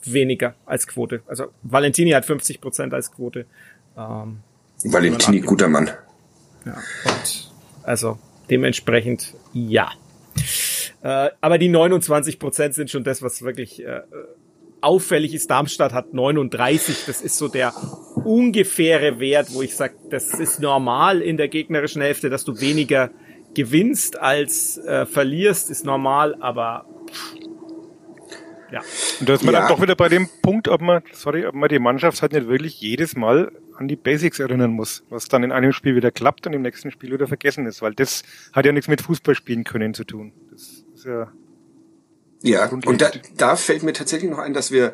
weniger 0.04 0.56
als 0.66 0.88
Quote. 0.88 1.22
Also 1.28 1.54
Valentini 1.62 2.12
hat 2.12 2.26
50 2.26 2.62
Prozent 2.62 2.96
als 2.96 3.12
Quote. 3.12 3.46
Ähm, 3.96 4.40
Valentini, 4.84 5.42
guter 5.42 5.68
Mann. 5.68 5.92
Ja, 6.66 6.82
und 7.06 7.52
also 7.84 8.18
dementsprechend 8.50 9.36
ja. 9.54 9.92
Äh, 11.04 11.30
aber 11.42 11.60
die 11.60 11.70
29 11.70 12.40
Prozent 12.40 12.74
sind 12.74 12.90
schon 12.90 13.04
das, 13.04 13.22
was 13.22 13.44
wirklich 13.44 13.86
äh, 13.86 14.02
auffällig 14.82 15.34
ist. 15.34 15.50
Darmstadt 15.50 15.94
hat 15.94 16.14
39. 16.14 17.06
Das 17.06 17.22
ist 17.22 17.38
so 17.38 17.48
der 17.48 17.74
ungefähre 18.24 19.20
Wert, 19.20 19.54
wo 19.54 19.62
ich 19.62 19.76
sage, 19.76 19.96
das 20.10 20.34
ist 20.34 20.60
normal 20.60 21.22
in 21.22 21.38
der 21.38 21.48
gegnerischen 21.48 22.02
Hälfte, 22.02 22.30
dass 22.30 22.44
du 22.44 22.60
weniger 22.60 23.12
gewinnst 23.54 24.20
als 24.20 24.78
äh, 24.78 25.06
verlierst, 25.06 25.70
ist 25.70 25.86
normal, 25.86 26.36
aber 26.40 26.86
ja. 28.72 28.82
Und 29.20 29.30
da 29.30 29.34
ist 29.34 29.44
man 29.44 29.54
ja. 29.54 29.62
dann 29.62 29.70
doch 29.70 29.82
wieder 29.82 29.96
bei 29.96 30.10
dem 30.10 30.28
Punkt, 30.42 30.68
ob 30.68 30.82
man, 30.82 31.02
sorry, 31.14 31.46
ob 31.46 31.56
man 31.56 31.70
die 31.70 31.80
Mannschaft 31.80 32.22
halt 32.22 32.34
nicht 32.34 32.48
wirklich 32.48 32.80
jedes 32.82 33.16
Mal 33.16 33.52
an 33.78 33.88
die 33.88 33.96
Basics 33.96 34.40
erinnern 34.40 34.72
muss, 34.72 35.04
was 35.10 35.28
dann 35.28 35.44
in 35.44 35.52
einem 35.52 35.72
Spiel 35.72 35.96
wieder 35.96 36.12
klappt 36.12 36.48
und 36.48 36.54
im 36.54 36.64
nächsten 36.64 36.92
Spiel 36.92 37.14
wieder 37.14 37.28
vergessen 37.28 37.66
ist, 37.66 37.82
weil 37.82 37.94
das 37.94 38.24
hat 38.54 38.66
ja 38.66 38.72
nichts 38.72 38.88
mit 38.88 39.02
Fußball 39.02 39.36
spielen 39.36 39.64
können 39.64 39.94
zu 39.94 40.04
tun. 40.04 40.34
Das 40.52 40.86
ist 40.94 41.06
ja 41.06 41.32
ja, 42.42 42.70
und 42.70 43.02
da, 43.02 43.12
da 43.36 43.56
fällt 43.56 43.84
mir 43.84 43.94
tatsächlich 43.94 44.30
noch 44.30 44.40
ein, 44.40 44.54
dass 44.54 44.72
wir 44.72 44.94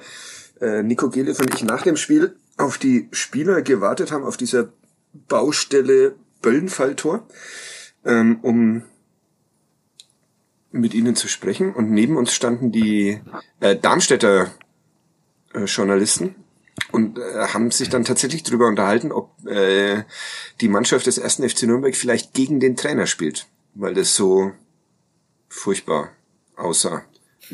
äh, 0.61 0.81
Nico 0.83 1.09
Gelev 1.09 1.39
und 1.39 1.53
ich 1.53 1.63
nach 1.63 1.81
dem 1.81 1.97
Spiel 1.97 2.35
auf 2.57 2.77
die 2.77 3.09
Spieler 3.11 3.61
gewartet 3.61 4.11
haben, 4.11 4.23
auf 4.23 4.37
dieser 4.37 4.69
Baustelle 5.27 6.15
Böllenfalltor, 6.41 7.27
ähm, 8.05 8.39
um 8.41 8.83
mit 10.71 10.93
ihnen 10.93 11.15
zu 11.15 11.27
sprechen. 11.27 11.73
Und 11.73 11.91
neben 11.91 12.17
uns 12.17 12.33
standen 12.33 12.71
die 12.71 13.21
äh, 13.59 13.75
Darmstädter 13.75 14.51
äh, 15.53 15.65
Journalisten 15.65 16.35
und 16.91 17.19
äh, 17.19 17.47
haben 17.47 17.71
sich 17.71 17.89
dann 17.89 18.05
tatsächlich 18.05 18.43
darüber 18.43 18.67
unterhalten, 18.67 19.11
ob 19.11 19.45
äh, 19.45 20.03
die 20.61 20.67
Mannschaft 20.69 21.05
des 21.05 21.17
ersten 21.17 21.47
FC 21.47 21.63
Nürnberg 21.63 21.95
vielleicht 21.95 22.33
gegen 22.33 22.59
den 22.59 22.75
Trainer 22.75 23.05
spielt, 23.05 23.47
weil 23.75 23.93
das 23.93 24.15
so 24.15 24.51
furchtbar 25.49 26.09
aussah 26.55 27.03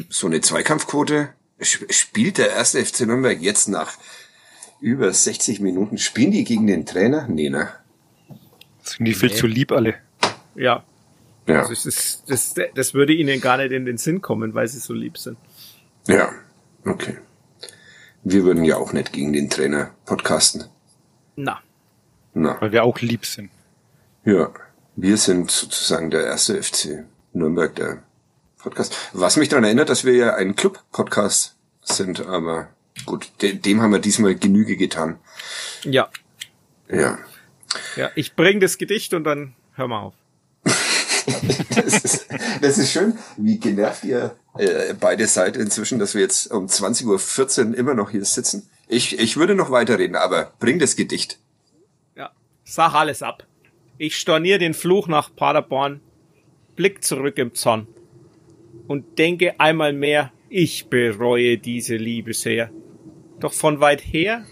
so 0.09 0.27
eine 0.27 0.41
Zweikampfquote 0.41 1.29
spielt 1.61 2.37
der 2.37 2.51
erste 2.51 2.83
FC 2.83 3.01
Nürnberg 3.01 3.41
jetzt 3.41 3.67
nach 3.67 3.97
über 4.79 5.11
60 5.11 5.59
Minuten. 5.59 5.97
Spielen 5.97 6.31
die 6.31 6.43
gegen 6.43 6.67
den 6.67 6.85
Trainer? 6.85 7.27
Nee, 7.27 7.49
ne? 7.49 7.69
Sind 8.83 9.05
die 9.05 9.13
viel 9.13 9.29
nee. 9.29 9.35
zu 9.35 9.47
lieb 9.47 9.71
alle? 9.71 9.95
Ja. 10.55 10.83
ja. 11.47 11.59
Also 11.59 11.89
das, 11.89 12.23
das, 12.25 12.55
das 12.73 12.93
würde 12.93 13.13
ihnen 13.13 13.41
gar 13.41 13.57
nicht 13.57 13.71
in 13.71 13.85
den 13.85 13.97
Sinn 13.97 14.21
kommen, 14.21 14.53
weil 14.53 14.67
sie 14.67 14.79
so 14.79 14.93
lieb 14.93 15.17
sind. 15.17 15.37
Ja, 16.07 16.31
okay. 16.85 17.17
Wir 18.23 18.43
würden 18.43 18.63
ja 18.63 18.77
auch 18.77 18.93
nicht 18.93 19.13
gegen 19.13 19.33
den 19.33 19.49
Trainer 19.49 19.91
podcasten. 20.05 20.65
Na. 21.35 21.61
Na. 22.33 22.59
Weil 22.61 22.71
wir 22.71 22.83
auch 22.83 22.99
lieb 22.99 23.25
sind. 23.25 23.49
Ja. 24.25 24.49
Wir 24.95 25.17
sind 25.17 25.49
sozusagen 25.49 26.09
der 26.09 26.25
erste 26.25 26.61
FC 26.61 27.05
Nürnberg, 27.31 27.73
der 27.75 28.03
Podcast. 28.59 28.95
Was 29.13 29.37
mich 29.37 29.49
daran 29.49 29.63
erinnert, 29.63 29.89
dass 29.89 30.03
wir 30.03 30.13
ja 30.13 30.35
ein 30.35 30.55
Club-Podcast 30.55 31.55
sind, 31.81 32.25
aber 32.25 32.67
gut, 33.05 33.31
de 33.41 33.53
dem 33.53 33.81
haben 33.81 33.91
wir 33.91 33.99
diesmal 33.99 34.35
Genüge 34.35 34.75
getan. 34.75 35.17
Ja. 35.83 36.09
Ja. 36.89 37.17
Ja, 37.95 38.11
ich 38.15 38.35
bringe 38.35 38.59
das 38.59 38.77
Gedicht 38.77 39.13
und 39.13 39.23
dann 39.23 39.55
hör 39.75 39.87
mal 39.87 40.01
auf. 40.01 40.13
das, 41.75 42.03
ist, 42.03 42.27
das 42.61 42.77
ist 42.77 42.91
schön, 42.91 43.17
wie 43.37 43.59
genervt 43.59 44.03
ihr 44.03 44.35
äh, 44.57 44.93
beide 44.99 45.27
seid 45.27 45.55
inzwischen, 45.55 45.99
dass 45.99 46.13
wir 46.13 46.21
jetzt 46.21 46.51
um 46.51 46.65
20.14 46.65 47.69
Uhr 47.69 47.77
immer 47.77 47.93
noch 47.93 48.09
hier 48.09 48.25
sitzen. 48.25 48.69
Ich, 48.87 49.17
ich 49.19 49.37
würde 49.37 49.55
noch 49.55 49.71
weiterreden, 49.71 50.15
aber 50.15 50.51
bring 50.59 50.79
das 50.79 50.95
Gedicht. 50.95 51.39
Ja, 52.15 52.31
sag 52.65 52.93
alles 52.93 53.21
ab. 53.21 53.45
Ich 53.97 54.17
stornier 54.17 54.57
den 54.57 54.73
Fluch 54.73 55.07
nach 55.07 55.33
Paderborn, 55.33 56.01
blick 56.75 57.03
zurück 57.03 57.37
im 57.37 57.53
Zorn 57.53 57.87
und 58.89 59.19
denke 59.19 59.59
einmal 59.59 59.93
mehr, 59.93 60.33
ich 60.49 60.87
bereue 60.89 61.59
diese 61.59 61.95
Liebe 61.95 62.33
sehr. 62.33 62.71
Doch 63.39 63.53
von 63.53 63.79
weit 63.79 64.01
her 64.01 64.43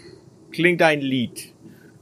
klingt 0.52 0.84
ein 0.84 1.02
Lied 1.02 1.56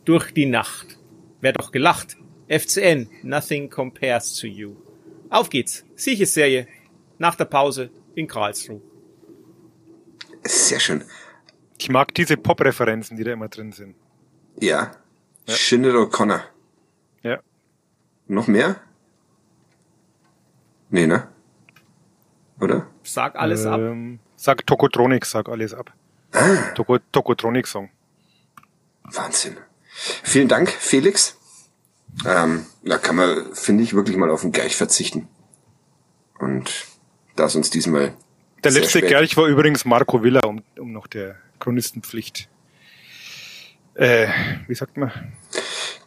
durch 0.03 0.32
die 0.34 0.45
Nacht. 0.45 0.99
Wer 1.40 1.53
doch 1.53 1.72
gelacht? 1.72 2.18
FCN, 2.49 3.10
nothing 3.24 3.70
compares 3.70 4.36
to 4.36 4.48
you. 4.48 4.76
Auf 5.30 5.49
geht's. 5.49 5.86
Siegesserie. 5.95 6.68
Nach 7.18 7.36
der 7.36 7.45
Pause 7.45 7.90
in 8.16 8.28
Karlsruhe. 8.28 8.82
Sehr 10.44 10.82
schön. 10.82 11.06
Ich 11.78 11.90
mag 11.90 12.14
diese 12.14 12.36
Pop-Referenzen, 12.36 13.16
die 13.16 13.24
da 13.24 13.32
immer 13.32 13.48
drin 13.48 13.72
sind. 13.72 13.95
Ja. 14.60 14.91
ja. 15.48 15.53
Shinnet 15.53 15.95
O'Connor. 15.95 16.41
Ja. 17.24 17.40
Noch 18.28 18.48
mehr? 18.48 18.82
Nee, 20.90 21.07
ne? 21.07 21.30
Oder? 22.60 22.88
Sag 23.03 23.36
alles 23.36 23.65
ähm, 23.65 24.19
ab. 24.19 24.27
Sag 24.36 24.68
Tokotronic, 24.68 25.26
sag 25.26 25.49
alles 25.49 25.73
ab. 25.73 25.94
Ah. 26.32 26.72
Toko, 26.76 26.99
Tokotronic 27.11 27.68
Song. 27.68 27.90
Wahnsinn. 29.03 29.57
Vielen 30.23 30.48
Dank, 30.48 30.69
Felix. 30.69 31.38
Ähm, 32.26 32.65
da 32.84 32.98
kann 32.98 33.15
man, 33.15 33.53
finde 33.53 33.84
ich, 33.84 33.94
wirklich 33.94 34.18
mal 34.18 34.30
auf 34.30 34.41
den 34.41 34.52
Gerch 34.52 34.76
verzichten. 34.76 35.27
Und 36.40 36.86
da 37.36 37.45
ist 37.45 37.56
uns 37.56 37.69
diesmal. 37.69 38.14
Der 38.64 38.72
letzte 38.72 38.99
spät. 38.99 39.10
Gerch 39.10 39.38
war 39.38 39.48
übrigens 39.48 39.86
Marco 39.86 40.23
Villa, 40.23 40.41
um, 40.41 40.64
um 40.77 40.91
noch 40.91 41.07
der 41.07 41.36
Chronistenpflicht. 41.60 42.49
Äh, 43.94 44.27
wie 44.68 44.76
sagt 44.76 44.98
man? 44.98 45.11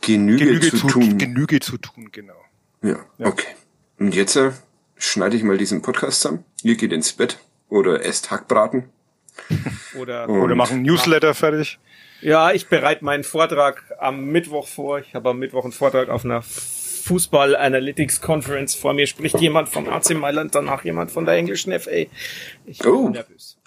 Genüge, 0.00 0.44
Genüge 0.44 0.70
zu, 0.70 0.76
zu, 0.76 0.86
tun. 0.88 1.18
Genüge 1.18 1.60
zu 1.60 1.78
tun, 1.78 2.10
genau. 2.12 2.40
Ja, 2.82 2.96
ja. 3.18 3.26
okay. 3.26 3.54
Und 3.98 4.14
jetzt 4.14 4.36
äh, 4.36 4.52
schneide 4.98 5.36
ich 5.36 5.42
mal 5.42 5.56
diesen 5.58 5.82
Podcast 5.82 6.20
zusammen. 6.22 6.44
Ihr 6.62 6.76
geht 6.76 6.92
ins 6.92 7.12
Bett 7.12 7.38
oder 7.68 8.04
esst 8.04 8.30
Hackbraten. 8.30 8.88
Oder, 9.98 10.28
Oder 10.28 10.54
machen 10.54 10.82
Newsletter 10.82 11.34
fertig. 11.34 11.78
Ja, 12.20 12.50
ich 12.50 12.68
bereite 12.68 13.04
meinen 13.04 13.22
Vortrag 13.24 13.84
am 14.00 14.26
Mittwoch 14.26 14.66
vor. 14.66 14.98
Ich 14.98 15.14
habe 15.14 15.30
am 15.30 15.38
Mittwoch 15.38 15.62
einen 15.64 15.72
Vortrag 15.72 16.08
auf 16.08 16.24
einer 16.24 16.42
Fußball 16.42 17.54
Analytics 17.54 18.20
Conference. 18.20 18.74
Vor 18.74 18.92
mir 18.94 19.06
spricht 19.06 19.38
jemand 19.40 19.68
vom 19.68 19.88
AC 19.88 20.10
Mailand, 20.14 20.54
danach 20.54 20.84
jemand 20.84 21.10
von 21.12 21.24
der 21.24 21.34
englischen 21.34 21.72
FA. 21.78 22.06
Ich 22.66 22.78
bin 22.78 22.90
Oh. 22.90 23.08
nervös. 23.10 23.57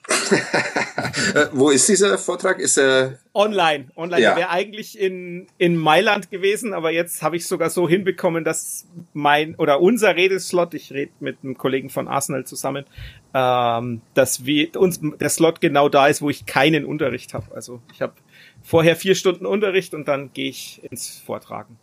Äh, 1.36 1.48
wo 1.52 1.70
ist 1.70 1.88
dieser 1.88 2.18
Vortrag? 2.18 2.60
Ist 2.60 2.78
er 2.78 3.20
Online, 3.34 3.88
online. 3.96 4.22
Ja. 4.22 4.30
Der 4.30 4.38
wäre 4.38 4.50
eigentlich 4.50 5.00
in, 5.00 5.48
in 5.58 5.78
Mailand 5.78 6.30
gewesen, 6.32 6.74
aber 6.74 6.92
jetzt 6.92 7.24
habe 7.24 7.38
ich 7.38 7.48
sogar 7.48 7.70
so 7.70 7.88
hinbekommen, 7.88 8.44
dass 8.44 8.86
mein 9.14 9.56
oder 9.56 9.80
unser 9.80 10.16
Redeslot, 10.16 10.74
ich 10.74 10.92
rede 10.92 11.12
mit 11.20 11.38
einem 11.44 11.58
Kollegen 11.58 11.90
von 11.90 12.08
Arsenal 12.08 12.46
zusammen, 12.46 12.86
ähm, 13.34 14.02
dass 14.14 14.46
wir 14.46 14.76
uns 14.76 15.00
der 15.02 15.30
Slot 15.30 15.62
genau 15.62 15.88
da 15.88 16.08
ist, 16.08 16.22
wo 16.22 16.30
ich 16.30 16.46
keinen 16.46 16.86
Unterricht 16.86 17.34
habe. 17.34 17.54
Also 17.56 17.82
ich 17.94 18.02
habe 18.02 18.14
vorher 18.62 18.96
vier 18.96 19.16
Stunden 19.16 19.46
Unterricht 19.46 19.94
und 19.94 20.08
dann 20.08 20.34
gehe 20.34 20.50
ich 20.50 20.82
ins 20.90 21.22
Vortragen. 21.26 21.78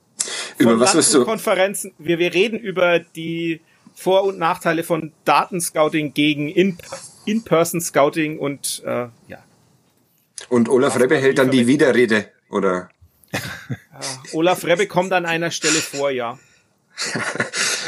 über 0.59 0.73
Von 0.73 0.81
was 0.81 0.95
wirst 0.95 1.15
du? 1.15 1.25
Konferenzen. 1.25 1.93
Wir, 1.99 2.19
wir 2.19 2.35
reden 2.35 2.59
über 2.59 2.99
die 2.99 3.61
Vor- 3.99 4.23
und 4.23 4.39
Nachteile 4.39 4.85
von 4.85 5.13
Datenscouting 5.25 6.15
gegen 6.15 6.49
In- 6.49 6.79
In-Person-Scouting 7.25 8.39
und 8.39 8.81
äh, 8.87 9.09
ja. 9.27 9.39
Und 10.49 10.69
Olaf 10.69 10.99
Rebbe 11.01 11.17
hält 11.19 11.39
dann 11.39 11.51
die 11.51 11.67
Widerrede, 11.67 12.31
oder? 12.49 12.91
Olaf 14.33 14.65
Rebbe 14.65 14.87
kommt 14.87 15.13
an 15.13 15.27
einer 15.27 15.51
Stelle 15.51 15.81
vor, 15.81 16.11
ja. 16.13 16.39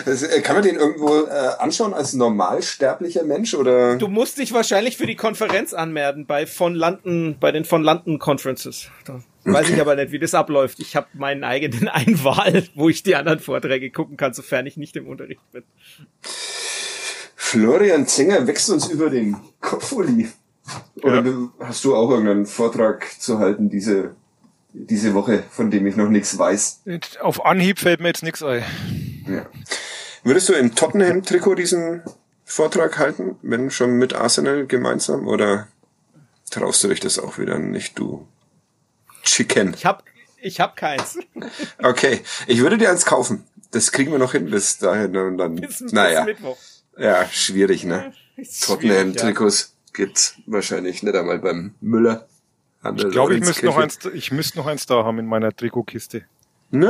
Äh, 0.06 0.40
kann 0.40 0.56
man 0.56 0.64
den 0.64 0.77
irgendwo 0.77 1.24
äh, 1.27 1.31
anschauen 1.59 1.94
als 1.94 2.12
normalsterblicher 2.14 3.24
Mensch, 3.24 3.55
oder? 3.55 3.97
Du 3.97 4.09
musst 4.09 4.39
dich 4.39 4.52
wahrscheinlich 4.52 4.97
für 4.97 5.06
die 5.06 5.16
Konferenz 5.16 5.72
anmelden 5.74 6.27
bei 6.27 6.47
von 6.47 6.74
London, 6.74 7.36
bei 7.40 7.52
den 7.52 7.64
von 7.64 7.82
London 7.82 8.18
Conferences. 8.18 8.89
Da 9.05 9.20
weiß 9.44 9.70
ich 9.70 9.81
aber 9.81 9.97
nicht, 9.97 10.12
wie 10.12 10.18
das 10.18 10.35
abläuft. 10.35 10.81
Ich 10.81 10.97
habe 10.97 11.06
meinen 11.14 11.44
eigenen 11.44 11.89
Einwahl, 11.89 12.64
wo 12.74 12.89
ich 12.89 13.02
die 13.02 13.16
anderen 13.16 13.40
Vorträge 13.40 13.90
gucken 13.90 14.16
kann, 14.16 14.35
sofern 14.35 14.66
ich 14.66 14.77
nicht 14.77 14.97
im 14.97 15.06
Unterricht 15.09 15.40
bin. 15.52 15.64
Florian 17.36 18.06
Zenger 18.06 18.47
wächst 18.47 18.70
uns 18.70 18.89
über 18.89 19.10
den 19.10 19.36
Kopf, 19.60 19.93
Uli. 19.93 20.28
Oder 21.02 21.24
Ja. 21.24 21.48
hast 21.60 21.85
du 21.85 21.97
auch 21.97 22.10
irgendeinen 22.10 22.47
Vortrag 22.47 23.06
zu 23.18 23.39
halten 23.39 23.68
diese, 23.70 24.14
diese 24.72 25.14
Woche, 25.14 25.43
von 25.51 25.70
dem 25.70 25.86
ich 25.86 25.97
noch 25.97 26.09
nichts 26.09 26.39
weiß? 26.39 26.82
Auf 27.20 27.44
Anhieb 27.44 27.81
fällt 27.81 28.01
mir 28.01 28.09
jetzt 28.09 28.22
nichts 28.22 28.43
ein. 28.43 28.62
Ja. 29.28 29.47
Würdest 30.22 30.48
du 30.48 30.52
im 30.55 30.74
Tottenham-Trikot 30.74 31.55
diesen 31.55 32.02
Vortrag 32.44 32.98
halten, 32.98 33.36
wenn 33.42 33.70
schon 33.70 33.92
mit 33.98 34.12
Arsenal 34.12 34.66
gemeinsam, 34.66 35.26
oder 35.26 35.68
traust 36.51 36.84
du 36.84 36.88
dich 36.88 37.01
das 37.01 37.18
auch 37.18 37.38
wieder 37.38 37.59
nicht, 37.59 37.98
du 37.98 38.26
Chicken? 39.22 39.74
Ich 39.74 39.86
hab, 39.86 40.05
ich 40.40 40.60
hab 40.60 40.76
keins. 40.76 41.18
Okay, 41.82 42.20
ich 42.47 42.60
würde 42.60 42.76
dir 42.76 42.90
eins 42.90 43.06
kaufen. 43.06 43.44
Das 43.70 43.92
kriegen 43.92 44.10
wir 44.12 44.18
noch 44.18 44.32
hin 44.32 44.51
bis 44.51 44.78
dahin 44.78 45.16
und 45.16 45.38
dann, 45.38 45.55
Bis, 45.56 45.78
bis 45.78 45.92
naja, 45.92 46.24
Mittwoch. 46.24 46.59
ja, 46.98 47.26
schwierig, 47.26 47.84
ne? 47.84 48.12
Schwierig, 48.34 48.60
ja. 48.60 48.66
Tottenham-Trikots 48.66 49.74
gibt's 49.94 50.34
wahrscheinlich 50.47 51.02
nicht 51.02 51.14
einmal 51.14 51.38
beim 51.38 51.74
Müller. 51.80 52.26
An 52.82 52.97
der 52.97 53.06
Ich 53.06 53.12
glaube, 53.12 53.34
ich 53.34 53.40
müsste 53.40 53.66
noch 53.66 53.76
eins, 53.78 53.98
ich 54.12 54.32
müsste 54.32 54.59
noch 54.59 54.66
eins 54.66 54.86
da 54.86 55.05
haben 55.05 55.18
in 55.18 55.26
meiner 55.26 55.55
Trikotkiste. 55.55 56.24
Ich 56.72 56.80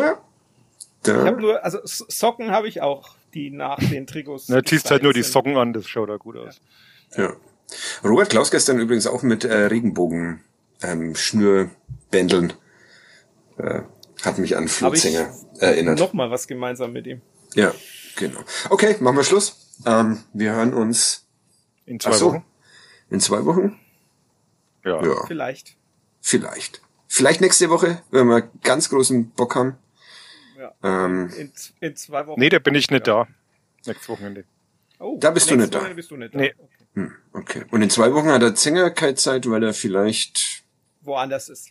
da. 1.02 1.24
habe 1.24 1.40
nur, 1.40 1.65
also 1.65 1.78
Socken 1.85 2.51
habe 2.51 2.69
ich 2.69 2.81
auch, 2.82 3.15
die 3.35 3.51
nach 3.51 3.78
den 3.78 4.07
Trikots. 4.07 4.48
Na, 4.48 4.62
ziehst 4.62 4.90
halt 4.90 5.02
nur 5.02 5.12
die. 5.12 5.23
Socken 5.23 5.57
an, 5.57 5.73
das 5.73 5.89
schaut 5.89 6.09
da 6.09 6.16
gut 6.16 6.36
aus. 6.36 6.61
Ja. 7.16 7.35
Robert 8.05 8.31
Klaus 8.31 8.51
gestern 8.51 8.78
übrigens 8.81 9.07
auch 9.07 9.23
mit 9.23 9.44
äh, 9.44 9.55
Regenbogen 9.66 10.40
ähm, 10.82 11.15
Schnürbändeln. 11.15 12.52
Äh, 13.59 13.82
hat 14.23 14.39
mich 14.39 14.57
an 14.57 14.69
Flutzinger 14.69 15.32
erinnert. 15.59 15.98
Noch 15.98 16.12
mal 16.12 16.31
was 16.31 16.47
gemeinsam 16.47 16.93
mit 16.93 17.07
ihm. 17.07 17.20
Ja, 17.55 17.73
genau. 18.16 18.40
Okay, 18.69 18.97
machen 19.01 19.16
wir 19.16 19.24
Schluss. 19.24 19.77
Ähm, 19.86 20.20
wir 20.32 20.52
hören 20.52 20.74
uns 20.74 21.27
In 21.86 21.98
zwei 22.01 22.12
so, 22.12 22.27
Wochen. 22.32 22.44
in 23.11 23.20
zwei 23.20 23.44
Wochen. 23.44 23.78
Ja. 24.85 25.02
Ja, 25.05 25.27
Vielleicht. 25.27 25.77
vielleicht. 26.20 26.81
Vielleicht 27.07 27.40
nächste 27.40 27.70
Woche, 27.70 28.02
wenn 28.11 28.27
wir 28.28 28.43
ganz 28.62 28.89
großen 28.89 29.31
Bock 29.31 29.57
haben. 29.57 29.77
Ja. 30.61 30.74
Ähm, 30.82 31.31
In, 31.39 31.53
in 31.81 31.97
zwei 31.97 32.27
Wochen. 32.27 32.39
Nee, 32.39 32.51
da 32.51 32.59
bin 32.59 32.74
ich 32.74 32.91
nicht 32.91 33.07
da. 33.07 33.27
Nächstes 33.87 34.09
Wochenende. 34.11 34.45
Oh, 34.99 35.16
Da 35.19 35.31
bist 35.31 35.51
du 35.51 35.57
nicht 35.57 35.74
da. 35.74 35.81
Bist 35.95 36.11
du 36.11 36.16
nicht 36.19 36.35
da. 36.35 36.39
Nee. 36.39 36.53
Okay. 36.59 36.87
hm, 36.95 37.12
okay. 37.32 37.65
Und 37.70 37.81
in 37.82 37.89
zwei 37.89 38.12
Wochen 38.12 38.28
hat 38.31 38.43
der 38.43 38.55
Zinger 38.55 38.91
keine 38.91 39.15
Zeit, 39.15 39.49
weil 39.49 39.62
er 39.65 39.73
vielleicht 39.73 40.62
Woanders 41.01 41.49
ist. 41.49 41.70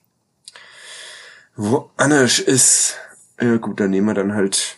woanders 1.55 2.39
ist. 2.39 2.97
Ja 3.39 3.57
gut, 3.57 3.79
dann 3.79 3.91
nehmen 3.91 4.07
wir 4.07 4.15
dann 4.15 4.33
halt 4.33 4.77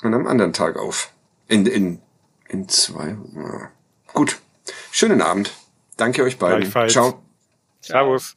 an 0.00 0.14
einem 0.14 0.26
anderen 0.26 0.52
Tag 0.54 0.76
auf. 0.78 1.12
In, 1.46 1.66
in, 1.66 2.00
in 2.48 2.68
zwei. 2.68 3.16
Ja. 3.34 3.70
Gut. 4.14 4.38
Schönen 4.92 5.20
Abend. 5.20 5.52
Danke 5.98 6.22
euch 6.22 6.38
beiden. 6.38 6.60
Gleichfalls. 6.60 6.92
Ciao. 6.94 7.22
Servus. 7.82 8.36